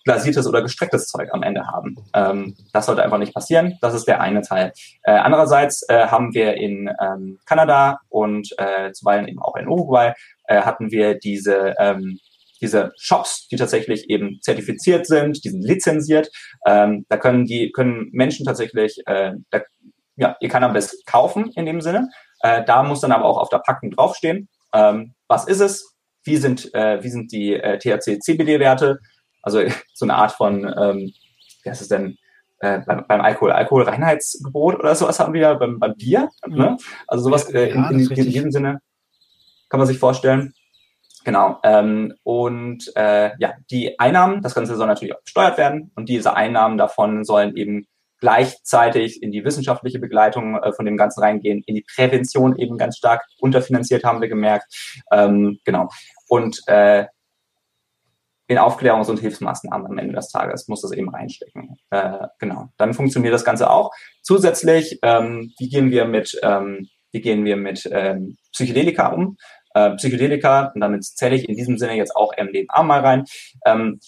glasiertes 0.05 0.47
oder 0.47 0.63
gestrecktes 0.63 1.07
Zeug 1.07 1.29
am 1.33 1.43
Ende 1.43 1.67
haben. 1.67 1.97
Ähm, 2.15 2.57
das 2.73 2.87
sollte 2.87 3.03
einfach 3.03 3.19
nicht 3.19 3.35
passieren. 3.35 3.77
Das 3.83 3.93
ist 3.93 4.07
der 4.07 4.23
eine 4.23 4.41
Teil. 4.41 4.73
Äh, 5.03 5.13
andererseits 5.13 5.87
äh, 5.89 6.07
haben 6.07 6.33
wir 6.33 6.55
in 6.55 6.91
ähm, 7.01 7.39
Kanada 7.45 8.01
und 8.09 8.49
äh, 8.57 8.93
zuweilen 8.93 9.29
eben 9.29 9.43
auch 9.43 9.57
in 9.57 9.69
Uruguay 9.69 10.15
äh, 10.45 10.63
hatten 10.63 10.91
wir 10.91 11.19
diese 11.19 11.75
ähm, 11.79 12.19
diese 12.61 12.93
Shops, 12.97 13.49
die 13.49 13.57
tatsächlich 13.57 14.11
eben 14.11 14.41
zertifiziert 14.43 15.07
sind, 15.07 15.45
die 15.45 15.51
sind 15.51 15.63
lizenziert. 15.63 16.31
Ähm, 16.67 17.07
da 17.09 17.17
können 17.17 17.45
die 17.45 17.73
können 17.73 18.09
Menschen 18.13 18.45
tatsächlich 18.45 19.01
äh, 19.07 19.33
da, 19.51 19.63
ja, 20.17 20.37
ihr 20.41 20.49
Cannabis 20.49 21.03
kaufen 21.07 21.53
in 21.55 21.67
dem 21.67 21.81
Sinne. 21.81 22.09
Äh, 22.41 22.65
da 22.65 22.83
muss 22.83 23.01
dann 23.01 23.13
aber 23.13 23.25
auch 23.25 23.39
auf 23.39 23.49
der 23.49 23.59
Packung 23.59 23.91
draufstehen, 23.91 24.49
ähm, 24.75 25.15
was 25.29 25.47
ist 25.47 25.61
es, 25.61 25.97
wie 26.25 26.37
sind 26.37 26.75
äh, 26.75 27.03
wie 27.03 27.09
sind 27.09 27.33
die 27.33 27.55
äh, 27.55 27.79
THC-CBD-Werte, 27.79 28.99
also 29.43 29.63
so 29.95 30.05
eine 30.05 30.17
Art 30.17 30.33
von 30.33 30.65
ähm, 30.65 31.13
wie 31.63 31.71
heißt 31.71 31.83
es 31.83 31.89
denn 31.89 32.17
äh, 32.61 32.81
beim, 32.81 33.07
beim 33.07 33.21
Alkohol, 33.21 33.53
Alkoholreinheitsgebot 33.53 34.77
oder 34.81 34.95
sowas 34.95 35.21
haben 35.21 35.33
wir 35.33 35.41
ja 35.43 35.55
beim, 35.55 35.79
beim 35.79 35.95
Bier. 35.95 36.29
Ne? 36.47 36.77
Also 37.07 37.25
sowas 37.25 37.49
äh, 37.51 37.69
in, 37.69 37.85
in, 37.85 38.11
in 38.11 38.27
diesem 38.27 38.51
Sinne 38.51 38.81
kann 39.69 39.79
man 39.79 39.87
sich 39.87 39.99
vorstellen. 39.99 40.55
Genau. 41.29 41.59
Ähm, 41.63 42.15
und 42.23 42.91
äh, 42.97 43.33
ja, 43.39 43.53
die 43.71 44.01
Einnahmen, 44.01 44.41
das 44.41 44.55
Ganze 44.55 44.77
soll 44.77 44.87
natürlich 44.87 45.15
auch 45.15 45.23
gesteuert 45.23 45.59
werden 45.59 45.93
und 45.95 46.09
diese 46.09 46.35
Einnahmen 46.35 46.79
davon 46.79 47.23
sollen 47.23 47.55
eben 47.55 47.87
gleichzeitig 48.19 49.23
in 49.23 49.31
die 49.31 49.45
wissenschaftliche 49.45 49.99
Begleitung 49.99 50.57
äh, 50.57 50.73
von 50.73 50.87
dem 50.87 50.97
Ganzen 50.97 51.21
reingehen, 51.21 51.63
in 51.67 51.75
die 51.75 51.85
Prävention 51.95 52.57
eben 52.57 52.79
ganz 52.79 52.97
stark 52.97 53.27
unterfinanziert, 53.41 54.05
haben 54.05 54.23
wir 54.23 54.29
gemerkt. 54.29 54.75
Ähm, 55.13 55.59
genau. 55.67 55.91
Und 56.29 56.63
äh, 56.67 57.05
in 58.47 58.57
Aufklärungs- 58.57 59.11
und 59.11 59.21
Hilfsmaßnahmen 59.21 59.87
am 59.87 59.99
Ende 59.99 60.15
des 60.15 60.31
Tages 60.31 60.67
muss 60.67 60.81
das 60.81 60.93
eben 60.93 61.11
reinstecken. 61.11 61.77
Äh, 61.91 62.27
genau. 62.39 62.71
Dann 62.79 62.95
funktioniert 62.95 63.35
das 63.35 63.45
Ganze 63.45 63.69
auch. 63.69 63.91
Zusätzlich, 64.23 64.99
ähm, 65.03 65.53
wie 65.59 65.69
gehen 65.69 65.91
wir 65.91 66.07
mit, 66.07 66.41
ähm, 66.43 66.89
wie 67.13 67.21
gehen 67.21 67.45
wir 67.45 67.57
mit 67.57 67.87
ähm, 67.93 68.39
Psychedelika 68.53 69.09
um? 69.09 69.37
Äh, 69.75 69.91
Psychedelika, 69.97 70.73
und 70.75 70.81
damit 70.81 71.05
zähle 71.05 71.37
ich 71.37 71.49
in 71.49 71.57
diesem 71.57 71.79
Sinne 71.79 71.97
jetzt 71.97 72.15
auch 72.17 72.33
MDMA 72.37 72.83
mal 72.83 73.01
rein, 73.01 73.25
ähm, 73.65 74.01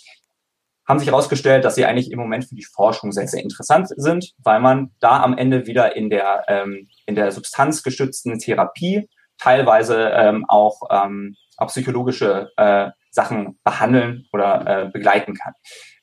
haben 0.86 0.98
sich 0.98 1.08
herausgestellt, 1.08 1.64
dass 1.64 1.76
sie 1.76 1.84
eigentlich 1.84 2.11
im 2.11 2.18
Moment 2.18 2.46
für 2.46 2.56
die 2.56 2.64
Forschung 2.64 3.12
sehr, 3.12 3.28
sehr 3.28 3.42
interessant 3.42 3.88
sind, 3.96 4.32
weil 4.38 4.61
man 4.61 4.90
da 4.98 5.22
am 5.22 5.38
Ende 5.38 5.66
wieder 5.66 5.94
in 5.94 6.11
der, 6.11 6.44
ähm, 6.48 6.88
in 7.06 7.14
der 7.14 7.30
substanzgestützten 7.30 8.38
Therapie 8.40 9.08
teilweise 9.38 10.11
ähm, 10.11 10.44
auch, 10.48 10.80
ähm, 10.90 11.36
auch 11.56 11.68
psychologische 11.68 12.50
äh, 12.56 12.90
Sachen 13.11 13.58
behandeln 13.64 14.26
oder 14.32 14.66
äh, 14.66 14.88
begleiten 14.90 15.34
kann. 15.34 15.54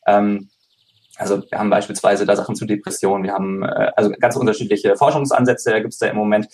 Ähm, 0.08 0.50
also 1.18 1.42
wir 1.50 1.60
haben 1.60 1.70
beispielsweise 1.70 2.26
da 2.26 2.36
Sachen 2.36 2.56
zu 2.56 2.66
Depressionen, 2.66 3.24
wir 3.24 3.34
haben 3.34 3.64
äh, 3.64 3.92
also 3.96 4.12
ganz 4.20 4.36
unterschiedliche 4.36 4.96
Forschungsansätze 4.96 5.74
gibt 5.82 5.94
es 5.94 6.00
da 6.00 6.08
im 6.08 6.16
Moment 6.16 6.48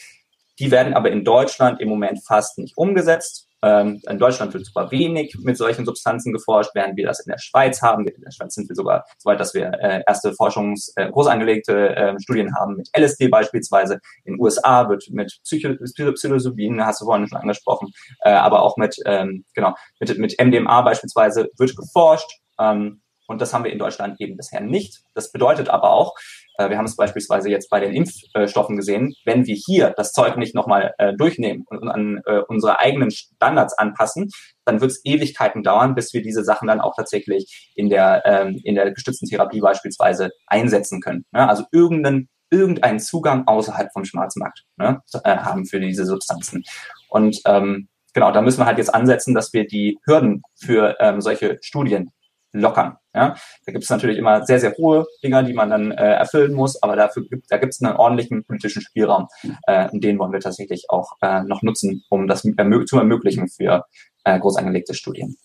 Die 0.59 0.71
werden 0.71 0.93
aber 0.93 1.11
in 1.11 1.23
Deutschland 1.23 1.81
im 1.81 1.89
Moment 1.89 2.19
fast 2.25 2.57
nicht 2.57 2.77
umgesetzt. 2.77 3.47
Ähm, 3.63 4.01
in 4.09 4.19
Deutschland 4.19 4.53
wird 4.53 4.65
super 4.65 4.91
wenig 4.91 5.37
mit 5.41 5.57
solchen 5.57 5.85
Substanzen 5.85 6.33
geforscht, 6.33 6.71
während 6.73 6.97
wir 6.97 7.07
das 7.07 7.21
in 7.21 7.31
der 7.31 7.39
Schweiz 7.39 7.81
haben. 7.81 8.05
In 8.05 8.21
der 8.21 8.31
Schweiz 8.31 8.55
sind 8.55 8.67
wir 8.67 8.75
sogar 8.75 9.05
so 9.17 9.29
weit, 9.29 9.39
dass 9.39 9.53
wir 9.53 9.71
äh, 9.81 10.03
erste 10.05 10.31
Forschungs-, 10.33 10.91
äh, 10.97 11.09
groß 11.09 11.27
angelegte 11.27 11.95
äh, 11.95 12.19
Studien 12.19 12.53
haben 12.55 12.75
mit 12.75 12.89
LSD 12.95 13.29
beispielsweise. 13.29 13.99
In 14.25 14.33
den 14.33 14.41
USA 14.41 14.89
wird 14.89 15.05
mit 15.11 15.39
Psycho 15.43 15.75
Psilocybin, 15.75 16.85
hast 16.85 16.99
du 16.99 17.05
vorhin 17.05 17.27
schon 17.27 17.37
angesprochen, 17.37 17.89
äh, 18.21 18.31
aber 18.31 18.63
auch 18.63 18.75
mit, 18.75 18.97
ähm, 19.05 19.45
genau, 19.53 19.73
mit, 20.01 20.17
mit 20.17 20.35
MDMA 20.37 20.81
beispielsweise 20.81 21.49
wird 21.57 21.77
geforscht. 21.77 22.41
Ähm, 22.59 23.01
und 23.27 23.41
das 23.41 23.53
haben 23.53 23.63
wir 23.63 23.71
in 23.71 23.79
Deutschland 23.79 24.19
eben 24.19 24.37
bisher 24.37 24.61
nicht. 24.61 25.01
Das 25.13 25.31
bedeutet 25.31 25.69
aber 25.69 25.91
auch, 25.91 26.15
äh, 26.57 26.69
wir 26.69 26.77
haben 26.77 26.85
es 26.85 26.95
beispielsweise 26.95 27.49
jetzt 27.49 27.69
bei 27.69 27.79
den 27.79 27.93
Impfstoffen 27.93 28.75
gesehen, 28.75 29.15
wenn 29.25 29.45
wir 29.45 29.55
hier 29.55 29.93
das 29.95 30.11
Zeug 30.11 30.37
nicht 30.37 30.55
nochmal 30.55 30.93
äh, 30.97 31.13
durchnehmen 31.15 31.65
und 31.69 31.87
an 31.87 32.21
äh, 32.25 32.39
unsere 32.47 32.79
eigenen 32.79 33.11
Standards 33.11 33.77
anpassen, 33.77 34.29
dann 34.65 34.81
wird 34.81 34.91
es 34.91 35.05
Ewigkeiten 35.05 35.63
dauern, 35.63 35.95
bis 35.95 36.13
wir 36.13 36.21
diese 36.21 36.43
Sachen 36.43 36.67
dann 36.67 36.81
auch 36.81 36.95
tatsächlich 36.95 37.71
in 37.75 37.89
der, 37.89 38.23
ähm, 38.25 38.59
in 38.63 38.75
der 38.75 38.91
gestützten 38.91 39.27
Therapie 39.27 39.61
beispielsweise 39.61 40.31
einsetzen 40.47 41.01
können. 41.01 41.25
Ne? 41.31 41.47
Also 41.47 41.63
irgendeinen 41.71 42.29
irgendeinen 42.51 42.99
Zugang 42.99 43.47
außerhalb 43.47 43.91
vom 43.91 44.05
Schwarzmarkt 44.05 44.63
ne, 44.77 45.01
haben 45.25 45.65
für 45.65 45.79
diese 45.79 46.05
Substanzen. 46.05 46.63
Und 47.09 47.41
ähm, 47.45 47.87
genau, 48.13 48.31
da 48.31 48.43
müssen 48.43 48.59
wir 48.59 48.67
halt 48.67 48.77
jetzt 48.77 48.93
ansetzen, 48.93 49.33
dass 49.33 49.53
wir 49.53 49.65
die 49.65 49.97
Hürden 50.05 50.43
für 50.55 50.95
ähm, 50.99 51.19
solche 51.19 51.57
Studien 51.61 52.11
lockern. 52.53 52.97
Ja? 53.13 53.35
Da 53.65 53.71
gibt 53.71 53.83
es 53.83 53.89
natürlich 53.89 54.17
immer 54.17 54.45
sehr, 54.45 54.59
sehr 54.59 54.73
hohe 54.77 55.05
Dinger, 55.23 55.43
die 55.43 55.53
man 55.53 55.69
dann 55.69 55.91
äh, 55.91 56.13
erfüllen 56.13 56.53
muss, 56.53 56.81
aber 56.81 56.95
dafür 56.95 57.27
gibt, 57.27 57.51
da 57.51 57.57
gibt 57.57 57.73
es 57.73 57.81
einen 57.81 57.97
ordentlichen 57.97 58.45
politischen 58.45 58.81
Spielraum, 58.81 59.27
äh, 59.67 59.89
und 59.89 60.03
den 60.03 60.17
wollen 60.19 60.31
wir 60.31 60.39
tatsächlich 60.39 60.85
auch 60.89 61.13
äh, 61.21 61.41
noch 61.43 61.61
nutzen, 61.63 62.03
um 62.09 62.27
das 62.27 62.43
zu 62.43 62.97
ermöglichen 62.97 63.49
für 63.49 63.85
äh, 64.23 64.39
groß 64.39 64.57
angelegte 64.57 64.93
Studien. 64.93 65.35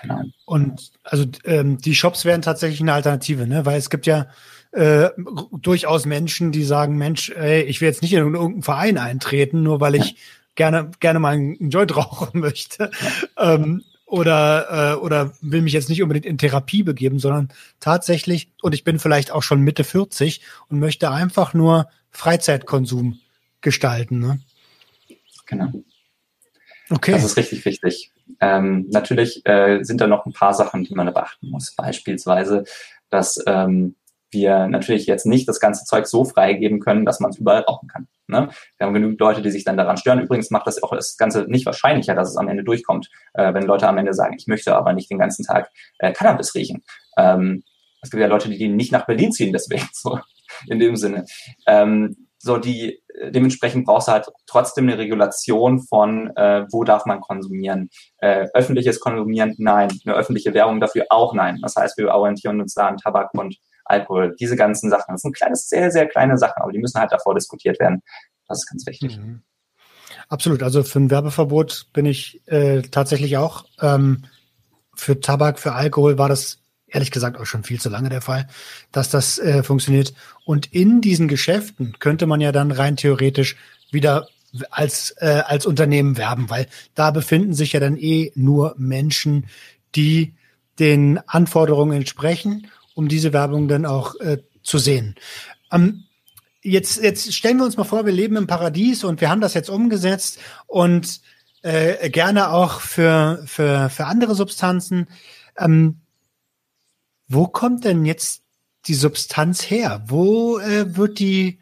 Genau. 0.00 0.22
Und 0.44 0.92
also 1.02 1.24
ähm, 1.44 1.78
die 1.78 1.94
Shops 1.94 2.24
wären 2.24 2.42
tatsächlich 2.42 2.80
eine 2.80 2.92
Alternative, 2.92 3.46
ne? 3.46 3.64
Weil 3.64 3.78
es 3.78 3.90
gibt 3.90 4.06
ja 4.06 4.26
äh, 4.72 5.10
durchaus 5.52 6.04
Menschen, 6.04 6.52
die 6.52 6.64
sagen, 6.64 6.96
Mensch, 6.96 7.30
ey, 7.30 7.62
ich 7.62 7.80
will 7.80 7.88
jetzt 7.88 8.02
nicht 8.02 8.12
in 8.12 8.18
irgendeinen 8.18 8.62
Verein 8.62 8.98
eintreten, 8.98 9.62
nur 9.62 9.80
weil 9.80 9.94
ich 9.94 10.10
ja. 10.10 10.16
gerne 10.56 10.90
gerne 11.00 11.20
mal 11.20 11.34
einen 11.34 11.70
Joint 11.70 11.96
rauchen 11.96 12.40
möchte. 12.40 12.90
Ja. 13.38 13.54
Ähm, 13.54 13.84
oder, 14.14 14.92
äh, 14.92 14.94
oder 14.94 15.32
will 15.40 15.60
mich 15.60 15.72
jetzt 15.72 15.88
nicht 15.88 16.00
unbedingt 16.00 16.24
in 16.24 16.38
Therapie 16.38 16.84
begeben, 16.84 17.18
sondern 17.18 17.48
tatsächlich, 17.80 18.48
und 18.62 18.72
ich 18.72 18.84
bin 18.84 19.00
vielleicht 19.00 19.32
auch 19.32 19.42
schon 19.42 19.60
Mitte 19.60 19.82
40 19.82 20.40
und 20.68 20.78
möchte 20.78 21.10
einfach 21.10 21.52
nur 21.52 21.88
Freizeitkonsum 22.12 23.18
gestalten. 23.60 24.20
Ne? 24.20 24.38
Genau. 25.46 25.72
Okay. 26.90 27.10
Das 27.10 27.24
ist 27.24 27.36
richtig 27.36 27.64
wichtig. 27.64 28.12
Ähm, 28.38 28.86
natürlich 28.90 29.44
äh, 29.46 29.82
sind 29.82 30.00
da 30.00 30.06
noch 30.06 30.26
ein 30.26 30.32
paar 30.32 30.54
Sachen, 30.54 30.84
die 30.84 30.94
man 30.94 31.12
beachten 31.12 31.50
muss. 31.50 31.74
Beispielsweise, 31.74 32.62
dass 33.10 33.42
ähm, 33.48 33.96
wir 34.34 34.68
natürlich 34.68 35.06
jetzt 35.06 35.24
nicht 35.24 35.48
das 35.48 35.60
ganze 35.60 35.84
Zeug 35.86 36.06
so 36.06 36.24
freigeben 36.24 36.80
können, 36.80 37.06
dass 37.06 37.20
man 37.20 37.30
es 37.30 37.38
überall 37.38 37.62
rauchen 37.62 37.88
kann. 37.88 38.06
Ne? 38.26 38.50
Wir 38.76 38.86
haben 38.86 38.92
genügend 38.92 39.18
Leute, 39.20 39.40
die 39.40 39.50
sich 39.50 39.64
dann 39.64 39.78
daran 39.78 39.96
stören. 39.96 40.20
Übrigens 40.20 40.50
macht 40.50 40.66
das 40.66 40.82
auch 40.82 40.94
das 40.94 41.16
Ganze 41.16 41.46
nicht 41.48 41.64
wahrscheinlicher, 41.64 42.14
dass 42.14 42.28
es 42.28 42.36
am 42.36 42.48
Ende 42.48 42.64
durchkommt, 42.64 43.08
äh, 43.32 43.54
wenn 43.54 43.64
Leute 43.64 43.88
am 43.88 43.96
Ende 43.96 44.12
sagen, 44.12 44.34
ich 44.36 44.46
möchte 44.46 44.76
aber 44.76 44.92
nicht 44.92 45.10
den 45.10 45.18
ganzen 45.18 45.44
Tag 45.44 45.70
äh, 45.98 46.12
Cannabis 46.12 46.54
riechen. 46.54 46.84
Ähm, 47.16 47.62
es 48.02 48.10
gibt 48.10 48.20
ja 48.20 48.26
Leute, 48.26 48.50
die 48.50 48.68
nicht 48.68 48.92
nach 48.92 49.06
Berlin 49.06 49.32
ziehen, 49.32 49.52
deswegen 49.52 49.88
so 49.92 50.18
in 50.68 50.78
dem 50.78 50.96
Sinne. 50.96 51.24
Ähm, 51.66 52.16
so 52.38 52.58
die 52.58 53.02
dementsprechend 53.22 53.86
brauchst 53.86 54.08
du 54.08 54.12
halt 54.12 54.26
trotzdem 54.46 54.88
eine 54.88 54.98
Regulation 54.98 55.80
von, 55.80 56.30
äh, 56.36 56.66
wo 56.70 56.84
darf 56.84 57.06
man 57.06 57.20
konsumieren. 57.20 57.90
Äh, 58.18 58.46
öffentliches 58.54 59.00
Konsumieren, 59.00 59.54
nein. 59.58 59.88
Eine 60.04 60.14
öffentliche 60.14 60.54
Werbung 60.54 60.80
dafür 60.80 61.06
auch 61.10 61.34
nein. 61.34 61.58
Das 61.62 61.76
heißt, 61.76 61.96
wir 61.96 62.08
orientieren 62.08 62.60
uns 62.60 62.74
da 62.74 62.88
an 62.88 62.96
Tabak 62.96 63.32
und 63.34 63.56
Alkohol, 63.84 64.34
diese 64.38 64.56
ganzen 64.56 64.90
Sachen. 64.90 65.12
Das 65.14 65.22
sind 65.22 65.36
kleine, 65.36 65.56
sehr, 65.56 65.90
sehr 65.90 66.06
kleine 66.06 66.38
Sachen, 66.38 66.62
aber 66.62 66.72
die 66.72 66.78
müssen 66.78 67.00
halt 67.00 67.12
davor 67.12 67.34
diskutiert 67.34 67.78
werden. 67.80 68.02
Das 68.48 68.58
ist 68.58 68.68
ganz 68.68 68.86
wichtig. 68.86 69.18
Mhm. 69.18 69.42
Absolut. 70.28 70.62
Also 70.62 70.82
für 70.82 71.00
ein 71.00 71.10
Werbeverbot 71.10 71.88
bin 71.92 72.06
ich 72.06 72.40
äh, 72.46 72.82
tatsächlich 72.82 73.36
auch. 73.36 73.64
Ähm, 73.80 74.24
für 74.94 75.20
Tabak, 75.20 75.58
für 75.58 75.72
Alkohol 75.72 76.18
war 76.18 76.28
das 76.28 76.58
ehrlich 76.86 77.10
gesagt 77.10 77.38
auch 77.38 77.46
schon 77.46 77.64
viel 77.64 77.80
zu 77.80 77.88
lange 77.88 78.08
der 78.08 78.22
Fall, 78.22 78.46
dass 78.92 79.10
das 79.10 79.38
äh, 79.38 79.62
funktioniert. 79.62 80.14
Und 80.44 80.72
in 80.72 81.00
diesen 81.00 81.28
Geschäften 81.28 81.98
könnte 81.98 82.26
man 82.26 82.40
ja 82.40 82.52
dann 82.52 82.70
rein 82.70 82.96
theoretisch 82.96 83.56
wieder 83.90 84.28
als, 84.70 85.10
äh, 85.18 85.42
als 85.46 85.66
Unternehmen 85.66 86.16
werben, 86.16 86.48
weil 86.48 86.68
da 86.94 87.10
befinden 87.10 87.54
sich 87.54 87.72
ja 87.72 87.80
dann 87.80 87.96
eh 87.96 88.32
nur 88.36 88.74
Menschen, 88.78 89.46
die 89.96 90.34
den 90.78 91.20
Anforderungen 91.26 91.96
entsprechen 91.96 92.68
um 92.94 93.08
diese 93.08 93.32
Werbung 93.32 93.68
dann 93.68 93.86
auch 93.86 94.14
äh, 94.20 94.38
zu 94.62 94.78
sehen. 94.78 95.14
Ähm, 95.70 96.04
jetzt, 96.62 97.02
jetzt 97.02 97.34
stellen 97.34 97.58
wir 97.58 97.64
uns 97.64 97.76
mal 97.76 97.84
vor, 97.84 98.06
wir 98.06 98.12
leben 98.12 98.36
im 98.36 98.46
Paradies 98.46 99.04
und 99.04 99.20
wir 99.20 99.30
haben 99.30 99.40
das 99.40 99.54
jetzt 99.54 99.70
umgesetzt 99.70 100.38
und 100.66 101.20
äh, 101.62 102.10
gerne 102.10 102.50
auch 102.50 102.80
für, 102.80 103.42
für, 103.46 103.90
für 103.90 104.06
andere 104.06 104.34
Substanzen. 104.34 105.08
Ähm, 105.58 106.00
wo 107.28 107.46
kommt 107.46 107.84
denn 107.84 108.04
jetzt 108.04 108.42
die 108.86 108.94
Substanz 108.94 109.70
her? 109.70 110.02
Wo 110.06 110.58
äh, 110.58 110.96
wird 110.96 111.18
die 111.18 111.58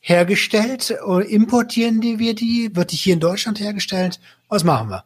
hergestellt? 0.00 0.90
Importieren 0.90 2.00
die 2.00 2.18
wir 2.18 2.34
die? 2.34 2.70
Wird 2.74 2.92
die 2.92 2.96
hier 2.96 3.14
in 3.14 3.20
Deutschland 3.20 3.60
hergestellt? 3.60 4.20
Was 4.48 4.62
machen 4.62 4.90
wir? 4.90 5.04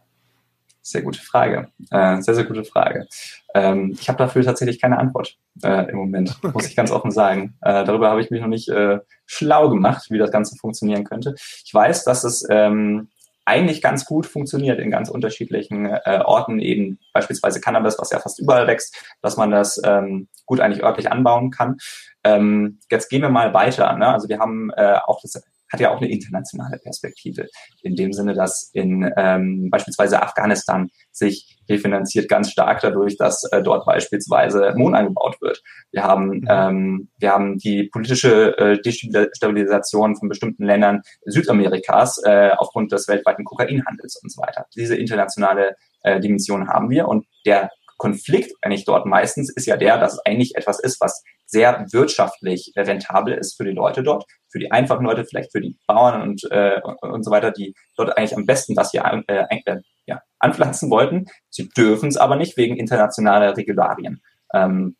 Sehr 0.83 1.03
gute 1.03 1.21
Frage. 1.21 1.69
Äh, 1.91 2.21
sehr, 2.21 2.35
sehr 2.35 2.45
gute 2.45 2.65
Frage. 2.65 3.07
Ähm, 3.55 3.97
ich 3.99 4.09
habe 4.09 4.19
dafür 4.19 4.43
tatsächlich 4.43 4.81
keine 4.81 4.99
Antwort 4.99 5.37
äh, 5.63 5.91
im 5.91 5.97
Moment, 5.97 6.37
okay. 6.43 6.53
muss 6.53 6.67
ich 6.67 6.77
ganz 6.77 6.91
offen 6.91 7.11
sagen. 7.11 7.57
Äh, 7.63 7.85
darüber 7.85 8.11
habe 8.11 8.21
ich 8.21 8.31
mich 8.31 8.41
noch 8.41 8.49
nicht 8.49 8.69
äh, 8.69 8.99
schlau 9.27 9.69
gemacht, 9.71 10.07
wie 10.11 10.19
das 10.19 10.31
Ganze 10.31 10.57
funktionieren 10.57 11.05
könnte. 11.05 11.35
Ich 11.37 11.73
weiß, 11.73 12.05
dass 12.05 12.25
es 12.25 12.47
ähm, 12.51 13.09
eigentlich 13.45 13.83
ganz 13.83 14.05
gut 14.05 14.27
funktioniert 14.27 14.79
in 14.79 14.91
ganz 14.91 15.09
unterschiedlichen 15.09 15.87
äh, 15.87 16.21
Orten, 16.25 16.61
eben 16.61 17.01
beispielsweise 17.13 17.61
Cannabis, 17.61 17.99
was 17.99 18.11
ja 18.11 18.21
fast 18.21 18.39
überall 18.39 18.67
wächst, 18.67 18.97
dass 19.23 19.37
man 19.37 19.51
das 19.51 19.81
ähm, 19.85 20.29
gut 20.47 20.61
eigentlich 20.61 20.85
örtlich 20.85 21.11
anbauen 21.11 21.51
kann. 21.51 21.79
Ähm, 22.23 22.79
jetzt 22.91 23.09
gehen 23.09 23.23
wir 23.23 23.31
mal 23.31 23.53
weiter. 23.55 23.97
Ne? 23.97 24.07
Also 24.07 24.29
wir 24.29 24.39
haben 24.39 24.71
äh, 24.77 24.99
auch 25.05 25.21
das 25.21 25.43
hat 25.73 25.81
ja 25.81 25.91
auch 25.91 26.01
eine 26.01 26.11
internationale 26.11 26.79
Perspektive. 26.79 27.47
In 27.83 27.95
dem 27.95 28.13
Sinne, 28.13 28.35
dass 28.35 28.71
in 28.73 29.11
ähm, 29.17 29.69
beispielsweise 29.71 30.23
Afghanistan 30.23 30.89
sich 31.13 31.59
refinanziert 31.69 32.29
ganz 32.29 32.51
stark 32.51 32.81
dadurch, 32.81 33.17
dass 33.17 33.45
äh, 33.53 33.63
dort 33.63 33.87
beispielsweise 33.87 34.73
Mohn 34.77 34.95
angebaut 34.95 35.37
wird. 35.41 35.63
Wir 35.93 36.03
haben, 36.03 36.41
mhm. 36.41 36.47
ähm, 36.49 37.09
wir 37.19 37.31
haben 37.31 37.59
die 37.59 37.85
politische 37.85 38.57
äh, 38.59 38.81
Destabilisation 38.81 40.17
von 40.17 40.29
bestimmten 40.29 40.65
Ländern 40.65 41.03
Südamerikas 41.25 42.21
äh, 42.25 42.51
aufgrund 42.57 42.93
des 42.93 43.09
weltweiten 43.09 43.45
Kokainhandels 43.45 44.21
und 44.23 44.33
so 44.33 44.43
weiter. 44.43 44.67
Diese 44.75 44.97
internationale 44.97 45.77
äh, 46.03 46.21
Dimension 46.21 46.69
haben 46.69 46.91
wir 46.91 47.09
und 47.09 47.27
der 47.47 47.71
Konflikt 48.01 48.53
eigentlich 48.63 48.87
dort 48.87 49.05
meistens 49.05 49.53
ist 49.55 49.67
ja 49.67 49.77
der, 49.77 49.99
dass 49.99 50.15
es 50.15 50.21
eigentlich 50.25 50.57
etwas 50.57 50.81
ist, 50.81 51.03
was 51.03 51.23
sehr 51.45 51.85
wirtschaftlich 51.93 52.73
rentabel 52.75 53.35
ist 53.35 53.59
für 53.59 53.65
die 53.65 53.73
Leute 53.73 54.03
dort, 54.03 54.25
für 54.49 54.59
die 54.59 54.73
einfachen 54.73 55.05
Leute, 55.05 55.27
vielleicht 55.27 55.53
für 55.53 55.61
die 55.61 55.77
Bauern 55.87 56.23
und, 56.23 56.51
äh, 56.51 56.81
und 57.03 57.23
so 57.25 57.31
weiter, 57.31 57.51
die 57.51 57.75
dort 57.97 58.17
eigentlich 58.17 58.35
am 58.35 58.47
besten 58.47 58.75
das 58.75 58.93
hier 58.93 59.05
äh, 59.27 59.45
äh, 59.51 59.81
ja, 60.07 60.23
anpflanzen 60.39 60.91
wollten. 60.91 61.27
Sie 61.51 61.69
dürfen 61.69 62.09
es 62.09 62.17
aber 62.17 62.37
nicht 62.37 62.57
wegen 62.57 62.79
internationaler 62.79 63.55
Regularien. 63.55 64.23
Ähm, 64.55 64.97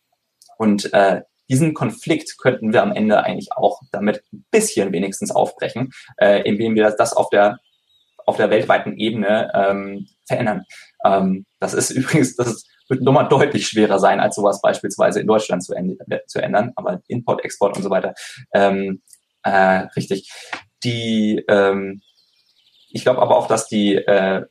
und 0.59 0.93
äh, 0.93 1.21
diesen 1.49 1.73
Konflikt 1.73 2.37
könnten 2.37 2.71
wir 2.71 2.83
am 2.83 2.93
Ende 2.93 3.23
eigentlich 3.23 3.49
auch 3.51 3.81
damit 3.91 4.23
ein 4.31 4.45
bisschen 4.51 4.93
wenigstens 4.93 5.31
aufbrechen, 5.31 5.89
äh, 6.17 6.43
indem 6.43 6.75
wir 6.75 6.91
das 6.91 7.13
auf 7.13 7.29
der 7.29 7.57
auf 8.25 8.37
der 8.37 8.49
weltweiten 8.49 8.97
Ebene 8.97 9.51
ähm, 9.53 10.07
verändern. 10.27 10.63
Ähm, 11.05 11.45
das 11.59 11.73
ist 11.73 11.89
übrigens, 11.91 12.35
das 12.35 12.65
wird 12.89 13.01
nochmal 13.01 13.29
deutlich 13.29 13.67
schwerer 13.67 13.99
sein, 13.99 14.19
als 14.19 14.35
sowas 14.35 14.61
beispielsweise 14.61 15.21
in 15.21 15.27
Deutschland 15.27 15.63
zu, 15.63 15.73
zu 16.27 16.41
ändern, 16.41 16.73
aber 16.75 17.01
Import, 17.07 17.43
Export 17.43 17.77
und 17.77 17.83
so 17.83 17.89
weiter. 17.89 18.13
Ähm, 18.53 19.01
äh, 19.43 19.87
richtig. 19.95 20.29
Die, 20.83 21.43
ähm, 21.47 22.01
ich 22.89 23.03
glaube 23.03 23.21
aber 23.21 23.37
auch, 23.37 23.47
dass 23.47 23.67
die, 23.67 23.95
äh, 23.95 24.45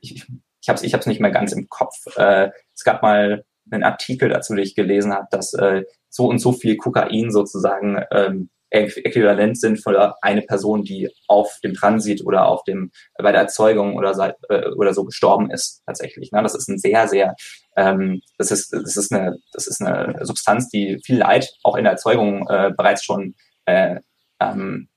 ich, 0.00 0.26
ich 0.60 0.68
habe 0.68 0.76
es 0.76 0.82
ich 0.82 1.06
nicht 1.06 1.20
mehr 1.20 1.30
ganz 1.30 1.52
im 1.52 1.68
Kopf. 1.68 1.94
Äh, 2.16 2.50
es 2.74 2.84
gab 2.84 3.02
mal 3.02 3.44
einen 3.70 3.84
Artikel 3.84 4.28
dazu, 4.28 4.54
den 4.54 4.64
ich 4.64 4.74
gelesen 4.74 5.12
habe, 5.12 5.26
dass 5.30 5.54
äh, 5.54 5.84
so 6.08 6.26
und 6.26 6.38
so 6.38 6.52
viel 6.52 6.76
Kokain 6.76 7.30
sozusagen 7.30 8.02
ähm, 8.10 8.50
äquivalent 8.70 9.58
sind 9.58 9.82
für 9.82 10.14
eine 10.22 10.42
Person, 10.42 10.84
die 10.84 11.10
auf 11.26 11.58
dem 11.62 11.74
Transit 11.74 12.24
oder 12.24 12.46
auf 12.46 12.64
dem 12.64 12.90
bei 13.18 13.32
der 13.32 13.42
Erzeugung 13.42 13.96
oder, 13.96 14.36
äh, 14.48 14.68
oder 14.70 14.94
so 14.94 15.04
gestorben 15.04 15.50
ist 15.50 15.82
tatsächlich. 15.86 16.30
Ne? 16.32 16.42
Das 16.42 16.54
ist 16.54 16.68
ein 16.68 16.78
sehr 16.78 17.08
sehr 17.08 17.34
ähm, 17.76 18.20
das 18.38 18.50
ist 18.50 18.72
das 18.72 18.96
ist 18.96 19.12
eine 19.12 19.36
das 19.52 19.66
ist 19.66 19.80
eine 19.82 20.24
Substanz, 20.24 20.68
die 20.68 21.00
viel 21.04 21.18
Leid 21.18 21.50
auch 21.62 21.76
in 21.76 21.84
der 21.84 21.92
Erzeugung 21.92 22.48
äh, 22.48 22.70
bereits 22.76 23.04
schon 23.04 23.34
äh, 23.66 23.96
ähm, 24.40 24.88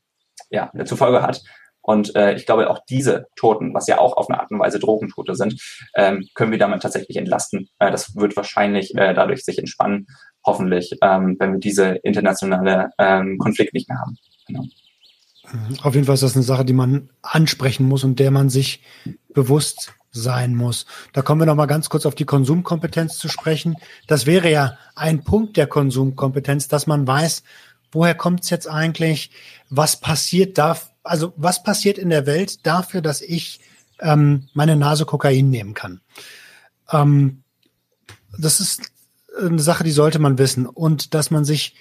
ja 0.49 0.71
zur 0.85 0.97
Folge 0.97 1.21
hat. 1.21 1.41
Und 1.85 2.15
äh, 2.15 2.33
ich 2.33 2.45
glaube, 2.45 2.69
auch 2.69 2.79
diese 2.89 3.27
Toten, 3.35 3.73
was 3.73 3.87
ja 3.87 3.99
auch 3.99 4.15
auf 4.15 4.29
eine 4.29 4.39
Art 4.39 4.49
und 4.51 4.59
Weise 4.59 4.79
Drogentote 4.79 5.35
sind, 5.35 5.61
ähm, 5.95 6.25
können 6.33 6.51
wir 6.51 6.57
damit 6.57 6.81
tatsächlich 6.81 7.17
entlasten. 7.17 7.67
Äh, 7.77 7.91
das 7.91 8.15
wird 8.15 8.37
wahrscheinlich 8.37 8.95
äh, 8.95 9.13
dadurch 9.13 9.43
sich 9.43 9.59
entspannen, 9.59 10.07
hoffentlich, 10.45 10.95
ähm, 11.01 11.35
wenn 11.39 11.53
wir 11.53 11.59
diese 11.59 11.89
internationale 12.03 12.89
ähm, 12.97 13.37
Konflikt 13.37 13.73
nicht 13.73 13.89
mehr 13.89 13.99
haben. 13.99 14.17
Genau. 14.47 14.63
Mhm. 15.51 15.79
Auf 15.81 15.93
jeden 15.95 16.05
Fall 16.05 16.15
ist 16.15 16.23
das 16.23 16.35
eine 16.35 16.43
Sache, 16.43 16.65
die 16.65 16.73
man 16.73 17.09
ansprechen 17.21 17.87
muss 17.87 18.03
und 18.03 18.19
der 18.19 18.31
man 18.31 18.49
sich 18.49 18.81
bewusst 19.33 19.93
sein 20.11 20.55
muss. 20.55 20.85
Da 21.11 21.21
kommen 21.21 21.41
wir 21.41 21.45
noch 21.45 21.55
mal 21.55 21.65
ganz 21.65 21.89
kurz 21.89 22.05
auf 22.05 22.15
die 22.15 22.25
Konsumkompetenz 22.25 23.17
zu 23.17 23.29
sprechen. 23.29 23.75
Das 24.07 24.25
wäre 24.25 24.49
ja 24.49 24.77
ein 24.95 25.23
Punkt 25.23 25.57
der 25.57 25.67
Konsumkompetenz, 25.67 26.67
dass 26.67 26.87
man 26.87 27.07
weiß, 27.07 27.43
woher 27.91 28.15
kommt 28.15 28.43
es 28.43 28.49
jetzt 28.49 28.67
eigentlich, 28.67 29.31
was 29.69 29.99
passiert 29.99 30.57
da, 30.57 30.77
also 31.03 31.33
was 31.35 31.63
passiert 31.63 31.97
in 31.97 32.09
der 32.09 32.25
Welt 32.25 32.65
dafür, 32.65 33.01
dass 33.01 33.21
ich 33.21 33.59
ähm, 33.99 34.49
meine 34.53 34.75
Nase 34.75 35.05
Kokain 35.05 35.49
nehmen 35.49 35.73
kann. 35.73 36.01
Ähm, 36.91 37.43
das 38.37 38.59
ist 38.59 38.92
eine 39.39 39.61
Sache, 39.61 39.83
die 39.83 39.91
sollte 39.91 40.19
man 40.19 40.37
wissen 40.37 40.65
und 40.65 41.13
dass 41.13 41.31
man 41.31 41.45
sich 41.45 41.75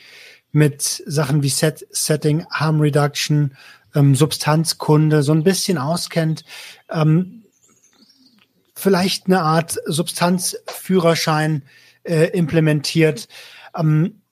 mit 0.52 1.02
Sachen 1.06 1.42
wie 1.42 1.48
Set, 1.48 1.86
Setting, 1.90 2.46
Harm 2.50 2.80
Reduction, 2.80 3.56
ähm, 3.94 4.14
Substanzkunde 4.14 5.22
so 5.22 5.32
ein 5.32 5.44
bisschen 5.44 5.78
auskennt. 5.78 6.44
Ähm, 6.90 7.44
vielleicht 8.74 9.26
eine 9.26 9.42
Art 9.42 9.78
Substanzführerschein 9.86 11.62
äh, 12.04 12.30
implementiert. 12.30 13.28
Ähm, 13.74 14.22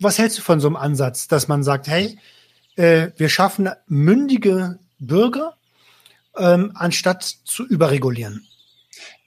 was 0.00 0.18
hältst 0.18 0.38
du 0.38 0.42
von 0.42 0.60
so 0.60 0.68
einem 0.68 0.76
Ansatz, 0.76 1.28
dass 1.28 1.48
man 1.48 1.62
sagt, 1.62 1.86
hey, 1.86 2.18
äh, 2.76 3.10
wir 3.16 3.28
schaffen 3.28 3.70
mündige 3.86 4.78
Bürger, 4.98 5.56
ähm, 6.36 6.72
anstatt 6.74 7.22
zu 7.22 7.66
überregulieren? 7.66 8.46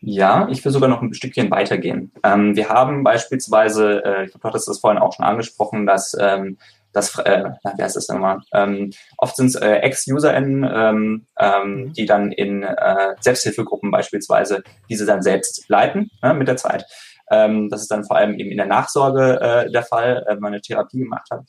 Ja, 0.10 0.48
ich 0.50 0.64
will 0.64 0.72
sogar 0.72 0.88
noch 0.88 1.02
ein 1.02 1.14
Stückchen 1.14 1.52
weitergehen. 1.52 2.14
Ähm, 2.24 2.56
wir 2.56 2.70
haben 2.70 3.04
beispielsweise, 3.04 4.06
äh, 4.06 4.24
ich 4.24 4.32
glaube, 4.32 4.40
du 4.44 4.48
hattest 4.48 4.70
das 4.70 4.80
vorhin 4.80 5.02
auch 5.02 5.12
schon 5.12 5.26
angesprochen, 5.26 5.86
dass 5.86 6.16
ähm, 6.18 6.58
das, 6.94 7.20
äh, 7.20 7.44
wie 7.76 7.84
heißt 7.84 7.98
das 7.98 8.08
nochmal? 8.08 8.40
Ähm, 8.54 8.92
oft 9.18 9.36
sind 9.36 9.48
es 9.48 9.56
äh, 9.56 9.80
Ex-UserInnen, 9.80 10.64
ähm, 10.64 11.26
ähm, 11.38 11.76
mhm. 11.76 11.94
die 11.94 12.06
dann 12.06 12.32
in 12.32 12.64
äh, 12.64 13.16
Selbsthilfegruppen 13.20 13.92
beispielsweise 13.92 14.64
diese 14.90 15.06
dann 15.06 15.22
selbst 15.22 15.68
leiten 15.68 16.10
ne, 16.24 16.34
mit 16.34 16.48
der 16.48 16.56
Zeit. 16.56 16.86
Ähm, 17.30 17.68
das 17.70 17.82
ist 17.82 17.92
dann 17.92 18.06
vor 18.06 18.16
allem 18.16 18.40
eben 18.40 18.50
in 18.50 18.58
der 18.58 18.66
Nachsorge 18.66 19.42
äh, 19.42 19.70
der 19.70 19.84
Fall, 19.84 20.24
äh, 20.26 20.36
wenn 20.36 20.40
man 20.40 20.54
eine 20.54 20.62
Therapie 20.62 21.00
gemacht 21.00 21.28
hat. 21.30 21.42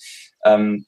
Ähm, 0.44 0.84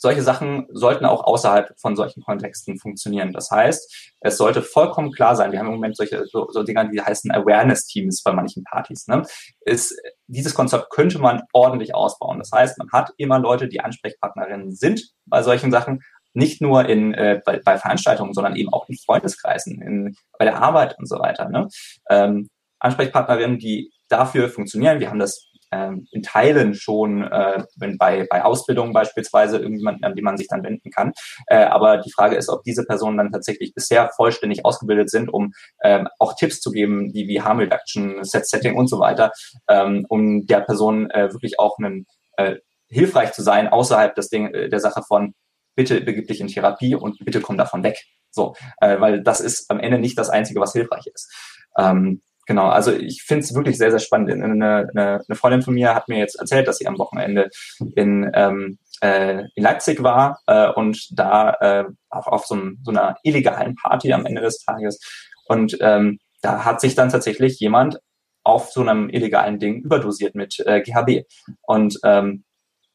solche 0.00 0.22
Sachen 0.22 0.66
sollten 0.72 1.04
auch 1.04 1.24
außerhalb 1.24 1.78
von 1.78 1.94
solchen 1.94 2.22
Kontexten 2.22 2.78
funktionieren. 2.78 3.32
Das 3.32 3.50
heißt, 3.50 4.14
es 4.20 4.38
sollte 4.38 4.62
vollkommen 4.62 5.12
klar 5.12 5.36
sein, 5.36 5.52
wir 5.52 5.58
haben 5.58 5.66
im 5.66 5.74
Moment 5.74 5.96
solche 5.96 6.24
so, 6.26 6.48
so 6.50 6.62
Dinger, 6.62 6.88
die 6.88 7.02
heißen 7.02 7.30
Awareness-Teams 7.30 8.22
bei 8.22 8.32
manchen 8.32 8.64
Partys. 8.64 9.06
Ne? 9.08 9.22
Ist, 9.60 9.94
dieses 10.26 10.54
Konzept 10.54 10.88
könnte 10.90 11.18
man 11.18 11.42
ordentlich 11.52 11.94
ausbauen. 11.94 12.38
Das 12.38 12.50
heißt, 12.50 12.78
man 12.78 12.90
hat 12.92 13.12
immer 13.18 13.38
Leute, 13.38 13.68
die 13.68 13.80
Ansprechpartnerinnen 13.80 14.72
sind 14.72 15.02
bei 15.26 15.42
solchen 15.42 15.70
Sachen, 15.70 16.00
nicht 16.32 16.62
nur 16.62 16.88
in, 16.88 17.12
äh, 17.12 17.42
bei, 17.44 17.60
bei 17.62 17.76
Veranstaltungen, 17.76 18.32
sondern 18.32 18.56
eben 18.56 18.72
auch 18.72 18.88
in 18.88 18.96
Freundeskreisen, 18.96 19.82
in, 19.82 20.16
bei 20.38 20.46
der 20.46 20.62
Arbeit 20.62 20.98
und 20.98 21.06
so 21.06 21.18
weiter. 21.18 21.50
Ne? 21.50 21.68
Ähm, 22.08 22.48
Ansprechpartnerinnen, 22.78 23.58
die 23.58 23.92
dafür 24.08 24.48
funktionieren. 24.48 24.98
Wir 24.98 25.10
haben 25.10 25.18
das 25.18 25.49
ähm, 25.72 26.06
in 26.10 26.22
Teilen 26.22 26.74
schon 26.74 27.22
äh, 27.22 27.64
wenn 27.76 27.98
bei, 27.98 28.26
bei 28.28 28.44
Ausbildungen 28.44 28.92
beispielsweise 28.92 29.58
irgendjemanden, 29.58 30.04
an 30.04 30.14
den 30.14 30.24
man 30.24 30.36
sich 30.36 30.48
dann 30.48 30.62
wenden 30.62 30.90
kann. 30.90 31.12
Äh, 31.46 31.64
aber 31.64 31.98
die 31.98 32.12
Frage 32.12 32.36
ist, 32.36 32.48
ob 32.48 32.62
diese 32.64 32.84
Personen 32.84 33.18
dann 33.18 33.32
tatsächlich 33.32 33.74
bisher 33.74 34.10
vollständig 34.16 34.64
ausgebildet 34.64 35.10
sind, 35.10 35.28
um 35.32 35.52
ähm, 35.82 36.08
auch 36.18 36.34
Tipps 36.34 36.60
zu 36.60 36.70
geben, 36.70 37.12
die 37.12 37.28
wie 37.28 37.40
Harm 37.40 37.58
Reduction, 37.58 38.24
Set 38.24 38.48
Setting 38.48 38.76
und 38.76 38.88
so 38.88 38.98
weiter, 38.98 39.32
ähm, 39.68 40.06
um 40.08 40.46
der 40.46 40.60
Person 40.60 41.10
äh, 41.10 41.32
wirklich 41.32 41.58
auch 41.58 41.78
einen 41.78 42.06
äh, 42.36 42.56
hilfreich 42.88 43.32
zu 43.32 43.42
sein 43.42 43.68
außerhalb 43.68 44.14
des 44.14 44.28
Ding, 44.28 44.52
äh, 44.52 44.68
der 44.68 44.80
Sache 44.80 45.02
von 45.06 45.34
bitte 45.76 46.00
begib 46.00 46.26
dich 46.26 46.40
in 46.40 46.48
Therapie 46.48 46.94
und 46.94 47.18
bitte 47.24 47.40
komm 47.40 47.56
davon 47.56 47.82
weg. 47.82 47.96
So, 48.30 48.54
äh, 48.80 49.00
weil 49.00 49.22
das 49.22 49.40
ist 49.40 49.70
am 49.70 49.80
Ende 49.80 49.98
nicht 49.98 50.18
das 50.18 50.30
Einzige, 50.30 50.60
was 50.60 50.72
hilfreich 50.72 51.06
ist. 51.12 51.32
Ähm, 51.78 52.22
Genau, 52.50 52.66
also 52.66 52.92
ich 52.92 53.22
finde 53.22 53.44
es 53.44 53.54
wirklich 53.54 53.78
sehr, 53.78 53.92
sehr 53.92 54.00
spannend. 54.00 54.32
Eine, 54.32 54.44
eine, 54.92 55.20
eine 55.28 55.36
Freundin 55.36 55.62
von 55.62 55.72
mir 55.72 55.94
hat 55.94 56.08
mir 56.08 56.18
jetzt 56.18 56.34
erzählt, 56.34 56.66
dass 56.66 56.78
sie 56.78 56.88
am 56.88 56.98
Wochenende 56.98 57.48
in, 57.94 58.28
ähm, 58.34 58.80
äh, 59.00 59.44
in 59.54 59.62
Leipzig 59.62 60.02
war 60.02 60.40
äh, 60.48 60.68
und 60.72 61.16
da 61.16 61.52
äh, 61.60 61.84
auf, 62.08 62.26
auf 62.26 62.46
so, 62.46 62.60
so 62.82 62.90
einer 62.90 63.14
illegalen 63.22 63.76
Party 63.76 64.12
am 64.12 64.26
Ende 64.26 64.40
des 64.40 64.64
Tages. 64.64 64.98
Und 65.44 65.78
ähm, 65.80 66.18
da 66.42 66.64
hat 66.64 66.80
sich 66.80 66.96
dann 66.96 67.10
tatsächlich 67.10 67.60
jemand 67.60 68.00
auf 68.42 68.72
so 68.72 68.80
einem 68.80 69.10
illegalen 69.10 69.60
Ding 69.60 69.84
überdosiert 69.84 70.34
mit 70.34 70.58
äh, 70.66 70.80
GHB. 70.80 71.26
Und 71.62 72.00
ähm, 72.02 72.42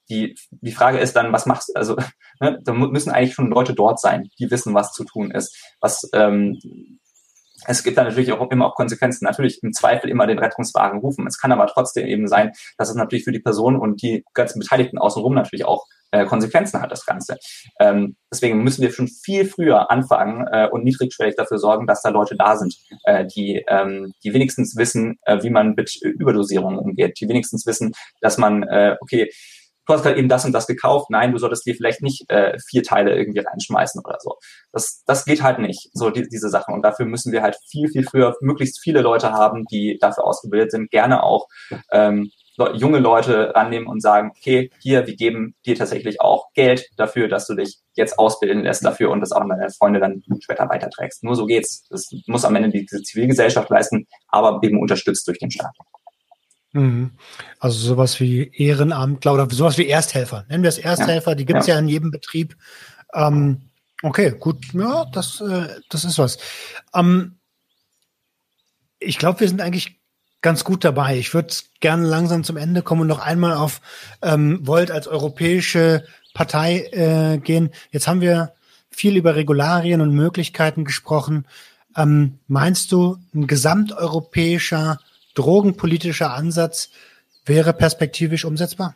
die, 0.10 0.36
die 0.52 0.74
Frage 0.74 0.98
ist 0.98 1.16
dann, 1.16 1.32
was 1.32 1.46
machst 1.46 1.70
du? 1.70 1.80
Also, 1.80 1.96
ne, 2.42 2.60
da 2.62 2.74
müssen 2.74 3.12
eigentlich 3.12 3.36
schon 3.36 3.52
Leute 3.52 3.74
dort 3.74 4.02
sein, 4.02 4.30
die 4.38 4.52
wissen, 4.52 4.74
was 4.74 4.92
zu 4.92 5.06
tun 5.06 5.32
ist. 5.32 5.58
Was 5.80 6.10
ähm, 6.12 6.60
es 7.68 7.84
gibt 7.84 7.98
dann 7.98 8.08
natürlich 8.08 8.32
auch 8.32 8.50
immer 8.52 8.68
auch 8.68 8.76
Konsequenzen. 8.76 9.26
Natürlich 9.26 9.62
im 9.64 9.74
Zweifel 9.74 10.10
immer 10.10 10.28
den 10.28 10.40
Rettungswagen 10.40 11.00
rufen. 11.00 11.28
Es 11.28 11.40
kann 11.40 11.52
aber 11.52 11.68
trotzdem 11.68 12.08
eben 12.08 12.28
sein, 12.28 12.52
dass 12.78 12.90
es 12.90 12.96
natürlich 12.96 13.24
für 13.24 13.32
die 13.32 13.40
Person 13.40 13.76
und 13.78 14.02
die 14.02 14.24
ganzen 14.34 14.60
Beteiligten 14.60 14.98
außenrum 14.98 15.34
natürlich 15.34 15.66
auch 15.66 15.86
äh, 16.12 16.26
Konsequenzen 16.26 16.82
hat, 16.82 16.92
das 16.92 17.06
Ganze. 17.06 17.38
Ähm, 17.80 18.16
deswegen 18.32 18.64
müssen 18.64 18.82
wir 18.82 18.92
schon 18.92 19.08
viel 19.08 19.46
früher 19.46 19.92
anfangen 19.92 20.48
äh, 20.52 20.68
und 20.72 20.84
niedrigschwellig 20.84 21.36
dafür 21.36 21.58
sorgen, 21.58 21.88
dass 21.88 22.02
da 22.02 22.10
Leute 22.10 22.36
da 22.36 22.56
sind, 22.56 22.76
äh, 23.04 23.26
die, 23.26 23.64
ähm, 23.68 24.14
die 24.24 24.34
wenigstens 24.34 24.76
wissen, 24.78 25.18
äh, 25.26 25.42
wie 25.44 25.50
man 25.50 25.74
mit 25.76 25.96
Überdosierungen 26.02 26.80
umgeht, 26.80 27.20
die 27.20 27.28
wenigstens 27.28 27.66
wissen, 27.66 27.94
dass 28.22 28.38
man, 28.38 28.64
äh, 28.64 28.96
okay, 29.02 29.30
du 29.86 29.94
hast 29.94 30.04
gerade 30.04 30.18
eben 30.18 30.30
das 30.30 30.46
und 30.46 30.54
das 30.54 30.68
gekauft, 30.68 31.10
nein, 31.10 31.32
du 31.32 31.38
solltest 31.38 31.66
dir 31.66 31.76
vielleicht 31.76 32.02
nicht 32.02 32.30
äh, 32.30 32.58
vier 32.70 32.84
Teile 32.84 33.16
irgendwie 33.16 33.40
reinschmeißen 33.40 34.02
oder 34.04 34.18
so. 34.20 34.36
Das, 34.72 35.04
das 35.06 35.26
geht 35.26 35.44
halt 35.44 35.60
nicht, 35.60 35.90
so 35.94 36.10
die, 36.10 36.28
diese 36.28 36.50
Sachen. 36.50 36.74
Und 36.74 36.84
dafür 36.84 37.06
müssen 37.06 37.32
wir 37.32 37.42
halt 37.42 37.58
viel, 37.70 37.90
viel 37.90 38.04
früher 38.04 38.36
möglichst 38.42 38.80
viele 38.82 39.02
Leute 39.02 39.32
haben, 39.32 39.66
die 39.72 39.98
dafür 40.00 40.26
ausgebildet 40.26 40.72
sind, 40.72 40.92
gerne 40.92 41.24
auch 41.24 41.48
ähm, 41.92 42.32
junge 42.74 43.00
Leute 43.00 43.54
rannehmen 43.54 43.88
und 43.88 44.02
sagen, 44.02 44.32
okay, 44.36 44.72
hier, 44.80 45.06
wir 45.08 45.16
geben 45.16 45.56
dir 45.66 45.76
tatsächlich 45.76 46.22
auch 46.22 46.54
Geld 46.54 46.88
dafür, 46.96 47.28
dass 47.28 47.48
du 47.48 47.56
dich 47.56 47.80
jetzt 47.96 48.18
ausbilden 48.18 48.64
lässt 48.64 48.86
dafür 48.86 49.12
und 49.12 49.20
das 49.20 49.32
auch 49.32 49.42
an 49.42 49.50
deine 49.50 49.70
Freunde 49.72 50.00
dann 50.00 50.24
später 50.40 50.70
weiterträgst. 50.70 51.24
Nur 51.24 51.36
so 51.36 51.46
geht's. 51.46 51.86
Das 51.90 52.10
muss 52.28 52.46
am 52.46 52.56
Ende 52.56 52.70
die 52.70 52.86
Zivilgesellschaft 52.86 53.70
leisten, 53.70 54.08
aber 54.30 54.60
eben 54.64 54.80
unterstützt 54.80 55.28
durch 55.28 55.40
den 55.40 55.52
Staat. 55.52 55.76
Mhm. 56.76 57.12
Also 57.60 57.80
sowas 57.80 58.20
wie 58.20 58.52
Ehrenamt 58.54 59.26
oder 59.26 59.48
sowas 59.50 59.78
wie 59.78 59.88
Ersthelfer. 59.88 60.46
Nennen 60.50 60.64
wir 60.64 60.68
es 60.68 60.78
Ersthelfer, 60.78 61.32
ja. 61.32 61.36
die 61.36 61.46
gibt 61.46 61.62
es 61.62 61.68
ja. 61.68 61.76
ja. 61.76 61.80
in 61.80 61.88
jedem 61.88 62.12
Betrieb. 62.12 62.58
Ähm, 63.14 63.62
okay, 64.04 64.36
gut, 64.38 64.74
ja, 64.74 65.06
das, 65.06 65.40
äh, 65.40 65.70
das 65.90 66.04
ist 66.04 66.20
was. 66.20 66.38
Ähm, 66.94 67.38
ich 69.00 69.18
glaube, 69.18 69.40
wir 69.40 69.48
sind 69.48 69.62
eigentlich 69.62 70.02
ganz 70.42 70.66
gut 70.66 70.84
dabei. 70.84 71.18
Ich 71.18 71.34
würde 71.34 71.56
gerne 71.80 72.06
langsam 72.06 72.44
zum 72.44 72.58
Ende 72.58 72.82
kommen 72.82 73.02
und 73.02 73.08
noch 73.08 73.20
einmal 73.20 73.54
auf 73.54 73.80
ähm, 74.22 74.60
Volt 74.68 74.92
als 74.92 75.08
europäische 75.08 76.04
Partei 76.34 76.90
äh, 76.92 77.38
gehen. 77.38 77.70
Jetzt 77.92 78.10
haben 78.10 78.20
wir 78.20 78.52
viel 78.90 79.16
über 79.16 79.36
Regularien 79.36 80.02
und 80.02 80.14
Möglichkeiten 80.14 80.84
gesprochen. 80.84 81.48
Ähm, 81.96 82.40
meinst 82.48 82.92
du, 82.92 83.18
ein 83.34 83.48
gesamteuropäischer 83.48 85.00
drogenpolitischer 85.36 86.34
Ansatz 86.34 86.90
wäre 87.46 87.74
perspektivisch 87.74 88.46
umsetzbar? 88.46 88.96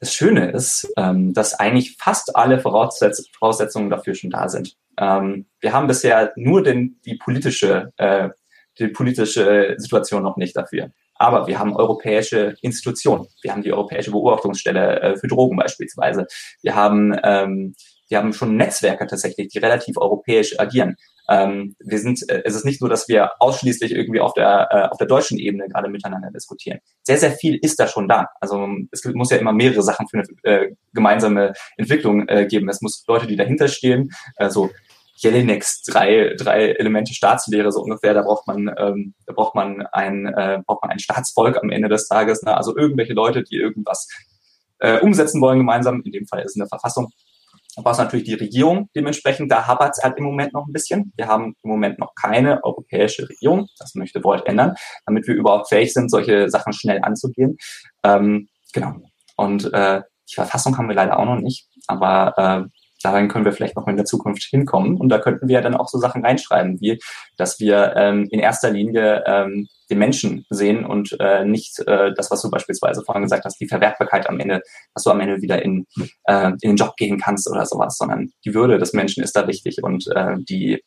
Das 0.00 0.14
Schöne 0.14 0.50
ist, 0.50 0.90
ähm, 0.96 1.34
dass 1.34 1.54
eigentlich 1.54 1.96
fast 1.98 2.34
alle 2.34 2.58
Voraussetz 2.58 3.28
Voraussetzungen 3.38 3.90
dafür 3.90 4.14
schon 4.14 4.30
da 4.30 4.48
sind. 4.48 4.76
Ähm, 4.98 5.46
wir 5.60 5.72
haben 5.72 5.86
bisher 5.86 6.32
nur 6.36 6.62
den, 6.62 7.00
die 7.04 7.16
politische, 7.16 7.92
äh, 7.98 8.30
die 8.78 8.88
politische 8.88 9.74
Situation 9.76 10.22
noch 10.22 10.36
nicht 10.36 10.56
dafür. 10.56 10.90
Aber 11.14 11.46
wir 11.46 11.58
haben 11.58 11.76
europäische 11.76 12.56
Institutionen. 12.62 13.26
Wir 13.42 13.52
haben 13.52 13.62
die 13.62 13.74
Europäische 13.74 14.10
Beobachtungsstelle 14.10 15.00
äh, 15.00 15.16
für 15.18 15.28
Drogen 15.28 15.58
beispielsweise. 15.58 16.26
Wir 16.62 16.74
haben, 16.74 17.14
ähm, 17.22 17.74
wir 18.08 18.16
haben 18.16 18.32
schon 18.32 18.56
Netzwerke 18.56 19.06
tatsächlich, 19.06 19.48
die 19.48 19.58
relativ 19.58 19.98
europäisch 19.98 20.58
agieren. 20.58 20.96
Ähm, 21.30 21.76
wir 21.78 21.98
sind, 22.00 22.28
äh, 22.28 22.42
es 22.44 22.56
ist 22.56 22.64
nicht 22.64 22.80
nur, 22.80 22.90
dass 22.90 23.08
wir 23.08 23.30
ausschließlich 23.38 23.92
irgendwie 23.92 24.20
auf 24.20 24.34
der, 24.34 24.68
äh, 24.70 24.88
auf 24.88 24.98
der 24.98 25.06
deutschen 25.06 25.38
Ebene 25.38 25.68
gerade 25.68 25.88
miteinander 25.88 26.30
diskutieren. 26.32 26.80
Sehr, 27.02 27.18
sehr 27.18 27.30
viel 27.30 27.56
ist 27.62 27.78
da 27.78 27.86
schon 27.86 28.08
da. 28.08 28.26
Also 28.40 28.68
es 28.90 29.04
muss 29.04 29.30
ja 29.30 29.36
immer 29.36 29.52
mehrere 29.52 29.82
Sachen 29.82 30.08
für 30.08 30.18
eine 30.18 30.26
äh, 30.42 30.74
gemeinsame 30.92 31.52
Entwicklung 31.76 32.28
äh, 32.28 32.46
geben. 32.46 32.68
Es 32.68 32.82
muss 32.82 33.04
Leute, 33.06 33.28
die 33.28 33.36
dahinter 33.36 33.68
stehen, 33.68 34.10
äh, 34.36 34.50
so 34.50 34.70
Jelineks 35.14 35.82
drei, 35.82 36.34
drei 36.36 36.72
Elemente 36.72 37.14
Staatslehre 37.14 37.70
so 37.70 37.80
ungefähr. 37.82 38.14
Da 38.14 38.22
braucht 38.22 38.48
man, 38.48 38.74
ähm, 38.76 39.14
da 39.26 39.32
braucht 39.32 39.54
man 39.54 39.86
ein, 39.92 40.26
äh, 40.26 40.62
braucht 40.66 40.82
man 40.82 40.90
ein 40.90 40.98
Staatsvolk 40.98 41.62
am 41.62 41.70
Ende 41.70 41.88
des 41.88 42.08
Tages. 42.08 42.42
Ne? 42.42 42.56
Also 42.56 42.76
irgendwelche 42.76 43.12
Leute, 43.12 43.44
die 43.44 43.56
irgendwas 43.56 44.08
äh, 44.80 44.98
umsetzen 44.98 45.40
wollen 45.40 45.58
gemeinsam. 45.58 46.02
In 46.04 46.12
dem 46.12 46.26
Fall 46.26 46.40
ist 46.40 46.56
es 46.56 46.60
eine 46.60 46.68
Verfassung. 46.68 47.12
Brauchst 47.76 48.00
natürlich 48.00 48.26
die 48.26 48.34
Regierung 48.34 48.88
dementsprechend. 48.94 49.50
Da 49.50 49.66
hapert 49.66 49.96
es 49.96 50.02
halt 50.02 50.18
im 50.18 50.24
Moment 50.24 50.52
noch 50.52 50.66
ein 50.66 50.72
bisschen. 50.72 51.12
Wir 51.16 51.26
haben 51.26 51.54
im 51.62 51.70
Moment 51.70 51.98
noch 51.98 52.14
keine 52.14 52.62
europäische 52.64 53.28
Regierung. 53.28 53.66
Das 53.78 53.94
möchte 53.94 54.22
Volt 54.22 54.46
ändern, 54.46 54.74
damit 55.06 55.26
wir 55.26 55.34
überhaupt 55.34 55.68
fähig 55.68 55.92
sind, 55.92 56.10
solche 56.10 56.48
Sachen 56.50 56.72
schnell 56.72 57.00
anzugehen. 57.02 57.56
Ähm, 58.02 58.48
genau. 58.72 58.94
Und 59.36 59.72
äh, 59.72 60.02
die 60.30 60.34
Verfassung 60.34 60.76
haben 60.78 60.88
wir 60.88 60.94
leider 60.94 61.18
auch 61.18 61.24
noch 61.24 61.40
nicht, 61.40 61.68
aber 61.86 62.34
äh, 62.36 62.79
daran 63.02 63.28
können 63.28 63.44
wir 63.44 63.52
vielleicht 63.52 63.76
noch 63.76 63.86
in 63.88 63.96
der 63.96 64.04
Zukunft 64.04 64.42
hinkommen. 64.42 64.96
Und 64.96 65.08
da 65.08 65.18
könnten 65.18 65.48
wir 65.48 65.60
dann 65.60 65.74
auch 65.74 65.88
so 65.88 65.98
Sachen 65.98 66.24
reinschreiben, 66.24 66.80
wie 66.80 66.98
dass 67.36 67.58
wir 67.60 67.94
ähm, 67.96 68.28
in 68.30 68.40
erster 68.40 68.70
Linie 68.70 69.24
ähm, 69.26 69.68
den 69.90 69.98
Menschen 69.98 70.46
sehen 70.50 70.84
und 70.84 71.16
äh, 71.18 71.44
nicht 71.44 71.80
äh, 71.86 72.12
das, 72.14 72.30
was 72.30 72.42
du 72.42 72.50
beispielsweise 72.50 73.02
vorhin 73.02 73.22
gesagt 73.22 73.44
hast, 73.44 73.60
die 73.60 73.68
Verwertbarkeit 73.68 74.28
am 74.28 74.38
Ende, 74.38 74.62
dass 74.94 75.04
du 75.04 75.10
am 75.10 75.20
Ende 75.20 75.42
wieder 75.42 75.62
in, 75.62 75.86
äh, 76.24 76.50
in 76.60 76.70
den 76.70 76.76
Job 76.76 76.96
gehen 76.96 77.18
kannst 77.20 77.50
oder 77.50 77.66
sowas, 77.66 77.96
sondern 77.98 78.30
die 78.44 78.54
Würde 78.54 78.78
des 78.78 78.92
Menschen 78.92 79.22
ist 79.22 79.34
da 79.34 79.48
wichtig 79.48 79.82
und 79.82 80.06
äh, 80.14 80.36
die 80.38 80.82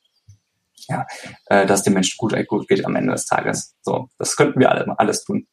ja, 0.90 1.06
äh, 1.46 1.66
dass 1.66 1.84
dem 1.84 1.94
Menschen 1.94 2.18
gut, 2.18 2.36
gut 2.48 2.68
geht 2.68 2.86
am 2.86 2.96
Ende 2.96 3.14
des 3.14 3.26
Tages. 3.26 3.76
So, 3.82 4.10
das 4.18 4.36
könnten 4.36 4.60
wir 4.60 4.70
alle, 4.70 5.00
alles 5.00 5.24
tun. 5.24 5.48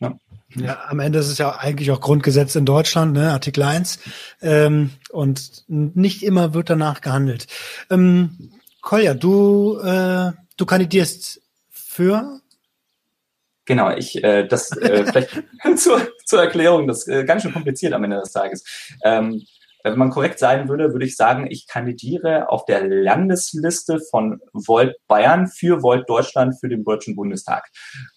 Ja. 0.00 0.12
Ja, 0.56 0.84
am 0.88 1.00
Ende 1.00 1.18
ist 1.18 1.28
es 1.28 1.38
ja 1.38 1.56
eigentlich 1.56 1.90
auch 1.90 2.00
Grundgesetz 2.00 2.54
in 2.54 2.64
Deutschland, 2.64 3.12
ne, 3.12 3.32
Artikel 3.32 3.62
1. 3.62 3.98
Ähm, 4.42 4.90
und 5.10 5.64
nicht 5.68 6.22
immer 6.22 6.54
wird 6.54 6.70
danach 6.70 7.00
gehandelt. 7.00 7.46
Ähm, 7.90 8.52
Kolja, 8.80 9.14
du, 9.14 9.78
äh, 9.80 10.32
du 10.56 10.66
kandidierst 10.66 11.42
für? 11.70 12.40
Genau, 13.66 13.90
ich, 13.90 14.22
äh, 14.22 14.46
das 14.46 14.70
äh, 14.76 15.04
vielleicht 15.04 15.42
zur, 15.76 16.08
zur 16.24 16.40
Erklärung, 16.40 16.86
das 16.86 17.06
ist 17.06 17.08
äh, 17.08 17.24
ganz 17.24 17.42
schön 17.42 17.52
kompliziert 17.52 17.92
am 17.92 18.04
Ende 18.04 18.20
des 18.20 18.32
Tages. 18.32 18.64
Ähm, 19.02 19.42
wenn 19.92 19.98
man 19.98 20.10
korrekt 20.10 20.38
sein 20.38 20.68
würde, 20.68 20.92
würde 20.92 21.06
ich 21.06 21.16
sagen, 21.16 21.46
ich 21.50 21.66
kandidiere 21.66 22.50
auf 22.50 22.64
der 22.64 22.86
Landesliste 22.86 24.00
von 24.10 24.40
Volt 24.52 24.96
Bayern 25.08 25.46
für 25.46 25.82
Volt 25.82 26.08
Deutschland 26.08 26.54
für 26.60 26.68
den 26.68 26.84
Deutschen 26.84 27.16
Bundestag. 27.16 27.68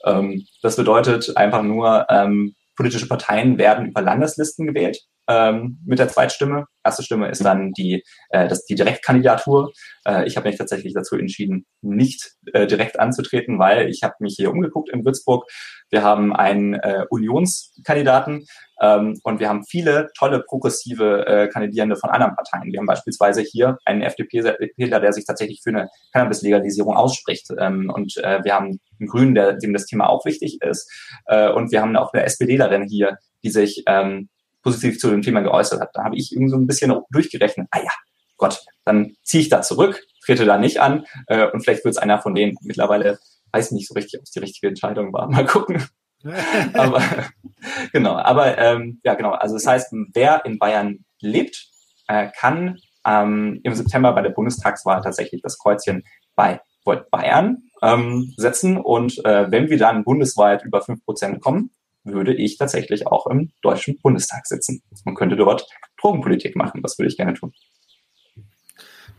Ähm, 0.06 0.46
das 0.62 0.76
bedeutet 0.76 1.36
einfach 1.38 1.64
nur, 1.64 2.06
ähm, 2.10 2.56
politische 2.76 3.10
Parteien 3.10 3.58
werden 3.58 3.88
über 3.88 4.02
Landeslisten 4.02 4.66
gewählt 4.66 5.00
ähm, 5.28 5.80
mit 5.86 6.00
der 6.00 6.08
Zweitstimme. 6.08 6.66
Erste 6.84 7.04
Stimme 7.04 7.30
ist 7.30 7.44
dann 7.44 7.74
die, 7.74 8.04
äh, 8.30 8.48
das, 8.48 8.66
die 8.66 8.76
Direktkandidatur. 8.76 9.74
Äh, 10.06 10.26
ich 10.26 10.38
habe 10.38 10.48
mich 10.48 10.58
tatsächlich 10.58 10.94
dazu 10.94 11.18
entschieden, 11.18 11.66
nicht 11.82 12.32
äh, 12.54 12.68
direkt 12.68 12.98
anzutreten, 12.98 13.60
weil 13.60 13.90
ich 13.90 14.02
habe 14.02 14.16
mich 14.20 14.36
hier 14.38 14.50
umgeguckt 14.50 14.90
in 14.90 15.04
Würzburg. 15.04 15.46
Wir 15.90 16.04
haben 16.04 16.34
einen 16.34 16.74
äh, 16.74 17.06
Unionskandidaten 17.10 18.46
ähm, 18.82 19.20
und 19.24 19.40
wir 19.40 19.50
haben 19.50 19.66
viele 19.66 20.10
tolle 20.18 20.42
progressive 20.42 21.26
äh, 21.28 21.48
Kandidierende 21.48 21.96
von 21.96 22.10
anderen 22.10 22.36
Parteien. 22.36 22.72
Wir 22.72 22.80
haben 22.80 22.86
beispielsweise 22.86 23.42
hier 23.42 23.78
einen 23.86 24.02
FDP-Wähler, 24.02 25.00
der 25.00 25.14
sich 25.14 25.26
tatsächlich 25.26 25.62
für 25.64 25.72
eine 25.72 25.90
Cannabis-Legalisierung 26.14 26.96
ausspricht. 26.96 27.48
Ähm, 27.58 27.92
und 27.94 28.18
äh, 28.18 28.44
wir 28.44 28.54
haben 28.54 28.80
einen 29.00 29.10
Grünen, 29.10 29.36
der, 29.36 29.54
dem 29.54 29.74
das 29.74 29.86
Thema 29.86 30.10
auch 30.10 30.26
wichtig 30.26 30.62
ist. 30.62 30.90
Äh, 31.26 31.52
und 31.52 31.72
wir 31.72 31.82
haben 31.82 31.96
auch 31.96 32.14
eine 32.14 32.24
SPDlerin 32.24 32.84
hier, 32.84 33.18
die 33.44 33.50
sich 33.50 33.84
ähm, 33.88 34.30
positiv 34.62 35.00
zu 35.00 35.10
dem 35.10 35.22
Thema 35.22 35.42
geäußert 35.42 35.82
hat. 35.82 35.90
Da 35.94 36.04
habe 36.04 36.16
ich 36.16 36.32
irgendwie 36.32 36.52
so 36.52 36.58
ein 36.58 36.68
bisschen 36.68 36.94
durchgerechnet, 37.12 37.68
ah 37.72 37.80
ja, 37.80 37.92
Gott, 38.38 38.64
dann 38.86 39.16
ziehe 39.24 39.42
ich 39.42 39.50
da 39.50 39.62
zurück, 39.62 40.02
trete 40.24 40.46
da 40.46 40.58
nicht 40.58 40.80
an 40.80 41.06
äh, 41.28 41.48
und 41.52 41.62
vielleicht 41.62 41.84
wird 41.84 41.96
es 41.96 42.02
einer 42.02 42.22
von 42.22 42.36
denen. 42.36 42.58
Mittlerweile 42.62 43.20
weiß 43.52 43.68
ich 43.68 43.72
nicht 43.72 43.88
so 43.88 43.94
richtig, 43.94 44.20
ob 44.20 44.24
es 44.24 44.32
die 44.32 44.40
richtige 44.40 44.68
Entscheidung 44.68 45.12
war. 45.14 45.30
Mal 45.30 45.46
gucken. 45.46 45.84
aber 46.74 47.02
genau, 47.92 48.16
aber 48.16 48.58
ähm, 48.58 49.00
ja 49.04 49.14
genau, 49.14 49.32
also 49.32 49.56
das 49.56 49.66
heißt, 49.66 49.94
wer 50.14 50.46
in 50.46 50.60
Bayern 50.60 51.06
lebt, 51.22 51.70
äh, 52.08 52.30
kann 52.38 52.78
ähm, 53.06 53.62
im 53.64 53.74
September 53.74 54.14
bei 54.14 54.22
der 54.22 54.32
Bundestagswahl 54.32 55.02
tatsächlich 55.02 55.42
das 55.42 55.58
Kreuzchen 55.58 56.04
bei 56.36 56.62
Volt 56.86 57.10
Bayern 57.10 57.64
ähm, 57.82 58.34
setzen 58.38 58.78
und 58.78 59.24
äh, 59.26 59.52
wenn 59.52 59.70
wir 59.70 59.78
dann 59.78 60.04
bundesweit 60.04 60.64
über 60.64 60.82
fünf 60.82 61.04
Prozent 61.06 61.42
kommen, 61.42 61.72
würde 62.04 62.34
ich 62.34 62.58
tatsächlich 62.58 63.08
auch 63.08 63.28
im 63.28 63.52
Deutschen 63.62 64.00
Bundestag 64.02 64.48
sitzen 64.48 64.82
und 65.06 65.16
könnte 65.16 65.36
dort 65.36 65.68
Drogenpolitik 66.02 66.56
machen. 66.56 66.82
Das 66.82 66.98
würde 66.98 67.10
ich 67.10 67.18
gerne 67.18 67.34
tun. 67.34 67.54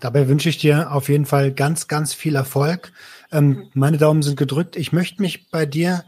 Dabei 0.00 0.28
wünsche 0.28 0.48
ich 0.48 0.56
dir 0.56 0.92
auf 0.92 1.10
jeden 1.10 1.26
Fall 1.26 1.52
ganz, 1.52 1.86
ganz 1.86 2.14
viel 2.14 2.34
Erfolg. 2.34 2.92
Ähm, 3.30 3.70
meine 3.74 3.98
Daumen 3.98 4.22
sind 4.22 4.38
gedrückt. 4.38 4.76
Ich 4.76 4.92
möchte 4.92 5.20
mich 5.20 5.50
bei 5.50 5.66
dir 5.66 6.04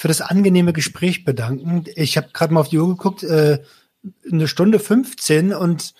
für 0.00 0.08
das 0.08 0.22
angenehme 0.22 0.72
Gespräch 0.72 1.26
bedanken. 1.26 1.84
Ich 1.94 2.16
habe 2.16 2.28
gerade 2.32 2.54
mal 2.54 2.60
auf 2.60 2.70
die 2.70 2.78
Uhr 2.78 2.88
geguckt, 2.88 3.22
äh, 3.22 3.58
eine 4.32 4.48
Stunde 4.48 4.78
15 4.78 5.52
und 5.52 5.92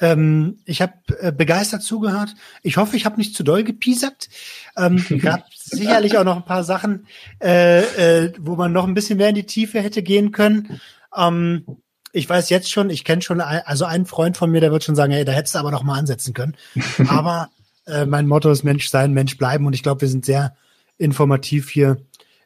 ähm, 0.00 0.58
ich 0.64 0.82
habe 0.82 0.94
äh, 1.20 1.30
begeistert 1.30 1.84
zugehört. 1.84 2.34
Ich 2.64 2.76
hoffe, 2.76 2.96
ich 2.96 3.04
habe 3.04 3.18
nicht 3.18 3.36
zu 3.36 3.44
doll 3.44 3.62
gepiesackt. 3.62 4.30
Ähm, 4.76 5.04
gab 5.22 5.44
sicherlich 5.54 6.18
auch 6.18 6.24
noch 6.24 6.34
ein 6.34 6.44
paar 6.44 6.64
Sachen, 6.64 7.06
äh, 7.40 7.82
äh, 8.24 8.32
wo 8.40 8.56
man 8.56 8.72
noch 8.72 8.84
ein 8.84 8.94
bisschen 8.94 9.18
mehr 9.18 9.28
in 9.28 9.36
die 9.36 9.46
Tiefe 9.46 9.80
hätte 9.80 10.02
gehen 10.02 10.32
können. 10.32 10.80
Ähm, 11.16 11.64
ich 12.10 12.28
weiß 12.28 12.50
jetzt 12.50 12.68
schon, 12.68 12.90
ich 12.90 13.04
kenne 13.04 13.22
schon, 13.22 13.40
ein, 13.40 13.62
also 13.64 13.84
einen 13.84 14.06
Freund 14.06 14.36
von 14.38 14.50
mir, 14.50 14.60
der 14.60 14.72
wird 14.72 14.82
schon 14.82 14.96
sagen, 14.96 15.12
hey, 15.12 15.24
da 15.24 15.30
hättest 15.30 15.54
du 15.54 15.60
aber 15.60 15.70
noch 15.70 15.84
mal 15.84 16.00
ansetzen 16.00 16.34
können. 16.34 16.56
aber 17.06 17.50
äh, 17.86 18.06
mein 18.06 18.26
Motto 18.26 18.50
ist 18.50 18.64
Mensch 18.64 18.88
sein, 18.88 19.12
Mensch 19.12 19.38
bleiben 19.38 19.66
und 19.66 19.74
ich 19.74 19.84
glaube, 19.84 20.00
wir 20.00 20.08
sind 20.08 20.24
sehr 20.24 20.56
informativ 20.98 21.70
hier 21.70 21.98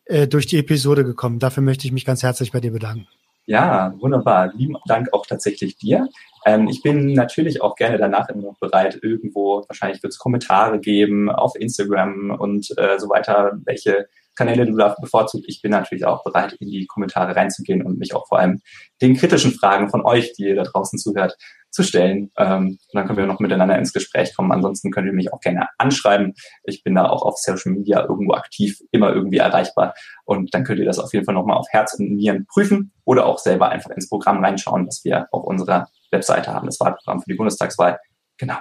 äh, 0.06 0.26
durch 0.26 0.47
die 0.47 0.59
Episode 0.59 1.05
gekommen. 1.05 1.39
Dafür 1.39 1.62
möchte 1.62 1.86
ich 1.86 1.93
mich 1.93 2.05
ganz 2.05 2.22
herzlich 2.22 2.52
bei 2.52 2.60
dir 2.60 2.72
bedanken. 2.72 3.06
Ja, 3.47 3.94
wunderbar. 4.01 4.52
Lieben 4.55 4.76
Dank 4.86 5.12
auch 5.12 5.26
tatsächlich 5.26 5.76
dir. 5.76 6.09
Ähm, 6.47 6.68
ich 6.68 6.82
bin 6.82 7.12
natürlich 7.12 7.62
auch 7.62 7.76
gerne 7.76 7.98
danach 7.98 8.28
immer 8.28 8.43
noch 8.43 8.59
bereit, 8.59 8.98
irgendwo, 9.02 9.64
wahrscheinlich 9.68 10.02
wird 10.02 10.12
es 10.12 10.18
Kommentare 10.18 10.81
geben 10.81 11.31
auf 11.31 11.55
Instagram 11.56 12.31
und 12.31 12.72
äh, 12.78 12.98
so 12.98 13.09
weiter, 13.09 13.59
welche 13.64 14.09
Kanäle 14.35 14.66
du 14.66 14.77
da 14.77 14.94
bevorzugt. 15.01 15.44
Ich 15.48 15.62
bin 15.62 15.70
natürlich 15.70 16.05
auch 16.05 16.24
bereit, 16.24 16.55
in 16.55 16.69
die 16.69 16.86
Kommentare 16.86 17.36
reinzugehen 17.36 17.82
und 17.82 17.98
mich 17.98 18.15
auch 18.15 18.27
vor 18.28 18.39
allem 18.39 18.61
den 19.01 19.16
kritischen 19.16 19.52
Fragen 19.52 19.90
von 19.90 20.05
euch, 20.05 20.32
die 20.32 20.44
ihr 20.44 20.56
da 20.56 20.62
draußen 20.62 20.98
zuhört, 20.98 21.36
zu 21.70 21.82
stellen. 21.82 22.31
Ähm, 22.39 22.78
dann 22.93 23.06
können 23.06 23.19
wir 23.19 23.27
noch 23.27 23.40
miteinander 23.40 23.77
ins 23.77 23.93
Gespräch 23.93 24.35
kommen. 24.35 24.52
Ansonsten 24.52 24.93
könnt 24.93 25.06
ihr 25.06 25.12
mich 25.12 25.32
auch 25.32 25.40
gerne 25.40 25.69
anschreiben. 25.77 26.35
Ich 26.62 26.85
bin 26.85 26.94
da 26.94 27.09
auch 27.09 27.23
auf 27.23 27.36
Social 27.39 27.73
Media 27.73 28.02
irgendwo 28.02 28.35
aktiv, 28.35 28.78
immer 28.93 29.12
irgendwie 29.12 29.39
erreichbar. 29.39 29.94
Und 30.24 30.55
dann 30.55 30.65
könnt 30.65 30.78
ihr 30.78 30.86
das 30.86 31.01
auf 31.01 31.12
jeden 31.12 31.24
Fall 31.24 31.35
nochmal 31.35 31.56
auf 31.56 31.66
Herz 31.70 31.94
und 31.98 32.15
Nieren 32.15 32.47
prüfen 32.47 32.93
oder 33.05 33.27
auch 33.27 33.39
selber 33.39 33.70
einfach 33.70 33.90
ins 33.90 34.09
Programm 34.09 34.43
reinschauen, 34.43 34.86
was 34.86 35.05
wir 35.05 35.27
auf 35.32 35.44
unserer 35.44 35.89
Webseite 36.12 36.55
haben, 36.55 36.66
das 36.66 36.78
Wahlprogramm 36.78 37.20
für 37.20 37.31
die 37.31 37.36
Bundestagswahl. 37.36 37.98
Genau. 38.39 38.59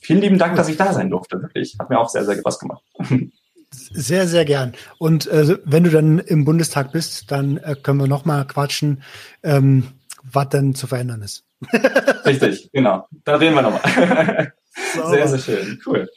Vielen 0.00 0.20
lieben 0.20 0.38
Dank, 0.38 0.56
dass 0.56 0.68
ich 0.68 0.76
da 0.76 0.92
sein 0.92 1.10
durfte. 1.10 1.40
Wirklich. 1.42 1.76
Hat 1.78 1.90
mir 1.90 1.98
auch 1.98 2.08
sehr, 2.08 2.24
sehr 2.24 2.36
Spaß 2.36 2.58
gemacht. 2.58 2.82
Sehr, 3.72 4.28
sehr 4.28 4.44
gern. 4.44 4.74
Und 4.98 5.26
äh, 5.26 5.58
wenn 5.64 5.84
du 5.84 5.90
dann 5.90 6.18
im 6.18 6.44
Bundestag 6.44 6.92
bist, 6.92 7.30
dann 7.30 7.56
äh, 7.58 7.74
können 7.74 8.00
wir 8.00 8.06
noch 8.06 8.24
mal 8.24 8.46
quatschen, 8.46 9.02
ähm, 9.42 9.88
was 10.22 10.48
dann 10.50 10.74
zu 10.74 10.86
verändern 10.86 11.22
ist. 11.22 11.44
Richtig, 12.24 12.70
genau. 12.72 13.06
Da 13.24 13.36
reden 13.36 13.54
wir 13.54 13.62
nochmal. 13.62 14.52
sehr, 15.10 15.28
sehr 15.28 15.38
schön. 15.38 15.80
Cool. 15.86 16.08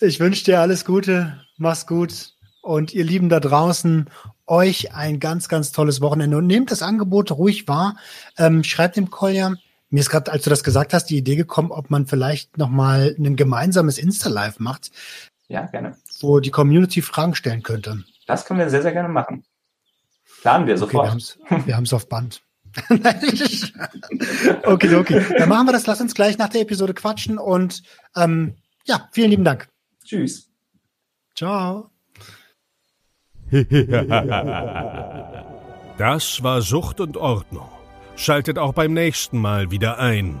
Ich 0.00 0.18
wünsche 0.20 0.44
dir 0.44 0.60
alles 0.60 0.84
Gute. 0.84 1.40
Mach's 1.56 1.86
gut. 1.86 2.32
Und 2.62 2.94
ihr 2.94 3.04
Lieben 3.04 3.28
da 3.28 3.40
draußen, 3.40 4.08
euch 4.46 4.94
ein 4.94 5.18
ganz, 5.18 5.48
ganz 5.48 5.72
tolles 5.72 6.00
Wochenende 6.00 6.36
und 6.36 6.46
nehmt 6.46 6.70
das 6.70 6.82
Angebot 6.82 7.32
ruhig 7.32 7.66
wahr. 7.68 7.96
Ähm, 8.38 8.64
schreibt 8.64 8.96
dem 8.96 9.10
Kolja. 9.10 9.54
Mir 9.90 10.00
ist 10.00 10.10
gerade, 10.10 10.32
als 10.32 10.44
du 10.44 10.50
das 10.50 10.64
gesagt 10.64 10.94
hast, 10.94 11.06
die 11.06 11.18
Idee 11.18 11.36
gekommen, 11.36 11.70
ob 11.70 11.90
man 11.90 12.06
vielleicht 12.06 12.56
noch 12.56 12.68
mal 12.68 13.14
ein 13.18 13.36
gemeinsames 13.36 13.98
Insta-Live 13.98 14.58
macht. 14.58 14.90
Ja, 15.48 15.66
gerne. 15.66 15.96
Wo 16.22 16.40
die 16.40 16.50
Community 16.50 17.02
Fragen 17.02 17.34
stellen 17.34 17.62
könnte. 17.62 18.04
Das 18.26 18.46
können 18.46 18.60
wir 18.60 18.70
sehr, 18.70 18.82
sehr 18.82 18.92
gerne 18.92 19.08
machen. 19.08 19.44
Planen 20.40 20.66
wir 20.66 20.78
sofort. 20.78 21.38
Okay, 21.44 21.62
wir 21.66 21.76
haben 21.76 21.84
es 21.84 21.92
auf 21.92 22.08
Band. 22.08 22.42
okay, 24.64 24.94
okay. 24.94 25.24
Dann 25.38 25.48
machen 25.48 25.66
wir 25.66 25.72
das. 25.72 25.86
Lass 25.86 26.00
uns 26.00 26.14
gleich 26.14 26.38
nach 26.38 26.48
der 26.48 26.62
Episode 26.62 26.94
quatschen 26.94 27.38
und 27.38 27.82
ähm, 28.16 28.54
ja, 28.84 29.08
vielen 29.12 29.30
lieben 29.30 29.44
Dank. 29.44 29.68
Tschüss. 30.04 30.48
Ciao. 31.34 31.90
das 35.98 36.42
war 36.42 36.62
Sucht 36.62 37.00
und 37.00 37.16
Ordnung. 37.16 37.68
Schaltet 38.16 38.58
auch 38.58 38.72
beim 38.72 38.94
nächsten 38.94 39.38
Mal 39.38 39.70
wieder 39.70 39.98
ein. 39.98 40.40